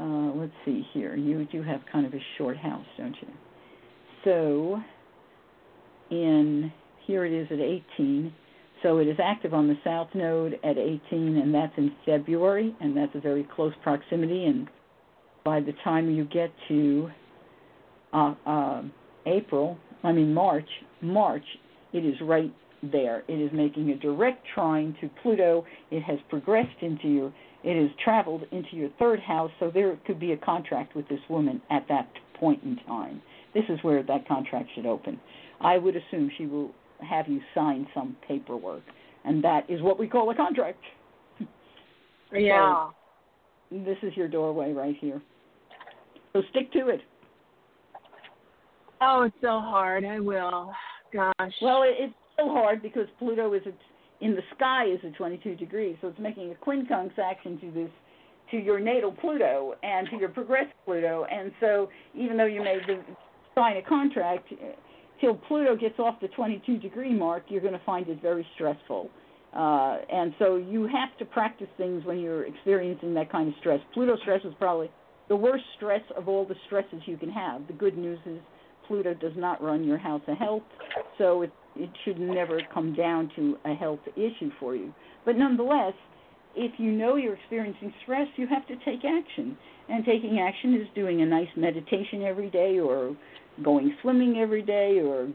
Uh, 0.00 0.32
let's 0.34 0.52
see 0.64 0.84
here. 0.92 1.16
You 1.16 1.46
do 1.50 1.62
have 1.62 1.80
kind 1.90 2.04
of 2.04 2.12
a 2.12 2.20
short 2.36 2.56
house, 2.56 2.84
don't 2.98 3.16
you? 3.22 3.28
So 4.24 4.82
in 6.10 6.72
here 7.06 7.24
it 7.24 7.32
is 7.32 7.46
at 7.50 7.60
18 7.60 8.32
So 8.82 8.98
it 8.98 9.08
is 9.08 9.16
active 9.22 9.54
on 9.54 9.68
the 9.68 9.76
south 9.84 10.08
node 10.14 10.54
at 10.62 10.76
18, 10.76 11.00
and 11.10 11.54
that's 11.54 11.72
in 11.76 11.92
February, 12.04 12.74
and 12.80 12.96
that's 12.96 13.14
a 13.14 13.20
very 13.20 13.46
close 13.54 13.72
proximity. 13.82 14.44
And 14.44 14.68
by 15.44 15.60
the 15.60 15.72
time 15.82 16.10
you 16.10 16.24
get 16.24 16.50
to 16.68 17.10
uh, 18.12 18.34
uh, 18.46 18.82
April, 19.26 19.78
I 20.02 20.12
mean 20.12 20.32
March, 20.34 20.68
March, 21.00 21.44
it 21.92 22.04
is 22.04 22.14
right 22.22 22.52
there. 22.82 23.24
It 23.28 23.40
is 23.40 23.50
making 23.52 23.90
a 23.90 23.96
direct 23.96 24.46
trine 24.54 24.94
to 25.00 25.10
Pluto. 25.22 25.64
It 25.90 26.02
has 26.02 26.18
progressed 26.28 26.82
into 26.82 27.08
your, 27.08 27.32
it 27.64 27.80
has 27.80 27.90
traveled 28.04 28.42
into 28.52 28.76
your 28.76 28.90
third 28.98 29.20
house, 29.20 29.50
so 29.58 29.70
there 29.72 29.98
could 30.06 30.20
be 30.20 30.32
a 30.32 30.36
contract 30.36 30.94
with 30.94 31.08
this 31.08 31.20
woman 31.28 31.62
at 31.70 31.86
that 31.88 32.08
point 32.38 32.62
in 32.62 32.76
time. 32.86 33.22
This 33.54 33.64
is 33.68 33.78
where 33.82 34.02
that 34.02 34.28
contract 34.28 34.68
should 34.74 34.86
open. 34.86 35.18
I 35.60 35.78
would 35.78 35.96
assume 35.96 36.30
she 36.36 36.46
will 36.46 36.72
have 37.00 37.28
you 37.28 37.40
sign 37.54 37.86
some 37.94 38.16
paperwork, 38.26 38.82
and 39.24 39.42
that 39.44 39.68
is 39.68 39.82
what 39.82 39.98
we 39.98 40.06
call 40.06 40.30
a 40.30 40.34
contract. 40.34 40.82
Yeah. 42.32 42.88
So 43.70 43.78
this 43.84 43.96
is 44.02 44.16
your 44.16 44.26
doorway 44.26 44.72
right 44.72 44.96
here. 45.00 45.22
So 46.32 46.42
stick 46.50 46.72
to 46.72 46.88
it. 46.88 47.00
Oh, 49.00 49.22
it's 49.22 49.36
so 49.40 49.60
hard. 49.60 50.04
I 50.04 50.18
will. 50.18 50.72
Gosh. 51.12 51.54
Well, 51.62 51.84
it, 51.84 51.94
it's 51.98 52.14
so 52.36 52.48
hard 52.48 52.82
because 52.82 53.06
Pluto 53.18 53.52
is 53.54 53.62
a, 53.66 54.24
in 54.24 54.34
the 54.34 54.42
sky 54.56 54.86
is 54.86 54.98
at 55.04 55.14
22 55.14 55.54
degrees, 55.56 55.96
so 56.00 56.08
it's 56.08 56.18
making 56.18 56.50
a 56.50 56.68
quincunx 56.68 57.18
action 57.18 57.60
to 57.60 57.70
this 57.70 57.90
to 58.50 58.58
your 58.58 58.78
natal 58.78 59.12
Pluto 59.12 59.74
and 59.82 60.08
to 60.10 60.16
your 60.16 60.28
progressive 60.28 60.72
Pluto, 60.84 61.26
and 61.30 61.50
so 61.60 61.88
even 62.14 62.36
though 62.36 62.46
you 62.46 62.62
may 62.62 62.78
sign 63.54 63.76
a 63.76 63.82
contract, 63.82 64.52
till 65.20 65.34
Pluto 65.34 65.76
gets 65.76 65.98
off 65.98 66.20
the 66.20 66.28
22 66.28 66.78
degree 66.78 67.12
mark, 67.12 67.44
you're 67.48 67.60
going 67.60 67.72
to 67.72 67.84
find 67.84 68.08
it 68.08 68.20
very 68.20 68.46
stressful. 68.54 69.10
Uh, 69.52 69.98
and 70.12 70.34
so 70.38 70.56
you 70.56 70.82
have 70.82 71.16
to 71.18 71.24
practice 71.24 71.68
things 71.78 72.04
when 72.04 72.18
you're 72.18 72.44
experiencing 72.44 73.14
that 73.14 73.30
kind 73.32 73.48
of 73.48 73.54
stress. 73.60 73.80
Pluto 73.94 74.16
stress 74.22 74.42
is 74.44 74.52
probably 74.58 74.90
the 75.28 75.36
worst 75.36 75.64
stress 75.76 76.02
of 76.16 76.28
all 76.28 76.44
the 76.44 76.54
stresses 76.66 77.00
you 77.06 77.16
can 77.16 77.30
have. 77.30 77.66
The 77.66 77.72
good 77.72 77.96
news 77.96 78.18
is 78.26 78.38
Pluto 78.86 79.14
does 79.14 79.32
not 79.36 79.62
run 79.62 79.84
your 79.84 79.98
house 79.98 80.22
of 80.28 80.36
health, 80.36 80.62
so 81.18 81.42
it, 81.42 81.52
it 81.74 81.90
should 82.04 82.20
never 82.20 82.60
come 82.72 82.94
down 82.94 83.30
to 83.36 83.56
a 83.64 83.74
health 83.74 84.00
issue 84.14 84.50
for 84.60 84.76
you. 84.76 84.92
But 85.24 85.36
nonetheless, 85.36 85.94
if 86.56 86.72
you 86.78 86.90
know 86.90 87.16
you're 87.16 87.34
experiencing 87.34 87.92
stress, 88.02 88.26
you 88.36 88.46
have 88.46 88.66
to 88.68 88.76
take 88.84 89.04
action. 89.04 89.56
And 89.88 90.04
taking 90.04 90.40
action 90.40 90.74
is 90.74 90.88
doing 90.94 91.22
a 91.22 91.26
nice 91.26 91.48
meditation 91.56 92.22
every 92.22 92.50
day 92.50 92.78
or 92.78 93.16
going 93.62 93.94
swimming 94.02 94.38
every 94.38 94.62
day 94.62 95.00
or 95.00 95.28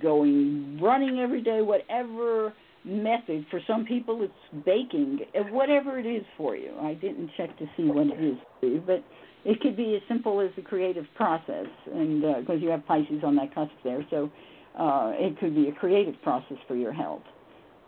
going 0.00 0.78
running 0.80 1.18
every 1.18 1.42
day, 1.42 1.60
whatever 1.60 2.52
method. 2.84 3.46
For 3.50 3.60
some 3.66 3.84
people, 3.84 4.22
it's 4.22 4.64
baking, 4.64 5.20
uh, 5.34 5.42
whatever 5.50 5.98
it 5.98 6.06
is 6.06 6.24
for 6.36 6.56
you. 6.56 6.72
I 6.80 6.94
didn't 6.94 7.30
check 7.36 7.56
to 7.58 7.66
see 7.76 7.84
what 7.84 8.06
it 8.06 8.22
is 8.22 8.36
for 8.60 8.66
you, 8.66 8.82
but 8.86 9.04
it 9.44 9.60
could 9.60 9.76
be 9.76 9.96
as 9.96 10.02
simple 10.08 10.40
as 10.40 10.50
a 10.56 10.62
creative 10.62 11.06
process, 11.14 11.66
and 11.92 12.20
because 12.20 12.60
uh, 12.60 12.64
you 12.64 12.68
have 12.68 12.86
Pisces 12.86 13.22
on 13.24 13.36
that 13.36 13.54
cusp 13.54 13.72
there, 13.82 14.04
so 14.10 14.30
uh, 14.78 15.12
it 15.14 15.38
could 15.38 15.54
be 15.54 15.68
a 15.68 15.72
creative 15.72 16.14
process 16.22 16.58
for 16.68 16.76
your 16.76 16.92
health. 16.92 17.22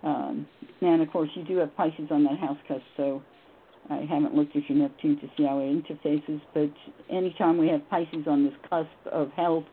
Um, 0.03 0.47
and 0.81 1.03
of 1.03 1.11
course, 1.11 1.31
you 1.35 1.45
do 1.45 1.59
have 1.59 1.74
Pisces 1.77 2.09
on 2.11 2.24
that 2.24 2.39
house 2.39 2.59
cusp, 2.66 2.83
so 2.97 3.23
I 3.91 4.07
haven't 4.09 4.35
looked 4.35 4.57
at 4.57 4.69
your 4.69 4.79
Neptune 4.79 5.19
to 5.20 5.29
see 5.37 5.45
how 5.45 5.59
it 5.59 5.85
interfaces, 5.85 6.41
but 6.55 6.70
anytime 7.15 7.59
we 7.59 7.69
have 7.69 7.89
Pisces 7.89 8.27
on 8.27 8.45
this 8.45 8.55
cusp 8.69 8.91
of 9.11 9.31
health, 9.33 9.65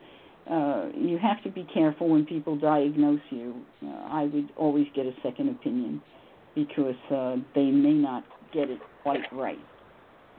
uh, 0.50 0.88
you 0.96 1.18
have 1.18 1.42
to 1.44 1.50
be 1.50 1.66
careful 1.72 2.08
when 2.08 2.26
people 2.26 2.56
diagnose 2.56 3.20
you. 3.30 3.54
Uh, 3.84 3.88
I 4.10 4.24
would 4.24 4.50
always 4.56 4.86
get 4.94 5.06
a 5.06 5.12
second 5.22 5.50
opinion 5.50 6.02
because 6.54 6.96
uh, 7.14 7.36
they 7.54 7.70
may 7.70 7.92
not 7.92 8.24
get 8.52 8.68
it 8.70 8.80
quite 9.02 9.20
right. 9.32 9.58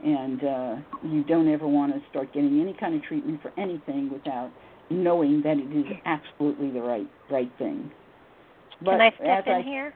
And 0.04 0.44
uh, 0.44 0.76
you 1.04 1.24
don't 1.24 1.48
ever 1.48 1.66
want 1.66 1.94
to 1.94 2.00
start 2.10 2.32
getting 2.34 2.60
any 2.60 2.74
kind 2.78 2.94
of 2.94 3.02
treatment 3.04 3.40
for 3.40 3.52
anything 3.58 4.10
without 4.12 4.50
knowing 4.90 5.42
that 5.42 5.56
it 5.56 5.74
is 5.74 5.86
absolutely 6.04 6.70
the 6.70 6.80
right 6.80 7.08
right 7.30 7.50
thing. 7.58 7.90
But 8.84 8.92
Can 8.92 9.00
I 9.00 9.10
step 9.14 9.46
in 9.46 9.52
I, 9.52 9.62
here? 9.62 9.94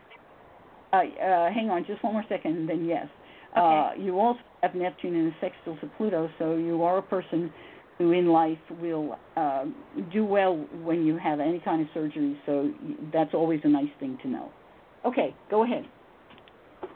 Uh, 0.93 0.97
uh, 0.97 1.53
hang 1.53 1.71
on, 1.71 1.85
just 1.87 2.03
one 2.03 2.15
more 2.15 2.25
second, 2.29 2.57
and 2.57 2.69
then 2.69 2.85
yes. 2.85 3.07
Uh, 3.55 3.93
you 3.99 4.21
also 4.21 4.41
have 4.63 4.75
Neptune 4.75 5.15
in 5.15 5.27
a 5.29 5.37
sextile 5.41 5.77
to 5.81 5.87
Pluto, 5.97 6.29
so 6.39 6.57
you 6.57 6.83
are 6.83 6.99
a 6.99 7.03
person 7.03 7.51
who 7.99 8.13
in 8.13 8.27
life 8.27 8.59
will 8.83 9.19
uh, 9.37 9.65
do 10.13 10.25
well 10.25 10.57
when 10.85 11.07
you 11.07 11.17
have 11.17 11.41
any 11.41 11.59
kind 11.61 11.81
of 11.81 11.89
surgery. 11.95 12.39
So 12.45 12.71
that's 13.13 13.33
always 13.33 13.61
a 13.65 13.69
nice 13.69 13.89
thing 13.99 14.19
to 14.23 14.29
know. 14.29 14.51
Okay, 15.07 15.35
go 15.51 15.65
ahead. 15.65 15.87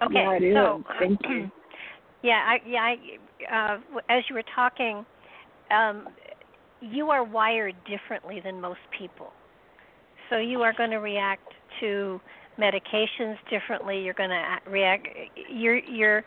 Okay, 0.03 0.39
yeah, 0.41 0.55
so 0.55 0.83
thank 0.99 1.19
you. 1.29 1.51
Yeah, 2.23 2.43
I, 2.47 2.59
yeah. 2.69 2.95
I, 3.51 3.75
uh, 3.75 3.79
as 4.11 4.25
you 4.29 4.35
were 4.35 4.45
talking, 4.55 5.07
um, 5.71 6.07
you 6.83 7.09
are 7.09 7.25
wired 7.25 7.75
differently 7.87 8.43
than 8.45 8.61
most 8.61 8.81
people. 8.99 9.33
So 10.29 10.37
you 10.37 10.61
are 10.61 10.75
going 10.75 10.91
to 10.91 10.99
react 10.99 11.51
to 11.81 12.21
medications 12.59 13.37
differently. 13.49 14.03
You're 14.03 14.15
going 14.15 14.31
to 14.31 14.71
react. 14.71 15.09
You're 15.51 15.79
you're 15.79 16.25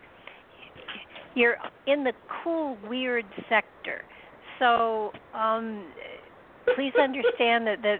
you're 1.35 1.57
in 1.87 2.03
the 2.03 2.13
cool 2.43 2.77
weird 2.87 3.25
sector. 3.49 4.03
So 4.59 5.11
um, 5.33 5.85
please 6.75 6.93
understand 6.99 7.67
that 7.67 7.81
that 7.83 7.99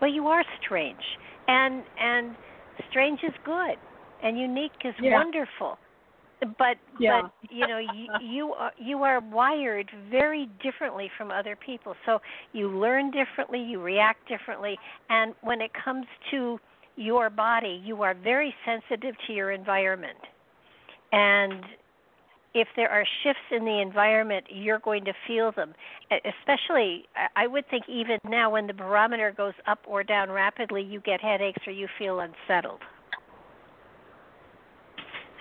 well 0.00 0.10
you 0.10 0.26
are 0.26 0.44
strange 0.62 1.02
and 1.48 1.82
and 2.00 2.34
strange 2.90 3.20
is 3.22 3.34
good 3.44 3.76
and 4.22 4.38
unique 4.38 4.72
is 4.84 4.94
yeah. 5.00 5.12
wonderful. 5.12 5.78
But 6.58 6.76
yeah. 6.98 7.22
but 7.22 7.50
you 7.50 7.66
know 7.66 7.78
you, 7.78 8.08
you 8.20 8.52
are 8.52 8.72
you 8.78 9.02
are 9.02 9.20
wired 9.20 9.90
very 10.10 10.48
differently 10.62 11.10
from 11.16 11.30
other 11.30 11.56
people. 11.56 11.94
So 12.06 12.18
you 12.52 12.68
learn 12.68 13.10
differently, 13.10 13.60
you 13.60 13.80
react 13.80 14.28
differently, 14.28 14.76
and 15.08 15.34
when 15.42 15.60
it 15.60 15.70
comes 15.84 16.06
to 16.32 16.58
your 16.96 17.30
body, 17.30 17.80
you 17.84 18.02
are 18.02 18.14
very 18.14 18.54
sensitive 18.64 19.14
to 19.26 19.32
your 19.32 19.50
environment. 19.50 20.18
And 21.12 21.64
if 22.54 22.68
there 22.76 22.88
are 22.88 23.04
shifts 23.22 23.42
in 23.50 23.64
the 23.64 23.80
environment, 23.80 24.46
you're 24.48 24.78
going 24.78 25.04
to 25.04 25.12
feel 25.26 25.52
them. 25.52 25.74
Especially, 26.10 27.04
I 27.36 27.46
would 27.46 27.68
think 27.68 27.84
even 27.88 28.18
now 28.28 28.50
when 28.50 28.66
the 28.66 28.72
barometer 28.72 29.32
goes 29.36 29.54
up 29.66 29.80
or 29.86 30.04
down 30.04 30.30
rapidly, 30.30 30.82
you 30.82 31.00
get 31.00 31.20
headaches 31.20 31.60
or 31.66 31.72
you 31.72 31.88
feel 31.98 32.20
unsettled. 32.20 32.80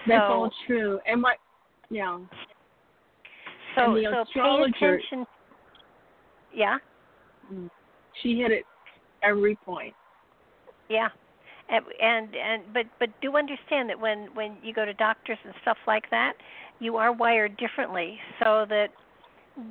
That's 0.07 0.19
so, 0.27 0.33
all 0.33 0.51
true. 0.67 0.99
And 1.07 1.21
my, 1.21 1.35
yeah. 1.89 2.19
So, 3.75 3.95
so 3.95 4.25
pay 4.33 4.63
attention. 4.63 5.25
Yeah. 6.53 6.77
Mm. 7.51 7.69
She 8.21 8.37
hit 8.39 8.51
it 8.51 8.65
every 9.23 9.55
point. 9.55 9.93
Yeah 10.89 11.09
and 11.69 11.85
and, 12.01 12.35
and 12.35 12.63
but 12.73 12.85
but 12.99 13.09
do 13.21 13.35
understand 13.37 13.89
that 13.89 13.99
when 13.99 14.27
when 14.33 14.57
you 14.63 14.73
go 14.73 14.85
to 14.85 14.93
doctors 14.93 15.37
and 15.43 15.53
stuff 15.61 15.77
like 15.87 16.09
that 16.11 16.33
you 16.79 16.97
are 16.97 17.13
wired 17.13 17.55
differently 17.57 18.19
so 18.43 18.65
that 18.67 18.87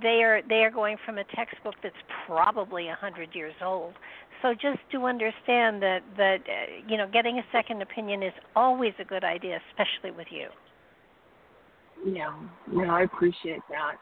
they 0.01 0.23
are 0.23 0.43
they 0.48 0.64
are 0.64 0.70
going 0.70 0.97
from 1.05 1.19
a 1.19 1.24
textbook 1.35 1.74
that's 1.82 1.94
probably 2.27 2.89
a 2.89 2.94
hundred 2.94 3.35
years 3.35 3.55
old. 3.62 3.94
So 4.40 4.55
just 4.55 4.78
to 4.93 5.05
understand 5.06 5.82
that 5.82 6.01
that 6.16 6.39
uh, 6.40 6.89
you 6.89 6.97
know 6.97 7.09
getting 7.12 7.39
a 7.39 7.43
second 7.51 7.82
opinion 7.82 8.23
is 8.23 8.32
always 8.55 8.93
a 9.01 9.05
good 9.05 9.24
idea 9.24 9.59
especially 9.70 10.16
with 10.16 10.28
you. 10.31 10.48
Yeah 12.05 12.32
yeah 12.73 12.93
i 12.93 13.02
appreciate 13.02 13.62
that. 13.70 13.94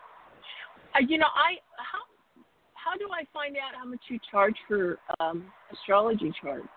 Uh, 0.94 1.00
you 1.06 1.18
know 1.18 1.26
i 1.34 1.54
how 1.76 2.00
how 2.74 2.96
do 2.96 3.08
i 3.12 3.24
find 3.32 3.56
out 3.56 3.74
how 3.78 3.86
much 3.86 4.00
you 4.08 4.18
charge 4.30 4.56
for 4.68 4.98
um 5.20 5.44
astrology 5.72 6.32
charts 6.42 6.68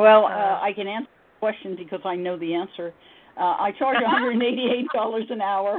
well, 0.00 0.24
uh, 0.24 0.28
uh, 0.28 0.60
I 0.62 0.72
can 0.74 0.86
answer 0.86 1.08
the 1.08 1.40
question 1.40 1.76
because 1.76 2.00
I 2.04 2.16
know 2.16 2.38
the 2.38 2.54
answer. 2.54 2.92
Uh, 3.36 3.56
I 3.58 3.72
charge 3.78 3.96
$188 4.02 5.32
an 5.32 5.40
hour, 5.40 5.78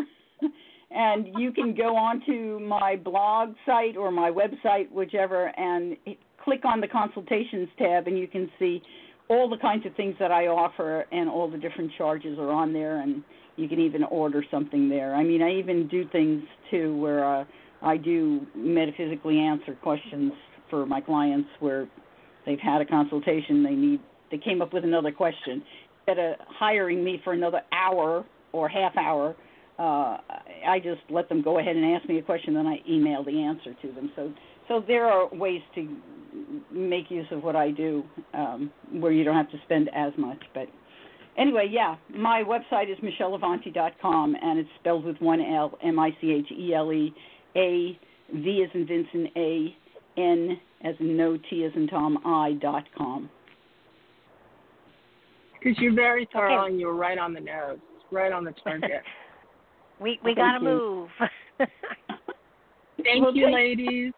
and 0.91 1.27
you 1.37 1.51
can 1.51 1.75
go 1.75 1.95
onto 1.95 2.59
my 2.59 2.95
blog 2.95 3.55
site 3.65 3.97
or 3.97 4.11
my 4.11 4.29
website, 4.29 4.91
whichever, 4.91 5.47
and 5.57 5.97
click 6.43 6.63
on 6.63 6.79
the 6.79 6.87
consultations 6.87 7.67
tab, 7.77 8.07
and 8.07 8.17
you 8.17 8.27
can 8.27 8.49
see 8.59 8.81
all 9.29 9.49
the 9.49 9.57
kinds 9.57 9.85
of 9.85 9.93
things 9.95 10.15
that 10.19 10.31
I 10.31 10.47
offer, 10.47 11.05
and 11.11 11.29
all 11.29 11.49
the 11.49 11.57
different 11.57 11.91
charges 11.97 12.39
are 12.39 12.51
on 12.51 12.71
there, 12.71 13.01
and 13.01 13.23
you 13.57 13.67
can 13.67 13.79
even 13.79 14.03
order 14.05 14.43
something 14.49 14.87
there. 14.87 15.13
I 15.13 15.23
mean, 15.23 15.41
I 15.41 15.51
even 15.55 15.87
do 15.87 16.07
things 16.09 16.43
too 16.71 16.95
where 16.97 17.25
uh, 17.25 17.43
I 17.81 17.97
do 17.97 18.45
metaphysically 18.55 19.39
answer 19.39 19.75
questions 19.81 20.31
for 20.69 20.85
my 20.85 21.01
clients 21.01 21.49
where 21.59 21.87
they've 22.47 22.59
had 22.59 22.81
a 22.81 22.85
consultation, 22.85 23.61
they 23.61 23.75
need 23.75 23.99
they 24.31 24.37
came 24.37 24.61
up 24.61 24.73
with 24.73 24.83
another 24.83 25.11
question. 25.11 25.63
Instead 25.99 26.19
of 26.19 26.35
hiring 26.47 27.03
me 27.03 27.21
for 27.23 27.33
another 27.33 27.61
hour 27.71 28.25
or 28.53 28.67
half 28.67 28.97
hour, 28.97 29.35
uh, 29.77 30.17
I 30.67 30.79
just 30.81 31.01
let 31.09 31.29
them 31.29 31.41
go 31.43 31.59
ahead 31.59 31.75
and 31.75 31.95
ask 31.95 32.09
me 32.09 32.17
a 32.17 32.21
question, 32.21 32.55
then 32.55 32.65
I 32.65 32.77
email 32.89 33.23
the 33.23 33.43
answer 33.43 33.75
to 33.81 33.91
them. 33.93 34.11
So 34.15 34.33
so 34.67 34.83
there 34.85 35.05
are 35.05 35.27
ways 35.33 35.61
to 35.75 35.97
make 36.71 37.09
use 37.09 37.27
of 37.31 37.43
what 37.43 37.55
I 37.55 37.71
do, 37.71 38.03
um, 38.33 38.71
where 38.91 39.11
you 39.11 39.23
don't 39.23 39.35
have 39.35 39.51
to 39.51 39.57
spend 39.65 39.89
as 39.95 40.13
much. 40.17 40.41
But 40.53 40.67
anyway, 41.37 41.69
yeah, 41.71 41.95
my 42.09 42.43
website 42.43 42.91
is 42.91 42.97
micheleavanti.com, 42.99 44.35
and 44.41 44.59
it's 44.59 44.69
spelled 44.79 45.05
with 45.05 45.17
one 45.19 45.41
L, 45.41 45.77
M 45.83 45.99
I 45.99 46.09
C 46.21 46.31
H 46.31 46.51
E 46.51 46.73
L 46.73 46.91
E, 46.91 47.13
A 47.55 47.99
V 48.33 48.65
as 48.65 48.69
in 48.73 48.87
Vincent, 48.87 49.29
A 49.35 49.75
N 50.17 50.59
as 50.83 50.95
no, 50.99 51.37
T 51.49 51.65
as 51.65 51.71
in 51.75 51.87
Tom, 51.87 52.19
I 52.25 52.53
dot 52.61 52.85
com. 52.97 53.29
Because 55.53 55.77
you're 55.81 55.95
very 55.95 56.27
thorough 56.31 56.63
okay. 56.63 56.71
and 56.71 56.79
you're 56.79 56.93
right 56.93 57.17
on 57.17 57.33
the 57.33 57.39
nose, 57.39 57.79
right 58.11 58.31
on 58.31 58.43
the 58.43 58.53
target. 58.63 59.01
we 59.99 60.19
we 60.23 60.35
gotta 60.35 60.59
move. 60.59 61.09
Thank 63.03 63.35
you, 63.35 63.51
ladies. 63.51 64.13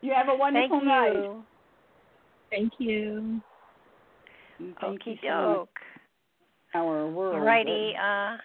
You 0.00 0.12
have 0.14 0.28
a 0.28 0.34
wonderful 0.34 0.78
Thank 0.78 0.84
night. 0.84 1.12
You. 1.12 1.44
Thank 2.50 2.72
you. 2.78 3.40
Thank 4.58 4.82
Okey 4.82 5.18
you 5.22 5.30
doke. 5.30 5.68
so 6.72 6.78
Our 6.78 7.08
world. 7.08 7.36
Alrighty. 7.36 7.92
Uh, 7.98 8.38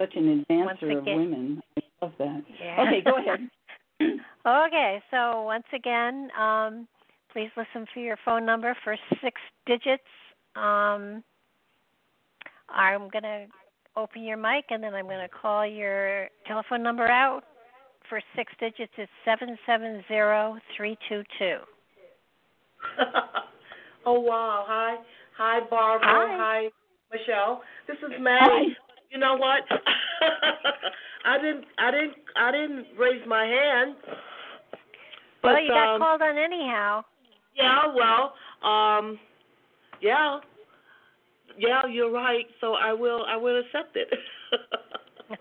such 0.00 0.14
an 0.16 0.44
advancer 0.50 0.98
again, 0.98 0.98
of 0.98 1.04
women. 1.04 1.62
I 1.76 1.82
love 2.02 2.12
that. 2.18 2.42
Yeah. 2.62 2.84
Okay, 2.86 3.00
go 3.04 3.18
ahead. 3.18 3.48
Okay, 4.46 5.02
so 5.10 5.42
once 5.42 5.66
again, 5.74 6.30
um, 6.38 6.86
please 7.32 7.50
listen 7.56 7.86
for 7.92 7.98
your 8.00 8.16
phone 8.24 8.46
number 8.46 8.76
for 8.82 8.96
six 9.22 9.38
digits. 9.66 10.02
Um, 10.56 11.22
I'm 12.68 13.08
going 13.10 13.24
to 13.24 13.46
open 13.96 14.22
your 14.22 14.36
mic 14.36 14.66
and 14.70 14.82
then 14.82 14.94
I'm 14.94 15.06
going 15.06 15.20
to 15.20 15.28
call 15.28 15.64
your 15.66 16.28
telephone 16.46 16.82
number 16.82 17.06
out 17.06 17.44
for 18.08 18.20
six 18.34 18.52
digits. 18.58 18.92
It's 18.96 19.12
770322. 19.24 21.56
oh, 24.06 24.20
wow. 24.20 24.64
Hi. 24.66 24.96
Hi, 25.36 25.60
Barbara. 25.68 26.08
Hi. 26.08 26.36
Hi, 26.38 26.70
Michele. 27.12 27.60
This 27.86 27.98
is 27.98 28.12
Maddie. 28.20 28.74
You 29.10 29.18
know 29.18 29.36
what? 29.36 29.60
I 31.24 31.36
didn't 31.38 31.64
I 31.78 31.90
didn't 31.90 32.14
I 32.36 32.52
didn't 32.52 32.86
raise 32.98 33.26
my 33.26 33.44
hand. 33.44 33.96
But, 35.42 35.52
well, 35.52 35.62
you 35.62 35.68
got 35.68 35.94
um, 35.94 36.00
called 36.00 36.22
on 36.22 36.36
anyhow. 36.36 37.02
Yeah, 37.56 37.86
well, 37.94 38.34
um 38.68 39.18
yeah. 40.00 40.40
Yeah, 41.58 41.82
you're 41.90 42.10
right. 42.10 42.46
So 42.60 42.74
I 42.74 42.92
will 42.92 43.24
I 43.28 43.36
will 43.36 43.60
accept 43.60 43.96
it. 43.96 44.08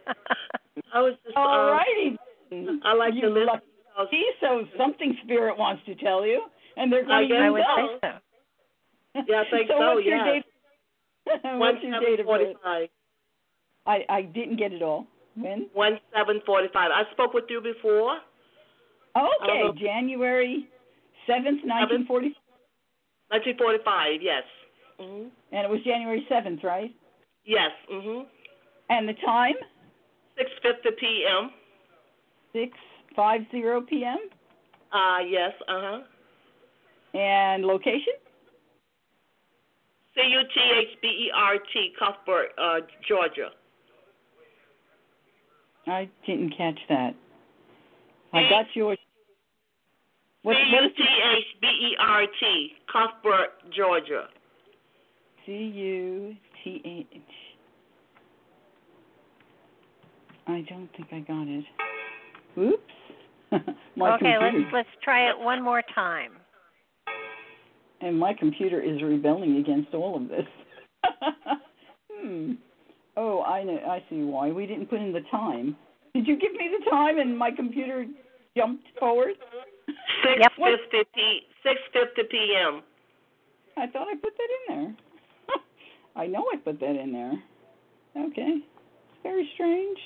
I 0.93 1.01
was 1.01 1.13
just 1.23 1.35
All 1.35 1.69
um, 1.69 1.77
righty. 1.77 2.79
I 2.83 2.93
like 2.93 3.13
you 3.13 3.21
to 3.21 3.29
listen. 3.29 3.61
lucky 3.97 4.23
so 4.41 4.65
something 4.77 5.15
spirit 5.23 5.57
wants 5.57 5.83
to 5.85 5.95
tell 5.95 6.25
you, 6.25 6.41
and 6.77 6.91
they're 6.91 7.03
I 7.05 7.25
going 7.25 7.29
guess 7.29 7.37
to 7.37 7.43
I 7.43 7.49
would 7.49 7.59
know. 7.59 7.97
say 8.01 8.07
so. 9.15 9.23
Yeah, 9.27 9.43
I 9.45 9.51
think 9.51 9.67
so. 9.69 9.75
so, 9.79 9.93
what's 9.95 10.05
your 10.05 10.17
yeah. 10.17 10.33
date? 10.33 10.45
what's 11.59 11.83
your 11.83 11.99
date 11.99 12.19
of 12.19 12.25
birth? 12.25 12.55
I 13.85 13.99
I 14.09 14.21
didn't 14.23 14.57
get 14.57 14.73
it 14.73 14.81
all. 14.81 15.07
When? 15.41 15.69
One 15.73 15.99
seven 16.15 16.41
forty 16.45 16.67
five. 16.73 16.91
I 16.93 17.03
spoke 17.11 17.33
with 17.33 17.45
you 17.49 17.61
before. 17.61 18.17
Okay. 19.17 19.79
January 19.79 20.67
seventh, 21.27 21.61
nineteen 21.65 22.05
forty, 22.05 22.35
Nineteen 23.31 23.57
forty 23.57 23.79
five. 23.83 24.21
Yes. 24.21 24.43
Mhm. 24.99 25.29
and 25.51 25.65
it 25.65 25.69
was 25.69 25.81
January 25.83 26.25
seventh, 26.27 26.63
right? 26.63 26.93
Yes. 27.45 27.71
Mhm. 27.91 28.25
And 28.89 29.07
the 29.07 29.13
time 29.25 29.55
Six 30.37 30.49
fifty 30.61 30.91
p.m. 30.99 31.51
six 32.53 32.77
five 33.15 33.41
zero 33.51 33.81
p.m. 33.81 34.17
Uh 34.91 35.19
yes. 35.27 35.53
Uh 35.67 35.81
huh. 35.81 35.99
and 37.17 37.65
location. 37.65 38.13
C 40.15 40.21
U 40.21 40.41
T 40.53 40.59
H 40.59 40.97
B 41.01 41.07
E 41.07 41.31
R 41.35 41.55
T, 41.71 41.93
Cuthbert, 41.97 42.49
uh, 42.57 42.79
Georgia. 43.07 43.49
I 45.89 46.09
didn't 46.25 46.51
catch 46.57 46.79
that. 46.89 47.15
I 48.33 48.49
got 48.49 48.65
yours. 48.73 48.97
What, 50.43 50.55
C 50.55 50.71
what 50.71 50.81
U 50.81 50.87
is 50.87 50.95
T 50.95 51.03
H 51.03 51.45
B 51.61 51.67
E 51.67 51.95
R 51.99 52.21
T, 52.39 52.69
Cuthbert, 52.91 53.73
Georgia. 53.75 54.27
C 55.45 55.51
U 55.51 56.35
T 56.63 56.81
H? 56.85 57.21
I 60.47 60.65
don't 60.69 60.89
think 60.95 61.07
I 61.11 61.19
got 61.19 61.47
it. 61.47 61.65
Oops. 62.57 62.83
my 63.95 64.15
okay, 64.15 64.33
computer, 64.35 64.39
let's 64.41 64.73
let's 64.73 64.89
try 65.03 65.29
it 65.29 65.37
one 65.37 65.63
more 65.63 65.83
time. 65.93 66.31
and 68.01 68.17
my 68.17 68.33
computer 68.33 68.81
is 68.81 69.01
rebelling 69.01 69.57
against 69.57 69.93
all 69.93 70.15
of 70.15 70.29
this. 70.29 70.45
hmm. 72.11 72.53
Oh, 73.21 73.43
I 73.43 73.63
know. 73.63 73.77
I 73.85 74.01
see 74.09 74.23
why 74.23 74.49
we 74.49 74.65
didn't 74.65 74.85
put 74.85 75.01
in 75.01 75.11
the 75.11 75.19
time. 75.29 75.75
Did 76.15 76.25
you 76.25 76.37
give 76.39 76.53
me 76.53 76.69
the 76.79 76.89
time 76.89 77.19
and 77.19 77.37
my 77.37 77.51
computer 77.51 78.05
jumped 78.55 78.85
forward? 78.97 79.33
Six 80.23 80.39
Yep. 80.39 80.51
fifty 80.55 81.03
p. 81.13 81.41
Six 81.61 81.81
fifty 81.91 82.23
p.m. 82.31 82.81
I 83.75 83.87
thought 83.87 84.07
I 84.07 84.15
put 84.15 84.31
that 84.37 84.47
in 84.57 84.63
there. 84.69 84.95
I 86.15 86.27
know 86.27 86.45
I 86.53 86.57
put 86.57 86.79
that 86.79 86.95
in 86.95 87.11
there. 87.11 87.33
Okay. 88.25 88.61
It's 88.61 89.21
very 89.21 89.49
strange. 89.53 89.97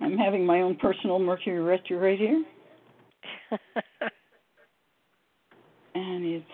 I'm 0.00 0.18
having 0.18 0.44
my 0.44 0.62
own 0.62 0.74
personal 0.74 1.20
Mercury 1.20 1.60
retrograde 1.60 2.18
here. 2.18 2.44
and 5.94 6.24
it's 6.24 6.44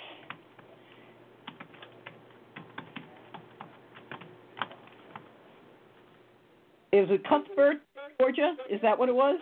it 6.92 7.24
Cuthbert, 7.28 7.76
Georgia. 8.20 8.54
Is 8.70 8.80
that 8.82 8.96
what 8.98 9.08
it 9.08 9.14
was? 9.14 9.38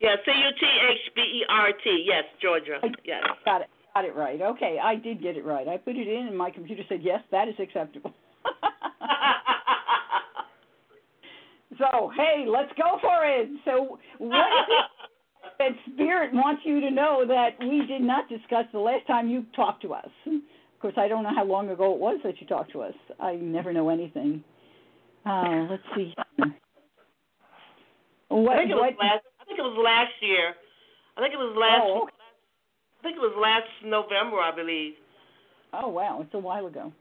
Yeah, 0.00 0.16
C 0.24 0.30
U 0.30 0.50
T 0.58 0.66
H 0.92 0.98
B 1.14 1.20
E 1.20 1.44
R 1.48 1.68
T. 1.84 2.04
Yes, 2.06 2.24
Georgia. 2.40 2.78
Yes. 3.04 3.22
Got 3.44 3.60
it. 3.62 3.68
Got 3.94 4.04
it 4.04 4.14
right. 4.14 4.40
Okay, 4.40 4.78
I 4.82 4.94
did 4.94 5.20
get 5.22 5.36
it 5.36 5.44
right. 5.44 5.66
I 5.66 5.76
put 5.76 5.96
it 5.96 6.08
in, 6.08 6.28
and 6.28 6.38
my 6.38 6.50
computer 6.50 6.82
said 6.88 7.00
yes, 7.02 7.20
that 7.32 7.48
is 7.48 7.54
acceptable. 7.58 8.12
so 11.78 12.12
hey, 12.16 12.44
let's 12.46 12.72
go 12.76 12.98
for 13.00 13.26
it. 13.26 13.48
So 13.64 13.98
what 14.18 14.46
is 14.46 14.68
it 14.68 14.84
that 15.58 15.72
Spirit 15.92 16.32
wants 16.32 16.62
you 16.64 16.80
to 16.80 16.90
know 16.90 17.24
that 17.26 17.58
we 17.60 17.84
did 17.86 18.02
not 18.02 18.28
discuss 18.28 18.66
the 18.72 18.78
last 18.78 19.06
time 19.06 19.28
you 19.28 19.44
talked 19.56 19.82
to 19.82 19.92
us? 19.92 20.08
Of 20.26 20.80
course, 20.80 20.94
I 20.96 21.08
don't 21.08 21.24
know 21.24 21.34
how 21.34 21.44
long 21.44 21.68
ago 21.68 21.92
it 21.92 22.00
was 22.00 22.20
that 22.24 22.40
you 22.40 22.46
talked 22.46 22.72
to 22.72 22.82
us. 22.82 22.94
I 23.18 23.34
never 23.34 23.72
know 23.72 23.88
anything. 23.90 24.44
Uh, 25.26 25.66
let's 25.68 25.82
see. 25.94 26.14
What, 28.30 28.56
I 28.56 28.58
think 28.58 28.70
it 28.70 28.74
was 28.74 28.94
what, 28.94 29.04
last. 29.04 29.24
I 29.40 29.44
think 29.44 29.58
it 29.58 29.62
was 29.62 29.78
last 29.82 30.14
year. 30.22 30.54
I 31.16 31.20
think 31.20 31.34
it 31.34 31.42
was 31.42 31.54
last. 31.58 31.82
Oh, 31.82 32.02
okay. 32.04 32.14
I 32.14 33.02
think 33.02 33.16
it 33.16 33.20
was 33.20 33.34
last 33.34 33.68
November, 33.84 34.38
I 34.38 34.54
believe. 34.54 34.94
Oh 35.72 35.88
wow, 35.88 36.20
it's 36.22 36.34
a 36.34 36.38
while 36.38 36.66
ago. 36.66 36.92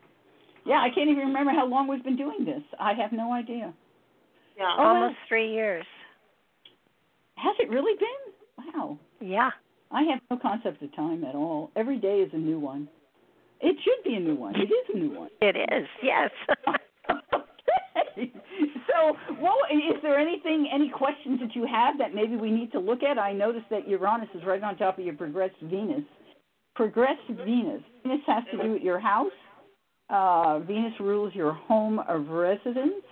Yeah, 0.66 0.82
I 0.82 0.90
can't 0.94 1.10
even 1.10 1.28
remember 1.28 1.52
how 1.52 1.66
long 1.68 1.88
we've 1.88 2.04
been 2.04 2.18
doing 2.18 2.46
this. 2.46 2.62
I 2.80 2.94
have 2.94 3.12
no 3.12 3.32
idea. 3.32 3.74
Yeah. 4.58 4.76
Oh, 4.78 4.84
Almost 4.84 5.16
three 5.28 5.54
years. 5.54 5.86
Has 7.36 7.56
it 7.60 7.70
really 7.70 7.98
been? 7.98 8.74
Wow. 8.74 8.98
Yeah. 9.22 9.52
I 9.92 10.04
have 10.04 10.20
no 10.30 10.38
concept 10.38 10.82
of 10.84 10.94
time 10.96 11.24
at 11.24 11.36
all. 11.36 11.72
Every 11.76 11.98
day 11.98 12.20
is 12.20 12.30
a 12.34 12.38
new 12.38 12.60
one. 12.60 12.90
It 13.62 13.76
should 13.84 14.04
be 14.04 14.16
a 14.16 14.20
new 14.20 14.36
one. 14.36 14.56
It 14.56 14.66
is 14.66 14.96
a 14.96 14.98
new 14.98 15.18
one. 15.18 15.30
It 15.42 15.56
is. 15.56 15.88
Yes. 16.04 16.30
So, 19.00 19.16
is 19.72 20.02
there 20.02 20.20
anything, 20.20 20.70
any 20.74 20.90
questions 20.90 21.40
that 21.42 21.56
you 21.56 21.66
have 21.66 21.98
that 22.00 22.14
maybe 22.14 22.36
we 22.36 22.52
need 22.52 22.72
to 22.74 22.80
look 22.80 23.04
at? 23.04 23.18
I 23.18 23.34
noticed 23.34 23.68
that 23.70 23.88
Uranus 23.88 24.30
is 24.36 24.42
right 24.46 24.62
on 24.62 24.78
top 24.78 24.98
of 24.98 25.06
your 25.06 25.14
progressed 25.14 25.56
Venus. 25.64 26.04
Progressed 26.76 27.28
Venus. 27.30 27.82
Venus 28.04 28.22
has 28.28 28.44
to 28.52 28.62
do 28.62 28.72
with 28.74 28.82
your 28.82 29.00
house. 29.00 29.32
Uh, 30.10 30.60
Venus 30.60 30.94
rules 31.00 31.34
your 31.36 31.54
home 31.54 32.00
of 32.10 32.28
residence, 32.30 33.06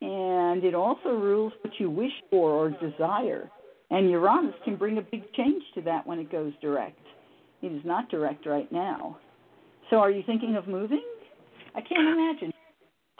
and 0.00 0.64
it 0.64 0.74
also 0.74 1.10
rules 1.10 1.52
what 1.62 1.72
you 1.78 1.90
wish 1.90 2.12
for 2.30 2.50
or 2.50 2.70
desire. 2.70 3.50
And 3.90 4.10
Uranus 4.10 4.54
can 4.64 4.76
bring 4.76 4.98
a 4.98 5.02
big 5.02 5.32
change 5.34 5.62
to 5.74 5.82
that 5.82 6.06
when 6.06 6.18
it 6.18 6.32
goes 6.32 6.52
direct. 6.60 7.00
It 7.62 7.72
is 7.72 7.82
not 7.84 8.08
direct 8.08 8.46
right 8.46 8.70
now. 8.72 9.18
So, 9.90 9.96
are 9.96 10.10
you 10.10 10.22
thinking 10.26 10.56
of 10.56 10.66
moving? 10.66 11.04
I 11.74 11.80
can't 11.80 12.08
imagine. 12.08 12.52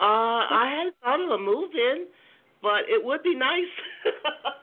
Uh, 0.01 0.47
I 0.51 0.75
hadn't 0.77 0.95
thought 1.03 1.21
of 1.21 1.31
a 1.31 1.39
move 1.39 1.71
in, 1.75 2.07
but 2.63 2.89
it 2.89 3.05
would 3.05 3.23
be 3.23 3.35
nice. 3.35 3.73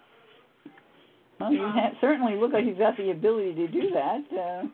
Well, 1.40 1.52
you 1.52 1.68
ha- 1.68 1.91
certainly 1.99 2.36
look 2.36 2.53
like 2.53 2.66
you've 2.66 2.78
got 2.78 2.95
the 2.98 3.12
ability 3.12 3.53
to 3.56 3.68
do 3.68 3.90
that. 3.94 4.22
Uh, 4.32 4.68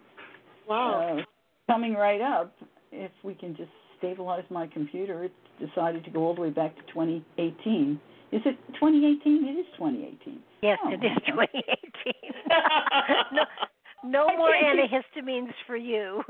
wow. 0.69 1.17
uh, 1.17 1.21
coming 1.67 1.95
right 1.95 2.21
up, 2.21 2.53
if 2.91 3.11
we 3.23 3.33
can 3.33 3.55
just 3.55 3.71
stabilize 3.97 4.43
my 4.49 4.67
computer, 4.67 5.23
it 5.23 5.31
decided 5.59 6.03
to 6.05 6.11
go 6.11 6.19
all 6.21 6.35
the 6.35 6.41
way 6.41 6.49
back 6.49 6.75
to 6.75 6.81
2018. 6.93 7.99
Is 8.31 8.41
it 8.45 8.57
2018? 8.75 9.47
It 9.47 9.59
is 9.59 9.65
2018. 9.77 10.39
yes, 10.61 10.77
Oh, 10.83 10.89
it 10.91 11.03
is 11.03 11.17
2018. 11.27 12.13
no, 14.03 14.27
no 14.27 14.37
more 14.37 14.51
antihistamines 14.51 15.53
for 15.67 15.75
you. 15.75 16.23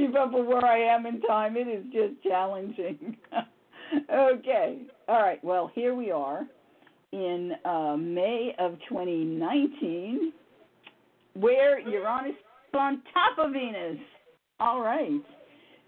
Keep 0.00 0.16
up 0.16 0.32
with 0.32 0.46
where 0.46 0.64
I 0.64 0.78
am 0.78 1.04
in 1.04 1.20
time. 1.22 1.58
It 1.58 1.68
is 1.68 1.84
just 1.92 2.22
challenging. 2.22 3.18
okay. 4.10 4.78
All 5.08 5.20
right. 5.20 5.44
Well, 5.44 5.70
here 5.74 5.94
we 5.94 6.10
are 6.10 6.46
in 7.12 7.52
uh, 7.66 7.96
May 7.98 8.54
of 8.58 8.78
2019, 8.88 10.32
where 11.34 11.80
Uranus 11.80 12.32
is 12.32 12.74
on 12.74 13.02
top 13.12 13.44
of 13.44 13.52
Venus. 13.52 13.98
All 14.58 14.80
right. 14.80 15.20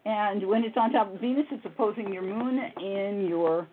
And 0.05 0.47
when 0.47 0.62
it's 0.62 0.76
on 0.76 0.93
top 0.93 1.14
of 1.14 1.18
Venus, 1.18 1.47
it's 1.51 1.64
opposing 1.64 2.12
your 2.12 2.22
moon 2.22 2.60
in 2.82 3.26
your 3.30 3.66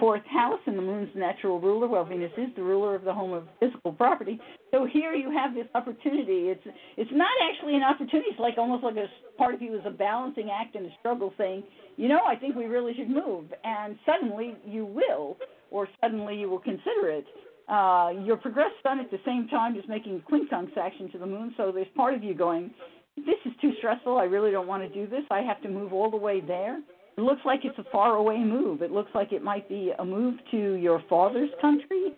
fourth 0.00 0.24
house, 0.26 0.58
and 0.66 0.76
the 0.76 0.82
moon's 0.82 1.10
natural 1.14 1.60
ruler. 1.60 1.86
Well, 1.86 2.04
Venus 2.04 2.32
is 2.36 2.48
the 2.56 2.62
ruler 2.62 2.96
of 2.96 3.04
the 3.04 3.12
home 3.12 3.32
of 3.32 3.44
physical 3.60 3.92
property. 3.92 4.40
So 4.72 4.86
here 4.90 5.14
you 5.14 5.30
have 5.30 5.54
this 5.54 5.66
opportunity. 5.74 6.48
It's 6.48 6.66
it's 6.96 7.10
not 7.12 7.30
actually 7.48 7.76
an 7.76 7.82
opportunity. 7.82 8.30
It's 8.30 8.40
like 8.40 8.58
almost 8.58 8.82
like 8.82 8.96
a 8.96 9.06
part 9.36 9.54
of 9.54 9.62
you 9.62 9.74
is 9.74 9.82
a 9.86 9.90
balancing 9.90 10.50
act 10.50 10.74
and 10.74 10.86
a 10.86 10.90
struggle, 10.98 11.32
saying, 11.38 11.62
you 11.96 12.08
know, 12.08 12.20
I 12.26 12.34
think 12.34 12.56
we 12.56 12.64
really 12.64 12.94
should 12.94 13.10
move, 13.10 13.44
and 13.62 13.96
suddenly 14.06 14.56
you 14.66 14.86
will, 14.86 15.36
or 15.70 15.86
suddenly 16.00 16.36
you 16.36 16.48
will 16.48 16.58
consider 16.58 17.10
it. 17.10 17.26
Uh, 17.68 18.10
your 18.24 18.36
progressed 18.36 18.74
sun 18.82 18.98
at 18.98 19.10
the 19.10 19.20
same 19.24 19.46
time 19.48 19.76
is 19.76 19.84
making 19.88 20.22
quincunx 20.28 20.76
action 20.76 21.10
to 21.12 21.18
the 21.18 21.26
moon, 21.26 21.54
so 21.56 21.70
there's 21.70 21.86
part 21.94 22.14
of 22.14 22.24
you 22.24 22.34
going, 22.34 22.70
this 23.16 23.36
is 23.44 23.52
too 23.60 23.72
stressful. 23.78 24.16
I 24.16 24.24
really 24.24 24.50
don't 24.50 24.66
want 24.66 24.82
to 24.82 24.88
do 24.88 25.08
this. 25.08 25.22
I 25.30 25.40
have 25.42 25.60
to 25.62 25.68
move 25.68 25.92
all 25.92 26.10
the 26.10 26.16
way 26.16 26.40
there. 26.40 26.80
It 27.20 27.24
looks 27.24 27.42
like 27.44 27.60
it's 27.64 27.78
a 27.78 27.84
far 27.92 28.14
away 28.14 28.38
move. 28.38 28.80
It 28.80 28.92
looks 28.92 29.10
like 29.14 29.30
it 29.30 29.42
might 29.42 29.68
be 29.68 29.92
a 29.98 30.02
move 30.02 30.36
to 30.52 30.72
your 30.76 31.02
father's 31.06 31.50
country. 31.60 32.14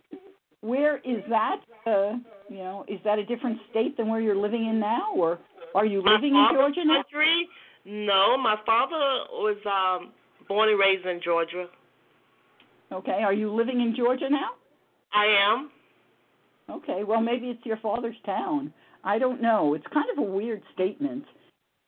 Where 0.61 0.99
is 0.99 1.25
that? 1.29 1.57
Uh, 1.85 2.19
you 2.49 2.59
know, 2.59 2.85
is 2.87 3.01
that 3.05 3.19
a 3.19 3.25
different 3.25 3.59
state 3.69 3.97
than 3.97 4.07
where 4.09 4.21
you're 4.21 4.37
living 4.37 4.65
in 4.65 4.79
now, 4.79 5.13
or 5.17 5.41
are 5.75 5.85
you 5.85 6.05
living 6.07 6.35
my 6.35 6.51
in 6.51 6.55
Georgia 6.55 6.85
now? 6.85 7.03
country? 7.03 7.49
No, 7.85 8.39
my 8.39 8.55
father 8.65 9.25
was 9.33 9.57
um 9.67 10.13
born 10.47 10.69
and 10.69 10.79
raised 10.79 11.05
in 11.05 11.21
Georgia. 11.21 11.67
Okay, 12.93 13.23
are 13.25 13.35
you 13.35 13.53
living 13.53 13.81
in 13.81 13.97
Georgia 13.97 14.31
now? 14.31 14.51
I 15.13 15.27
am. 15.51 15.71
Okay, 16.71 17.03
well 17.03 17.21
maybe 17.21 17.47
it's 17.47 17.67
your 17.67 17.79
father's 17.79 18.15
town. 18.25 18.73
I 19.03 19.19
don't 19.19 19.43
know. 19.43 19.75
It's 19.75 19.87
kind 19.93 20.07
of 20.17 20.19
a 20.19 20.31
weird 20.31 20.63
statement 20.73 21.25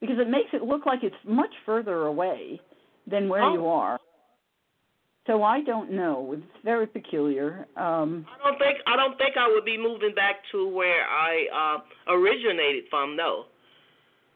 because 0.01 0.17
it 0.19 0.29
makes 0.29 0.49
it 0.51 0.63
look 0.63 0.85
like 0.85 0.99
it's 1.01 1.15
much 1.25 1.53
further 1.65 2.07
away 2.07 2.59
than 3.07 3.29
where 3.29 3.43
Oh. 3.43 3.53
you 3.53 3.67
are. 3.67 3.99
So 5.27 5.41
I 5.41 5.61
don't 5.61 5.91
know. 5.91 6.33
It's 6.33 6.63
very 6.63 6.85
peculiar. 6.87 7.65
Um 7.75 8.25
I 8.33 8.37
don't 8.47 8.59
think 8.59 8.77
I 8.85 8.95
don't 8.95 9.17
think 9.17 9.37
I 9.37 9.47
would 9.47 9.65
be 9.65 9.77
moving 9.77 10.13
back 10.13 10.35
to 10.51 10.67
where 10.67 11.03
I 11.07 11.31
uh 11.61 12.11
originated 12.13 12.85
from. 12.89 13.15
No. 13.15 13.45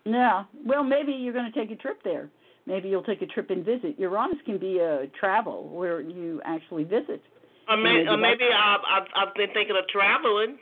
yeah, 0.06 0.46
well 0.66 0.84
maybe 0.84 1.12
you're 1.12 1.34
going 1.34 1.52
to 1.52 1.60
take 1.60 1.72
a 1.72 1.76
trip 1.76 2.00
there. 2.04 2.30
Maybe 2.66 2.90
you'll 2.90 3.04
take 3.04 3.22
a 3.22 3.26
trip 3.28 3.50
and 3.50 3.64
visit. 3.66 4.00
Uranus 4.00 4.38
can 4.46 4.58
be 4.58 4.80
a 4.80 5.08
travel 5.20 5.70
where 5.70 6.02
you 6.02 6.40
actually 6.46 6.84
visit. 6.84 7.22
Or, 7.68 7.78
may, 7.78 7.98
Maybe 7.98 8.08
or 8.10 8.18
maybe 8.18 8.46
I've, 8.46 8.82
I've 8.96 9.08
I've 9.16 9.36
been 9.36 9.52
thinking 9.54 9.76
of 9.78 9.88
traveling. 9.90 10.58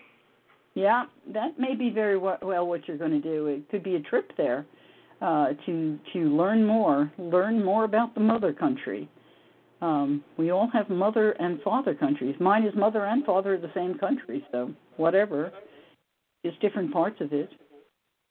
Yeah, 0.74 1.06
that 1.34 1.58
may 1.58 1.74
be 1.76 1.90
very 1.90 2.18
well 2.18 2.38
what 2.68 2.88
you're 2.88 2.98
going 2.98 3.12
to 3.12 3.20
do. 3.22 3.48
It 3.48 3.70
could 3.72 3.84
be 3.84 3.96
a 3.96 4.00
trip 4.02 4.32
there 4.38 4.66
uh, 5.22 5.48
to 5.65 5.99
to 6.14 6.19
learn 6.19 6.65
more, 6.65 7.11
learn 7.18 7.64
more 7.64 7.84
about 7.84 8.14
the 8.14 8.22
mother 8.22 8.53
country. 8.53 9.10
Um, 9.81 10.23
we 10.38 10.52
all 10.52 10.69
have 10.73 10.89
mother 10.89 11.31
and 11.31 11.61
father 11.61 11.94
countries. 11.94 12.35
Mine 12.39 12.64
is 12.64 12.73
mother 12.76 13.06
and 13.06 13.23
father 13.26 13.56
of 13.56 13.61
the 13.61 13.72
same 13.76 13.98
country, 13.98 14.45
so 14.52 14.72
whatever. 14.98 15.52
Just 16.45 16.60
different 16.61 16.91
parts 16.91 17.19
of 17.22 17.34
it. 17.34 17.49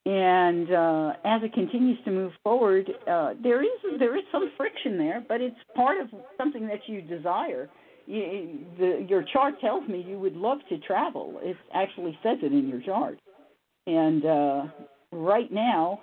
And 0.07 0.73
uh, 0.73 1.13
as 1.25 1.43
it 1.43 1.53
continues 1.53 1.99
to 2.05 2.11
move 2.11 2.33
forward, 2.43 2.89
uh, 3.11 3.35
there 3.43 3.63
is 3.63 3.99
there 3.99 4.17
is 4.17 4.25
some 4.33 4.53
friction 4.57 4.99
there, 4.99 5.25
but 5.29 5.41
it's 5.41 5.57
part 5.75 6.01
of 6.01 6.09
something 6.39 6.67
that 6.69 6.81
you 6.87 7.03
desire 7.03 7.69
you, 8.07 8.59
the, 8.79 9.07
your 9.09 9.25
chart 9.33 9.61
tells 9.61 9.87
me 9.89 10.05
you 10.07 10.19
would 10.19 10.37
love 10.37 10.59
to 10.69 10.79
travel. 10.79 11.39
It 11.43 11.57
actually 11.75 12.19
says 12.23 12.39
it 12.43 12.53
in 12.53 12.69
your 12.69 12.81
chart. 12.81 13.19
And 13.87 14.25
uh, 14.25 14.63
right 15.13 15.53
now, 15.53 16.01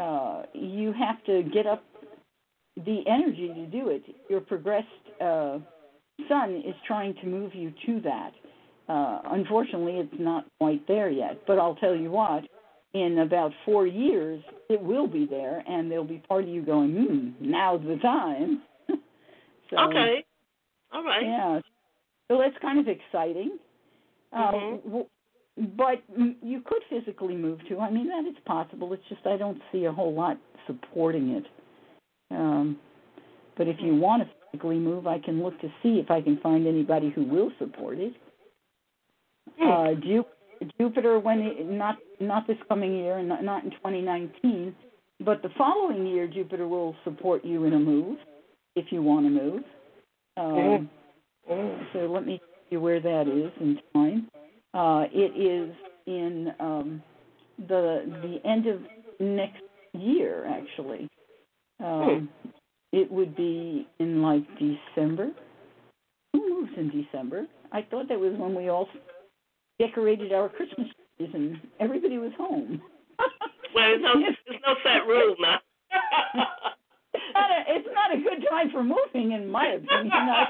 uh, 0.00 0.42
you 0.52 0.92
have 0.92 1.22
to 1.24 1.42
get 1.52 1.66
up 1.66 1.84
the 2.76 3.02
energy 3.06 3.48
to 3.54 3.66
do 3.66 3.90
it. 3.90 4.02
Your 4.28 4.40
progressed 4.40 4.88
uh, 5.20 5.58
sun 6.28 6.62
is 6.66 6.74
trying 6.86 7.14
to 7.16 7.26
move 7.26 7.54
you 7.54 7.72
to 7.86 8.00
that. 8.00 8.32
Uh, 8.88 9.20
unfortunately, 9.32 9.94
it's 9.94 10.14
not 10.20 10.44
quite 10.60 10.86
there 10.88 11.08
yet. 11.10 11.40
But 11.46 11.58
I'll 11.58 11.76
tell 11.76 11.94
you 11.94 12.10
what, 12.10 12.44
in 12.92 13.20
about 13.20 13.52
four 13.64 13.86
years, 13.86 14.42
it 14.68 14.80
will 14.80 15.06
be 15.06 15.26
there, 15.26 15.62
and 15.66 15.90
there'll 15.90 16.04
be 16.04 16.22
part 16.28 16.44
of 16.44 16.48
you 16.50 16.62
going, 16.62 16.92
hmm, 16.94 17.50
now's 17.50 17.82
the 17.82 17.96
time. 18.02 18.62
so, 19.70 19.76
Okay. 19.78 20.24
All 20.92 21.04
right. 21.04 21.22
yeah. 21.24 21.60
So 22.28 22.38
that's 22.38 22.56
kind 22.60 22.78
of 22.78 22.88
exciting. 22.88 23.58
Uh, 24.32 24.52
Mhm. 24.52 24.84
w- 24.84 25.06
but 25.56 26.02
you 26.42 26.62
could 26.64 26.82
physically 26.90 27.36
move 27.36 27.60
to. 27.68 27.78
I 27.78 27.90
mean, 27.90 28.08
that 28.08 28.28
is 28.28 28.36
possible. 28.44 28.92
It's 28.92 29.02
just 29.08 29.24
I 29.26 29.36
don't 29.36 29.60
see 29.70 29.84
a 29.84 29.92
whole 29.92 30.12
lot 30.12 30.38
supporting 30.66 31.30
it. 31.30 31.44
Um, 32.30 32.78
but 33.56 33.68
if 33.68 33.76
you 33.80 33.94
want 33.94 34.22
to 34.24 34.28
physically 34.50 34.78
move, 34.78 35.06
I 35.06 35.18
can 35.18 35.42
look 35.42 35.60
to 35.60 35.68
see 35.82 36.00
if 36.00 36.10
I 36.10 36.20
can 36.20 36.38
find 36.38 36.66
anybody 36.66 37.10
who 37.10 37.24
will 37.24 37.52
support 37.58 37.98
it. 37.98 38.14
Uh, 39.70 39.94
Ju- 40.00 40.24
Jupiter, 40.78 41.20
when 41.20 41.40
it, 41.40 41.70
not 41.70 41.98
not 42.20 42.46
this 42.46 42.56
coming 42.68 42.96
year, 42.96 43.18
and 43.18 43.28
not, 43.28 43.44
not 43.44 43.64
in 43.64 43.70
2019, 43.70 44.74
but 45.24 45.42
the 45.42 45.50
following 45.56 46.06
year, 46.06 46.26
Jupiter 46.26 46.66
will 46.66 46.96
support 47.04 47.44
you 47.44 47.64
in 47.64 47.74
a 47.74 47.78
move 47.78 48.18
if 48.74 48.86
you 48.90 49.02
want 49.02 49.26
to 49.26 49.30
move. 49.30 49.62
Um, 50.36 50.90
So 51.92 51.98
let 52.06 52.26
me 52.26 52.40
see 52.68 52.76
where 52.76 53.00
that 53.00 53.28
is 53.28 53.52
in 53.60 53.78
time. 53.94 54.28
Uh, 54.74 55.04
it 55.12 55.32
is 55.40 55.74
in 56.06 56.52
um, 56.58 57.02
the 57.68 58.02
the 58.22 58.48
end 58.48 58.66
of 58.66 58.80
next 59.20 59.62
year, 59.92 60.46
actually. 60.46 61.08
Um, 61.82 62.28
it 62.92 63.10
would 63.10 63.36
be 63.36 63.86
in 63.98 64.22
like 64.22 64.44
December. 64.58 65.30
Who 66.32 66.48
moves 66.48 66.72
in 66.76 66.90
December? 66.90 67.46
I 67.72 67.82
thought 67.82 68.08
that 68.08 68.18
was 68.18 68.34
when 68.36 68.54
we 68.54 68.68
all 68.68 68.88
decorated 69.78 70.32
our 70.32 70.48
Christmas 70.48 70.88
trees 71.16 71.30
and 71.34 71.60
everybody 71.80 72.18
was 72.18 72.32
home. 72.36 72.80
Well, 73.74 73.88
there's 73.88 74.02
no 74.02 74.12
there's 74.20 74.60
no 74.64 74.74
set 74.84 75.04
rule 75.04 75.34
now. 75.40 75.58
it's 77.12 77.34
not 77.34 77.50
a 77.50 77.64
it's 77.66 77.88
not 77.92 78.14
a 78.14 78.22
good 78.22 78.46
time 78.48 78.70
for 78.70 78.84
moving, 78.84 79.32
in 79.32 79.50
my 79.50 79.66
opinion. 79.66 80.12
I, 80.12 80.46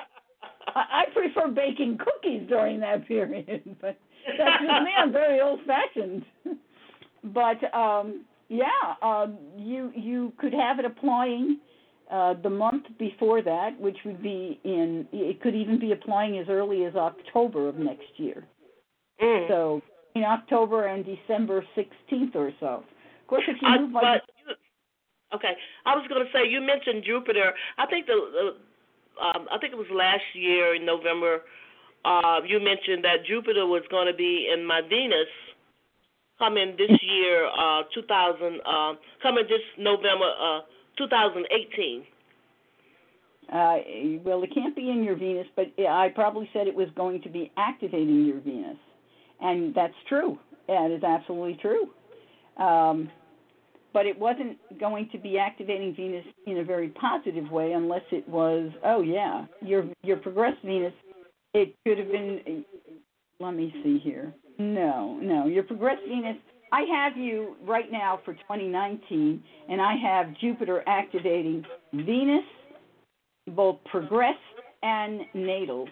I 0.67 0.85
I 0.93 1.05
prefer 1.15 1.49
baking 1.49 1.97
cookies 1.97 2.47
during 2.51 2.81
that 2.81 3.09
period, 3.09 3.77
but 3.81 3.97
that's 4.27 4.63
just 4.63 4.83
me. 4.83 4.91
I'm 4.97 5.13
very 5.13 5.41
old 5.41 5.61
fashioned. 5.67 6.25
But 7.33 7.73
um 7.75 8.27
yeah, 8.51 8.67
um 9.01 9.39
you 9.57 9.91
you 9.97 10.35
could 10.39 10.53
have 10.53 10.79
it 10.79 10.85
applying 10.85 11.59
uh 12.11 12.35
the 12.43 12.51
month 12.51 12.85
before 12.99 13.41
that, 13.41 13.81
which 13.81 13.97
would 14.05 14.23
be 14.23 14.61
in 14.65 15.09
it 15.11 15.41
could 15.41 15.55
even 15.55 15.79
be 15.79 15.93
applying 15.93 16.39
as 16.39 16.49
early 16.51 16.85
as 16.85 16.95
October 16.95 17.67
of 17.67 17.77
next 17.77 18.11
year. 18.19 18.45
Mm. 19.23 19.49
So 19.49 19.83
in 20.15 20.23
October 20.23 20.87
and 20.87 21.05
December 21.05 21.65
16th 21.77 22.35
or 22.35 22.53
so. 22.61 22.85
Of 23.23 23.27
course, 23.27 23.43
if 23.49 23.57
you 23.61 23.69
I, 23.69 23.79
move 23.79 23.93
like 23.93 24.23
you, 24.47 24.55
okay, 25.35 25.55
I 25.87 25.95
was 25.97 26.07
going 26.09 26.25
to 26.25 26.31
say 26.33 26.49
you 26.49 26.61
mentioned 26.61 27.05
Jupiter. 27.05 27.53
I 27.79 27.87
think 27.87 28.07
the, 28.07 28.13
the 28.33 29.25
um, 29.25 29.47
I 29.51 29.59
think 29.59 29.73
it 29.73 29.77
was 29.77 29.87
last 29.93 30.25
year 30.35 30.75
in 30.75 30.85
November. 30.85 31.43
Uh, 32.05 32.41
you 32.47 32.59
mentioned 32.61 33.05
that 33.05 33.25
Jupiter 33.27 33.67
was 33.67 33.83
going 33.91 34.07
to 34.07 34.17
be 34.17 34.51
in 34.53 34.65
my 34.65 34.83
Venus 34.83 35.29
coming 36.39 36.75
this 36.77 36.91
year, 37.03 37.47
uh, 37.47 37.83
2000, 37.95 38.61
uh, 38.67 38.93
coming 39.23 39.45
this 39.49 39.63
November, 39.79 40.31
uh, 40.41 40.61
2018. 40.99 42.05
Uh, 43.53 43.77
well, 44.25 44.43
it 44.43 44.51
can't 44.55 44.75
be 44.75 44.91
in 44.91 45.03
your 45.03 45.17
Venus, 45.17 45.47
but 45.55 45.67
I 45.79 46.09
probably 46.15 46.49
said 46.53 46.67
it 46.67 46.75
was 46.75 46.89
going 46.97 47.23
to 47.23 47.29
be 47.29 47.53
activating 47.57 48.25
your 48.25 48.41
Venus, 48.41 48.77
and 49.41 49.75
that's 49.75 49.95
true. 50.09 50.39
That 50.67 50.91
is 50.91 51.03
absolutely 51.05 51.59
true. 51.61 51.91
Um, 52.63 53.11
but 53.93 54.07
it 54.07 54.19
wasn't 54.19 54.59
going 54.81 55.09
to 55.13 55.19
be 55.19 55.39
activating 55.39 55.95
Venus 55.95 56.25
in 56.47 56.59
a 56.59 56.65
very 56.65 56.89
positive 56.89 57.51
way 57.51 57.73
unless 57.73 58.03
it 58.11 58.29
was. 58.29 58.71
Oh 58.85 59.03
yeah, 59.03 59.45
your 59.61 59.85
your 60.03 60.17
progressed 60.17 60.63
Venus. 60.65 60.93
It 61.55 61.75
could 61.87 61.99
have 61.99 62.11
been. 62.11 62.65
Let 63.41 63.55
me 63.55 63.73
see 63.83 63.99
here. 63.99 64.35
No, 64.59 65.19
no, 65.21 65.47
your 65.47 65.63
progressed 65.63 66.03
Venus. 66.09 66.37
I 66.73 66.83
have 66.93 67.17
you 67.17 67.55
right 67.65 67.91
now 67.91 68.21
for 68.25 68.35
2019, 68.35 69.43
and 69.69 69.81
I 69.81 69.95
have 69.97 70.37
Jupiter 70.41 70.83
activating 70.87 71.65
Venus 71.93 72.45
both 73.49 73.79
progressed 73.91 74.39
and 74.83 75.21
natal 75.35 75.87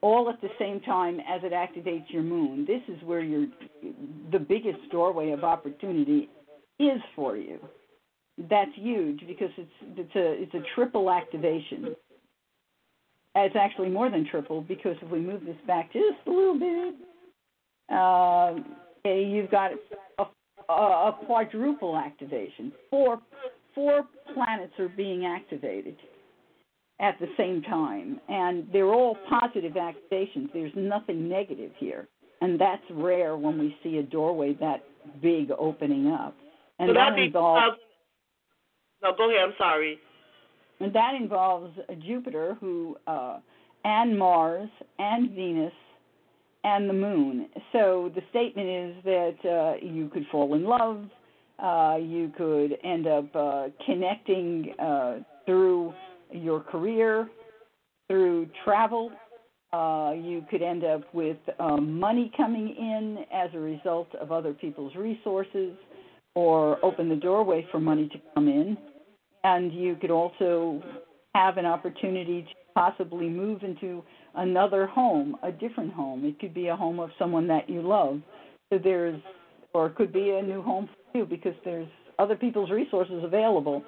all 0.00 0.28
at 0.28 0.40
the 0.40 0.48
same 0.58 0.80
time 0.80 1.20
as 1.20 1.40
it 1.42 1.52
activates 1.52 2.04
your 2.08 2.22
moon. 2.22 2.66
This 2.66 2.82
is 2.88 3.02
where 3.02 3.20
your 3.20 3.46
the 4.32 4.38
biggest 4.38 4.78
doorway 4.90 5.30
of 5.30 5.44
opportunity 5.44 6.28
is 6.78 7.00
for 7.14 7.36
you. 7.36 7.58
That's 8.38 8.70
huge 8.74 9.20
because 9.26 9.50
it's 9.56 9.70
it's 9.96 10.16
a 10.16 10.42
it's 10.42 10.54
a 10.54 10.74
triple 10.74 11.10
activation. 11.10 11.96
It's 13.38 13.56
actually 13.56 13.90
more 13.90 14.10
than 14.10 14.26
triple 14.26 14.62
because 14.62 14.96
if 15.02 15.10
we 15.10 15.20
move 15.20 15.44
this 15.44 15.56
back 15.66 15.92
just 15.92 16.26
a 16.26 16.30
little 16.30 16.58
bit, 16.58 16.94
uh, 17.94 18.54
you've 19.04 19.50
got 19.50 19.72
a, 20.18 20.72
a, 20.72 21.12
quadruple 21.26 21.98
activation. 21.98 22.72
Four 22.90 23.20
four 23.74 24.04
planets 24.32 24.72
are 24.78 24.88
being 24.88 25.26
activated 25.26 25.96
at 26.98 27.18
the 27.20 27.26
same 27.36 27.60
time, 27.62 28.18
and 28.30 28.66
they're 28.72 28.92
all 28.92 29.18
positive 29.28 29.74
activations. 29.74 30.50
There's 30.54 30.72
nothing 30.74 31.28
negative 31.28 31.72
here, 31.78 32.08
and 32.40 32.58
that's 32.58 32.82
rare 32.90 33.36
when 33.36 33.58
we 33.58 33.76
see 33.82 33.98
a 33.98 34.02
doorway 34.02 34.54
that 34.60 34.82
big 35.20 35.50
opening 35.58 36.06
up. 36.08 36.34
And 36.78 36.88
so 36.88 36.94
that 36.94 37.18
involves. 37.18 37.76
No, 39.02 39.12
go 39.14 39.28
ahead. 39.30 39.42
I'm 39.42 39.54
sorry. 39.58 39.98
And 40.80 40.94
that 40.94 41.14
involves 41.20 41.72
Jupiter, 42.06 42.56
who, 42.60 42.96
uh, 43.06 43.38
and 43.84 44.18
Mars, 44.18 44.68
and 44.98 45.30
Venus, 45.30 45.72
and 46.64 46.88
the 46.88 46.94
Moon. 46.94 47.48
So 47.72 48.10
the 48.14 48.22
statement 48.30 48.68
is 48.68 49.04
that 49.04 49.36
uh, 49.48 49.86
you 49.86 50.08
could 50.08 50.26
fall 50.30 50.54
in 50.54 50.64
love, 50.64 51.04
uh, 51.62 51.96
you 51.98 52.30
could 52.36 52.76
end 52.84 53.06
up 53.06 53.34
uh, 53.34 53.68
connecting 53.86 54.74
uh, 54.78 55.18
through 55.46 55.94
your 56.32 56.60
career, 56.60 57.28
through 58.08 58.48
travel. 58.64 59.10
Uh, 59.72 60.12
you 60.14 60.44
could 60.50 60.62
end 60.62 60.84
up 60.84 61.02
with 61.14 61.38
money 61.80 62.30
coming 62.36 62.74
in 62.76 63.24
as 63.32 63.50
a 63.54 63.58
result 63.58 64.08
of 64.20 64.30
other 64.32 64.52
people's 64.52 64.94
resources, 64.94 65.72
or 66.34 66.84
open 66.84 67.08
the 67.08 67.16
doorway 67.16 67.66
for 67.72 67.80
money 67.80 68.08
to 68.08 68.18
come 68.34 68.48
in. 68.48 68.76
And 69.46 69.72
you 69.72 69.94
could 69.94 70.10
also 70.10 70.82
have 71.36 71.56
an 71.56 71.66
opportunity 71.66 72.42
to 72.42 72.48
possibly 72.74 73.28
move 73.28 73.62
into 73.62 74.02
another 74.34 74.88
home, 74.88 75.36
a 75.44 75.52
different 75.52 75.92
home. 75.92 76.24
It 76.24 76.40
could 76.40 76.52
be 76.52 76.66
a 76.66 76.74
home 76.74 76.98
of 76.98 77.10
someone 77.16 77.46
that 77.46 77.70
you 77.70 77.80
love. 77.80 78.20
So 78.72 78.80
there's, 78.82 79.22
or 79.72 79.86
it 79.86 79.94
could 79.94 80.12
be 80.12 80.30
a 80.30 80.42
new 80.42 80.62
home 80.62 80.88
for 81.12 81.18
you 81.18 81.24
because 81.24 81.54
there's 81.64 81.86
other 82.18 82.34
people's 82.34 82.72
resources 82.72 83.22
available. 83.22 83.84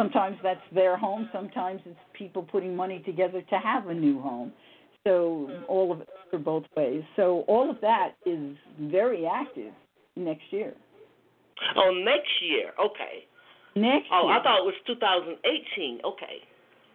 Sometimes 0.00 0.36
that's 0.44 0.60
their 0.72 0.96
home. 0.96 1.28
Sometimes 1.32 1.80
it's 1.84 1.98
people 2.16 2.44
putting 2.44 2.76
money 2.76 3.02
together 3.04 3.42
to 3.50 3.58
have 3.58 3.88
a 3.88 3.94
new 3.94 4.20
home. 4.20 4.52
So 5.04 5.50
all 5.66 5.90
of 5.90 6.02
it 6.02 6.08
for 6.30 6.38
both 6.38 6.62
ways. 6.76 7.02
So 7.16 7.40
all 7.48 7.68
of 7.68 7.80
that 7.80 8.12
is 8.24 8.56
very 8.80 9.26
active 9.26 9.72
next 10.14 10.44
year. 10.52 10.72
Oh 11.74 11.90
next 11.90 12.30
year. 12.40 12.70
Okay 12.78 13.27
next 13.80 14.06
oh 14.12 14.28
year. 14.28 14.38
i 14.38 14.42
thought 14.42 14.58
it 14.60 14.66
was 14.66 14.74
2018 14.86 16.00
okay 16.04 16.42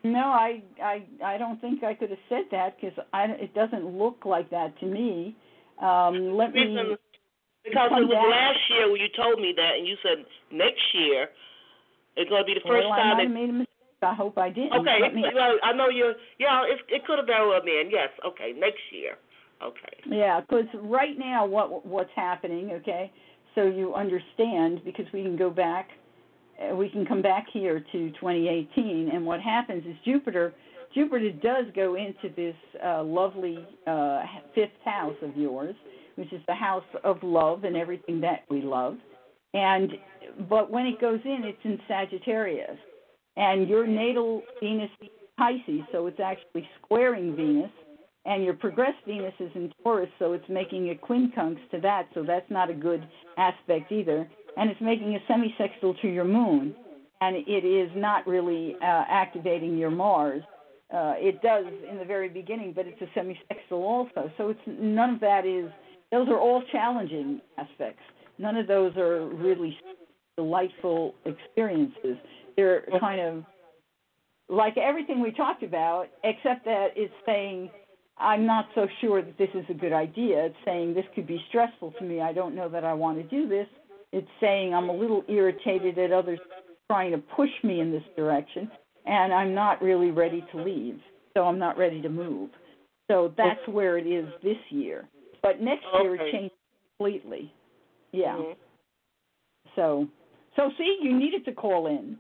no 0.03 0.19
i 0.19 0.61
i 0.81 1.03
i 1.23 1.37
don't 1.37 1.59
think 1.61 1.83
i 1.83 1.93
could 1.93 2.09
have 2.09 2.25
said 2.29 2.43
that 2.51 2.75
because 2.79 2.97
i 3.13 3.25
it 3.25 3.53
doesn't 3.53 3.85
look 3.85 4.25
like 4.25 4.49
that 4.49 4.77
to 4.79 4.85
me 4.85 5.35
um 5.81 6.37
let 6.37 6.53
me 6.53 6.95
because 7.63 7.89
it 7.95 8.03
was 8.03 8.11
back. 8.11 8.29
last 8.29 8.59
year 8.69 8.91
when 8.91 8.99
you 8.99 9.07
told 9.15 9.39
me 9.39 9.53
that 9.55 9.75
and 9.77 9.87
you 9.87 9.95
said 10.03 10.25
next 10.51 10.83
year 10.93 11.29
it's 12.15 12.29
going 12.29 12.41
to 12.41 12.45
be 12.45 12.53
the 12.53 12.67
first 12.67 12.87
well, 12.87 12.97
time 12.97 13.17
I 13.17 13.25
that. 13.25 13.29
made 13.29 13.49
a 13.49 13.53
mistake. 13.53 13.69
I 14.01 14.13
hope 14.13 14.37
I 14.37 14.49
didn't. 14.49 14.73
Okay, 14.73 14.99
me, 15.13 15.23
well, 15.33 15.57
I 15.63 15.73
know 15.73 15.89
you're. 15.89 16.13
Yeah, 16.37 16.63
it, 16.65 16.79
it 16.89 17.05
could 17.05 17.17
have 17.17 17.27
very 17.27 17.47
well 17.47 17.63
been. 17.63 17.89
Yes. 17.89 18.09
Okay, 18.25 18.53
next 18.57 18.81
year. 18.91 19.15
Okay. 19.63 19.97
Yeah, 20.05 20.41
because 20.41 20.65
right 20.81 21.17
now, 21.17 21.45
what 21.45 21.85
what's 21.85 22.11
happening? 22.15 22.71
Okay, 22.71 23.11
so 23.55 23.63
you 23.63 23.93
understand 23.93 24.81
because 24.83 25.05
we 25.13 25.23
can 25.23 25.37
go 25.37 25.49
back, 25.49 25.89
we 26.75 26.89
can 26.89 27.05
come 27.05 27.21
back 27.21 27.47
here 27.51 27.79
to 27.79 28.11
2018, 28.11 29.09
and 29.13 29.25
what 29.25 29.41
happens 29.41 29.83
is 29.85 29.95
Jupiter. 30.05 30.53
Jupiter 30.93 31.31
does 31.31 31.65
go 31.75 31.95
into 31.95 32.33
this 32.35 32.55
uh, 32.85 33.03
lovely 33.03 33.57
uh, 33.87 34.21
fifth 34.53 34.69
house 34.85 35.15
of 35.21 35.35
yours, 35.35 35.75
which 36.15 36.31
is 36.31 36.41
the 36.47 36.53
house 36.53 36.83
of 37.03 37.17
love 37.23 37.63
and 37.63 37.75
everything 37.75 38.21
that 38.21 38.43
we 38.49 38.61
love. 38.61 38.97
And 39.53 39.91
but 40.49 40.71
when 40.71 40.85
it 40.85 40.99
goes 40.99 41.19
in, 41.25 41.41
it's 41.43 41.59
in 41.63 41.79
Sagittarius, 41.87 42.77
and 43.37 43.67
your 43.67 43.85
natal 43.85 44.41
Venus 44.61 44.89
is 45.01 45.09
Pisces, 45.37 45.81
so 45.91 46.07
it's 46.07 46.19
actually 46.19 46.67
squaring 46.81 47.35
Venus, 47.35 47.71
and 48.25 48.43
your 48.43 48.53
progressed 48.53 49.03
Venus 49.05 49.33
is 49.39 49.51
in 49.55 49.71
Taurus, 49.83 50.09
so 50.19 50.33
it's 50.33 50.47
making 50.47 50.89
a 50.89 50.95
quincunx 50.95 51.57
to 51.71 51.79
that, 51.81 52.07
so 52.13 52.23
that's 52.23 52.49
not 52.49 52.69
a 52.69 52.73
good 52.73 53.07
aspect 53.37 53.91
either, 53.91 54.29
and 54.57 54.69
it's 54.69 54.81
making 54.81 55.15
a 55.15 55.31
semisextile 55.31 55.99
to 56.01 56.07
your 56.07 56.25
Moon, 56.25 56.75
and 57.21 57.35
it 57.35 57.65
is 57.65 57.89
not 57.95 58.27
really 58.27 58.75
uh, 58.81 59.03
activating 59.09 59.77
your 59.77 59.91
Mars. 59.91 60.43
Uh, 60.93 61.13
it 61.17 61.41
does 61.41 61.65
in 61.89 61.97
the 61.97 62.05
very 62.05 62.29
beginning, 62.29 62.73
but 62.73 62.85
it's 62.85 63.01
a 63.01 63.19
semisextile 63.19 63.71
also, 63.71 64.31
so 64.37 64.49
it's 64.49 64.59
none 64.67 65.11
of 65.11 65.19
that 65.19 65.45
is. 65.45 65.69
Those 66.11 66.27
are 66.27 66.37
all 66.37 66.61
challenging 66.71 67.41
aspects 67.57 68.03
none 68.37 68.57
of 68.57 68.67
those 68.67 68.95
are 68.97 69.27
really 69.27 69.77
delightful 70.37 71.15
experiences. 71.25 72.17
They're 72.55 72.85
kind 72.99 73.21
of 73.21 73.43
like 74.49 74.77
everything 74.77 75.21
we 75.21 75.31
talked 75.31 75.63
about, 75.63 76.07
except 76.23 76.65
that 76.65 76.89
it's 76.95 77.13
saying, 77.25 77.69
I'm 78.17 78.45
not 78.45 78.67
so 78.75 78.87
sure 79.01 79.21
that 79.21 79.37
this 79.37 79.49
is 79.55 79.65
a 79.69 79.73
good 79.73 79.93
idea. 79.93 80.45
It's 80.45 80.55
saying 80.65 80.93
this 80.93 81.05
could 81.15 81.25
be 81.25 81.43
stressful 81.49 81.93
to 81.99 82.03
me. 82.03 82.21
I 82.21 82.33
don't 82.33 82.55
know 82.55 82.69
that 82.69 82.83
I 82.83 82.93
want 82.93 83.17
to 83.17 83.23
do 83.23 83.47
this. 83.47 83.67
It's 84.13 84.27
saying 84.39 84.73
I'm 84.75 84.89
a 84.89 84.93
little 84.95 85.23
irritated 85.27 85.97
at 85.97 86.11
others 86.11 86.39
trying 86.87 87.11
to 87.11 87.17
push 87.17 87.49
me 87.63 87.81
in 87.81 87.91
this 87.91 88.03
direction, 88.15 88.69
and 89.07 89.33
I'm 89.33 89.55
not 89.55 89.81
really 89.81 90.11
ready 90.11 90.45
to 90.51 90.63
leave. 90.63 90.99
So 91.35 91.43
I'm 91.45 91.57
not 91.57 91.79
ready 91.79 91.99
to 92.03 92.09
move. 92.09 92.51
So 93.09 93.33
that's 93.35 93.67
where 93.67 93.97
it 93.97 94.05
is 94.05 94.27
this 94.43 94.57
year. 94.69 95.09
But 95.41 95.61
next 95.61 95.83
year 95.99 96.13
Okay. 96.13 96.23
it 96.23 96.31
changes 96.31 96.57
completely. 96.97 97.51
Yeah. 98.11 98.35
Mhm. 98.37 98.55
So, 99.75 100.07
so 100.55 100.71
see, 100.77 100.99
you 101.01 101.17
needed 101.17 101.43
to 101.45 101.51
call 101.51 101.87
in. 101.87 102.19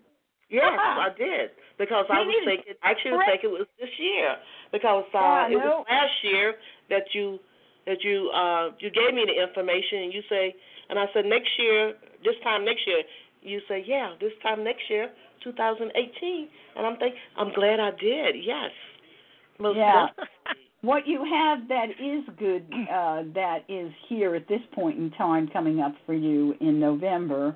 Yes. 0.49 0.63
I 0.79 1.09
did 1.15 1.51
because 1.77 2.05
I 2.09 2.21
was 2.21 2.35
thinking. 2.43 2.73
Actually, 2.81 3.11
I 3.11 3.15
was 3.15 3.25
Correct. 3.25 3.31
thinking 3.41 3.49
it 3.55 3.59
was 3.59 3.67
this 3.79 3.99
year 3.99 4.37
because 4.71 5.05
uh, 5.13 5.19
Yeah, 5.19 5.49
it 5.49 5.55
was 5.57 5.85
last 5.87 6.23
year 6.23 6.55
that 6.89 7.05
you 7.13 7.39
that 7.85 8.03
you 8.03 8.31
uh 8.33 8.71
you 8.79 8.89
gave 8.89 9.13
me 9.13 9.25
the 9.25 9.37
information 9.41 10.03
and 10.03 10.13
you 10.13 10.21
say 10.29 10.55
and 10.89 10.99
I 10.99 11.05
said 11.13 11.25
next 11.25 11.49
year, 11.57 11.93
this 12.23 12.35
time 12.43 12.65
next 12.65 12.85
year. 12.87 13.03
You 13.41 13.59
say 13.67 13.83
yeah, 13.85 14.13
this 14.21 14.31
time 14.41 14.63
next 14.63 14.89
year, 14.89 15.09
2018, 15.43 16.47
and 16.77 16.85
I'm 16.85 16.97
thinking 16.97 17.19
I'm 17.37 17.53
glad 17.53 17.79
I 17.79 17.91
did. 17.91 18.35
Yes, 18.41 18.71
most 19.59 19.77
Yeah. 19.77 20.07
What 20.81 21.07
you 21.07 21.23
have 21.23 21.69
that 21.69 21.91
is 21.91 22.25
good, 22.37 22.65
uh, 22.91 23.23
that 23.33 23.59
is 23.69 23.89
here 24.09 24.35
at 24.35 24.49
this 24.49 24.59
point 24.73 24.97
in 24.97 25.11
time 25.11 25.47
coming 25.47 25.79
up 25.79 25.93
for 26.05 26.13
you 26.13 26.55
in 26.59 26.77
November, 26.77 27.55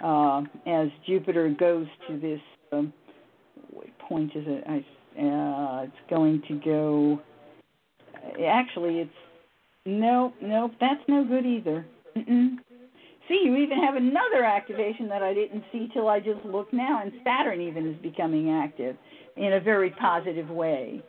uh, 0.00 0.42
as 0.64 0.86
Jupiter 1.04 1.48
goes 1.58 1.88
to 2.06 2.20
this. 2.20 2.40
Um, 2.70 2.92
what 3.70 3.86
point 3.98 4.30
is 4.36 4.44
it? 4.46 4.64
I, 4.68 4.76
uh, 5.20 5.82
it's 5.86 6.08
going 6.08 6.40
to 6.46 6.54
go. 6.64 7.20
Actually, 8.46 9.00
it's 9.00 9.10
no, 9.84 10.32
nope. 10.40 10.70
That's 10.80 11.02
no 11.08 11.24
good 11.24 11.46
either. 11.46 11.84
Mm-mm. 12.16 12.58
See, 13.28 13.42
you 13.44 13.56
even 13.56 13.78
have 13.78 13.94
another 13.94 14.44
activation 14.44 15.08
that 15.08 15.22
I 15.22 15.34
didn't 15.34 15.62
see 15.70 15.88
till 15.92 16.08
I 16.08 16.18
just 16.18 16.42
looked 16.44 16.72
now, 16.72 17.02
and 17.02 17.12
Saturn 17.22 17.60
even 17.60 17.86
is 17.86 17.96
becoming 18.02 18.50
active 18.50 18.96
in 19.36 19.52
a 19.52 19.60
very 19.60 19.90
positive 19.90 20.48
way. 20.48 21.02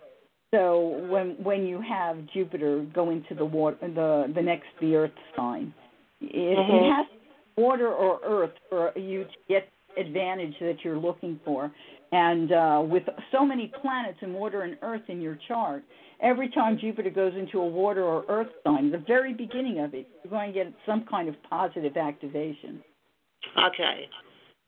So 0.54 1.06
when 1.10 1.36
when 1.44 1.66
you 1.66 1.80
have 1.82 2.18
Jupiter 2.34 2.86
go 2.94 3.12
into 3.12 3.36
the 3.36 3.46
water, 3.46 3.78
the 3.82 4.32
the 4.34 4.42
next 4.42 4.68
the 4.82 4.96
Earth 4.96 5.12
sign, 5.36 5.74
it, 6.22 6.58
Mhm. 6.58 6.86
it 6.86 6.92
has 6.92 7.06
water 7.56 7.94
or 7.94 8.20
Earth 8.24 8.54
for 8.70 8.92
you 8.98 9.24
to 9.26 9.38
get 9.48 9.70
advantage 9.98 10.58
that 10.60 10.84
you're 10.84 10.98
looking 10.98 11.40
for. 11.46 11.72
And 12.12 12.52
uh, 12.52 12.84
with 12.88 13.04
so 13.32 13.46
many 13.46 13.68
planets 13.68 14.18
and 14.22 14.34
water 14.34 14.64
and 14.64 14.78
Earth 14.82 15.08
in 15.10 15.22
your 15.22 15.38
chart, 15.48 15.84
every 16.22 16.50
time 16.50 16.78
Jupiter 16.80 17.10
goes 17.10 17.34
into 17.36 17.60
a 17.60 17.68
water 17.68 18.04
or 18.04 18.26
Earth 18.30 18.50
sign, 18.64 18.92
the 18.92 19.04
very 19.08 19.34
beginning 19.34 19.80
of 19.80 19.94
it, 19.94 20.08
you're 20.24 20.32
going 20.32 20.54
to 20.54 20.64
get 20.64 20.74
some 20.86 21.06
kind 21.10 21.30
of 21.30 21.36
positive 21.50 21.98
activation. 21.98 22.84
Okay. 23.58 24.08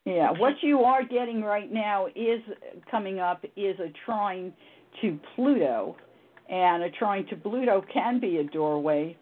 Yeah, 0.06 0.32
what 0.32 0.54
you 0.62 0.80
are 0.80 1.04
getting 1.04 1.44
right 1.44 1.72
now 1.72 2.08
is 2.08 2.42
coming 2.90 3.20
up 3.20 3.44
is 3.56 3.80
a 3.80 3.92
trine 4.06 4.52
to 5.02 5.20
Pluto, 5.36 5.96
and 6.50 6.84
a 6.84 6.90
trine 6.90 7.26
to 7.28 7.36
Pluto 7.36 7.84
can 7.94 8.20
be 8.20 8.38
a 8.38 8.44
doorway. 8.44 9.16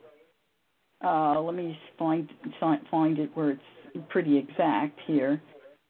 Uh, 1.03 1.39
let 1.41 1.56
me 1.56 1.77
find 1.97 2.30
find 2.60 3.19
it 3.19 3.30
where 3.34 3.51
it's 3.51 4.06
pretty 4.10 4.38
exact 4.38 4.99
here. 5.06 5.41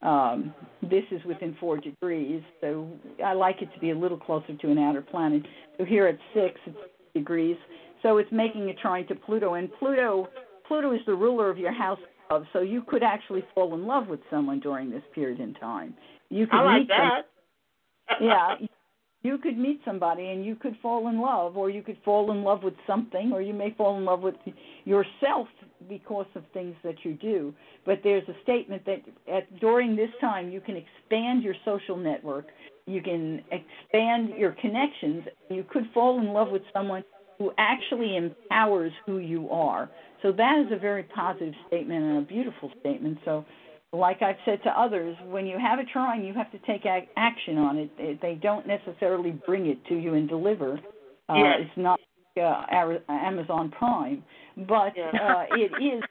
Um, 0.02 0.54
this 0.82 1.04
is 1.10 1.22
within 1.24 1.56
four 1.60 1.78
degrees, 1.78 2.42
so 2.60 2.88
I 3.24 3.34
like 3.34 3.60
it 3.60 3.68
to 3.74 3.80
be 3.80 3.90
a 3.90 3.98
little 3.98 4.18
closer 4.18 4.56
to 4.56 4.70
an 4.70 4.78
outer 4.78 5.02
planet. 5.02 5.42
So 5.76 5.84
here 5.84 6.06
at 6.06 6.18
six, 6.32 6.58
it's 6.66 6.76
degrees. 7.14 7.56
So 8.02 8.16
it's 8.16 8.30
making 8.32 8.70
a 8.70 8.74
trine 8.74 9.06
to 9.08 9.14
Pluto, 9.14 9.54
and 9.54 9.68
Pluto 9.78 10.28
Pluto 10.70 10.92
is 10.94 11.00
the 11.04 11.14
ruler 11.14 11.50
of 11.50 11.58
your 11.58 11.72
house 11.72 11.98
of, 12.30 12.44
so 12.52 12.60
you 12.60 12.82
could 12.86 13.02
actually 13.02 13.44
fall 13.56 13.74
in 13.74 13.88
love 13.88 14.06
with 14.06 14.20
someone 14.30 14.60
during 14.60 14.88
this 14.88 15.02
period 15.12 15.40
in 15.40 15.52
time. 15.54 15.94
You 16.28 16.46
could 16.46 16.60
I 16.60 16.62
like 16.62 16.78
meet 16.82 16.88
that. 16.90 17.22
Some, 18.08 18.28
yeah, 18.28 18.54
you 18.60 18.68
could 19.38 19.58
meet 19.58 19.80
somebody 19.84 20.28
and 20.28 20.44
you 20.44 20.56
could 20.56 20.76
fall 20.80 21.08
in 21.08 21.20
love, 21.20 21.56
or 21.56 21.70
you 21.70 21.82
could 21.82 21.98
fall 22.04 22.30
in 22.32 22.42
love 22.42 22.62
with 22.62 22.74
something, 22.86 23.32
or 23.32 23.42
you 23.42 23.52
may 23.52 23.74
fall 23.76 23.98
in 23.98 24.04
love 24.04 24.20
with 24.20 24.34
yourself 24.84 25.48
because 25.88 26.26
of 26.34 26.42
things 26.52 26.74
that 26.82 27.04
you 27.04 27.14
do. 27.14 27.54
But 27.84 28.00
there's 28.02 28.26
a 28.28 28.34
statement 28.42 28.84
that 28.86 29.02
at, 29.30 29.60
during 29.60 29.96
this 29.96 30.10
time 30.20 30.50
you 30.50 30.60
can 30.60 30.76
expand 30.76 31.42
your 31.42 31.54
social 31.64 31.96
network, 31.96 32.46
you 32.86 33.02
can 33.02 33.42
expand 33.50 34.30
your 34.36 34.52
connections, 34.52 35.24
you 35.50 35.64
could 35.70 35.88
fall 35.92 36.18
in 36.18 36.28
love 36.28 36.48
with 36.50 36.62
someone 36.72 37.04
who 37.38 37.52
actually 37.58 38.16
empowers 38.16 38.92
who 39.06 39.18
you 39.18 39.48
are. 39.50 39.90
So 40.22 40.32
that 40.32 40.62
is 40.64 40.72
a 40.72 40.78
very 40.78 41.04
positive 41.04 41.54
statement 41.66 42.04
and 42.04 42.18
a 42.18 42.22
beautiful 42.22 42.70
statement. 42.80 43.18
So 43.24 43.44
like 43.92 44.22
I've 44.22 44.36
said 44.44 44.62
to 44.64 44.70
others, 44.70 45.16
when 45.26 45.46
you 45.46 45.58
have 45.58 45.78
a 45.78 45.84
trine, 45.84 46.24
you 46.24 46.32
have 46.34 46.50
to 46.52 46.58
take 46.60 46.86
action 47.16 47.58
on 47.58 47.76
it. 47.76 48.20
They 48.22 48.38
don't 48.40 48.66
necessarily 48.66 49.32
bring 49.32 49.66
it 49.66 49.84
to 49.86 49.94
you 49.96 50.14
and 50.14 50.28
deliver. 50.28 50.78
Uh, 51.28 51.34
yes. 51.34 51.56
It's 51.60 51.76
not 51.76 52.00
uh, 52.40 52.64
Amazon 53.08 53.70
Prime, 53.76 54.22
but 54.68 54.92
yeah. 54.96 55.10
uh, 55.14 55.44
it 55.56 55.72
is 55.82 56.02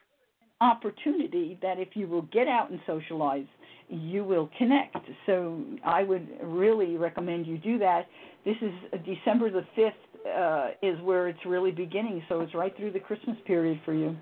an 0.59 0.67
opportunity 0.67 1.57
that 1.61 1.79
if 1.79 1.89
you 1.93 2.07
will 2.07 2.23
get 2.23 2.47
out 2.47 2.69
and 2.69 2.79
socialize, 2.85 3.47
you 3.87 4.23
will 4.23 4.49
connect. 4.57 4.97
So 5.25 5.63
I 5.85 6.03
would 6.03 6.27
really 6.43 6.97
recommend 6.97 7.47
you 7.47 7.57
do 7.57 7.79
that. 7.79 8.07
This 8.45 8.57
is 8.61 8.71
December 9.05 9.49
the 9.49 9.65
5th 9.77 9.91
uh, 10.27 10.71
is 10.81 10.99
where 11.01 11.29
it's 11.29 11.39
really 11.45 11.71
beginning, 11.71 12.21
so 12.27 12.41
it's 12.41 12.53
right 12.53 12.75
through 12.75 12.91
the 12.91 12.99
Christmas 12.99 13.37
period 13.45 13.79
for 13.85 13.93
you. 13.93 14.15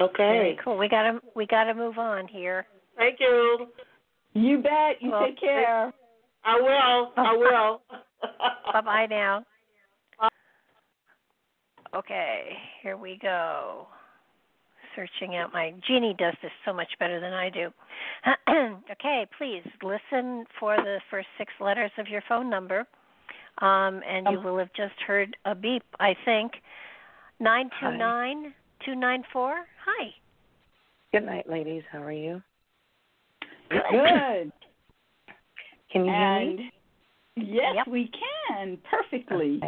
Okay. 0.00 0.16
Very 0.16 0.58
cool. 0.64 0.78
We 0.78 0.88
gotta 0.88 1.20
we 1.34 1.46
gotta 1.46 1.74
move 1.74 1.98
on 1.98 2.26
here. 2.28 2.66
Thank 2.96 3.20
you. 3.20 3.66
You 4.34 4.58
bet. 4.58 5.00
You 5.00 5.10
Well, 5.10 5.26
take 5.26 5.40
care. 5.40 5.92
I 6.44 6.56
will. 6.60 7.12
I 7.16 7.32
will. 7.36 7.82
Bye 8.72 8.80
bye 8.80 9.06
now. 9.08 9.44
Okay, 11.94 12.50
here 12.82 12.96
we 12.96 13.18
go. 13.20 13.88
Searching 14.94 15.36
out 15.36 15.52
my 15.52 15.72
Jeannie 15.86 16.14
does 16.18 16.34
this 16.42 16.52
so 16.64 16.72
much 16.72 16.88
better 17.00 17.20
than 17.20 17.32
I 17.32 17.50
do. 17.50 17.68
okay, 18.92 19.26
please 19.38 19.62
listen 19.82 20.44
for 20.58 20.76
the 20.76 20.98
first 21.10 21.26
six 21.36 21.52
letters 21.60 21.90
of 21.98 22.06
your 22.06 22.22
phone 22.28 22.48
number, 22.48 22.80
um, 23.58 24.00
and 24.08 24.26
you 24.30 24.40
will 24.40 24.58
have 24.58 24.72
just 24.76 24.94
heard 25.04 25.36
a 25.44 25.54
beep. 25.54 25.82
I 25.98 26.14
think 26.24 26.52
nine 27.40 27.70
two 27.80 27.96
nine 27.96 28.54
two 28.84 28.94
nine 28.94 29.24
four. 29.32 29.64
Hi. 29.84 30.10
Good 31.12 31.24
night, 31.24 31.48
ladies. 31.48 31.82
How 31.90 32.02
are 32.02 32.12
you? 32.12 32.42
Good. 33.70 34.52
Can 35.92 36.04
you 36.04 36.10
and 36.10 36.58
hear 36.58 37.46
me? 37.46 37.54
yes, 37.54 37.74
Yep. 37.76 37.86
we 37.88 38.10
can 38.58 38.78
perfectly. 38.90 39.60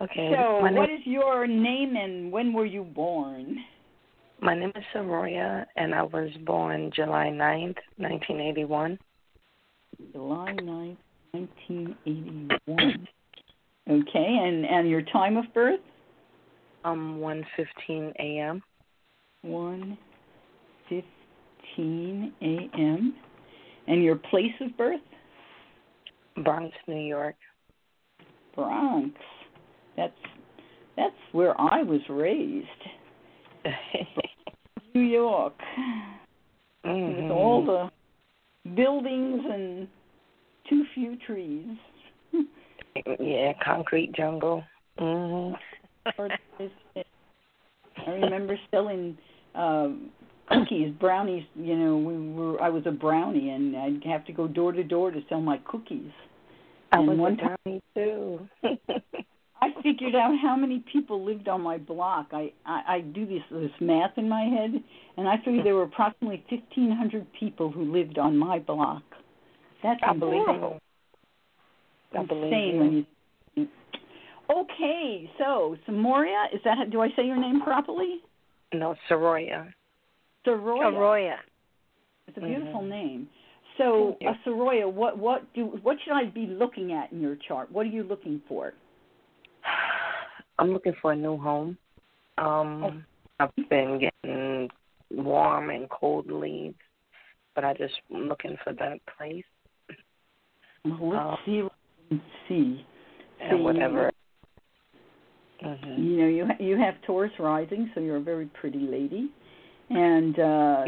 Okay. 0.00 0.30
So, 0.34 0.62
my, 0.62 0.72
what 0.72 0.88
name, 0.88 0.98
is 0.98 1.06
your 1.06 1.46
name 1.46 1.96
and 1.96 2.32
when 2.32 2.52
were 2.52 2.66
you 2.66 2.82
born? 2.82 3.58
my 4.40 4.54
name 4.58 4.72
is 4.74 4.82
Soroya, 4.92 5.64
and 5.76 5.94
I 5.94 6.02
was 6.02 6.30
born 6.44 6.90
July 6.94 7.30
ninth, 7.30 7.76
1981. 7.96 8.98
July 10.12 10.56
9th, 10.60 10.96
1981. 11.30 13.08
Okay, 13.88 14.38
and 14.42 14.66
and 14.66 14.88
your 14.88 15.02
time 15.02 15.36
of 15.36 15.44
birth? 15.54 15.80
Um, 16.84 17.18
1:15 17.20 18.12
a.m. 18.18 18.62
1:15 19.44 22.32
a.m. 22.42 23.14
And 23.88 24.02
your 24.02 24.16
place 24.16 24.52
of 24.60 24.76
birth? 24.76 25.00
Bronx, 26.44 26.74
New 26.86 27.00
York. 27.00 27.36
Bronx. 28.54 29.14
That's 29.96 30.12
that's 30.96 31.14
where 31.32 31.58
I 31.60 31.82
was 31.82 32.00
raised. 32.08 32.66
New 34.94 35.02
York. 35.02 35.54
Mhm. 36.84 37.22
With 37.22 37.30
all 37.30 37.64
the 37.64 37.90
buildings 38.74 39.42
and 39.50 39.88
too 40.68 40.84
few 40.94 41.16
trees. 41.26 41.76
yeah, 43.20 43.52
concrete 43.64 44.12
jungle. 44.12 44.64
Mhm. 44.98 45.56
I 48.06 48.10
remember 48.10 48.58
selling 48.70 49.16
um 49.54 50.10
cookies, 50.48 50.92
brownies, 50.98 51.44
you 51.54 51.76
know, 51.76 51.96
we 51.96 52.32
were 52.32 52.60
I 52.60 52.68
was 52.68 52.84
a 52.86 52.90
brownie 52.90 53.50
and 53.50 53.76
I'd 53.76 54.04
have 54.04 54.24
to 54.26 54.32
go 54.32 54.46
door 54.48 54.72
to 54.72 54.84
door 54.84 55.10
to 55.10 55.20
sell 55.28 55.40
my 55.40 55.58
cookies. 55.64 56.10
I 56.90 56.98
and 56.98 57.08
was 57.08 57.18
one 57.18 57.32
a 57.34 57.36
time 57.36 57.56
brownie 57.64 57.82
too. 57.94 58.48
I 59.62 59.68
figured 59.80 60.16
out 60.16 60.32
how 60.42 60.56
many 60.56 60.82
people 60.92 61.24
lived 61.24 61.46
on 61.46 61.60
my 61.60 61.78
block. 61.78 62.28
I 62.32 62.52
I, 62.66 62.82
I 62.96 63.00
do 63.00 63.26
this 63.26 63.42
this 63.50 63.70
math 63.80 64.18
in 64.18 64.28
my 64.28 64.42
head, 64.42 64.82
and 65.16 65.28
I 65.28 65.36
figured 65.44 65.64
there 65.64 65.76
were 65.76 65.84
approximately 65.84 66.44
fifteen 66.50 66.90
hundred 66.90 67.26
people 67.38 67.70
who 67.70 67.92
lived 67.92 68.18
on 68.18 68.36
my 68.36 68.58
block. 68.58 69.02
That's 69.82 70.00
I 70.02 70.14
believe 70.14 70.48
insane. 70.48 70.60
you. 72.14 72.18
I 72.18 72.24
believe 72.24 72.44
insane 72.44 72.74
you. 72.74 72.80
when 72.80 72.92
you. 72.92 73.68
Okay, 74.50 75.30
so 75.38 75.76
Samoria, 75.88 76.46
is 76.52 76.60
that 76.64 76.90
do 76.90 77.00
I 77.00 77.08
say 77.16 77.24
your 77.24 77.40
name 77.40 77.62
properly? 77.62 78.20
No, 78.72 78.94
Soroya. 79.08 79.72
Soroya. 80.46 80.92
Soroya. 80.92 81.36
It's 82.26 82.38
a 82.38 82.40
beautiful 82.40 82.80
Mhm. 82.82 82.88
name. 82.88 83.30
So, 83.78 84.16
you. 84.20 84.28
uh, 84.28 84.34
Soroya, 84.44 84.90
what 84.90 85.18
what 85.18 85.52
do 85.54 85.66
what 85.82 86.00
should 86.00 86.12
I 86.12 86.24
be 86.26 86.46
looking 86.46 86.92
at 86.92 87.12
in 87.12 87.20
your 87.20 87.36
chart? 87.36 87.70
What 87.70 87.86
are 87.86 87.90
you 87.90 88.02
looking 88.04 88.40
for? 88.48 88.74
I'm 90.58 90.72
looking 90.72 90.94
for 90.94 91.12
a 91.12 91.16
new 91.16 91.36
home. 91.36 91.76
Um, 92.38 93.04
I've 93.40 93.54
been 93.68 93.98
getting 93.98 94.70
warm 95.10 95.70
and 95.70 95.88
cold 95.90 96.30
leads, 96.30 96.78
but 97.54 97.64
I 97.64 97.74
just 97.74 98.00
looking 98.10 98.56
for 98.64 98.72
that 98.74 98.98
place 99.16 99.44
Well, 100.84 100.98
let's 101.10 101.24
Uh, 101.24 101.36
see. 101.44 101.68
can 102.08 102.22
see. 102.48 102.86
and 103.40 103.58
See, 103.58 103.62
whatever. 103.62 104.11
Hmm 105.62 106.00
You 106.02 106.16
know, 106.18 106.28
you 106.28 106.46
ha- 106.46 106.56
you 106.58 106.76
have 106.78 106.94
Taurus 107.06 107.32
rising, 107.38 107.90
so 107.94 108.00
you're 108.00 108.16
a 108.16 108.20
very 108.20 108.46
pretty 108.46 108.80
lady, 108.80 109.30
and 109.90 110.38
uh, 110.38 110.84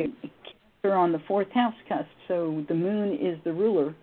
Cancer 0.83 0.95
on 0.97 1.13
the 1.13 1.21
fourth 1.29 1.51
house 1.53 1.75
cusp. 1.89 2.09
So 2.29 2.65
the 2.69 2.75
moon 2.75 3.15
is 3.15 3.39
the 3.45 3.53
ruler, 3.53 3.95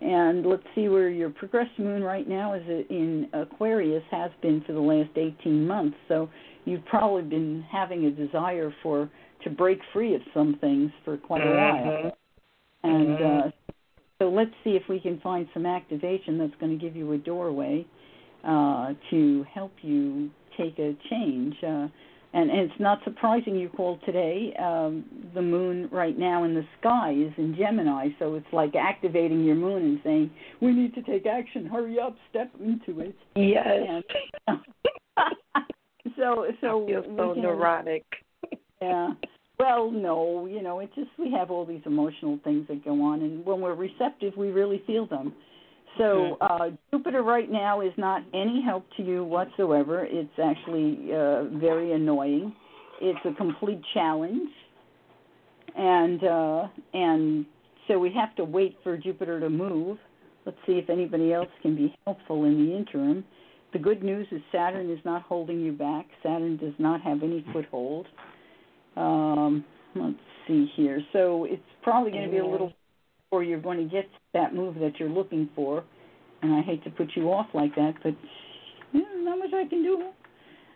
and 0.00 0.46
let's 0.46 0.62
see 0.74 0.88
where 0.88 1.08
your 1.10 1.30
progressed 1.30 1.78
moon 1.78 2.02
right 2.02 2.28
now 2.28 2.54
is 2.54 2.62
in 2.68 3.28
Aquarius 3.32 4.04
has 4.10 4.30
been 4.42 4.62
for 4.66 4.72
the 4.72 4.80
last 4.80 5.10
18 5.16 5.66
months. 5.66 5.96
So 6.08 6.28
you've 6.64 6.84
probably 6.86 7.22
been 7.22 7.64
having 7.70 8.06
a 8.06 8.10
desire 8.10 8.72
for 8.82 9.10
to 9.44 9.50
break 9.50 9.78
free 9.92 10.14
of 10.14 10.20
some 10.34 10.58
things 10.60 10.90
for 11.04 11.16
quite 11.16 11.42
a 11.42 11.56
while, 11.56 12.16
and 12.82 13.18
Mhm. 13.18 13.46
uh, 13.46 13.50
so 14.18 14.28
let's 14.28 14.52
see 14.64 14.76
if 14.76 14.86
we 14.88 15.00
can 15.00 15.18
find 15.20 15.48
some 15.54 15.64
activation 15.64 16.36
that's 16.38 16.54
going 16.60 16.78
to 16.78 16.82
give 16.82 16.94
you 16.94 17.12
a 17.12 17.18
doorway 17.18 17.86
uh, 18.44 18.94
to 19.10 19.44
help 19.52 19.72
you 19.82 20.30
take 20.56 20.78
a 20.78 20.96
change. 21.10 21.54
Uh, 21.62 21.88
and, 22.32 22.48
and 22.48 22.60
it's 22.60 22.80
not 22.80 23.00
surprising 23.02 23.56
you 23.56 23.68
called 23.68 24.00
today. 24.06 24.54
Um, 24.62 25.04
the 25.34 25.42
moon 25.42 25.88
right 25.90 26.16
now 26.16 26.44
in 26.44 26.54
the 26.54 26.64
sky 26.78 27.12
is 27.12 27.32
in 27.36 27.56
Gemini, 27.58 28.08
so 28.20 28.34
it's 28.34 28.46
like 28.52 28.74
activating 28.76 29.42
your 29.44 29.56
moon 29.56 29.82
and 29.82 30.00
saying, 30.04 30.30
"We 30.60 30.72
need 30.72 30.94
to 30.94 31.02
take 31.02 31.26
action. 31.26 31.66
Hurry 31.66 31.98
up, 31.98 32.16
step 32.30 32.52
into 32.60 33.00
it." 33.00 33.16
Yes. 33.34 33.66
And, 33.66 34.04
so, 36.16 36.46
so 36.60 36.84
I 36.84 36.86
feel 36.86 37.02
so 37.16 37.34
can- 37.34 37.42
neurotic. 37.42 38.04
yeah. 38.80 39.14
Well, 39.58 39.90
no, 39.90 40.46
you 40.46 40.62
know, 40.62 40.78
it 40.78 40.90
just 40.94 41.10
we 41.18 41.30
have 41.32 41.50
all 41.50 41.66
these 41.66 41.82
emotional 41.84 42.38
things 42.44 42.66
that 42.68 42.84
go 42.84 43.02
on, 43.02 43.20
and 43.22 43.44
when 43.44 43.60
we're 43.60 43.74
receptive, 43.74 44.34
we 44.36 44.50
really 44.50 44.82
feel 44.86 45.06
them. 45.06 45.34
So 45.98 46.36
uh, 46.40 46.70
Jupiter 46.90 47.22
right 47.22 47.50
now 47.50 47.80
is 47.80 47.92
not 47.96 48.22
any 48.32 48.62
help 48.64 48.86
to 48.96 49.02
you 49.02 49.24
whatsoever. 49.24 50.06
It's 50.08 50.30
actually 50.42 51.12
uh, 51.12 51.44
very 51.58 51.92
annoying. 51.92 52.54
It's 53.00 53.18
a 53.24 53.34
complete 53.34 53.80
challenge, 53.94 54.50
and 55.76 56.24
uh, 56.24 56.68
and 56.94 57.46
so 57.88 57.98
we 57.98 58.12
have 58.12 58.34
to 58.36 58.44
wait 58.44 58.76
for 58.82 58.96
Jupiter 58.96 59.40
to 59.40 59.50
move. 59.50 59.98
Let's 60.46 60.58
see 60.66 60.74
if 60.74 60.88
anybody 60.88 61.32
else 61.32 61.48
can 61.60 61.74
be 61.76 61.94
helpful 62.04 62.44
in 62.44 62.66
the 62.66 62.76
interim. 62.76 63.24
The 63.72 63.78
good 63.78 64.02
news 64.02 64.26
is 64.32 64.40
Saturn 64.52 64.90
is 64.90 64.98
not 65.04 65.22
holding 65.22 65.60
you 65.60 65.72
back. 65.72 66.06
Saturn 66.22 66.56
does 66.56 66.74
not 66.78 67.00
have 67.02 67.22
any 67.22 67.44
foothold. 67.52 68.06
Um, 68.96 69.64
let's 69.94 70.16
see 70.46 70.70
here. 70.76 71.00
So 71.12 71.44
it's 71.44 71.62
probably 71.82 72.10
going 72.10 72.24
to 72.24 72.30
be 72.30 72.38
a 72.38 72.46
little 72.46 72.72
before 73.30 73.44
you're 73.44 73.60
going 73.60 73.78
to 73.78 73.84
get 73.84 74.08
that 74.34 74.54
move 74.54 74.74
that 74.80 74.98
you're 74.98 75.08
looking 75.08 75.48
for. 75.54 75.84
And 76.42 76.52
I 76.52 76.62
hate 76.62 76.82
to 76.84 76.90
put 76.90 77.10
you 77.14 77.30
off 77.30 77.46
like 77.54 77.74
that, 77.76 77.94
but 78.02 78.14
Yeah, 78.92 79.02
not 79.18 79.38
much 79.38 79.50
I 79.54 79.68
can 79.68 79.84
do. 79.84 80.08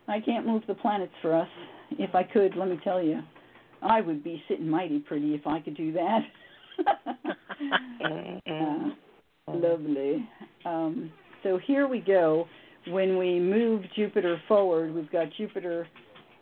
I 0.07 0.21
can't 0.21 0.47
move 0.47 0.63
the 0.69 0.75
planets 0.75 1.13
for 1.21 1.35
us. 1.35 1.49
If 1.93 2.15
I 2.15 2.23
could, 2.23 2.55
let 2.57 2.69
me 2.69 2.79
tell 2.85 3.03
you, 3.03 3.21
I 3.83 4.01
would 4.01 4.23
be 4.23 4.43
sitting 4.49 4.69
mighty 4.69 5.01
pretty 5.01 5.35
if 5.35 5.47
I 5.47 5.61
could 5.61 5.77
do 5.77 5.93
that. 5.93 6.21
uh, 8.47 9.53
lovely. 9.53 10.29
Um, 10.65 11.11
so 11.43 11.59
here 11.67 11.89
we 11.89 12.01
go. 12.01 12.47
When 12.89 13.19
we 13.19 13.41
move 13.41 13.83
Jupiter 13.97 14.41
forward, 14.47 14.95
we've 14.95 15.11
got 15.11 15.29
Jupiter 15.37 15.89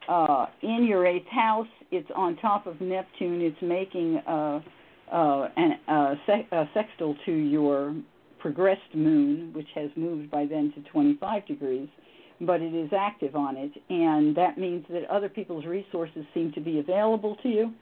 uh, 0.09 0.47
in 0.63 0.85
your 0.87 1.07
eighth 1.07 1.29
house. 1.29 1.69
It's 1.91 2.11
on 2.15 2.37
top 2.37 2.67
of 2.67 2.81
Neptune. 2.81 3.41
It's 3.41 3.63
making 3.63 4.21
a, 5.13 5.49
a, 5.89 6.19
a, 6.29 6.57
a 6.57 6.71
sextile 6.75 7.17
to 7.27 7.33
your 7.33 7.95
progressed 8.39 8.95
moon, 8.95 9.53
which 9.53 9.69
has 9.75 9.91
moved 9.97 10.31
by 10.31 10.47
then 10.47 10.73
to 10.75 10.83
25 10.91 11.47
degrees, 11.47 11.89
but 12.41 12.61
it 12.61 12.75
is 12.75 12.91
active 12.97 13.37
on 13.37 13.57
it. 13.57 13.71
And 13.89 14.37
that 14.37 14.59
means 14.59 14.85
that 14.91 15.09
other 15.09 15.29
people's 15.29 15.65
resources 15.65 16.25
seem 16.35 16.53
to 16.53 16.61
be 16.61 16.81
available 16.81 17.37
to 17.43 17.49
you. 17.49 17.73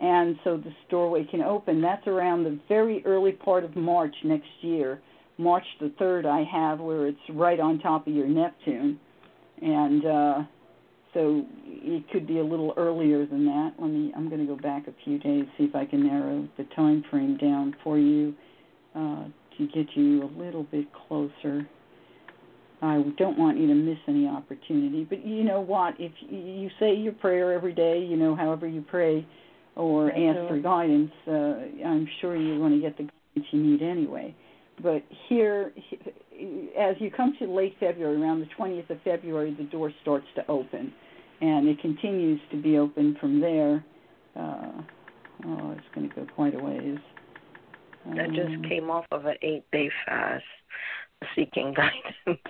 And 0.00 0.38
so 0.44 0.56
the 0.56 0.72
doorway 0.90 1.24
can 1.30 1.42
open. 1.42 1.80
That's 1.80 2.06
around 2.06 2.44
the 2.44 2.58
very 2.68 3.04
early 3.04 3.32
part 3.32 3.64
of 3.64 3.76
March 3.76 4.14
next 4.24 4.48
year. 4.60 5.00
March 5.38 5.64
the 5.80 5.92
3rd, 6.00 6.26
I 6.26 6.44
have 6.50 6.80
where 6.80 7.06
it's 7.06 7.18
right 7.30 7.60
on 7.60 7.78
top 7.78 8.06
of 8.06 8.14
your 8.14 8.26
Neptune. 8.26 8.98
And 9.60 10.04
uh, 10.04 10.42
so 11.14 11.44
it 11.66 12.08
could 12.10 12.26
be 12.26 12.38
a 12.38 12.44
little 12.44 12.74
earlier 12.76 13.26
than 13.26 13.44
that. 13.46 13.74
Let 13.78 13.90
me. 13.90 14.12
I'm 14.16 14.28
going 14.28 14.40
to 14.40 14.46
go 14.46 14.60
back 14.60 14.86
a 14.86 14.94
few 15.04 15.18
days, 15.18 15.44
see 15.56 15.64
if 15.64 15.74
I 15.74 15.84
can 15.84 16.06
narrow 16.06 16.48
the 16.58 16.64
time 16.76 17.04
frame 17.10 17.36
down 17.36 17.74
for 17.82 17.98
you 17.98 18.34
uh, 18.94 19.24
to 19.58 19.66
get 19.74 19.86
you 19.94 20.24
a 20.24 20.30
little 20.38 20.64
bit 20.64 20.86
closer. 21.08 21.68
I 22.82 23.02
don't 23.16 23.38
want 23.38 23.58
you 23.58 23.66
to 23.68 23.74
miss 23.74 23.98
any 24.06 24.26
opportunity. 24.26 25.04
But 25.04 25.24
you 25.24 25.44
know 25.44 25.60
what? 25.60 25.94
If 25.98 26.12
you 26.28 26.68
say 26.78 26.94
your 26.94 27.14
prayer 27.14 27.52
every 27.52 27.72
day, 27.72 28.04
you 28.04 28.16
know, 28.16 28.36
however 28.36 28.66
you 28.66 28.82
pray 28.82 29.26
or 29.74 30.10
ask 30.10 30.48
for 30.48 30.58
guidance, 30.58 31.10
uh, 31.26 31.86
I'm 31.86 32.06
sure 32.20 32.36
you're 32.36 32.58
going 32.58 32.72
to 32.72 32.80
get 32.80 32.96
the 32.98 33.04
guidance 33.04 33.52
you 33.52 33.62
need 33.62 33.82
anyway. 33.82 34.34
But 34.82 35.02
here, 35.28 35.72
as 36.78 36.96
you 36.98 37.10
come 37.10 37.34
to 37.38 37.46
late 37.46 37.76
February, 37.80 38.20
around 38.20 38.40
the 38.40 38.48
20th 38.58 38.90
of 38.90 38.98
February, 39.02 39.54
the 39.58 39.64
door 39.64 39.90
starts 40.02 40.26
to 40.36 40.48
open, 40.50 40.92
and 41.40 41.66
it 41.66 41.80
continues 41.80 42.40
to 42.50 42.60
be 42.60 42.76
open 42.78 43.16
from 43.20 43.40
there. 43.40 43.84
Uh, 44.36 44.72
oh, 45.46 45.70
it's 45.72 45.86
going 45.94 46.08
to 46.08 46.14
go 46.14 46.26
quite 46.34 46.54
a 46.54 46.58
ways. 46.58 46.98
Um, 48.06 48.18
I 48.20 48.26
just 48.26 48.68
came 48.68 48.90
off 48.90 49.06
of 49.10 49.24
an 49.26 49.36
eight-day 49.42 49.90
fast, 50.04 50.44
seeking 51.34 51.74
guidance. 52.26 52.42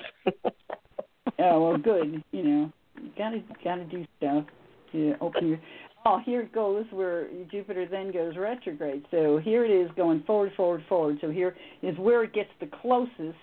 oh 1.39 1.63
well, 1.63 1.79
good. 1.79 2.23
You 2.33 2.43
know, 2.43 2.73
you 3.01 3.11
gotta 3.17 3.43
gotta 3.65 3.85
do 3.85 4.05
stuff 4.19 4.45
to 4.93 5.15
open 5.21 5.49
your 5.49 5.61
oh, 6.07 6.21
here 6.25 6.43
it 6.43 6.53
goes 6.53 6.85
where 6.93 7.29
Jupiter 7.51 7.87
then 7.91 8.13
goes 8.13 8.37
retrograde. 8.37 9.05
So 9.11 9.39
here 9.39 9.65
it 9.65 9.71
is 9.71 9.91
going 9.97 10.23
forward, 10.25 10.53
forward, 10.57 10.85
forward. 10.89 11.19
So 11.21 11.31
here 11.31 11.57
is 11.83 11.99
where 11.99 12.23
it 12.23 12.33
gets 12.33 12.51
the 12.61 12.69
closest 12.81 13.37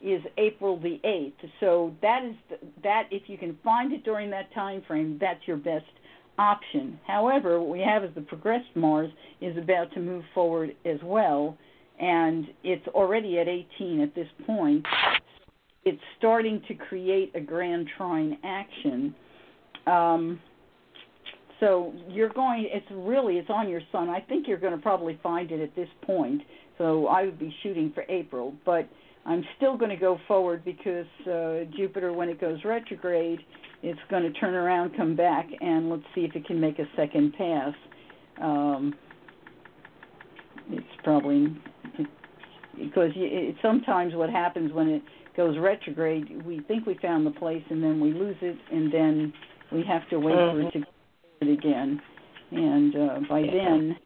is 0.00 0.22
April 0.38 0.80
the 0.80 0.98
8th. 1.04 1.50
So 1.60 1.94
that 2.00 2.24
is 2.24 2.34
the, 2.48 2.56
that 2.82 3.04
if 3.10 3.24
you 3.26 3.36
can 3.36 3.58
find 3.62 3.92
it 3.92 4.02
during 4.02 4.30
that 4.30 4.52
time 4.54 4.82
frame, 4.86 5.18
that's 5.20 5.40
your 5.46 5.58
best 5.58 5.84
option. 6.38 6.98
However, 7.06 7.60
what 7.60 7.68
we 7.68 7.80
have 7.80 8.02
is 8.02 8.10
the 8.14 8.22
progressed 8.22 8.74
Mars 8.74 9.10
is 9.42 9.56
about 9.58 9.92
to 9.92 10.00
move 10.00 10.24
forward 10.34 10.74
as 10.86 10.98
well, 11.02 11.58
and 12.00 12.46
it's 12.64 12.86
already 12.88 13.38
at 13.38 13.46
18 13.46 14.00
at 14.00 14.14
this 14.14 14.28
point. 14.46 14.86
It's 15.84 16.00
starting 16.16 16.62
to 16.68 16.74
create 16.74 17.32
a 17.34 17.40
grand 17.40 17.88
trine 17.98 18.38
action. 18.42 19.14
Um, 19.86 20.40
so 21.60 21.92
you're 22.08 22.30
going 22.30 22.68
it's 22.72 22.86
really 22.90 23.36
it's 23.36 23.50
on 23.50 23.68
your 23.68 23.82
sun 23.92 24.08
i 24.08 24.20
think 24.20 24.48
you're 24.48 24.58
going 24.58 24.74
to 24.74 24.82
probably 24.82 25.20
find 25.22 25.52
it 25.52 25.60
at 25.60 25.76
this 25.76 25.88
point. 26.02 26.42
So 26.78 27.06
i 27.06 27.24
would 27.24 27.38
be 27.38 27.54
shooting 27.62 27.92
for 27.94 28.04
april. 28.08 28.54
But 28.64 28.88
i'm 29.26 29.44
still 29.58 29.76
going 29.76 29.90
to 29.90 29.96
go 29.96 30.18
forward 30.26 30.64
because 30.64 31.06
uh 31.26 31.70
jupiter 31.76 32.12
when 32.12 32.28
it 32.28 32.40
goes 32.40 32.58
retrograde 32.64 33.40
it's 33.82 34.00
going 34.10 34.22
to 34.22 34.32
turn 34.32 34.54
around 34.54 34.96
come 34.96 35.14
back 35.14 35.46
and 35.60 35.90
let's 35.90 36.02
see 36.14 36.22
if 36.22 36.34
it 36.34 36.46
can 36.46 36.60
make 36.60 36.78
a 36.78 36.86
second 36.96 37.34
pass. 37.34 37.74
Um 38.42 38.94
it's 40.70 40.86
probably 41.04 41.48
because 42.76 43.10
it, 43.16 43.56
sometimes 43.60 44.14
what 44.14 44.30
happens 44.30 44.72
when 44.72 44.88
it 44.88 45.02
goes 45.36 45.58
retrograde 45.58 46.44
we 46.46 46.60
think 46.60 46.86
we 46.86 46.96
found 47.02 47.26
the 47.26 47.30
place 47.32 47.62
and 47.68 47.82
then 47.82 48.00
we 48.00 48.12
lose 48.12 48.36
it 48.40 48.56
and 48.72 48.92
then 48.92 49.32
we 49.72 49.84
have 49.86 50.08
to 50.08 50.18
wait 50.18 50.34
mm-hmm. 50.34 50.62
for 50.62 50.68
it 50.68 50.72
to 50.72 50.89
it 51.40 51.48
again, 51.48 52.00
and 52.50 52.96
uh, 52.96 53.20
by 53.28 53.42
then, 53.42 53.96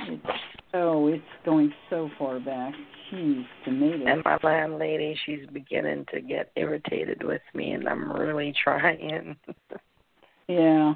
it's 0.00 0.26
oh, 0.74 1.08
it's 1.08 1.22
going 1.44 1.72
so 1.90 2.10
far 2.18 2.40
back. 2.40 2.74
Jeez, 3.10 3.44
tomatoes. 3.64 4.06
And 4.06 4.22
my 4.24 4.38
landlady, 4.42 5.18
she's 5.24 5.46
beginning 5.52 6.04
to 6.12 6.20
get 6.20 6.52
irritated 6.56 7.22
with 7.22 7.40
me, 7.54 7.72
and 7.72 7.88
I'm 7.88 8.12
really 8.12 8.54
trying. 8.62 9.36
yeah, 10.48 10.94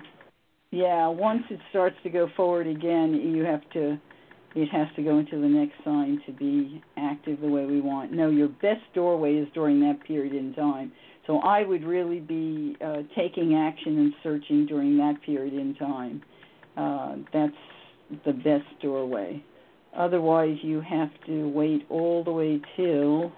yeah. 0.70 1.08
Once 1.08 1.44
it 1.50 1.60
starts 1.70 1.96
to 2.02 2.10
go 2.10 2.28
forward 2.36 2.66
again, 2.66 3.14
you 3.14 3.44
have 3.44 3.68
to. 3.72 3.98
It 4.54 4.68
has 4.68 4.86
to 4.96 5.02
go 5.02 5.18
into 5.18 5.40
the 5.40 5.48
next 5.48 5.72
sign 5.82 6.20
to 6.26 6.32
be 6.32 6.82
active 6.98 7.40
the 7.40 7.48
way 7.48 7.64
we 7.64 7.80
want. 7.80 8.12
No, 8.12 8.28
your 8.28 8.48
best 8.48 8.82
doorway 8.94 9.36
is 9.36 9.48
during 9.54 9.80
that 9.80 10.04
period 10.06 10.34
in 10.34 10.52
time. 10.52 10.92
So 11.26 11.38
I 11.38 11.62
would 11.62 11.84
really 11.84 12.20
be 12.20 12.76
uh, 12.84 13.02
taking 13.16 13.54
action 13.54 13.98
and 13.98 14.14
searching 14.22 14.66
during 14.66 14.96
that 14.98 15.22
period 15.24 15.54
in 15.54 15.74
time. 15.76 16.22
Uh, 16.76 17.16
that's 17.32 18.22
the 18.24 18.32
best 18.32 18.66
doorway. 18.80 19.42
Otherwise, 19.96 20.56
you 20.62 20.80
have 20.80 21.10
to 21.26 21.48
wait 21.50 21.82
all 21.88 22.24
the 22.24 22.32
way 22.32 22.60
till 22.76 23.32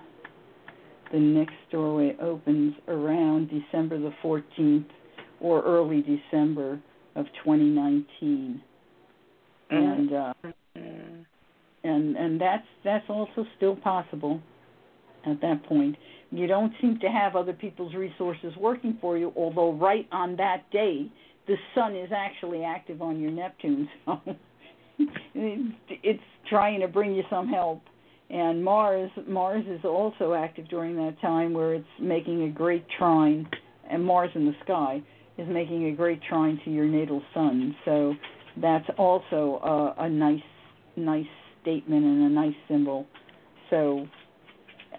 the 1.12 1.18
next 1.18 1.56
doorway 1.70 2.16
opens 2.20 2.74
around 2.88 3.50
December 3.50 3.98
the 3.98 4.12
14th 4.22 4.86
or 5.40 5.62
early 5.62 6.02
December 6.02 6.80
of 7.16 7.26
2019. 7.44 8.62
Mm-hmm. 9.70 9.76
And 9.76 10.12
uh, 10.12 10.32
and 11.84 12.16
and 12.16 12.40
that's 12.40 12.66
that's 12.82 13.04
also 13.08 13.44
still 13.56 13.76
possible 13.76 14.40
at 15.26 15.40
that 15.40 15.64
point. 15.64 15.96
You 16.30 16.46
don't 16.46 16.72
seem 16.80 16.98
to 17.00 17.08
have 17.08 17.36
other 17.36 17.52
people's 17.52 17.94
resources 17.94 18.54
working 18.58 18.98
for 19.00 19.16
you, 19.16 19.32
although 19.36 19.72
right 19.72 20.06
on 20.10 20.36
that 20.36 20.70
day, 20.70 21.10
the 21.46 21.56
sun 21.74 21.94
is 21.94 22.10
actually 22.14 22.64
active 22.64 23.02
on 23.02 23.20
your 23.20 23.30
Neptune, 23.30 23.88
so 24.04 24.20
it's 25.34 26.22
trying 26.48 26.80
to 26.80 26.88
bring 26.88 27.14
you 27.14 27.22
some 27.28 27.48
help. 27.48 27.82
And 28.30 28.64
Mars, 28.64 29.10
Mars 29.28 29.64
is 29.68 29.84
also 29.84 30.32
active 30.32 30.68
during 30.68 30.96
that 30.96 31.20
time, 31.20 31.52
where 31.52 31.74
it's 31.74 31.86
making 32.00 32.44
a 32.44 32.48
great 32.48 32.84
trine, 32.98 33.46
and 33.90 34.02
Mars 34.02 34.30
in 34.34 34.46
the 34.46 34.54
sky 34.64 35.02
is 35.36 35.46
making 35.48 35.86
a 35.86 35.92
great 35.92 36.20
trine 36.22 36.58
to 36.64 36.70
your 36.70 36.86
natal 36.86 37.22
sun. 37.34 37.76
So 37.84 38.14
that's 38.60 38.88
also 38.96 39.94
a, 39.98 40.04
a 40.04 40.08
nice, 40.08 40.40
nice 40.96 41.26
statement 41.60 42.04
and 42.04 42.22
a 42.22 42.28
nice 42.28 42.54
symbol. 42.68 43.06
So 43.70 44.06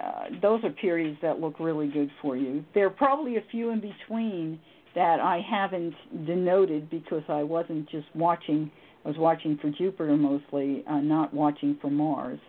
uh, 0.02 0.26
those 0.42 0.64
are 0.64 0.70
periods 0.72 1.18
that 1.22 1.40
look 1.40 1.60
really 1.60 1.88
good 1.88 2.10
for 2.22 2.36
you. 2.36 2.64
There 2.74 2.86
are 2.86 2.92
probably 2.92 3.38
a 3.38 3.44
few 3.52 3.70
in 3.70 3.82
between 3.82 4.60
that 4.94 5.20
I 5.20 5.42
haven't 5.48 5.94
denoted 6.26 6.90
because 6.90 7.24
I 7.28 7.44
wasn't 7.44 7.90
just 7.90 8.08
watching. 8.16 8.72
I 9.04 9.10
was 9.10 9.18
watching 9.18 9.58
for 9.62 9.70
Jupiter 9.70 10.16
mostly, 10.18 10.84
uh, 10.88 11.00
not 11.00 11.34
watching 11.34 11.78
for 11.82 11.92
Mars. 11.92 12.40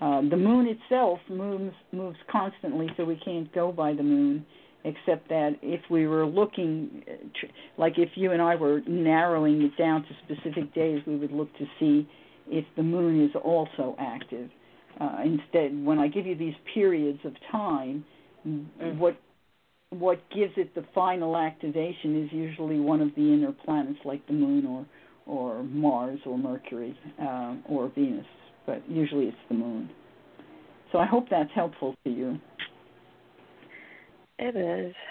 Uh, 0.00 0.20
the 0.28 0.36
moon 0.36 0.66
itself 0.66 1.20
moves 1.28 1.74
moves 1.92 2.16
constantly, 2.30 2.88
so 2.96 3.04
we 3.04 3.16
can't 3.24 3.52
go 3.54 3.70
by 3.70 3.92
the 3.92 4.02
moon. 4.02 4.44
Except 4.84 5.28
that 5.28 5.52
if 5.62 5.80
we 5.90 6.08
were 6.08 6.26
looking, 6.26 7.04
uh, 7.06 7.46
like 7.78 7.98
if 7.98 8.08
you 8.16 8.32
and 8.32 8.42
I 8.42 8.56
were 8.56 8.80
narrowing 8.88 9.62
it 9.62 9.76
down 9.78 10.02
to 10.02 10.08
specific 10.24 10.74
days, 10.74 11.00
we 11.06 11.14
would 11.14 11.30
look 11.30 11.56
to 11.58 11.66
see 11.78 12.08
if 12.48 12.64
the 12.76 12.82
moon 12.82 13.24
is 13.24 13.30
also 13.44 13.94
active. 14.00 14.50
Uh, 15.00 15.18
instead, 15.24 15.84
when 15.84 15.98
I 15.98 16.08
give 16.08 16.26
you 16.26 16.36
these 16.36 16.54
periods 16.74 17.18
of 17.24 17.32
time, 17.50 18.04
mm. 18.46 18.98
what 18.98 19.16
what 19.90 20.18
gives 20.34 20.52
it 20.56 20.74
the 20.74 20.84
final 20.94 21.36
activation 21.36 22.24
is 22.24 22.32
usually 22.32 22.80
one 22.80 23.02
of 23.02 23.08
the 23.14 23.20
inner 23.20 23.52
planets, 23.64 23.98
like 24.04 24.26
the 24.26 24.32
Moon 24.32 24.66
or 24.66 24.86
or 25.26 25.62
Mars 25.62 26.18
or 26.26 26.38
Mercury 26.38 26.96
uh, 27.20 27.56
or 27.68 27.90
Venus, 27.94 28.26
but 28.66 28.82
usually 28.88 29.26
it's 29.26 29.36
the 29.48 29.54
Moon. 29.54 29.90
So 30.90 30.98
I 30.98 31.06
hope 31.06 31.26
that's 31.30 31.50
helpful 31.54 31.94
to 32.04 32.10
you. 32.10 32.38
It 34.38 34.56
is. 34.56 34.94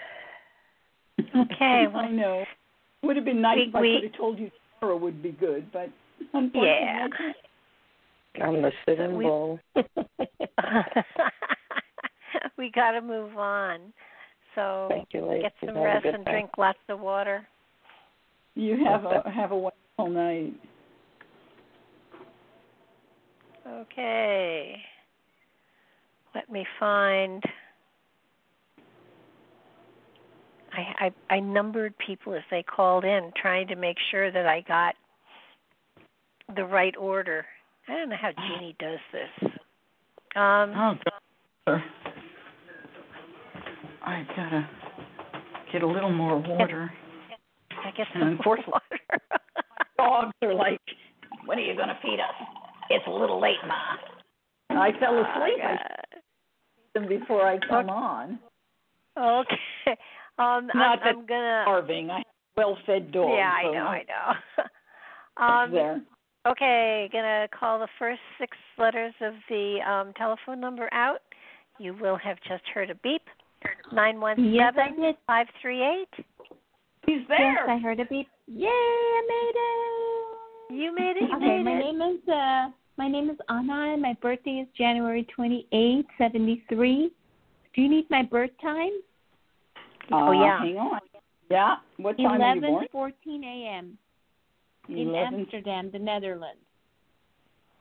Okay. 1.36 1.86
Well, 1.94 2.04
I 2.04 2.10
know. 2.10 2.44
Would 3.04 3.16
have 3.16 3.26
been 3.26 3.42
nice 3.42 3.58
we, 3.58 3.64
if 3.64 3.76
I 3.76 3.80
could 3.80 4.12
have 4.12 4.18
told 4.18 4.40
you 4.40 4.50
tomorrow 4.80 4.98
would 4.98 5.22
be 5.22 5.32
good, 5.32 5.72
but 5.72 5.90
unfortunately, 6.34 6.68
yeah. 6.68 7.08
I'm 8.42 8.62
the 8.62 8.72
sitting 8.86 9.20
bull. 9.20 9.60
we 12.58 12.72
got 12.76 12.92
to 12.92 13.02
move 13.02 13.36
on. 13.38 13.94
So 14.56 14.88
Thank 14.90 15.10
you, 15.12 15.26
ladies. 15.26 15.44
get 15.44 15.54
some 15.66 15.76
Have 15.76 15.84
rest 15.84 16.06
and 16.06 16.26
night. 16.26 16.32
drink 16.32 16.50
lots 16.58 16.80
of 16.90 17.00
water. 17.00 17.48
You 18.56 18.78
have 18.86 19.06
a 19.06 19.30
have 19.34 19.52
a 19.52 19.58
wonderful 19.58 20.10
night. 20.10 20.54
Okay. 23.68 24.76
Let 26.36 26.50
me 26.52 26.66
find. 26.80 27.44
I, 30.74 31.06
I 31.30 31.36
I 31.36 31.40
numbered 31.40 31.94
people 32.06 32.34
as 32.34 32.42
they 32.50 32.64
called 32.64 33.04
in, 33.04 33.32
trying 33.42 33.68
to 33.68 33.76
make 33.76 33.98
sure 34.10 34.32
that 34.32 34.46
I 34.46 34.62
got 34.68 34.96
the 36.56 36.66
right 36.66 36.96
order. 36.98 37.46
I 37.92 37.96
don't 37.96 38.10
know 38.10 38.16
how 38.20 38.32
Jeannie 38.48 38.76
does 38.80 39.00
this. 39.12 39.52
Um, 40.36 40.74
Oh. 41.68 41.78
I 44.04 44.26
gotta 44.36 44.68
get 45.72 45.84
a 45.84 45.88
little 45.88 46.12
more 46.12 46.38
water. 46.38 46.92
I 47.86 47.92
guess 47.92 48.08
And 48.14 48.22
some 48.24 48.28
unfortunately- 48.38 48.74
water. 48.74 49.22
Dogs 49.98 50.34
are 50.42 50.54
like, 50.54 50.80
when 51.46 51.60
are 51.60 51.62
you 51.62 51.76
gonna 51.78 51.98
feed 52.02 52.20
us? 52.20 52.48
It's 52.90 53.06
a 53.08 53.12
little 53.12 53.40
late, 53.40 53.58
Ma. 53.68 54.80
I 54.82 54.92
fell 55.00 55.14
asleep. 55.20 55.60
I 55.64 55.78
feed 56.08 56.22
them 56.96 57.08
before 57.08 57.46
I 57.46 57.60
come 57.60 57.90
on. 57.90 58.40
Okay. 59.18 59.98
Um, 60.40 60.70
Not 60.74 61.00
I'm, 61.04 61.20
I'm 61.20 61.26
gonna. 61.28 61.62
Starving. 61.66 62.10
I 62.10 62.18
have 62.18 62.26
well-fed 62.58 63.12
dogs. 63.12 63.34
yeah, 63.38 63.52
I 63.54 63.64
so 63.66 63.72
know, 63.74 63.86
I 63.86 64.04
know. 65.38 65.44
um, 65.46 65.72
there. 65.72 66.02
Okay, 66.48 67.08
gonna 67.14 67.48
call 67.58 67.78
the 67.80 67.88
first 68.00 68.20
six 68.40 68.58
letters 68.78 69.14
of 69.22 69.34
the 69.48 69.78
um, 69.88 70.14
telephone 70.14 70.60
number 70.60 70.90
out. 70.92 71.22
You 71.80 71.94
will 71.94 72.18
have 72.18 72.38
just 72.48 72.64
heard 72.74 72.90
a 72.90 72.96
beep. 72.96 73.22
Nine 73.94 74.20
one 74.20 74.52
Yes, 74.52 74.74
I 74.76 74.88
seven 74.88 75.02
did. 75.02 75.16
five 75.28 75.46
three 75.62 75.84
eight. 75.84 76.26
Yes, 77.08 77.58
I 77.68 77.78
heard 77.78 78.00
a 78.00 78.06
beep. 78.06 78.28
Yay, 78.48 78.68
I 78.68 79.22
made 79.30 80.76
it. 80.76 80.82
You 80.82 80.96
made 80.96 81.18
it. 81.18 81.30
You 81.30 81.36
Okay, 81.38 81.58
made 81.62 81.64
my 81.66 81.72
it. 81.74 81.80
name 81.80 82.02
is 82.02 82.30
uh 82.30 82.70
my 82.98 83.08
name 83.08 83.30
is 83.30 83.38
Anna 83.50 83.94
and 83.94 84.02
my 84.02 84.14
birthday 84.22 84.62
is 84.64 84.68
January 84.76 85.28
twenty 85.36 85.68
eighth, 85.72 86.08
seventy 86.18 86.64
three. 86.70 87.12
Do 87.76 87.82
you 87.84 87.90
need 87.90 88.10
my 88.10 88.24
birth 88.24 88.52
time? 88.62 88.92
Oh, 90.12 90.28
Uh, 90.30 90.32
yeah. 90.32 90.60
Hang 90.60 90.78
on. 90.78 91.00
Yeah. 91.52 91.76
What 91.98 92.18
time 92.18 92.26
are 92.26 92.32
you 92.38 92.42
Eleven 92.44 92.62
born? 92.72 92.88
fourteen 92.92 93.44
AM 93.44 93.98
in 94.90 94.98
11. 95.10 95.40
Amsterdam, 95.42 95.90
the 95.92 96.00
Netherlands. 96.00 96.62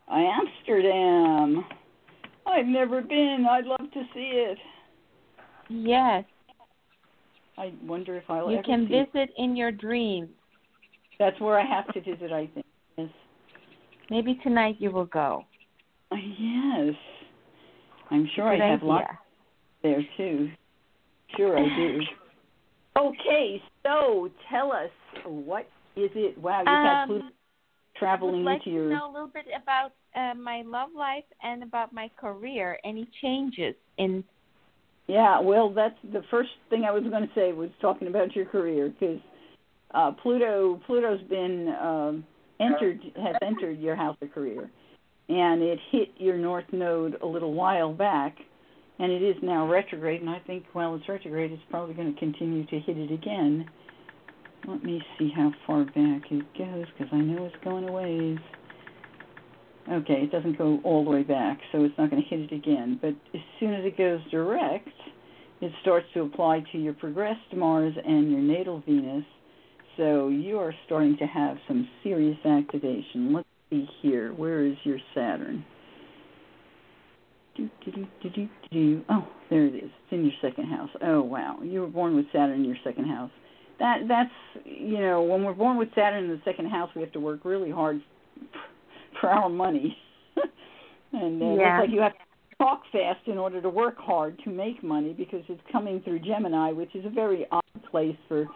Amsterdam. 0.09 1.65
I've 2.47 2.67
never 2.67 3.01
been. 3.01 3.47
I'd 3.49 3.65
love 3.67 3.91
to 3.93 4.03
see 4.15 4.33
it. 4.35 4.59
Yes. 5.69 6.25
I 7.57 7.73
wonder 7.85 8.17
if 8.17 8.25
I'll 8.29 8.51
you 8.51 8.59
ever 8.59 8.63
can 8.65 8.87
see 8.89 8.95
it. 8.95 9.09
visit 9.13 9.31
in 9.37 9.55
your 9.57 9.71
dreams. 9.71 10.31
That's 11.19 11.39
where 11.41 11.59
I 11.61 11.65
have 11.67 11.87
to 11.95 12.01
visit, 12.01 12.33
I 12.33 12.49
think. 12.55 12.67
Yes. 12.97 13.09
Maybe 14.11 14.41
tonight 14.43 14.77
you 14.79 14.91
will 14.91 15.05
go. 15.07 15.45
Uh, 16.11 16.17
Yes. 16.39 16.95
I'm 18.11 18.29
sure 18.35 18.51
Good 18.57 18.63
I 18.65 18.69
have 18.71 18.81
idea. 18.81 18.89
lots 18.89 19.07
there 19.85 20.03
too. 20.17 20.51
Sure 21.37 21.59
I 21.59 21.63
do. 21.77 22.01
Okay, 22.99 23.63
so 23.85 24.29
tell 24.51 24.73
us 24.73 24.91
what 25.25 25.67
is 25.97 26.11
it? 26.15 26.39
Wow, 26.39 26.61
you've 26.61 26.69
had 26.69 27.07
Pluto 27.07 27.25
Um, 27.27 27.33
traveling 27.97 28.45
like 28.45 28.57
into 28.59 28.65
to 28.65 28.71
your 28.71 28.91
know 28.91 29.11
a 29.11 29.13
little 29.13 29.29
bit 29.29 29.47
about 29.63 29.93
uh, 30.15 30.35
my 30.35 30.63
love 30.63 30.89
life 30.97 31.25
and 31.43 31.63
about 31.63 31.93
my 31.93 32.11
career. 32.19 32.79
Any 32.85 33.09
changes 33.23 33.75
in? 33.99 34.25
Yeah, 35.07 35.41
well, 35.41 35.71
that's 35.71 35.97
the 36.13 36.23
first 36.31 36.51
thing 36.69 36.85
I 36.85 36.93
was 36.93 37.03
going 37.03 37.27
to 37.27 37.35
say 37.35 37.53
was 37.53 37.71
talking 37.81 38.09
about 38.09 38.35
your 38.35 38.47
career 38.47 38.93
because 38.99 39.19
uh, 39.93 40.13
Pluto 40.23 40.81
Pluto's 40.87 41.21
been 41.29 41.75
um, 41.81 42.25
entered 42.61 43.01
has 43.17 43.35
entered 43.43 43.79
your 43.81 43.97
house 43.97 44.17
of 44.23 44.33
career, 44.33 44.71
and 45.29 45.63
it 45.63 45.79
hit 45.91 46.09
your 46.17 46.39
north 46.39 46.67
node 46.73 47.17
a 47.23 47.27
little 47.27 47.55
while 47.55 47.93
back, 47.93 48.37
and 48.99 49.11
it 49.11 49.23
is 49.23 49.37
now 49.43 49.67
retrograde. 49.67 50.21
And 50.21 50.31
I 50.31 50.39
think 50.47 50.65
while 50.73 50.95
it's 50.95 51.09
retrograde, 51.09 51.53
it's 51.53 51.63
probably 51.71 51.95
going 51.95 52.13
to 52.15 52.19
continue 52.19 52.65
to 52.67 52.79
hit 52.79 52.97
it 52.97 53.13
again. 53.13 53.69
Let 54.69 54.85
me 54.85 55.03
see 55.19 55.31
how 55.35 55.53
far 55.67 55.85
back 55.85 56.23
it 56.31 56.45
goes 56.57 56.87
because 56.97 57.13
I 57.13 57.17
know 57.17 57.47
it's 57.47 57.65
going 57.65 57.89
a 57.89 57.93
ways. 57.93 58.39
Okay, 59.91 60.23
it 60.23 60.31
doesn't 60.31 60.59
go 60.59 60.79
all 60.85 61.05
the 61.05 61.11
way 61.11 61.23
back, 61.23 61.59
so 61.73 61.85
it's 61.85 61.97
not 61.99 62.11
going 62.11 62.23
to 62.23 62.29
hit 62.29 62.41
it 62.41 62.55
again. 62.55 62.99
But 63.01 63.15
as 63.35 63.41
soon 63.59 63.75
as 63.75 63.85
it 63.85 63.97
goes 63.97 64.21
direct, 64.31 64.89
it 65.61 65.73
starts 65.83 66.07
to 66.15 66.23
apply 66.23 66.63
to 66.73 66.79
your 66.79 66.93
progressed 66.93 67.55
Mars 67.55 67.95
and 68.05 68.31
your 68.31 68.41
natal 68.41 68.83
Venus. 68.87 69.25
So 69.97 70.29
you 70.29 70.59
are 70.59 70.75
starting 70.87 71.17
to 71.19 71.27
have 71.27 71.57
some 71.67 71.89
serious 72.03 72.39
activation. 72.45 73.33
Let's 73.35 73.49
see 73.71 73.87
here. 74.03 74.33
Where 74.33 74.65
is 74.65 74.77
your 74.85 74.99
Saturn? 75.15 75.65
Oh, 79.09 79.29
there 79.51 79.67
it 79.67 79.75
is. 79.75 79.91
It's 79.91 80.13
in 80.13 80.25
your 80.25 80.35
second 80.41 80.67
house. 80.67 80.91
Oh 81.03 81.21
wow, 81.21 81.59
you 81.63 81.81
were 81.81 81.89
born 81.89 82.17
with 82.17 82.27
Saturn 82.33 82.61
in 82.61 82.65
your 82.65 82.79
second 82.85 83.07
house. 83.07 83.31
That 83.81 84.03
that's 84.07 84.31
you 84.65 84.99
know 85.01 85.23
when 85.23 85.43
we're 85.43 85.55
born 85.55 85.77
with 85.79 85.89
Saturn 85.95 86.25
in 86.25 86.31
the 86.31 86.41
second 86.45 86.71
house, 86.71 86.91
we 86.95 87.03
have 87.03 87.13
to 87.13 87.21
work 87.21 87.41
really 87.45 87.71
hard 87.71 88.01
for 89.21 89.29
our 89.31 89.49
money. 89.49 89.97
and 91.13 91.43
uh, 91.43 91.47
Yeah. 91.47 91.79
it's 91.81 91.87
like 91.89 91.95
you 91.95 92.01
have 92.03 92.13
to 92.13 92.19
talk 92.59 92.83
fast 92.93 93.27
in 93.27 93.39
order 93.39 93.61
to 93.63 93.71
work 93.71 93.97
hard 93.99 94.39
to 94.45 94.51
make 94.51 94.83
money 94.83 95.15
because 95.15 95.43
it's 95.49 95.63
coming 95.73 96.01
through 96.05 96.21
Gemini, 96.21 96.73
which 96.73 96.95
is 96.95 97.05
a 97.07 97.09
very 97.09 97.47
odd 97.51 97.63
place 97.91 98.17
for 98.29 98.47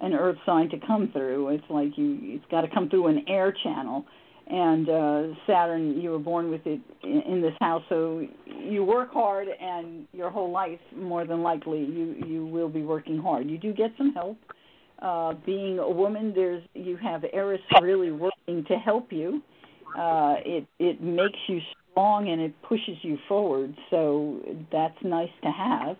an 0.00 0.14
earth 0.14 0.38
sign 0.46 0.70
to 0.70 0.78
come 0.86 1.10
through. 1.12 1.48
It's 1.50 1.64
like 1.68 1.90
you 1.96 2.18
it's 2.22 2.44
got 2.50 2.62
to 2.62 2.68
come 2.68 2.88
through 2.88 3.08
an 3.08 3.24
air 3.28 3.54
channel. 3.62 4.06
And 4.52 4.88
uh 4.88 5.22
Saturn, 5.46 6.00
you 6.00 6.10
were 6.10 6.18
born 6.18 6.50
with 6.50 6.62
it 6.64 6.80
in, 7.04 7.20
in 7.30 7.42
this 7.42 7.52
house, 7.60 7.82
so 7.88 8.26
you 8.46 8.82
work 8.82 9.12
hard, 9.12 9.46
and 9.48 10.08
your 10.12 10.30
whole 10.30 10.50
life, 10.50 10.80
more 10.96 11.24
than 11.26 11.42
likely, 11.42 11.80
you 11.80 12.16
you 12.26 12.46
will 12.46 12.70
be 12.70 12.82
working 12.82 13.18
hard. 13.18 13.48
You 13.48 13.58
do 13.58 13.72
get 13.72 13.92
some 13.98 14.12
help. 14.14 14.38
Uh, 15.02 15.32
being 15.46 15.78
a 15.78 15.90
woman, 15.90 16.32
there's 16.34 16.62
you 16.74 16.96
have 16.96 17.24
Eris 17.32 17.60
really 17.80 18.10
working 18.10 18.64
to 18.66 18.76
help 18.76 19.12
you. 19.12 19.42
Uh, 19.98 20.36
it 20.44 20.66
it 20.78 21.02
makes 21.02 21.38
you 21.48 21.58
strong 21.90 22.28
and 22.28 22.40
it 22.40 22.54
pushes 22.62 22.96
you 23.02 23.18
forward. 23.26 23.74
So 23.90 24.40
that's 24.70 24.96
nice 25.02 25.30
to 25.42 25.50
have, 25.50 25.96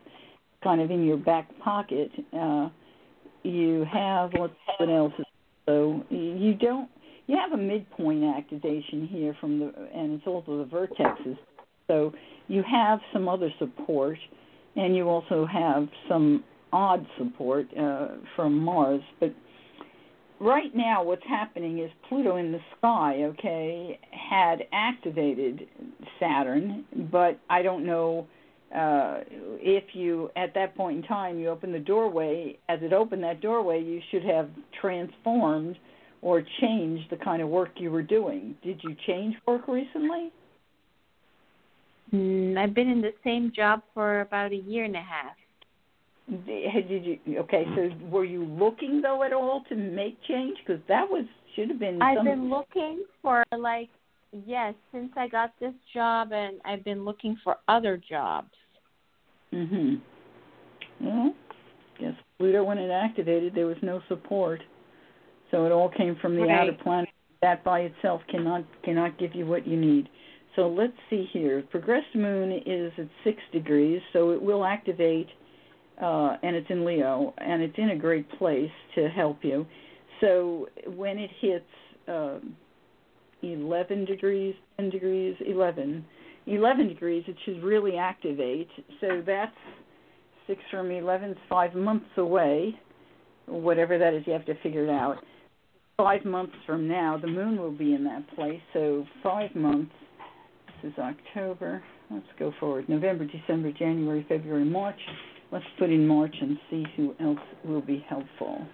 kind 0.62 0.80
of 0.80 0.90
in 0.90 1.04
your 1.04 1.16
back 1.16 1.48
pocket. 1.60 2.10
Uh, 2.32 2.68
you 3.42 3.86
have 3.90 4.32
what's 4.34 4.54
what 4.78 4.90
else? 4.90 5.12
So 5.66 6.04
you 6.10 6.54
don't 6.54 6.88
you 7.26 7.36
have 7.36 7.58
a 7.58 7.62
midpoint 7.62 8.24
activation 8.24 9.06
here 9.06 9.34
from 9.40 9.60
the 9.60 9.72
and 9.94 10.12
it's 10.12 10.26
also 10.26 10.58
the 10.58 10.64
vertexes. 10.64 11.38
So 11.86 12.12
you 12.48 12.62
have 12.70 13.00
some 13.12 13.28
other 13.28 13.50
support, 13.58 14.18
and 14.76 14.94
you 14.94 15.08
also 15.08 15.46
have 15.46 15.88
some 16.08 16.44
odd 16.72 17.06
support 17.18 17.66
uh, 17.78 18.08
from 18.36 18.58
Mars. 18.58 19.02
But 19.18 19.34
right 20.40 20.74
now, 20.74 21.02
what's 21.02 21.26
happening 21.28 21.78
is 21.78 21.90
Pluto 22.08 22.36
in 22.36 22.52
the 22.52 22.60
sky, 22.78 23.22
okay, 23.24 23.98
had 24.10 24.64
activated 24.72 25.66
Saturn, 26.18 26.84
but 27.10 27.38
I 27.48 27.62
don't 27.62 27.84
know 27.84 28.26
uh, 28.74 29.20
if 29.58 29.94
you, 29.94 30.30
at 30.36 30.54
that 30.54 30.76
point 30.76 30.98
in 30.98 31.02
time, 31.02 31.38
you 31.38 31.48
open 31.48 31.72
the 31.72 31.78
doorway. 31.78 32.56
As 32.68 32.78
it 32.82 32.92
opened 32.92 33.24
that 33.24 33.40
doorway, 33.40 33.82
you 33.82 34.00
should 34.10 34.24
have 34.24 34.48
transformed 34.80 35.76
or 36.22 36.44
changed 36.60 37.04
the 37.10 37.16
kind 37.16 37.42
of 37.42 37.48
work 37.48 37.70
you 37.76 37.90
were 37.90 38.02
doing. 38.02 38.54
Did 38.62 38.80
you 38.84 38.94
change 39.06 39.34
work 39.46 39.66
recently? 39.66 40.30
Mm, 42.12 42.58
I've 42.58 42.74
been 42.74 42.88
in 42.88 43.00
the 43.00 43.14
same 43.24 43.52
job 43.54 43.82
for 43.94 44.20
about 44.20 44.52
a 44.52 44.56
year 44.56 44.84
and 44.84 44.96
a 44.96 45.00
half. 45.00 45.36
Did 46.30 47.04
you? 47.04 47.38
Okay, 47.40 47.64
so 47.74 47.90
were 48.06 48.24
you 48.24 48.44
looking 48.44 49.00
though 49.02 49.22
at 49.24 49.32
all 49.32 49.64
to 49.68 49.74
make 49.74 50.16
change? 50.28 50.56
Because 50.64 50.80
that 50.88 51.08
was 51.08 51.24
should 51.54 51.68
have 51.70 51.78
been. 51.80 52.00
I've 52.00 52.18
some, 52.18 52.24
been 52.24 52.48
looking 52.48 53.04
for 53.20 53.44
like 53.56 53.88
yes, 54.46 54.74
since 54.92 55.10
I 55.16 55.26
got 55.26 55.52
this 55.58 55.74
job 55.92 56.32
and 56.32 56.60
I've 56.64 56.84
been 56.84 57.04
looking 57.04 57.36
for 57.42 57.56
other 57.66 57.96
jobs. 57.96 58.50
Mhm. 59.52 60.00
Well, 61.00 61.34
guess 61.98 62.14
Pluto 62.38 62.62
when 62.62 62.78
it 62.78 62.90
activated, 62.90 63.54
there 63.54 63.66
was 63.66 63.82
no 63.82 64.00
support, 64.08 64.62
so 65.50 65.66
it 65.66 65.72
all 65.72 65.88
came 65.88 66.14
from 66.16 66.36
the 66.36 66.42
Right. 66.42 66.60
outer 66.60 66.72
planet. 66.72 67.10
That 67.42 67.64
by 67.64 67.80
itself 67.80 68.22
cannot 68.28 68.64
cannot 68.82 69.18
give 69.18 69.34
you 69.34 69.46
what 69.46 69.66
you 69.66 69.76
need. 69.76 70.08
So 70.56 70.68
let's 70.68 70.96
see 71.08 71.24
here. 71.32 71.62
Progressed 71.70 72.14
Moon 72.14 72.52
is 72.52 72.92
at 72.98 73.06
six 73.24 73.42
degrees, 73.50 74.02
so 74.12 74.30
it 74.30 74.42
will 74.42 74.64
activate, 74.64 75.28
uh, 76.02 76.36
and 76.42 76.56
it's 76.56 76.68
in 76.70 76.84
Leo, 76.84 77.34
and 77.38 77.62
it's 77.62 77.76
in 77.78 77.90
a 77.90 77.96
great 77.96 78.30
place 78.38 78.70
to 78.94 79.08
help 79.08 79.38
you. 79.42 79.66
So 80.20 80.68
when 80.86 81.18
it 81.18 81.30
hits 81.40 81.64
um, 82.08 82.56
11 83.42 84.04
degrees, 84.04 84.54
10 84.78 84.90
degrees, 84.90 85.36
11, 85.46 86.04
11 86.46 86.88
degrees, 86.88 87.24
it 87.26 87.36
should 87.44 87.62
really 87.62 87.96
activate. 87.96 88.68
So 89.00 89.22
that's 89.24 89.56
Six 90.50 90.60
from 90.68 90.90
eleven 90.90 91.30
is 91.30 91.36
five 91.48 91.76
months 91.76 92.06
away. 92.16 92.74
Whatever 93.46 93.98
that 93.98 94.14
is, 94.14 94.24
you 94.26 94.32
have 94.32 94.46
to 94.46 94.60
figure 94.64 94.82
it 94.82 94.90
out. 94.90 95.18
Five 95.96 96.24
months 96.24 96.54
from 96.66 96.88
now, 96.88 97.16
the 97.16 97.28
moon 97.28 97.56
will 97.56 97.70
be 97.70 97.94
in 97.94 98.02
that 98.02 98.28
place. 98.34 98.60
So 98.72 99.06
five 99.22 99.54
months. 99.54 99.92
This 100.82 100.92
is 100.92 100.98
October. 100.98 101.84
Let's 102.10 102.26
go 102.36 102.52
forward. 102.58 102.88
November, 102.88 103.26
December, 103.26 103.70
January, 103.70 104.26
February, 104.28 104.64
March. 104.64 104.98
Let's 105.52 105.64
put 105.78 105.90
in 105.90 106.06
March 106.06 106.34
and 106.40 106.58
see 106.70 106.84
who 106.96 107.14
else 107.20 107.38
will 107.64 107.80
be 107.80 108.04
helpful. 108.08 108.64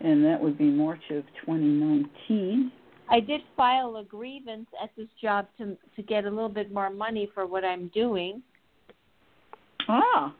And 0.00 0.24
that 0.24 0.40
would 0.40 0.58
be 0.58 0.64
March 0.64 1.02
of 1.10 1.24
2019. 1.44 2.72
I 3.08 3.20
did 3.20 3.42
file 3.56 3.96
a 3.96 4.04
grievance 4.04 4.66
at 4.82 4.90
this 4.96 5.08
job 5.20 5.46
to 5.58 5.76
to 5.96 6.02
get 6.02 6.24
a 6.24 6.30
little 6.30 6.48
bit 6.48 6.72
more 6.72 6.90
money 6.90 7.30
for 7.34 7.46
what 7.46 7.64
I'm 7.64 7.88
doing. 7.88 8.42
Ah, 9.88 10.34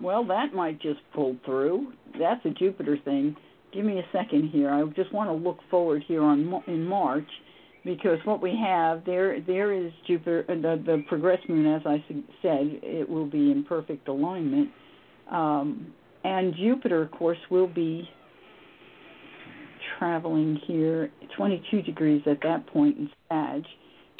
well, 0.00 0.24
that 0.26 0.54
might 0.54 0.80
just 0.80 1.00
pull 1.14 1.36
through. 1.44 1.92
That's 2.18 2.44
a 2.44 2.50
Jupiter 2.50 2.98
thing. 3.04 3.36
Give 3.72 3.84
me 3.84 3.98
a 3.98 4.06
second 4.12 4.50
here. 4.50 4.70
I 4.70 4.82
just 4.94 5.12
want 5.12 5.28
to 5.28 5.34
look 5.34 5.58
forward 5.70 6.04
here 6.06 6.22
on 6.22 6.62
in 6.68 6.84
March 6.84 7.28
because 7.84 8.18
what 8.24 8.40
we 8.40 8.56
have 8.56 9.04
there 9.04 9.40
there 9.40 9.72
is 9.72 9.92
Jupiter 10.06 10.44
uh, 10.48 10.54
the 10.54 10.82
the 10.84 11.04
progress 11.08 11.40
moon 11.48 11.66
as 11.66 11.82
I 11.84 12.04
said 12.42 12.80
it 12.82 13.08
will 13.08 13.26
be 13.26 13.50
in 13.50 13.64
perfect 13.64 14.08
alignment 14.08 14.70
um, 15.30 15.92
and 16.24 16.54
Jupiter 16.56 17.02
of 17.02 17.10
course 17.10 17.38
will 17.50 17.66
be 17.66 18.08
traveling 19.98 20.60
here 20.66 21.10
22 21.36 21.82
degrees 21.82 22.22
at 22.26 22.38
that 22.42 22.66
point 22.66 22.96
in 22.98 23.10
Sag. 23.28 23.62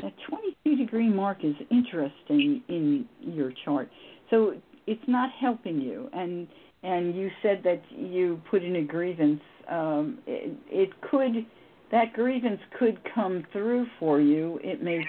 That 0.02 0.12
22 0.28 0.76
degree 0.76 1.08
mark 1.08 1.38
is 1.42 1.54
interesting 1.70 2.62
in 2.68 3.08
your 3.20 3.52
chart. 3.64 3.90
So 4.30 4.54
it's 4.86 5.02
not 5.06 5.30
helping 5.40 5.80
you. 5.80 6.08
And 6.12 6.46
and 6.84 7.14
you 7.16 7.28
said 7.42 7.62
that 7.64 7.82
you 7.90 8.40
put 8.50 8.62
in 8.62 8.76
a 8.76 8.82
grievance. 8.82 9.40
Um, 9.68 10.18
it, 10.26 10.56
it 10.70 11.00
could 11.10 11.44
that 11.90 12.12
grievance 12.12 12.60
could 12.78 12.98
come 13.14 13.44
through 13.52 13.86
for 13.98 14.20
you. 14.20 14.60
It 14.62 14.82
may 14.82 15.04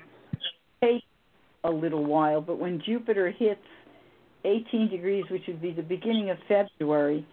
take 0.81 1.03
a 1.63 1.69
little 1.69 2.05
while, 2.05 2.41
but 2.41 2.57
when 2.57 2.81
Jupiter 2.85 3.31
hits 3.31 3.59
18 4.45 4.89
degrees, 4.89 5.25
which 5.29 5.43
would 5.47 5.61
be 5.61 5.71
the 5.71 5.81
beginning 5.81 6.29
of 6.29 6.37
February, 6.47 7.25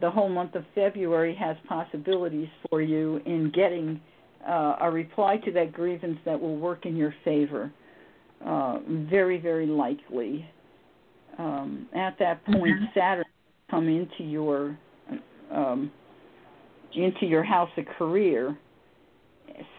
the 0.00 0.10
whole 0.10 0.28
month 0.28 0.54
of 0.54 0.64
February 0.74 1.34
has 1.38 1.56
possibilities 1.68 2.48
for 2.70 2.80
you 2.80 3.20
in 3.26 3.52
getting 3.54 4.00
uh, 4.48 4.76
a 4.80 4.90
reply 4.90 5.36
to 5.44 5.52
that 5.52 5.72
grievance 5.72 6.18
that 6.24 6.40
will 6.40 6.56
work 6.56 6.86
in 6.86 6.96
your 6.96 7.14
favor. 7.24 7.72
Uh, 8.44 8.78
very, 8.88 9.38
very 9.38 9.66
likely. 9.66 10.48
Um, 11.38 11.88
at 11.94 12.18
that 12.18 12.44
point, 12.44 12.76
mm-hmm. 12.76 12.84
Saturn 12.94 13.24
come 13.70 13.88
into 13.88 14.24
your 14.24 14.76
um, 15.50 15.90
into 16.94 17.26
your 17.26 17.42
house 17.42 17.70
of 17.76 17.84
career. 17.98 18.56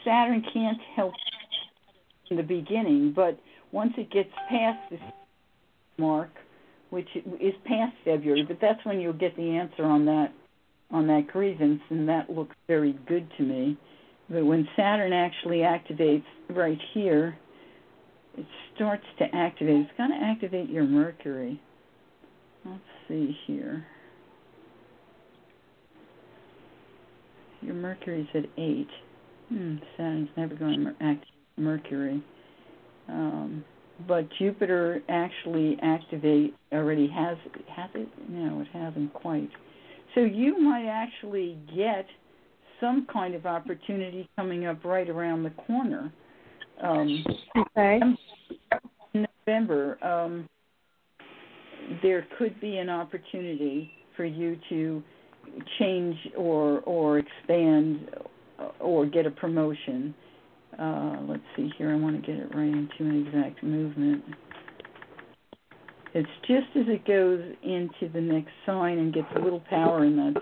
Saturn 0.03 0.43
can't 0.53 0.79
help 0.95 1.13
in 2.29 2.37
the 2.37 2.43
beginning, 2.43 3.13
but 3.15 3.37
once 3.71 3.93
it 3.97 4.11
gets 4.11 4.29
past 4.49 4.79
this 4.89 4.99
mark, 5.97 6.29
which 6.93 7.09
is 7.15 7.53
past 7.65 7.95
February, 8.05 8.45
but 8.47 8.59
that's 8.61 8.85
when 8.85 8.99
you'll 8.99 9.13
get 9.13 9.35
the 9.35 9.57
answer 9.57 9.83
on 9.83 10.05
that 10.05 10.31
on 10.91 11.07
that 11.07 11.25
grievance, 11.25 11.81
and 11.89 12.07
that 12.07 12.29
looks 12.29 12.55
very 12.67 12.93
good 13.07 13.27
to 13.35 13.41
me. 13.41 13.75
But 14.29 14.45
when 14.45 14.67
Saturn 14.75 15.11
actually 15.11 15.59
activates 15.59 16.23
right 16.51 16.77
here, 16.93 17.35
it 18.37 18.45
starts 18.75 19.05
to 19.17 19.25
activate. 19.33 19.77
It's 19.77 19.97
going 19.97 20.11
to 20.11 20.23
activate 20.23 20.69
your 20.69 20.83
Mercury. 20.83 21.59
Let's 22.63 22.79
see 23.07 23.35
here. 23.47 23.87
Your 27.61 27.73
Mercury's 27.73 28.27
at 28.35 28.45
eight. 28.59 28.89
Hmm, 29.49 29.77
Saturn's 29.97 30.29
never 30.37 30.53
going 30.53 30.83
to 30.83 30.91
activate 31.03 31.27
Mercury. 31.57 32.23
Um, 33.09 33.65
but 34.07 34.27
Jupiter 34.39 35.01
actually 35.09 35.77
activate 35.81 36.55
already 36.71 37.07
has 37.07 37.37
has 37.69 37.89
it? 37.95 38.07
No, 38.29 38.61
it 38.61 38.67
hasn't 38.73 39.13
quite. 39.13 39.49
So 40.15 40.21
you 40.21 40.59
might 40.59 40.87
actually 40.87 41.57
get 41.75 42.05
some 42.79 43.07
kind 43.11 43.35
of 43.35 43.45
opportunity 43.45 44.29
coming 44.35 44.65
up 44.65 44.83
right 44.83 45.09
around 45.09 45.43
the 45.43 45.51
corner. 45.51 46.11
Um, 46.81 47.23
okay. 47.57 47.99
In 49.13 49.27
November, 49.47 50.03
um, 50.03 50.49
there 52.01 52.27
could 52.37 52.59
be 52.59 52.77
an 52.77 52.89
opportunity 52.89 53.91
for 54.17 54.25
you 54.25 54.57
to 54.69 55.03
change 55.79 56.15
or 56.37 56.79
or 56.81 57.19
expand 57.19 58.09
or 58.79 59.05
get 59.05 59.25
a 59.25 59.31
promotion 59.31 60.13
uh, 60.79 61.17
let's 61.27 61.43
see 61.55 61.69
here. 61.77 61.91
I 61.91 61.95
want 61.95 62.19
to 62.19 62.25
get 62.25 62.39
it 62.39 62.53
right 62.55 62.67
into 62.67 62.99
an 62.99 63.27
exact 63.27 63.63
movement. 63.63 64.23
It's 66.13 66.29
just 66.41 66.67
as 66.75 66.85
it 66.87 67.05
goes 67.05 67.41
into 67.63 68.11
the 68.13 68.21
next 68.21 68.51
sign 68.65 68.99
and 68.99 69.13
gets 69.13 69.27
a 69.35 69.39
little 69.39 69.63
power 69.69 70.05
in 70.05 70.15
that. 70.17 70.33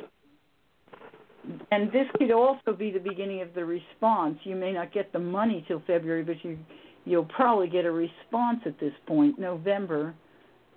And 1.71 1.87
this 1.91 2.05
could 2.17 2.31
also 2.31 2.73
be 2.77 2.91
the 2.91 2.99
beginning 2.99 3.41
of 3.41 3.53
the 3.55 3.65
response. 3.65 4.37
You 4.43 4.55
may 4.55 4.73
not 4.73 4.93
get 4.93 5.11
the 5.13 5.19
money 5.19 5.65
till 5.67 5.81
February, 5.87 6.23
but 6.23 6.43
you 6.43 6.57
you'll 7.03 7.25
probably 7.25 7.67
get 7.67 7.85
a 7.85 7.91
response 7.91 8.59
at 8.65 8.79
this 8.79 8.93
point. 9.07 9.39
November, 9.39 10.13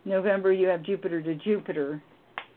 November 0.07 0.53
you 0.53 0.69
have 0.69 0.83
Jupiter 0.83 1.21
to 1.21 1.35
Jupiter, 1.35 2.03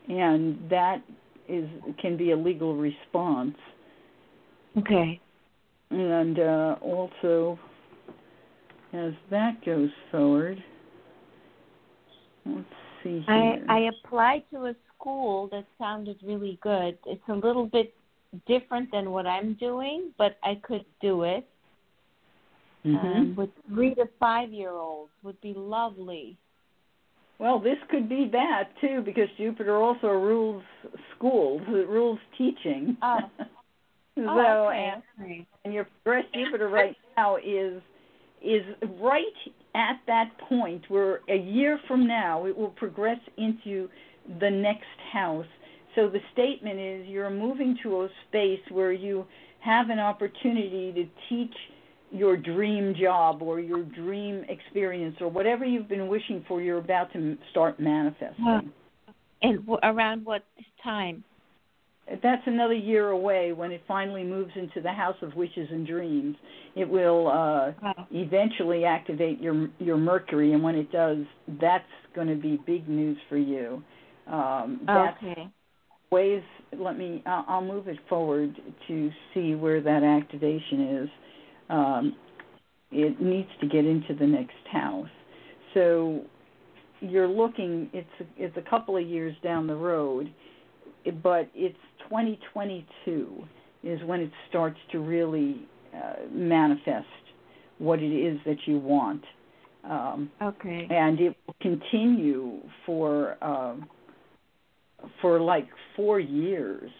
and 0.08 0.58
that 0.70 1.02
is 1.48 1.68
can 2.00 2.16
be 2.16 2.30
a 2.30 2.36
legal 2.36 2.76
response. 2.76 3.56
Okay 4.78 5.20
and 5.90 6.38
uh, 6.38 6.76
also 6.82 7.58
as 8.92 9.12
that 9.30 9.64
goes 9.64 9.90
forward, 10.10 10.62
let's 12.46 12.64
see 13.02 13.22
here. 13.26 13.64
I, 13.68 13.74
I 13.76 13.88
applied 13.88 14.44
to 14.52 14.66
a 14.66 14.74
school 14.94 15.48
that 15.52 15.64
sounded 15.78 16.16
really 16.24 16.58
good. 16.62 16.98
It's 17.06 17.22
a 17.28 17.34
little 17.34 17.66
bit 17.66 17.94
different 18.46 18.90
than 18.90 19.10
what 19.10 19.26
I'm 19.26 19.54
doing, 19.54 20.12
but 20.16 20.38
I 20.42 20.60
could 20.62 20.84
do 21.00 21.24
it. 21.24 21.46
Mm-hmm. 22.86 23.06
Um, 23.06 23.34
with 23.36 23.50
three 23.68 23.94
to 23.96 24.06
five 24.20 24.52
year 24.52 24.70
olds 24.70 25.10
would 25.22 25.40
be 25.40 25.52
lovely. 25.54 26.38
Well, 27.38 27.60
this 27.60 27.76
could 27.90 28.08
be 28.08 28.28
that 28.32 28.70
too, 28.80 29.02
because 29.04 29.28
Jupiter 29.36 29.76
also 29.76 30.08
rules 30.08 30.62
schools. 31.16 31.60
It 31.68 31.88
rules 31.88 32.18
teaching. 32.36 32.96
Oh, 33.02 33.18
Oh, 34.20 34.36
so, 34.36 34.40
oh, 34.40 34.68
okay. 34.68 35.02
and, 35.18 35.46
and 35.64 35.74
your 35.74 35.86
progress 36.04 36.26
Jupiter 36.34 36.68
right 36.68 36.96
now 37.16 37.36
is 37.36 37.82
is 38.42 38.62
right 39.00 39.24
at 39.74 40.00
that 40.06 40.30
point 40.48 40.82
where 40.88 41.20
a 41.28 41.36
year 41.36 41.78
from 41.88 42.06
now 42.06 42.46
it 42.46 42.56
will 42.56 42.70
progress 42.70 43.18
into 43.36 43.88
the 44.40 44.50
next 44.50 44.84
house. 45.12 45.46
So 45.94 46.08
the 46.08 46.20
statement 46.32 46.78
is 46.78 47.06
you're 47.08 47.30
moving 47.30 47.76
to 47.82 48.02
a 48.02 48.08
space 48.28 48.60
where 48.70 48.92
you 48.92 49.26
have 49.60 49.90
an 49.90 49.98
opportunity 49.98 50.92
to 50.92 51.06
teach 51.28 51.54
your 52.10 52.36
dream 52.36 52.94
job 52.98 53.42
or 53.42 53.60
your 53.60 53.82
dream 53.82 54.44
experience 54.48 55.16
or 55.20 55.28
whatever 55.28 55.64
you've 55.64 55.88
been 55.88 56.08
wishing 56.08 56.44
for 56.46 56.62
you're 56.62 56.78
about 56.78 57.12
to 57.12 57.36
start 57.50 57.78
manifesting. 57.80 58.72
And 59.42 59.68
around 59.82 60.24
what 60.24 60.44
time? 60.82 61.24
That's 62.22 62.42
another 62.46 62.74
year 62.74 63.08
away 63.10 63.52
when 63.52 63.70
it 63.70 63.82
finally 63.86 64.24
moves 64.24 64.52
into 64.56 64.80
the 64.80 64.92
house 64.92 65.16
of 65.22 65.34
wishes 65.34 65.68
and 65.70 65.86
dreams. 65.86 66.36
It 66.74 66.88
will 66.88 67.28
uh, 67.28 67.72
wow. 67.82 68.06
eventually 68.10 68.84
activate 68.84 69.40
your 69.40 69.68
your 69.78 69.96
Mercury, 69.96 70.52
and 70.52 70.62
when 70.62 70.74
it 70.74 70.90
does, 70.90 71.18
that's 71.60 71.84
going 72.14 72.28
to 72.28 72.34
be 72.34 72.58
big 72.66 72.88
news 72.88 73.18
for 73.28 73.36
you. 73.36 73.82
Um, 74.26 74.80
okay. 74.88 75.48
Ways. 76.10 76.42
Let 76.76 76.98
me. 76.98 77.22
I'll, 77.26 77.44
I'll 77.48 77.64
move 77.64 77.88
it 77.88 77.98
forward 78.08 78.56
to 78.88 79.10
see 79.34 79.54
where 79.54 79.80
that 79.82 80.02
activation 80.02 80.98
is. 81.02 81.08
Um, 81.68 82.16
it 82.90 83.20
needs 83.20 83.50
to 83.60 83.66
get 83.66 83.84
into 83.84 84.14
the 84.14 84.26
next 84.26 84.54
house. 84.72 85.08
So 85.74 86.22
you're 87.00 87.28
looking. 87.28 87.90
It's 87.92 88.30
it's 88.38 88.56
a 88.56 88.70
couple 88.70 88.96
of 88.96 89.06
years 89.06 89.36
down 89.42 89.66
the 89.66 89.76
road 89.76 90.32
but 91.22 91.48
it's 91.54 91.76
2022 92.08 93.44
is 93.82 94.00
when 94.04 94.20
it 94.20 94.30
starts 94.48 94.78
to 94.92 94.98
really 94.98 95.66
uh, 95.94 96.14
manifest 96.32 97.06
what 97.78 98.00
it 98.00 98.12
is 98.12 98.38
that 98.44 98.56
you 98.66 98.78
want. 98.78 99.22
Um, 99.84 100.30
okay. 100.42 100.86
And 100.90 101.20
it 101.20 101.36
will 101.46 101.56
continue 101.60 102.60
for 102.84 103.42
um, 103.42 103.88
for 105.22 105.40
like 105.40 105.68
four 105.94 106.18
years, 106.18 106.90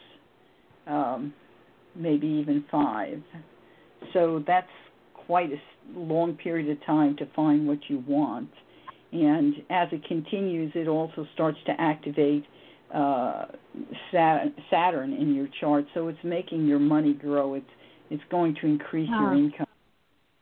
um, 0.86 1.34
maybe 1.96 2.26
even 2.26 2.64
five. 2.70 3.20
So 4.12 4.42
that's 4.46 4.68
quite 5.14 5.50
a 5.50 5.98
long 5.98 6.34
period 6.34 6.70
of 6.70 6.84
time 6.86 7.16
to 7.16 7.26
find 7.34 7.66
what 7.66 7.78
you 7.88 8.02
want. 8.06 8.50
and 9.10 9.54
as 9.70 9.88
it 9.90 10.04
continues, 10.04 10.70
it 10.74 10.86
also 10.86 11.26
starts 11.34 11.58
to 11.66 11.72
activate 11.78 12.44
uh, 12.94 13.46
Saturn 14.10 15.12
in 15.12 15.34
your 15.34 15.48
chart. 15.60 15.84
So 15.94 16.08
it's 16.08 16.18
making 16.24 16.66
your 16.66 16.78
money 16.78 17.14
grow. 17.14 17.54
It's 17.54 17.66
it's 18.10 18.22
going 18.30 18.54
to 18.62 18.66
increase 18.66 19.10
your 19.10 19.34
income. 19.34 19.66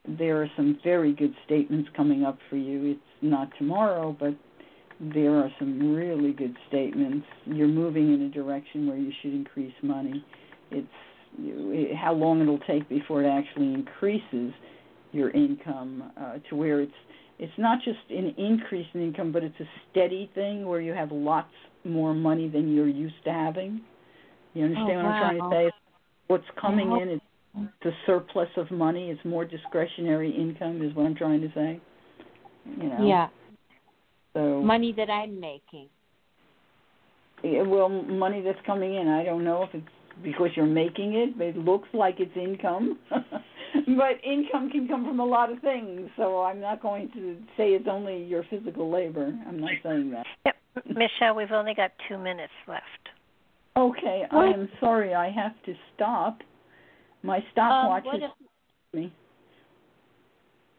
There 0.06 0.40
are 0.40 0.50
some 0.56 0.78
very 0.84 1.12
good 1.12 1.34
statements 1.44 1.88
coming 1.96 2.24
up 2.24 2.38
for 2.48 2.56
you. 2.56 2.92
It's 2.92 3.22
not 3.22 3.48
tomorrow, 3.58 4.16
but 4.18 4.34
there 5.00 5.34
are 5.34 5.50
some 5.58 5.92
really 5.94 6.32
good 6.32 6.56
statements. 6.68 7.26
You're 7.44 7.66
moving 7.66 8.14
in 8.14 8.22
a 8.22 8.30
direction 8.30 8.86
where 8.86 8.96
you 8.96 9.10
should 9.20 9.34
increase 9.34 9.74
money. 9.82 10.24
It's 10.70 10.86
it, 11.38 11.96
how 11.96 12.14
long 12.14 12.40
it'll 12.40 12.60
take 12.60 12.88
before 12.88 13.22
it 13.22 13.28
actually 13.28 13.74
increases 13.74 14.54
your 15.12 15.30
income 15.30 16.12
uh, 16.18 16.38
to 16.48 16.56
where 16.56 16.80
it's 16.80 16.92
it's 17.38 17.52
not 17.58 17.80
just 17.84 17.98
an 18.08 18.34
increase 18.38 18.86
in 18.94 19.02
income, 19.02 19.30
but 19.32 19.44
it's 19.44 19.60
a 19.60 19.68
steady 19.90 20.30
thing 20.34 20.66
where 20.66 20.80
you 20.80 20.92
have 20.92 21.12
lots 21.12 21.52
more 21.86 22.14
money 22.14 22.48
than 22.48 22.74
you're 22.74 22.88
used 22.88 23.22
to 23.24 23.32
having. 23.32 23.80
You 24.54 24.62
oh, 24.62 24.66
understand 24.66 24.90
oh, 24.90 24.96
what 24.96 25.04
wow. 25.04 25.22
I'm 25.22 25.38
trying 25.38 25.50
to 25.50 25.56
say? 25.56 25.76
What's 26.28 26.44
coming 26.60 26.98
in 27.00 27.08
is 27.10 27.20
the 27.82 27.90
surplus 28.06 28.48
of 28.56 28.70
money. 28.70 29.10
It's 29.10 29.24
more 29.24 29.44
discretionary 29.44 30.30
income, 30.30 30.82
is 30.82 30.94
what 30.94 31.06
I'm 31.06 31.14
trying 31.14 31.40
to 31.40 31.48
say. 31.54 31.80
You 32.80 32.88
know. 32.88 33.06
Yeah. 33.06 33.28
So 34.34 34.62
money 34.62 34.92
that 34.96 35.08
I'm 35.08 35.40
making. 35.40 35.88
Yeah, 37.44 37.62
well, 37.62 37.88
money 37.88 38.42
that's 38.42 38.58
coming 38.66 38.96
in. 38.96 39.08
I 39.08 39.24
don't 39.24 39.44
know 39.44 39.62
if 39.62 39.70
it's 39.72 39.86
because 40.22 40.48
you're 40.56 40.66
making 40.66 41.14
it. 41.14 41.38
But 41.38 41.48
it 41.48 41.56
looks 41.58 41.88
like 41.92 42.16
it's 42.18 42.36
income, 42.36 42.98
but 43.10 44.24
income 44.24 44.70
can 44.70 44.88
come 44.88 45.04
from 45.04 45.20
a 45.20 45.24
lot 45.24 45.52
of 45.52 45.60
things. 45.60 46.08
So 46.16 46.42
I'm 46.42 46.60
not 46.60 46.82
going 46.82 47.10
to 47.14 47.36
say 47.56 47.70
it's 47.70 47.88
only 47.90 48.24
your 48.24 48.44
physical 48.50 48.90
labor. 48.90 49.32
I'm 49.46 49.60
not 49.60 49.72
saying 49.82 50.10
that. 50.10 50.26
Yep. 50.44 50.56
Michele, 50.84 51.34
we've 51.34 51.52
only 51.52 51.74
got 51.74 51.92
two 52.08 52.18
minutes 52.18 52.52
left. 52.66 52.82
Okay, 53.76 54.24
I 54.30 54.44
am 54.46 54.68
sorry. 54.80 55.14
I 55.14 55.30
have 55.30 55.52
to 55.66 55.74
stop. 55.94 56.38
My 57.22 57.44
stopwatch 57.52 58.06
um, 58.06 58.16
is 58.16 58.22
if, 58.24 58.30
me. 58.94 59.12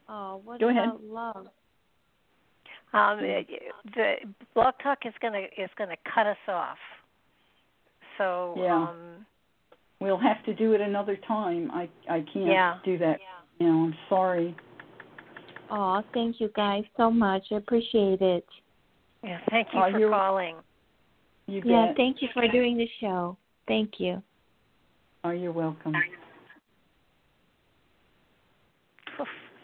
Oh, 0.10 0.42
what 0.44 0.60
Go 0.60 0.70
about 0.70 0.96
ahead. 0.96 1.00
love? 1.04 1.48
Um, 2.94 3.20
the 3.20 4.16
blog 4.56 4.74
talk 4.82 5.00
is 5.06 5.14
gonna 5.22 5.46
is 5.58 5.70
gonna 5.78 5.98
cut 6.14 6.26
us 6.26 6.38
off. 6.48 6.78
So 8.18 8.56
Yeah. 8.58 8.90
um, 8.90 9.26
We'll 10.00 10.18
have 10.18 10.44
to 10.46 10.54
do 10.54 10.74
it 10.74 10.82
another 10.82 11.18
time. 11.28 11.72
I 11.72 11.90
I 12.08 12.22
can't 12.22 12.46
Yeah. 12.46 12.78
do 12.84 12.98
that. 13.00 13.20
Yeah. 13.20 13.26
You 13.66 13.72
know, 13.72 13.84
I'm 13.86 13.98
sorry. 14.10 14.56
Oh, 15.70 16.04
thank 16.14 16.40
you 16.40 16.50
guys 16.56 16.86
so 16.96 17.12
much. 17.12 17.52
I 17.52 17.56
appreciate 17.56 18.22
it. 18.22 18.48
Yeah, 19.24 19.40
thank 19.50 19.68
you 19.74 19.80
Oh, 19.80 19.92
for 19.92 20.00
you're- 20.00 20.12
calling. 20.12 20.56
You 21.48 21.62
Yeah, 21.66 21.88
bet. 21.88 21.96
thank 21.98 22.22
you 22.22 22.28
for 22.34 22.48
doing 22.48 22.78
the 22.78 22.88
show. 23.00 23.38
Thank 23.68 24.00
you. 24.00 24.22
Oh, 25.24 25.32
you're 25.32 25.52
welcome. 25.52 25.94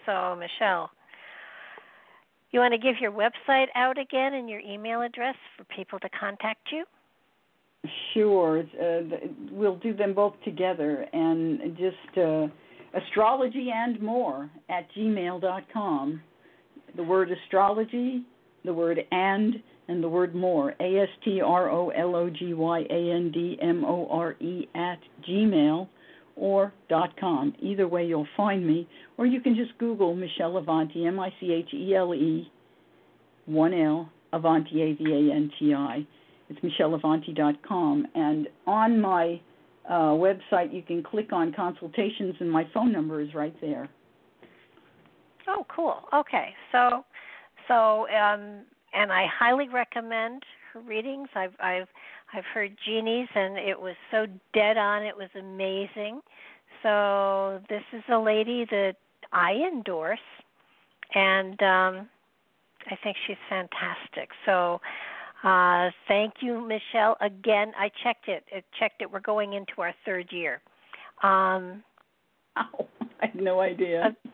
So 0.05 0.35
Michele, 0.35 0.89
you 2.51 2.59
want 2.59 2.73
to 2.73 2.77
give 2.77 2.95
your 2.99 3.11
website 3.11 3.67
out 3.75 3.97
again 3.97 4.33
and 4.33 4.49
your 4.49 4.59
email 4.59 5.01
address 5.01 5.35
for 5.55 5.63
people 5.65 5.97
to 5.99 6.09
contact 6.09 6.71
you? 6.71 6.83
Sure. 8.13 8.59
Uh, 8.81 9.01
we'll 9.51 9.77
do 9.77 9.93
them 9.93 10.13
both 10.13 10.33
together 10.43 11.05
and 11.13 11.77
just 11.77 12.17
uh, 12.17 12.47
astrology 12.93 13.69
and 13.73 14.01
more 14.01 14.49
at 14.69 14.91
gmail.com. 14.93 16.21
The 16.95 17.03
word 17.03 17.31
astrology, 17.31 18.23
the 18.65 18.73
word 18.73 18.99
and, 19.11 19.55
and 19.87 20.03
the 20.03 20.09
word 20.09 20.33
more. 20.35 20.73
A 20.79 20.99
S 20.99 21.09
T 21.23 21.41
R 21.41 21.69
O 21.69 21.89
L 21.89 22.15
O 22.15 22.29
G 22.29 22.53
Y 22.53 22.79
A 22.89 23.11
N 23.11 23.31
D 23.31 23.57
M 23.61 23.83
O 23.85 24.07
R 24.09 24.33
E 24.39 24.67
at 24.75 24.99
gmail 25.27 25.87
or 26.35 26.73
dot 26.89 27.17
com. 27.19 27.53
Either 27.59 27.87
way, 27.87 28.05
you'll 28.05 28.27
find 28.35 28.65
me. 28.65 28.87
Or 29.17 29.25
you 29.25 29.41
can 29.41 29.55
just 29.55 29.77
Google 29.77 30.15
Michele 30.15 30.57
Avanti, 30.57 31.05
M 31.05 31.19
I 31.19 31.29
C 31.39 31.51
H 31.51 31.73
E 31.73 31.95
L 31.95 32.13
E, 32.13 32.51
one 33.45 33.73
L, 33.73 34.09
Avanti, 34.31 34.81
A 34.81 34.93
V 34.95 35.11
A 35.11 35.35
N 35.35 35.51
T 35.59 35.73
I. 35.73 36.05
It's 36.49 36.59
micheleavanti.com. 36.59 38.07
And 38.15 38.47
on 38.67 38.99
my 38.99 39.39
uh, 39.89 40.11
website, 40.11 40.73
you 40.73 40.81
can 40.81 41.03
click 41.03 41.31
on 41.31 41.53
consultations, 41.53 42.35
and 42.39 42.51
my 42.51 42.67
phone 42.73 42.91
number 42.91 43.21
is 43.21 43.33
right 43.33 43.55
there. 43.61 43.89
Oh, 45.47 45.65
cool. 45.73 46.01
Okay, 46.13 46.49
so 46.71 47.03
so 47.67 48.07
um, 48.09 48.61
and 48.93 49.11
I 49.11 49.25
highly 49.27 49.69
recommend 49.69 50.43
her 50.73 50.79
readings. 50.81 51.29
I've 51.35 51.53
I've 51.59 51.87
I've 52.33 52.45
heard 52.53 52.75
Jeannie's, 52.85 53.27
and 53.35 53.57
it 53.57 53.79
was 53.79 53.95
so 54.11 54.25
dead 54.53 54.77
on. 54.77 55.03
It 55.03 55.15
was 55.15 55.29
amazing. 55.37 56.21
So 56.81 57.61
this 57.69 57.83
is 57.93 58.03
a 58.11 58.17
lady 58.17 58.65
that 58.69 58.95
I 59.31 59.53
endorse, 59.53 60.19
and 61.15 61.61
um, 61.61 62.09
I 62.89 62.95
think 63.03 63.17
she's 63.27 63.37
fantastic. 63.49 64.29
So. 64.45 64.79
Uh, 65.43 65.91
thank 66.07 66.35
you, 66.39 66.65
Michele. 66.65 67.17
Again, 67.19 67.73
I 67.77 67.91
checked 68.01 68.29
it. 68.29 68.45
It 68.49 68.63
checked 68.79 69.01
it. 69.01 69.11
We're 69.11 69.19
going 69.19 69.51
into 69.51 69.73
our 69.79 69.93
third 70.05 70.31
year. 70.31 70.61
Um, 71.21 71.83
oh, 72.55 72.87
I 73.21 73.25
had 73.25 73.35
no 73.35 73.59
idea. 73.59 74.15
Uh, 74.25 74.29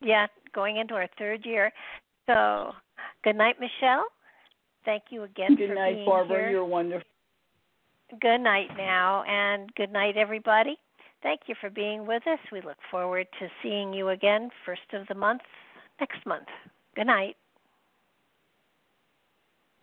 yeah, 0.00 0.26
going 0.52 0.78
into 0.78 0.94
our 0.94 1.08
third 1.16 1.46
year. 1.46 1.72
So, 2.28 2.72
good 3.24 3.36
night, 3.36 3.56
Michele. 3.58 4.04
Thank 4.84 5.04
you 5.10 5.24
again 5.24 5.52
for 5.52 5.56
being 5.56 5.58
here. 5.58 5.68
good 5.68 5.74
for 5.74 5.80
night, 5.80 5.94
being 5.94 6.06
Barbara. 6.06 6.38
here. 6.38 6.50
You're 6.50 6.64
wonderful. 6.64 7.06
Good 8.20 8.38
night 8.38 8.68
now, 8.76 9.22
and 9.24 9.74
good 9.74 9.90
night, 9.90 10.16
everybody. 10.16 10.76
Thank 11.22 11.42
you 11.46 11.54
for 11.60 11.68
being 11.68 12.06
with 12.06 12.22
us. 12.26 12.38
We 12.52 12.60
look 12.60 12.76
forward 12.90 13.26
to 13.40 13.48
seeing 13.62 13.92
you 13.92 14.10
again, 14.10 14.50
first 14.64 14.82
of 14.92 15.06
the 15.08 15.14
month, 15.14 15.42
next 16.00 16.24
month. 16.26 16.46
Good 16.94 17.06
night. 17.06 17.36